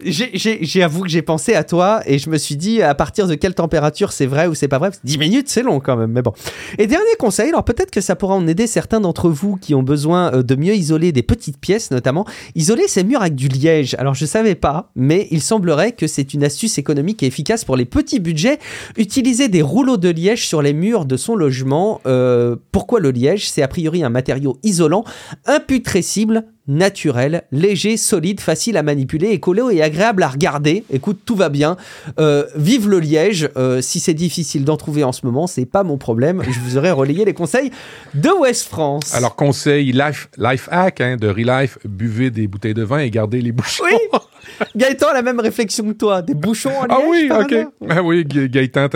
J'ai- 0.05 0.83
avoué 0.83 1.03
que 1.03 1.09
j'ai 1.09 1.23
pensé 1.23 1.55
à 1.55 1.65
toi 1.65 2.01
et 2.07 2.19
je 2.19 2.29
me 2.31 2.39
suis 2.39 2.57
dit 2.57 2.83
à 2.83 2.95
partir 2.95 3.27
de 3.27 3.35
quelle 3.35 3.55
température 3.55 4.13
c'est 4.13 4.27
vrai 4.27 4.47
ou 4.47 4.55
c'est 4.55 4.69
pas 4.69 4.79
vrai? 4.79 4.91
10 5.05 5.19
minutes 5.19 5.49
c'est 5.49 5.63
long 5.63 5.81
quand 5.81 5.97
même, 5.97 6.11
mais 6.13 6.23
bon. 6.23 6.33
Et 6.79 6.87
dernier 6.87 7.15
conseil, 7.19 7.49
alors 7.51 7.65
peut-être 7.65 7.91
que 7.91 8.01
ça 8.01 8.17
pourra 8.17 8.35
en 8.35 8.47
aider 8.47 8.67
certains 8.67 9.01
d'entre 9.01 9.29
vous 9.31 9.57
qui 9.57 9.75
ont 9.75 9.83
besoin 9.83 10.33
euh, 10.35 10.43
de 10.43 10.55
mieux 10.55 10.75
isoler 10.75 11.13
des 11.13 11.23
petites 11.23 11.59
pièces 11.59 11.91
notamment. 11.91 12.27
Isoler 12.55 12.89
ces 12.89 13.05
murs 13.05 13.21
avec 13.21 13.35
du 13.35 13.49
liège. 13.49 13.95
Alors 13.99 14.15
je 14.15 14.27
savais 14.27 14.55
pas, 14.55 14.91
mais 14.97 15.29
il 15.31 15.41
semblerait 15.43 15.93
que 15.93 16.07
c'est 16.07 16.35
une 16.35 16.45
astuce 16.45 16.79
économique 16.79 17.23
et 17.23 17.27
efficace 17.27 17.65
pour 17.65 17.77
les 17.77 17.85
petits 17.85 18.21
budgets. 18.21 18.59
Utiliser 18.97 19.49
des 19.49 19.63
rouleaux 19.63 19.97
de 19.97 20.09
liège 20.09 20.47
sur 20.47 20.63
les 20.63 20.73
murs 20.73 21.05
de 21.05 21.17
son 21.17 21.37
logement. 21.37 22.01
Euh, 22.07 22.57
pourquoi 22.73 23.01
le 23.01 23.11
liège? 23.11 23.51
C'est 23.51 23.63
a 23.63 23.69
priori 23.69 24.03
un 24.03 24.11
matériau 24.11 24.59
isolant, 24.63 25.05
imputrescible, 25.47 26.45
naturel, 26.69 27.43
léger, 27.51 27.97
solide, 27.97 28.41
facile 28.41 28.77
à 28.77 28.83
manipuler, 28.83 29.29
écolo 29.31 29.71
et 29.71 29.83
agréable 29.83 30.23
à 30.23 30.29
regarder. 30.29 30.85
Écoute, 30.93 31.21
tout 31.25 31.35
va 31.35 31.49
bien. 31.49 31.77
Euh, 32.21 32.45
vive 32.55 32.89
le 32.89 33.01
liège. 33.01 33.49
Euh, 33.57 33.81
si 33.81 33.99
c'est 34.01 34.15
difficile 34.15 34.65
d'en 34.65 34.77
trouver 34.77 35.03
en 35.05 35.13
ce 35.13 35.27
moment, 35.27 35.47
c'est 35.47 35.65
pas 35.67 35.83
mon 35.83 35.99
problème. 35.99 36.43
Je 36.49 36.61
vous 36.61 36.77
aurais 36.77 36.93
relayé 36.93 37.25
les 37.25 37.35
conseils 37.35 37.71
de 38.15 38.29
West 38.41 38.69
France. 38.69 39.15
Alors, 39.15 39.35
conseil 39.35 39.93
life, 39.93 40.29
life 40.39 40.69
hack 40.71 41.01
hein, 41.01 41.17
de 41.17 41.29
Relife, 41.29 41.79
buvez 41.85 42.31
des 42.31 42.47
bouteilles 42.47 42.75
de 42.75 42.85
vin 42.85 42.99
et 42.99 43.11
gardez 43.11 43.41
les 43.41 43.53
bouchons. 43.53 43.85
oui, 43.85 44.19
Gaëtan 44.77 45.09
a 45.09 45.15
la 45.15 45.23
même 45.23 45.41
réflexion 45.41 45.85
que 45.89 45.93
toi. 45.93 46.23
Des 46.23 46.35
bouchons 46.35 46.71
en 46.71 46.87
liège 46.87 46.91
Ah 46.91 47.01
oui, 47.09 47.29
ok. 47.61 47.67
Ah 47.89 48.03
oui, 48.03 48.25
Ga- 48.25 48.47
Gaëtan, 48.49 48.89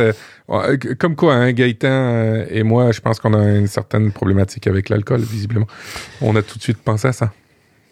comme 0.99 1.17
quoi, 1.17 1.35
hein, 1.35 1.53
Gaëtan 1.53 1.89
euh, 1.91 2.45
et 2.51 2.63
moi, 2.63 2.93
je 2.93 3.01
pense 3.01 3.19
qu'on 3.19 3.35
a 3.35 3.43
une 3.57 3.67
certaine 3.67 4.13
problématique 4.13 4.67
avec 4.67 4.89
l'alcool, 4.89 5.21
visiblement. 5.21 5.67
On 6.21 6.37
a 6.37 6.43
tout 6.43 6.59
de 6.59 6.63
suite 6.63 6.79
pensé 6.79 7.09
à 7.09 7.13
ça. 7.13 7.33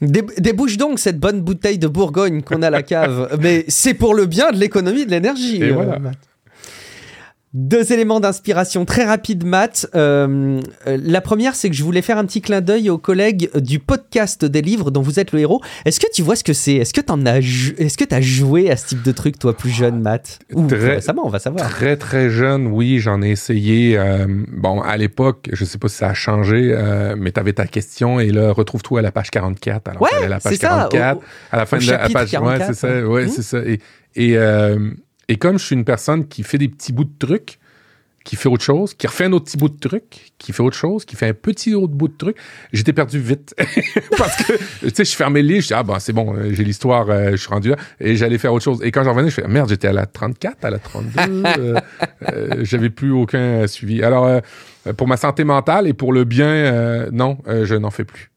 Dé- 0.07 0.23
Débouche 0.39 0.77
donc 0.77 0.99
cette 0.99 1.19
bonne 1.19 1.41
bouteille 1.41 1.79
de 1.79 1.89
Bourgogne 1.89 2.43
qu'on 2.43 2.63
a 2.63 2.67
à 2.69 2.71
la 2.71 2.83
cave. 2.83 3.37
Mais 3.43 3.65
c'est 3.69 3.95
pour 3.95 4.15
le 4.15 4.27
bien 4.27 4.51
de 4.53 4.57
l'économie 4.59 5.05
de 5.07 5.11
l'énergie. 5.11 5.57
Et 5.63 5.71
euh, 5.71 5.75
voilà. 5.75 5.99
Matt. 5.99 6.17
Deux 7.57 7.93
éléments 7.93 8.19
d'inspiration 8.19 8.85
très 8.85 9.05
rapides, 9.05 9.45
Matt. 9.47 9.87
Euh, 9.95 10.61
euh, 10.89 10.99
la 11.01 11.21
première, 11.21 11.55
c'est 11.55 11.71
que 11.71 11.77
je 11.77 11.85
voulais 11.85 12.03
faire 12.03 12.19
un 12.19 12.25
petit 12.25 12.41
clin 12.43 12.61
d'œil 12.61 12.91
aux 12.91 12.99
collègues 12.99 13.49
du 13.55 13.79
podcast 13.79 14.45
des 14.45 14.61
livres 14.61 14.91
dont 14.91 15.03
vous 15.03 15.21
êtes 15.21 15.31
le 15.31 15.39
héros. 15.39 15.61
Est-ce 15.85 16.01
que 16.01 16.07
tu 16.13 16.23
vois 16.23 16.35
ce 16.35 16.43
que 16.43 16.53
c'est? 16.53 16.75
Est-ce 16.75 16.93
que 16.93 17.01
tu 17.01 17.13
as, 17.13 17.39
est-ce 17.39 17.97
que 17.97 18.13
as 18.13 18.21
joué 18.21 18.73
à 18.73 18.77
ce 18.77 18.89
type 18.89 19.03
de 19.03 19.13
truc, 19.13 19.39
toi, 19.39 19.57
plus 19.57 19.71
jeune, 19.71 20.01
Matt? 20.01 20.41
Ou 20.53 20.67
Très- 20.67 20.97
récemment, 20.97 21.23
on 21.25 21.29
va 21.29 21.39
savoir. 21.39 21.69
Très, 21.71 21.97
très 21.97 22.29
jeune, 22.29 22.67
oui, 22.67 22.99
j'en 22.99 23.23
ai 23.23 23.31
essayé. 23.31 23.97
euh, 23.97 24.27
bon, 24.53 24.81
à 24.81 24.97
l'époque, 24.97 25.49
je 25.53 25.65
sais 25.65 25.79
pas 25.79 25.87
si 25.87 25.99
ça 25.99 26.09
a 26.09 26.15
changé, 26.15 26.73
euh, 26.75 27.15
mais 27.17 27.31
tu 27.31 27.39
avais 27.39 27.53
ta 27.53 27.69
question 27.69 28.19
et 28.19 28.31
là, 28.33 28.51
retrouve-toi 28.53 28.99
à 28.99 29.03
la 29.03 29.13
page 29.13 29.31
44. 29.31 29.89
Alors, 29.91 30.03
Ouais, 30.03 30.09
à 30.25 30.29
la 30.29 30.41
page 30.41 30.55
c'est 30.55 30.61
ça, 30.61 30.89
44. 30.91 31.19
au- 31.19 31.23
à 31.53 31.57
la 31.59 31.67
fin 31.67 31.79
de 31.79 31.87
la 31.87 31.99
page. 32.09 32.31
44, 32.33 32.43
ouais, 32.45 32.67
c'est 32.67 32.75
ça. 32.75 33.07
Ouais, 33.07 33.27
Hmm. 33.27 33.29
c'est 33.29 33.43
ça. 33.43 33.59
Et, 33.59 33.79
et, 34.17 34.37
et 35.29 35.37
comme 35.37 35.59
je 35.59 35.64
suis 35.64 35.75
une 35.75 35.85
personne 35.85 36.27
qui 36.29 36.43
fait 36.43 36.59
des 36.59 36.68
petits 36.68 36.93
bouts 36.93 37.05
de 37.05 37.18
trucs, 37.18 37.59
qui 38.25 38.37
fait 38.37 38.49
autre 38.49 38.64
chose, 38.64 38.95
qui 38.95 39.07
refait 39.07 39.27
un 39.27 39.33
autre 39.33 39.45
petit 39.45 39.59
bout 39.59 39.68
de 39.68 39.79
truc, 39.79 40.33
qui 40.39 40.53
fait 40.53 40.62
autre 40.62 40.77
chose, 40.77 41.05
qui 41.05 41.14
fait 41.14 41.29
un 41.29 41.35
petit 41.35 41.75
autre 41.75 41.93
bout 41.93 42.09
de 42.09 42.16
truc, 42.16 42.37
j'étais 42.72 42.95
perdu 42.95 43.20
vite. 43.20 43.55
Parce 44.18 44.37
que, 44.43 44.55
tu 44.89 44.95
sais, 44.95 45.05
je 45.05 45.14
fermais 45.14 45.43
le 45.43 45.49
livre, 45.49 45.61
je 45.61 45.68
dis, 45.68 45.75
ah 45.75 45.83
ben 45.83 45.99
c'est 45.99 46.14
bon, 46.14 46.35
euh, 46.35 46.51
j'ai 46.53 46.64
l'histoire, 46.64 47.09
euh, 47.11 47.33
je 47.33 47.37
suis 47.37 47.51
rendu 47.51 47.68
là, 47.68 47.77
et 48.01 48.16
j'allais 48.16 48.39
faire 48.39 48.55
autre 48.55 48.64
chose. 48.64 48.81
Et 48.83 48.91
quand 48.91 49.05
j'en 49.05 49.12
revenais, 49.12 49.29
je 49.29 49.35
fais, 49.35 49.47
merde, 49.47 49.68
j'étais 49.68 49.89
à 49.89 49.93
la 49.93 50.07
34, 50.07 50.64
à 50.64 50.70
la 50.70 50.79
32, 50.79 51.20
euh, 51.20 51.81
euh, 52.32 52.57
j'avais 52.62 52.90
plus 52.90 53.12
aucun 53.12 53.66
suivi. 53.66 54.03
Alors, 54.03 54.40
pour 54.97 55.07
ma 55.07 55.19
santé 55.19 55.44
mentale 55.44 55.86
et 55.86 55.93
pour 55.93 56.12
le 56.12 56.24
bien, 56.24 57.11
non, 57.11 57.39
je 57.47 57.74
n'en 57.74 57.90
fais 57.90 58.05
plus. 58.05 58.34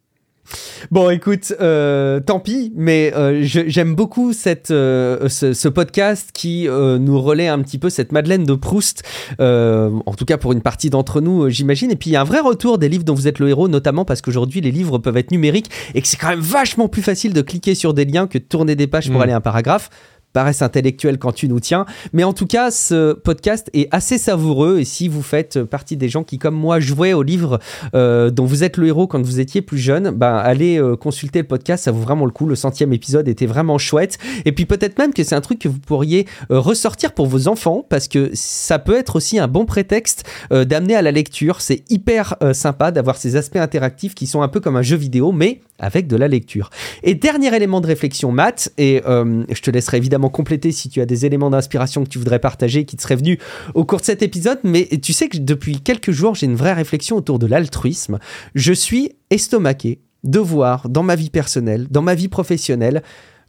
Bon, 0.91 1.09
écoute, 1.09 1.53
euh, 1.59 2.19
tant 2.19 2.39
pis, 2.39 2.71
mais 2.75 3.13
euh, 3.15 3.39
j'aime 3.41 3.95
beaucoup 3.95 4.33
cette, 4.33 4.71
euh, 4.71 5.27
ce, 5.29 5.67
podcast 5.67 6.29
qui 6.33 6.67
nous 6.67 7.21
relaie 7.21 7.47
un 7.47 7.59
petit 7.59 7.77
peu 7.77 7.89
cette 7.89 8.11
Madeleine 8.11 8.45
de 8.45 8.53
Proust, 8.53 9.03
en 9.39 10.13
tout 10.17 10.25
cas 10.25 10.37
pour 10.37 10.53
une 10.53 10.61
partie 10.61 10.89
d'entre 10.89 11.21
nous, 11.21 11.49
j'imagine. 11.49 11.91
Et 11.91 11.95
puis 11.95 12.11
il 12.11 12.13
y 12.13 12.15
a 12.15 12.21
un 12.21 12.25
vrai 12.25 12.39
retour 12.39 12.77
des 12.77 12.89
livres 12.89 13.03
dont 13.03 13.13
vous 13.13 13.27
êtes 13.27 13.39
le 13.39 13.49
héros, 13.49 13.67
notamment 13.67 14.05
parce 14.05 14.21
qu'aujourd'hui 14.21 14.61
les 14.61 14.71
livres 14.71 14.97
peuvent 14.97 15.17
être 15.17 15.31
numériques 15.31 15.69
et 15.93 16.01
que 16.01 16.07
c'est 16.07 16.17
quand 16.17 16.29
même 16.29 16.39
vachement 16.39 16.87
plus 16.87 17.01
facile 17.01 17.33
de 17.33 17.41
cliquer 17.41 17.75
sur 17.75 17.93
des 17.93 18.05
liens 18.05 18.27
que 18.27 18.37
de 18.37 18.43
tourner 18.43 18.75
des 18.75 18.87
pages 18.87 19.09
pour 19.09 19.19
mm. 19.19 19.23
aller 19.23 19.33
à 19.33 19.37
un 19.37 19.41
paragraphe 19.41 19.89
paraissent 20.33 20.61
intellectuel 20.61 21.17
quand 21.17 21.31
tu 21.31 21.47
nous 21.47 21.59
tiens. 21.59 21.85
Mais 22.13 22.23
en 22.23 22.33
tout 22.33 22.45
cas, 22.45 22.69
ce 22.69 23.13
podcast 23.13 23.69
est 23.73 23.87
assez 23.91 24.17
savoureux. 24.17 24.79
Et 24.79 24.85
si 24.85 25.07
vous 25.07 25.23
faites 25.23 25.63
partie 25.63 25.97
des 25.97 26.09
gens 26.09 26.23
qui, 26.23 26.37
comme 26.37 26.55
moi, 26.55 26.79
jouaient 26.79 27.13
au 27.13 27.23
livre 27.23 27.59
euh, 27.95 28.29
dont 28.29 28.45
vous 28.45 28.63
êtes 28.63 28.77
le 28.77 28.87
héros 28.87 29.07
quand 29.07 29.21
vous 29.21 29.39
étiez 29.39 29.61
plus 29.61 29.79
jeune, 29.79 30.11
ben, 30.11 30.35
allez 30.35 30.79
euh, 30.79 30.95
consulter 30.95 31.39
le 31.39 31.47
podcast. 31.47 31.85
Ça 31.85 31.91
vaut 31.91 32.01
vraiment 32.01 32.25
le 32.25 32.31
coup. 32.31 32.45
Le 32.45 32.55
centième 32.55 32.93
épisode 32.93 33.27
était 33.27 33.45
vraiment 33.45 33.77
chouette. 33.77 34.19
Et 34.45 34.51
puis 34.51 34.65
peut-être 34.65 34.99
même 34.99 35.13
que 35.13 35.23
c'est 35.23 35.35
un 35.35 35.41
truc 35.41 35.59
que 35.59 35.69
vous 35.69 35.79
pourriez 35.79 36.27
euh, 36.51 36.59
ressortir 36.59 37.13
pour 37.13 37.25
vos 37.25 37.47
enfants 37.47 37.83
parce 37.89 38.07
que 38.07 38.29
ça 38.33 38.77
peut 38.79 38.95
être 38.95 39.15
aussi 39.15 39.39
un 39.39 39.47
bon 39.47 39.65
prétexte 39.65 40.23
d'amener 40.51 40.95
à 40.95 41.01
la 41.01 41.11
lecture. 41.11 41.61
C'est 41.61 41.83
hyper 41.89 42.35
sympa 42.53 42.91
d'avoir 42.91 43.17
ces 43.17 43.35
aspects 43.35 43.57
interactifs 43.57 44.13
qui 44.13 44.27
sont 44.27 44.41
un 44.41 44.47
peu 44.47 44.59
comme 44.59 44.75
un 44.75 44.81
jeu 44.81 44.95
vidéo, 44.95 45.31
mais 45.31 45.61
avec 45.79 46.07
de 46.07 46.15
la 46.15 46.27
lecture. 46.27 46.69
Et 47.03 47.15
dernier 47.15 47.55
élément 47.55 47.81
de 47.81 47.87
réflexion, 47.87 48.31
Matt, 48.31 48.71
et 48.77 49.01
je 49.05 49.61
te 49.61 49.71
laisserai 49.71 49.97
évidemment 49.97 50.16
compléter 50.29 50.71
si 50.71 50.89
tu 50.89 51.01
as 51.01 51.05
des 51.05 51.25
éléments 51.25 51.49
d'inspiration 51.49 52.03
que 52.03 52.09
tu 52.09 52.17
voudrais 52.17 52.39
partager 52.39 52.85
qui 52.85 52.95
te 52.95 53.01
seraient 53.01 53.15
venus 53.15 53.37
au 53.73 53.85
cours 53.85 53.99
de 53.99 54.05
cet 54.05 54.21
épisode. 54.21 54.59
Mais 54.63 54.87
tu 55.01 55.13
sais 55.13 55.29
que 55.29 55.37
depuis 55.37 55.79
quelques 55.81 56.11
jours, 56.11 56.35
j'ai 56.35 56.45
une 56.45 56.55
vraie 56.55 56.73
réflexion 56.73 57.15
autour 57.15 57.39
de 57.39 57.47
l'altruisme. 57.47 58.19
Je 58.55 58.73
suis 58.73 59.11
estomaqué 59.29 59.99
de 60.23 60.39
voir 60.39 60.89
dans 60.89 61.03
ma 61.03 61.15
vie 61.15 61.29
personnelle, 61.29 61.87
dans 61.89 62.01
ma 62.01 62.15
vie 62.15 62.27
professionnelle, 62.27 63.01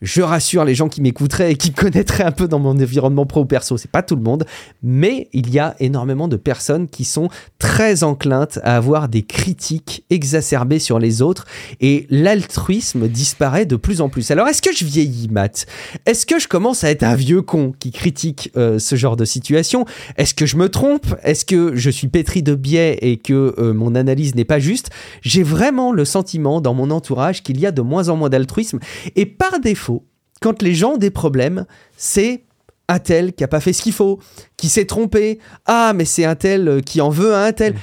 je 0.03 0.23
rassure 0.23 0.65
les 0.65 0.75
gens 0.75 0.89
qui 0.89 1.01
m'écouteraient 1.01 1.53
et 1.53 1.57
qui 1.57 1.73
connaîtraient 1.79 2.25
un 2.25 2.33
peu 2.33 2.49
dans 2.49 2.59
mon 2.59 2.71
environnement 2.71 3.27
pro 3.27 3.41
ou 3.41 3.45
perso, 3.45 3.77
c'est 3.77 3.91
pas 3.91 4.03
tout 4.03 4.17
le 4.17 4.23
monde, 4.23 4.45
mais 4.83 5.29
il 5.33 5.51
y 5.51 5.59
a 5.59 5.75
énormément 5.81 6.29
de 6.29 6.37
personnes 6.37 6.89
qui 6.89 7.05
sont 7.05 7.29
très 7.59 8.05
enclines 8.05 8.29
à 8.63 8.77
avoir 8.77 9.09
des 9.09 9.23
critiques 9.23 10.05
exacerbées 10.11 10.79
sur 10.79 10.99
les 10.99 11.23
autres 11.23 11.47
et 11.81 12.07
l'altruisme 12.11 13.09
disparaît 13.09 13.65
de 13.65 13.77
plus 13.77 14.01
en 14.01 14.09
plus. 14.09 14.31
Alors 14.31 14.49
est-ce 14.49 14.61
que 14.61 14.75
je 14.75 14.85
vieillis, 14.85 15.29
Matt? 15.29 15.67
Est-ce 16.05 16.27
que 16.27 16.39
je 16.39 16.47
commence 16.47 16.85
à 16.85 16.91
être 16.91 17.05
un 17.05 17.15
vieux 17.15 17.43
con 17.43 17.73
qui 17.79 17.91
critique 17.91 18.51
euh, 18.57 18.79
ce 18.79 18.97
genre 18.97 19.17
de 19.17 19.25
situation? 19.25 19.87
Est-ce 20.17 20.35
que 20.35 20.47
je 20.47 20.57
me 20.57 20.69
trompe? 20.69 21.07
Est-ce 21.23 21.45
que 21.45 21.75
je 21.75 21.91
suis 21.91 22.09
pétri 22.09 22.43
de 22.43 22.55
biais 22.55 22.99
et 23.01 23.17
que 23.17 23.55
euh, 23.59 23.73
mon 23.73 23.95
analyse 23.95 24.35
n'est 24.35 24.45
pas 24.45 24.59
juste? 24.59 24.91
J'ai 25.23 25.43
vraiment 25.43 25.93
le 25.93 26.05
sentiment 26.05 26.61
dans 26.61 26.75
mon 26.75 26.91
entourage 26.91 27.43
qu'il 27.43 27.59
y 27.59 27.67
a 27.67 27.73
de 27.73 27.83
moins 27.83 28.09
en 28.09 28.17
moins 28.17 28.29
d'altruisme 28.29 28.79
et 29.17 29.27
par 29.27 29.61
défaut 29.61 29.88
quand 30.41 30.63
les 30.63 30.75
gens 30.75 30.93
ont 30.93 30.99
des 30.99 31.11
problèmes, 31.11 31.67
c'est 31.97 32.43
un 32.89 32.99
tel 32.99 33.35
qui 33.35 33.45
a 33.45 33.49
pas 33.49 33.61
fait 33.61 33.73
ce 33.73 33.83
qu'il 33.83 33.93
faut, 33.93 34.19
qui 34.57 34.69
s'est 34.69 34.87
trompé. 34.87 35.39
Ah, 35.67 35.93
mais 35.95 36.05
c'est 36.05 36.25
un 36.25 36.35
tel 36.35 36.69
euh, 36.69 36.81
qui 36.81 37.01
en 37.01 37.11
veut 37.11 37.35
à 37.35 37.45
un 37.45 37.53
tel. 37.53 37.75
Mmh. 37.75 37.79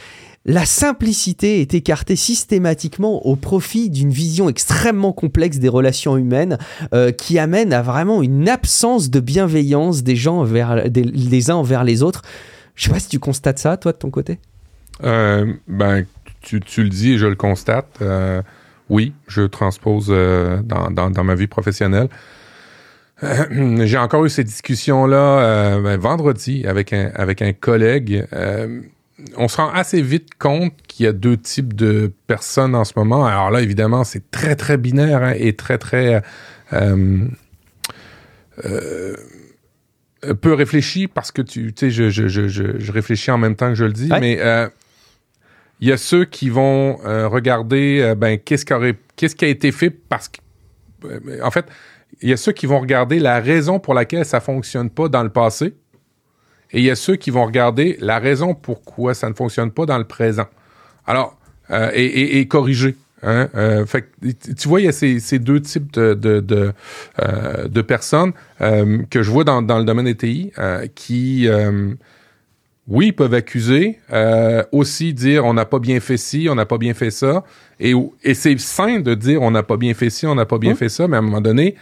La 0.48 0.65
simplicité 0.65 1.61
est 1.61 1.73
écartée 1.73 2.15
systématiquement 2.15 3.26
au 3.26 3.36
profit 3.36 3.90
d'une 3.90 4.11
vision 4.11 4.48
extrêmement 4.48 5.11
complexe 5.11 5.57
des 5.57 5.69
relations 5.69 6.18
humaines 6.18 6.60
euh, 6.94 7.11
qui 7.11 7.40
amène 7.40 7.73
à 7.73 7.82
vraiment 7.82 8.22
une 8.22 8.48
absence 8.48 9.10
de 9.10 9.19
bienveillance 9.19 10.03
des 10.03 10.15
gens 10.15 10.44
vers, 10.44 10.90
des, 10.90 11.02
les 11.02 11.49
uns 11.49 11.56
envers 11.56 11.84
les 11.84 12.03
autres. 12.03 12.22
Je 12.76 12.84
sais 12.84 12.91
pas 12.91 12.99
si 12.99 13.10
tu 13.10 13.18
constates 13.18 13.57
ça, 13.57 13.77
toi, 13.77 13.91
de 13.91 13.98
ton 13.98 14.11
côté. 14.11 14.38
Euh, 15.03 15.52
ben, 15.68 16.06
tu, 16.41 16.60
le 16.60 16.90
dis 16.90 17.14
et 17.14 17.18
je 17.18 17.26
le 17.26 17.36
constate. 17.36 18.03
oui, 18.88 19.14
je 19.27 19.41
transpose 19.41 20.10
dans, 20.64 20.91
dans, 20.91 21.23
ma 21.23 21.34
vie 21.34 21.48
professionnelle. 21.48 22.10
Euh, 23.23 23.85
j'ai 23.85 23.97
encore 23.97 24.25
eu 24.25 24.29
cette 24.29 24.47
discussion-là 24.47 25.17
euh, 25.17 25.81
ben, 25.81 25.97
vendredi 25.97 26.65
avec 26.67 26.93
un, 26.93 27.11
avec 27.15 27.41
un 27.41 27.53
collègue. 27.53 28.25
Euh, 28.33 28.81
on 29.37 29.47
se 29.47 29.57
rend 29.57 29.69
assez 29.69 30.01
vite 30.01 30.35
compte 30.37 30.73
qu'il 30.87 31.05
y 31.05 31.09
a 31.09 31.13
deux 31.13 31.37
types 31.37 31.73
de 31.73 32.11
personnes 32.27 32.75
en 32.75 32.83
ce 32.83 32.93
moment. 32.97 33.25
Alors 33.25 33.49
là, 33.49 33.61
évidemment, 33.61 34.03
c'est 34.03 34.29
très, 34.29 34.55
très 34.55 34.77
binaire 34.77 35.23
hein, 35.23 35.33
et 35.37 35.53
très, 35.53 35.77
très 35.77 36.21
peu 40.41 40.53
réfléchi 40.53 41.07
parce 41.07 41.31
que 41.31 41.41
tu 41.41 41.73
sais, 41.75 41.91
je, 41.91 42.09
je, 42.09 42.27
je, 42.27 42.47
je, 42.47 42.91
réfléchis 42.91 43.31
en 43.31 43.37
même 43.37 43.55
temps 43.55 43.69
que 43.69 43.75
je 43.75 43.85
le 43.85 43.93
dis, 43.93 44.09
mais 44.19 44.39
il 45.79 45.87
y 45.87 45.91
a 45.91 45.97
ceux 45.97 46.25
qui 46.25 46.49
vont 46.49 46.97
regarder 47.29 48.13
ben, 48.17 48.37
qu'est-ce, 48.37 48.65
qu'est-ce 49.15 49.35
qui 49.35 49.45
a 49.45 49.49
été 49.49 49.71
fait 49.71 49.89
parce 49.89 50.27
que, 50.27 50.39
en 51.41 51.51
fait, 51.51 51.65
il 52.21 52.29
y 52.29 52.33
a 52.33 52.37
ceux 52.37 52.51
qui 52.51 52.65
vont 52.65 52.79
regarder 52.79 53.19
la 53.19 53.39
raison 53.39 53.79
pour 53.79 53.93
laquelle 53.93 54.25
ça 54.25 54.39
fonctionne 54.39 54.89
pas 54.89 55.09
dans 55.09 55.23
le 55.23 55.29
passé. 55.29 55.73
Et 56.71 56.79
il 56.79 56.85
y 56.85 56.91
a 56.91 56.95
ceux 56.95 57.15
qui 57.15 57.29
vont 57.29 57.45
regarder 57.45 57.97
la 57.99 58.19
raison 58.19 58.53
pourquoi 58.53 59.13
ça 59.13 59.29
ne 59.29 59.33
fonctionne 59.33 59.71
pas 59.71 59.85
dans 59.85 59.97
le 59.97 60.03
présent. 60.03 60.47
Alors, 61.05 61.37
euh, 61.71 61.89
et, 61.93 62.47
corriger. 62.47 62.95
Hein? 63.23 63.49
Euh, 63.55 63.85
fait, 63.85 64.11
tu 64.57 64.67
vois, 64.67 64.81
il 64.81 64.85
y 64.85 64.87
a 64.87 64.91
ces, 64.91 65.39
deux 65.39 65.61
types 65.61 65.91
de, 65.93 66.13
de, 66.13 66.39
de, 66.39 66.73
euh, 67.21 67.67
de 67.67 67.81
personnes 67.81 68.33
que 68.59 69.23
je 69.23 69.31
vois 69.31 69.43
dans, 69.43 69.61
dans, 69.61 69.79
le 69.79 69.85
domaine 69.85 70.05
des 70.05 70.15
TI 70.15 70.51
qui, 70.93 71.47
oui, 72.87 73.11
peuvent 73.11 73.33
accuser, 73.33 73.99
aussi 74.71 75.13
dire 75.13 75.45
on 75.45 75.53
n'a 75.53 75.65
pas 75.65 75.79
bien 75.79 75.99
fait 75.99 76.17
ci, 76.17 76.47
on 76.49 76.55
n'a 76.55 76.65
pas 76.65 76.77
bien 76.77 76.93
fait 76.93 77.11
ça. 77.11 77.43
Et, 77.79 77.93
et 78.23 78.33
c'est 78.33 78.57
sain 78.59 78.99
de 78.99 79.15
dire 79.15 79.41
on 79.41 79.51
n'a 79.51 79.63
pas 79.63 79.77
bien 79.77 79.93
fait 79.93 80.09
ci, 80.09 80.27
on 80.27 80.35
n'a 80.35 80.45
pas 80.45 80.59
bien 80.59 80.75
fait 80.75 80.89
ça, 80.89 81.07
mais 81.07 81.15
à 81.15 81.19
un 81.19 81.23
moment 81.23 81.41
donné, 81.41 81.75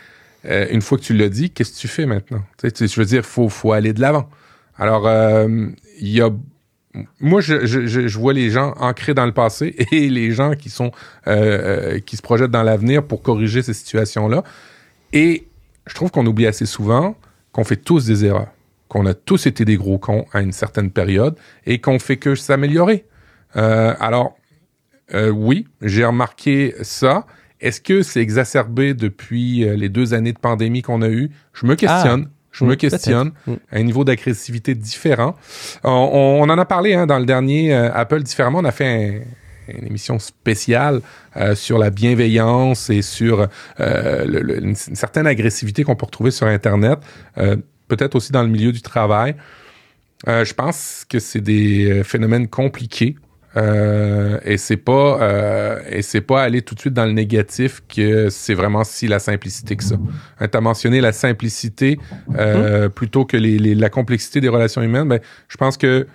euh, 0.45 0.68
une 0.72 0.82
fois 0.82 0.98
que 0.98 1.03
tu 1.03 1.14
l'as 1.14 1.30
dit, 1.30 1.52
qu'est-ce 1.52 1.74
que 1.74 1.80
tu 1.80 1.88
fais 1.88 2.06
maintenant? 2.06 2.44
Tu 2.57 2.88
je 2.88 2.99
veux 2.99 3.06
dire, 3.06 3.26
faut, 3.26 3.49
faut 3.49 3.72
aller 3.72 3.94
de 3.94 4.02
l'avant. 4.02 4.30
Alors, 4.78 5.07
euh, 5.07 5.68
il 5.99 6.10
y 6.10 6.22
a 6.22 6.30
moi, 7.20 7.41
je, 7.41 8.18
vois 8.20 8.34
les 8.34 8.52
gens 8.52 8.76
ancrés 8.78 9.15
dans 9.15 9.26
le 9.26 9.32
passé 9.32 9.76
et 9.91 10.10
les 10.10 10.32
gens 10.32 10.53
qui 10.53 10.70
sont 10.70 10.91
euh, 11.26 11.99
qui 11.99 12.18
se 12.18 12.22
projettent 12.22 12.52
dans 12.52 12.61
l'avenir 12.61 13.03
pour 13.03 13.24
corriger 13.24 13.64
ces 13.64 13.74
situations-là. 13.74 14.44
Et 15.11 15.48
je 15.88 15.95
trouve 15.95 16.11
qu'on 16.11 16.26
oublie 16.28 16.45
assez 16.45 16.68
souvent 16.68 17.15
qu'on 17.52 17.64
fait 17.64 17.78
tous 17.78 18.06
des 18.06 18.26
erreurs, 18.26 18.52
qu'on 18.90 19.07
a 19.07 19.15
tous 19.15 19.48
été 19.48 19.65
des 19.65 19.76
gros 19.76 19.98
cons 19.98 20.26
à 20.34 20.41
une 20.41 20.52
certaine 20.52 20.91
période 20.91 21.36
et 21.65 21.80
qu'on 21.80 21.98
fait 21.98 22.18
que 22.18 22.36
s'améliorer. 22.36 23.06
alors, 23.56 24.38
oui, 25.14 25.68
j'ai 25.82 26.06
remarqué 26.06 26.76
ça. 26.82 27.26
Est-ce 27.64 27.80
que 27.80 28.03
c'est 28.03 28.19
exacerbé 28.19 28.94
depuis 28.94 29.64
euh, 29.64 29.76
les 29.76 29.88
deux 29.88 30.14
années 30.14 30.34
de 30.34 30.38
pandémie 30.38 30.81
qu'on 30.81 31.02
a 31.02 31.07
eues? 31.07 31.31
Je 31.53 31.65
me 31.65 31.76
questionne. 31.76 32.27
Ah, 32.27 32.31
je 32.52 32.65
me 32.65 32.76
questionne 32.76 33.31
mm. 33.48 33.53
à 33.72 33.77
un 33.77 33.84
niveau 33.84 34.03
d'agressivité 34.03 34.76
différent. 34.76 35.35
On, 35.85 35.90
on, 35.90 36.49
en 36.49 36.57
a 36.60 36.65
parlé 36.65 36.94
hein, 36.94 37.07
dans 37.07 37.18
le 37.18 37.26
dernier 37.26 37.73
euh, 37.73 37.90
Apple 37.94 38.22
différemment. 38.22 38.60
On 38.60 38.65
a 38.65 38.73
fait 38.73 39.26
une 39.69 39.88
émission 39.88 40.19
spéciale 40.19 40.99
euh, 41.38 41.56
sur 41.56 41.77
la 41.77 41.90
bienveillance 41.90 42.90
et 42.90 43.02
sur 43.02 43.48
une, 43.80 44.76
certaine 44.76 45.26
agressivité 45.26 45.85
qu'on 45.85 45.95
peut 45.95 46.06
retrouver 46.06 46.31
sur 46.31 46.48
Internet, 46.48 46.99
peut-être 47.88 48.15
aussi 48.15 48.34
dans 48.34 48.44
le 48.44 48.49
milieu 48.49 48.73
du 48.73 48.81
travail. 48.81 49.35
je 50.27 50.53
pense 50.53 51.06
que 51.07 51.19
c'est 51.19 51.41
des 51.41 52.03
phénomènes 52.03 52.49
compliqués 52.49 53.15
euh, 53.55 54.39
et 54.43 54.57
c'est 54.57 54.77
pas 54.77 55.21
euh, 55.21 55.80
et 55.88 56.01
c'est 56.01 56.21
pas 56.21 56.41
aller 56.41 56.61
tout 56.63 56.73
de 56.73 56.80
suite 56.80 56.93
dans 56.93 57.05
le 57.05 57.11
négatif 57.11 57.84
que 57.88 58.30
c'est 58.30 58.55
vraiment 58.55 58.84
si 58.84 59.07
la 59.07 59.19
simplicité 59.19 59.75
que 59.75 59.84
ça. 59.84 59.95
Hein, 60.39 60.47
tu 60.47 60.57
as 60.57 60.61
mentionné 60.61 61.01
la 61.01 61.11
simplicité 61.11 61.99
euh, 62.35 62.89
plutôt 62.89 63.25
que 63.25 63.38
les, 63.38 63.75
la 63.75 63.89
complexité 63.89 64.41
des 64.41 64.49
relations 64.49 64.81
humaines. 64.81 65.07
Ben, 65.07 65.19
je 65.47 65.57
pense 65.57 65.77
que 65.77 66.07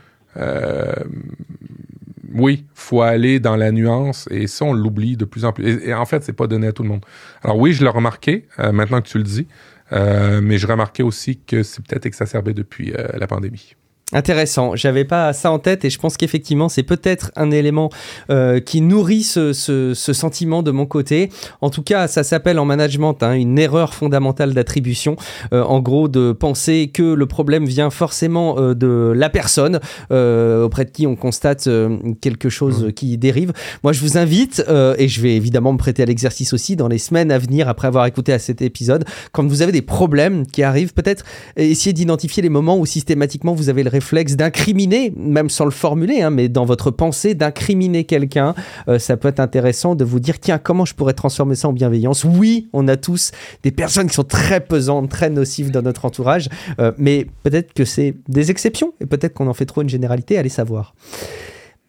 oui, 2.35 2.67
faut 2.75 3.03
aller 3.03 3.41
dans 3.41 3.57
la 3.57 3.73
nuance 3.73 4.29
et 4.31 4.47
ça 4.47 4.65
on 4.65 4.73
l'oublie 4.73 5.17
de 5.17 5.25
plus 5.25 5.45
en 5.45 5.53
plus. 5.53 5.83
Et, 5.85 5.95
en 5.95 6.05
fait, 6.05 6.23
c'est 6.23 6.33
pas 6.33 6.47
donné 6.47 6.69
à 6.69 6.73
tout 6.73 6.83
le 6.83 6.89
monde. 6.89 7.05
Alors 7.43 7.59
oui, 7.59 7.73
je 7.73 7.83
l'ai 7.83 7.91
remarqué 7.91 8.47
maintenant 8.59 9.01
que 9.01 9.09
tu 9.09 9.19
le 9.19 9.25
dis, 9.25 9.49
mais 9.91 10.59
je 10.59 10.67
remarquais 10.67 11.03
aussi 11.03 11.39
que 11.39 11.63
c'est 11.63 11.85
peut-être 11.85 12.07
exacerbé 12.07 12.53
depuis 12.53 12.93
la 13.15 13.27
pandémie. 13.27 13.75
Intéressant. 14.15 14.75
J'avais 14.75 15.05
pas 15.05 15.35
ça 15.35 15.51
en 15.51 15.59
tête 15.59 15.85
et 15.85 15.91
je 15.91 15.99
pense 15.99 16.17
qu'effectivement 16.17 16.71
c'est 16.71 16.83
peut-être 16.83 17.31
un 17.37 17.51
élément 17.51 17.91
euh, 18.31 18.59
qui 18.59 18.81
nourrit 18.81 19.23
ce, 19.23 19.53
ce, 19.53 19.93
ce, 19.93 20.13
sentiment 20.15 20.63
de 20.63 20.71
mon 20.71 20.87
côté. 20.87 21.29
En 21.61 21.69
tout 21.69 21.83
cas, 21.83 22.09
ça 22.09 22.23
s'appelle 22.23 22.59
en 22.59 22.65
management 22.65 23.23
hein, 23.23 23.35
une 23.35 23.59
erreur 23.59 23.93
fondamentale 23.93 24.55
d'attribution. 24.55 25.17
Euh, 25.53 25.63
en 25.63 25.81
gros, 25.81 26.09
de 26.09 26.33
penser 26.33 26.91
que 26.93 27.03
le 27.03 27.27
problème 27.27 27.67
vient 27.67 27.91
forcément 27.91 28.59
euh, 28.59 28.75
de 28.75 29.13
la 29.15 29.29
personne 29.29 29.79
euh, 30.11 30.65
auprès 30.65 30.87
de 30.87 30.91
qui 30.91 31.07
on 31.07 31.17
constate 31.17 31.67
euh, 31.67 31.99
quelque 32.23 32.49
chose 32.49 32.85
mmh. 32.85 32.93
qui 32.93 33.19
dérive. 33.19 33.53
Moi, 33.85 33.93
je 33.93 34.01
vous 34.01 34.17
invite 34.17 34.65
et 34.99 35.09
je 35.09 35.21
vais 35.21 35.37
évidemment 35.37 35.73
me 35.73 35.79
prêter 35.79 36.03
à 36.03 36.07
l'exercice 36.07 36.53
aussi 36.53 36.77
dans 36.77 36.89
les 36.89 36.99
semaines 36.99 37.31
à 37.31 37.39
venir 37.39 37.69
après 37.69 37.89
avoir 37.89 38.07
écouté 38.07 38.33
à 38.33 38.39
cet 38.39 38.63
épisode. 38.63 39.05
Quand 39.33 39.47
vous 39.47 39.63
avez 39.63 39.73
des 39.73 39.83
problèmes 39.83 40.47
qui 40.47 40.63
arrivent, 40.63 40.95
peut-être 40.95 41.25
essayer 41.57 41.93
d'identifier 41.93 42.43
les 42.43 42.49
moments 42.49 42.79
où 42.79 42.87
systématiquement 42.87 43.53
vous 43.55 43.69
avez 43.69 43.83
le 43.83 43.91
réflexe 43.99 44.37
d'incriminer, 44.37 45.13
même 45.17 45.51
sans 45.51 45.65
le 45.65 45.73
formuler, 45.73 46.23
hein, 46.23 46.31
mais 46.31 46.49
dans 46.49 46.65
votre 46.65 46.93
pensée, 46.93 47.35
d'incriminer 47.35 48.05
quelqu'un, 48.05 48.55
euh, 48.87 49.01
ça 49.01 49.17
peut 49.17 49.27
être 49.27 49.41
intéressant 49.41 49.97
de 49.97 50.05
vous 50.05 50.21
dire, 50.21 50.39
tiens, 50.39 50.59
comment 50.59 50.85
je 50.85 50.95
pourrais 50.95 51.15
transformer 51.15 51.57
ça 51.57 51.67
en 51.67 51.73
bienveillance? 51.73 52.23
Oui, 52.25 52.69
on 52.73 52.87
a 52.87 52.97
tous 52.97 53.33
des 53.65 53.73
personnes 53.73 54.07
qui 54.07 54.15
sont 54.15 54.23
très 54.23 54.61
pesantes, 54.61 55.09
très 55.09 55.31
nocives 55.31 55.73
dans 55.73 55.83
notre 55.83 56.05
entourage, 56.05 56.49
euh, 56.79 56.93
mais 56.97 57.27
peut-être 57.43 57.73
que 57.73 57.85
c'est 57.85 58.15
des 58.29 58.53
exceptions, 58.53 58.95
et 59.01 59.07
peut-être 59.07 59.35
qu'on 59.35 59.49
en 59.49 59.55
fait 59.55 59.67
trop 59.67 59.83
une 59.83 59.89
généralité, 59.89 60.39
allez 60.39 60.49
savoir. 60.49 60.95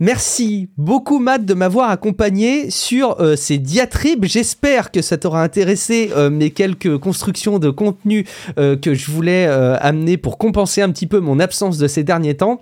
Merci 0.02 0.70
beaucoup 0.78 1.20
Matt 1.20 1.44
de 1.44 1.54
m'avoir 1.54 1.90
accompagné 1.90 2.70
sur 2.70 3.20
euh, 3.20 3.36
ces 3.36 3.58
diatribes. 3.58 4.24
J'espère 4.24 4.92
que 4.92 5.02
ça 5.02 5.18
t'aura 5.18 5.44
intéressé 5.44 6.12
euh, 6.16 6.30
mes 6.30 6.52
quelques 6.52 6.98
constructions 6.98 7.60
de 7.60 7.70
contenu 7.70 8.26
euh, 8.58 8.78
que 8.78 8.94
je 8.94 9.12
voulais 9.12 9.46
amener 9.46 10.16
pour 10.16 10.38
compenser 10.38 10.82
un 10.82 10.90
petit 10.90 11.06
peu 11.06 11.20
mon 11.20 11.40
absence 11.40 11.78
de 11.78 11.88
ces 11.88 12.04
derniers 12.04 12.38
temps. 12.38 12.62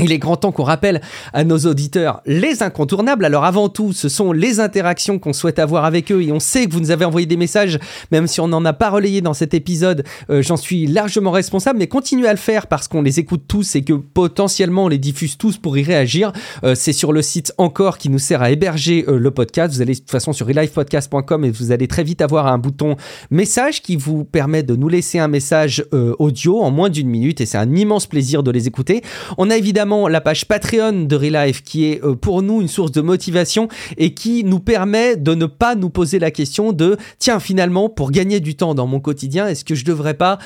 Il 0.00 0.10
est 0.10 0.18
grand 0.18 0.34
temps 0.34 0.50
qu'on 0.50 0.64
rappelle 0.64 1.00
à 1.32 1.44
nos 1.44 1.56
auditeurs 1.56 2.20
les 2.26 2.64
incontournables. 2.64 3.24
Alors 3.24 3.44
avant 3.44 3.68
tout, 3.68 3.92
ce 3.92 4.08
sont 4.08 4.32
les 4.32 4.58
interactions 4.58 5.20
qu'on 5.20 5.32
souhaite 5.32 5.60
avoir 5.60 5.84
avec 5.84 6.10
eux 6.10 6.20
et 6.20 6.32
on 6.32 6.40
sait 6.40 6.66
que 6.66 6.72
vous 6.72 6.80
nous 6.80 6.90
avez 6.90 7.04
envoyé 7.04 7.28
des 7.28 7.36
messages, 7.36 7.78
même 8.10 8.26
si 8.26 8.40
on 8.40 8.48
n'en 8.48 8.64
a 8.64 8.72
pas 8.72 8.90
relayé 8.90 9.20
dans 9.20 9.34
cet 9.34 9.54
épisode, 9.54 10.02
euh, 10.30 10.42
j'en 10.42 10.56
suis 10.56 10.88
largement 10.88 11.30
responsable, 11.30 11.78
mais 11.78 11.86
continuez 11.86 12.26
à 12.26 12.32
le 12.32 12.38
faire 12.38 12.66
parce 12.66 12.88
qu'on 12.88 13.02
les 13.02 13.20
écoute 13.20 13.44
tous 13.46 13.76
et 13.76 13.84
que 13.84 13.92
potentiellement 13.92 14.86
on 14.86 14.88
les 14.88 14.98
diffuse 14.98 15.38
tous 15.38 15.58
pour 15.58 15.78
y 15.78 15.84
réagir. 15.84 16.32
Euh, 16.64 16.74
c'est 16.74 16.92
sur 16.92 17.12
le 17.12 17.22
site 17.22 17.52
encore 17.56 17.96
qui 17.98 18.08
nous 18.08 18.18
sert 18.18 18.42
à 18.42 18.50
héberger 18.50 19.04
euh, 19.06 19.16
le 19.16 19.30
podcast. 19.30 19.74
Vous 19.74 19.80
allez 19.80 19.94
de 19.94 20.00
toute 20.00 20.10
façon 20.10 20.32
sur 20.32 20.48
relivepodcast.com 20.48 21.44
et 21.44 21.52
vous 21.52 21.70
allez 21.70 21.86
très 21.86 22.02
vite 22.02 22.20
avoir 22.20 22.48
un 22.48 22.58
bouton 22.58 22.96
message 23.30 23.80
qui 23.80 23.94
vous 23.94 24.24
permet 24.24 24.64
de 24.64 24.74
nous 24.74 24.88
laisser 24.88 25.20
un 25.20 25.28
message 25.28 25.84
audio 26.18 26.62
en 26.62 26.72
moins 26.72 26.90
d'une 26.90 27.08
minute 27.08 27.40
et 27.40 27.46
c'est 27.46 27.58
un 27.58 27.72
immense 27.74 28.06
plaisir 28.06 28.42
de 28.42 28.50
les 28.50 28.66
écouter. 28.66 29.02
On 29.38 29.50
a 29.50 29.56
évidemment 29.56 29.83
la 29.84 30.20
page 30.20 30.46
Patreon 30.46 31.04
de 31.04 31.16
Relife 31.16 31.62
qui 31.62 31.86
est 31.86 32.02
euh, 32.02 32.14
pour 32.14 32.42
nous 32.42 32.62
une 32.62 32.68
source 32.68 32.90
de 32.92 33.02
motivation 33.02 33.68
et 33.98 34.14
qui 34.14 34.42
nous 34.42 34.60
permet 34.60 35.16
de 35.16 35.34
ne 35.34 35.46
pas 35.46 35.74
nous 35.74 35.90
poser 35.90 36.18
la 36.18 36.30
question 36.30 36.72
de 36.72 36.96
tiens 37.18 37.38
finalement 37.38 37.90
pour 37.90 38.10
gagner 38.10 38.40
du 38.40 38.56
temps 38.56 38.74
dans 38.74 38.86
mon 38.86 39.00
quotidien 39.00 39.46
est-ce 39.46 39.64
que 39.64 39.74
je 39.74 39.84
devrais 39.84 40.14
pas 40.14 40.38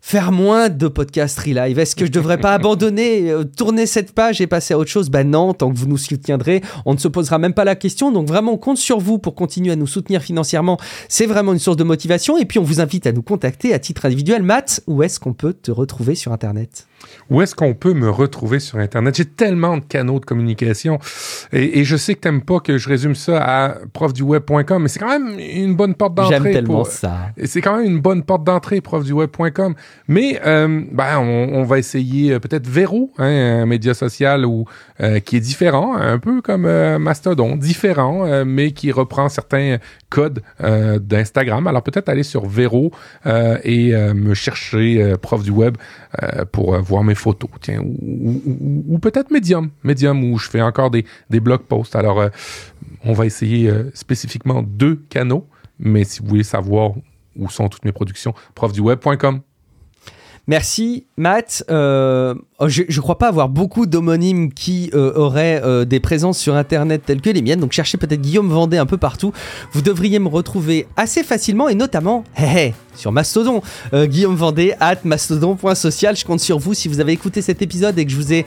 faire 0.00 0.32
moins 0.32 0.68
de 0.68 0.86
podcasts 0.86 1.38
Relive 1.40 1.78
Est-ce 1.78 1.96
que 1.96 2.04
je 2.04 2.10
devrais 2.10 2.38
pas 2.38 2.52
abandonner, 2.54 3.30
euh, 3.30 3.42
tourner 3.42 3.86
cette 3.86 4.12
page 4.12 4.38
et 4.42 4.46
passer 4.46 4.74
à 4.74 4.78
autre 4.78 4.90
chose? 4.90 5.08
Ben 5.08 5.28
non, 5.28 5.54
tant 5.54 5.72
que 5.72 5.78
vous 5.78 5.86
nous 5.86 5.96
soutiendrez, 5.96 6.60
on 6.84 6.92
ne 6.92 6.98
se 6.98 7.08
posera 7.08 7.38
même 7.38 7.54
pas 7.54 7.64
la 7.64 7.74
question. 7.74 8.12
Donc 8.12 8.28
vraiment, 8.28 8.52
on 8.52 8.58
compte 8.58 8.76
sur 8.76 9.00
vous 9.00 9.18
pour 9.18 9.34
continuer 9.34 9.72
à 9.72 9.76
nous 9.76 9.86
soutenir 9.86 10.20
financièrement. 10.20 10.78
C'est 11.08 11.24
vraiment 11.24 11.54
une 11.54 11.58
source 11.58 11.78
de 11.78 11.84
motivation. 11.84 12.36
Et 12.36 12.44
puis, 12.44 12.58
on 12.58 12.64
vous 12.64 12.82
invite 12.82 13.06
à 13.06 13.12
nous 13.12 13.22
contacter 13.22 13.72
à 13.72 13.78
titre 13.78 14.04
individuel. 14.04 14.42
Matt, 14.42 14.82
où 14.86 15.02
est-ce 15.02 15.18
qu'on 15.18 15.32
peut 15.32 15.54
te 15.54 15.70
retrouver 15.70 16.14
sur 16.14 16.32
Internet? 16.32 16.86
Où 17.30 17.42
est-ce 17.42 17.54
qu'on 17.54 17.74
peut 17.74 17.94
me 17.94 18.10
retrouver 18.10 18.60
sur 18.60 18.78
Internet? 18.78 19.14
J'ai 19.16 19.24
tellement 19.24 19.76
de 19.76 19.84
canaux 19.84 20.20
de 20.20 20.24
communication 20.24 20.98
et, 21.52 21.84
je 21.84 21.96
sais 21.96 22.14
que 22.14 22.20
t'aimes 22.20 22.42
pas 22.42 22.60
que 22.60 22.78
je 22.78 22.88
résume 22.88 23.14
ça 23.14 23.42
à 23.42 23.74
profduweb.com, 23.92 24.82
mais 24.82 24.88
c'est 24.88 24.98
quand 24.98 25.18
même 25.18 25.38
une 25.38 25.74
bonne 25.76 25.94
porte 25.94 26.14
d'entrée. 26.14 26.38
J'aime 26.42 26.52
tellement 26.52 26.84
ça. 26.84 27.30
C'est 27.44 27.60
quand 27.60 27.76
même 27.76 27.86
une 27.86 28.00
bonne 28.00 28.22
porte 28.22 28.44
d'entrée, 28.44 28.80
profduweb.com. 28.80 29.74
Mais 30.08 30.40
euh, 30.44 30.82
ben, 30.90 31.18
on, 31.18 31.62
va 31.64 31.78
essayer 31.78 32.32
euh, 32.32 32.38
peut-être 32.38 32.66
Vero, 32.66 33.12
hein, 33.18 33.62
un 33.62 33.66
média 33.66 33.94
social 33.94 34.44
où, 34.44 34.64
euh, 35.00 35.20
qui 35.20 35.36
est 35.36 35.40
différent, 35.40 35.96
un 35.96 36.18
peu 36.18 36.40
comme 36.40 36.68
Mastodon, 36.98 37.56
différent, 37.56 38.44
mais 38.44 38.72
qui 38.72 38.92
reprend 38.92 39.28
certains 39.28 39.78
codes 40.08 40.42
d'Instagram. 40.60 41.66
Alors 41.66 41.82
peut-être 41.82 42.08
aller 42.08 42.22
sur 42.22 42.46
Vero 42.46 42.92
et 43.26 43.92
me 43.92 44.34
chercher 44.34 45.14
prof 45.20 45.42
du 45.42 45.50
web 45.50 45.76
pour 46.52 46.78
voir 46.80 47.04
mes 47.04 47.14
photos, 47.14 47.50
tiens, 47.60 47.82
ou, 47.82 48.98
peut-être 48.98 49.30
Medium, 49.30 49.70
Medium 49.82 50.24
où 50.24 50.38
je 50.38 50.48
fais 50.48 50.62
encore 50.62 50.90
des, 50.90 51.04
des 51.30 51.40
blog 51.40 51.62
posts. 51.62 51.96
Alors, 51.96 52.20
euh, 52.20 52.28
on 53.04 53.12
va 53.12 53.26
essayer 53.26 53.68
euh, 53.68 53.90
spécifiquement 53.94 54.62
deux 54.62 54.96
canaux, 55.08 55.46
mais 55.78 56.04
si 56.04 56.20
vous 56.20 56.28
voulez 56.28 56.44
savoir 56.44 56.92
où 57.36 57.48
sont 57.50 57.68
toutes 57.68 57.84
mes 57.84 57.92
productions, 57.92 58.34
profduweb.com. 58.54 59.40
Merci 60.46 61.06
Matt. 61.16 61.64
Euh, 61.70 62.34
oh, 62.58 62.68
je 62.68 62.82
ne 62.82 63.00
crois 63.00 63.16
pas 63.16 63.28
avoir 63.28 63.48
beaucoup 63.48 63.86
d'homonymes 63.86 64.52
qui 64.52 64.90
euh, 64.92 65.14
auraient 65.14 65.62
euh, 65.64 65.86
des 65.86 66.00
présences 66.00 66.38
sur 66.38 66.54
Internet 66.54 67.02
telles 67.06 67.22
que 67.22 67.30
les 67.30 67.40
miennes, 67.40 67.60
donc 67.60 67.72
cherchez 67.72 67.96
peut-être 67.96 68.20
Guillaume 68.20 68.50
Vendée 68.50 68.76
un 68.76 68.84
peu 68.84 68.98
partout. 68.98 69.32
Vous 69.72 69.80
devriez 69.80 70.18
me 70.18 70.28
retrouver 70.28 70.86
assez 70.96 71.22
facilement 71.22 71.70
et 71.70 71.74
notamment 71.74 72.24
sur 72.94 73.10
Mastodon. 73.10 73.62
Guillaume 73.92 74.36
Vendée 74.36 74.74
at 74.80 74.98
mastodon.social. 75.04 76.14
Je 76.14 76.24
compte 76.26 76.40
sur 76.40 76.58
vous 76.58 76.74
si 76.74 76.88
vous 76.88 77.00
avez 77.00 77.12
écouté 77.12 77.40
cet 77.40 77.62
épisode 77.62 77.98
et 77.98 78.04
que 78.04 78.12
je 78.12 78.16
vous 78.16 78.32
ai 78.32 78.46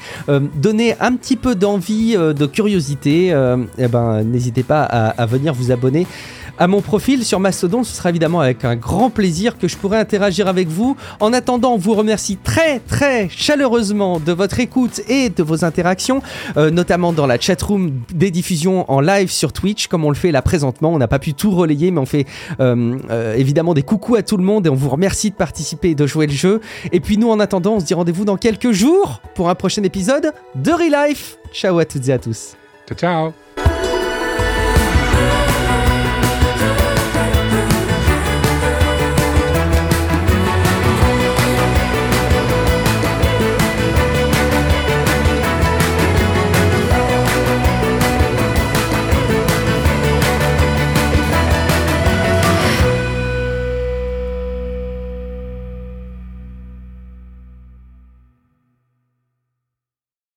donné 0.56 0.96
un 1.00 1.16
petit 1.16 1.36
peu 1.36 1.56
d'envie, 1.56 2.16
de 2.16 2.46
curiosité. 2.46 3.36
eh 3.78 3.88
ben, 3.88 4.24
n'hésitez 4.24 4.64
pas 4.64 4.84
à, 4.84 5.10
à 5.10 5.26
venir 5.26 5.54
vous 5.54 5.72
abonner 5.72 6.08
à 6.58 6.68
mon 6.68 6.82
profil 6.82 7.24
sur 7.26 7.40
Mastodon. 7.40 7.84
Ce 7.84 7.96
sera 7.96 8.10
évidemment 8.10 8.42
avec 8.42 8.66
un 8.66 8.76
grand 8.76 9.10
plaisir 9.10 9.58
que 9.58 9.68
je 9.68 9.78
pourrai 9.78 9.98
interagir 9.98 10.48
avec 10.48 10.68
vous. 10.68 10.96
En 11.20 11.34
attendant, 11.34 11.74
on 11.74 11.78
vous 11.78 11.94
remercie 11.94 12.38
très 12.38 12.80
très 12.80 13.30
chaleureusement 13.30 14.20
de 14.20 14.32
votre 14.32 14.60
écoute 14.60 15.02
et 15.08 15.30
de 15.30 15.44
vos 15.44 15.66
interactions, 15.66 16.22
euh, 16.58 16.70
notamment 16.70 17.14
dans 17.14 17.28
la 17.28 17.40
chatroom 17.40 17.92
des 18.14 18.32
diffusions 18.32 18.90
en 18.92 19.02
live 19.02 19.32
sur 19.32 19.54
Twitch, 19.54 19.88
comme 19.88 20.06
on 20.06 20.10
le 20.10 20.16
fait 20.16 20.32
là 20.32 20.42
présentement. 20.42 20.94
On 20.94 20.98
n'a 20.98 21.08
pas 21.08 21.20
pu 21.20 21.34
tout 21.34 21.52
relayer, 21.52 21.92
mais 21.92 22.00
on 22.00 22.06
fait 22.06 22.26
euh, 22.60 22.98
euh, 23.10 23.36
évidemment 23.36 23.74
des 23.74 23.84
coucous 23.84 24.16
à 24.16 24.24
tout 24.24 24.38
le 24.38 24.44
monde 24.44 24.68
et 24.68 24.70
on 24.70 24.76
vous 24.76 24.90
remercie 24.90 25.32
de 25.32 25.36
participer 25.36 25.92
et 25.92 25.96
de 25.96 26.08
jouer 26.08 26.28
le 26.28 26.34
jeu. 26.34 26.62
Et 26.92 27.00
puis 27.00 27.18
nous, 27.18 27.30
en 27.30 27.40
attendant, 27.40 27.76
on 27.76 27.80
se 27.80 27.86
dit 27.86 27.94
rendez-vous 27.94 28.26
dans 28.26 28.38
quelques 28.38 28.72
jours 28.72 29.22
pour 29.36 29.50
un 29.50 29.56
prochain 29.56 29.84
épisode 29.84 30.34
de 30.56 30.72
Relife. 30.72 31.38
Ciao 31.54 31.80
à 31.80 31.86
toutes 31.86 32.08
et 32.08 32.14
à 32.14 32.20
tous. 32.20 32.56
Ciao 32.88 32.98
ciao 32.98 33.67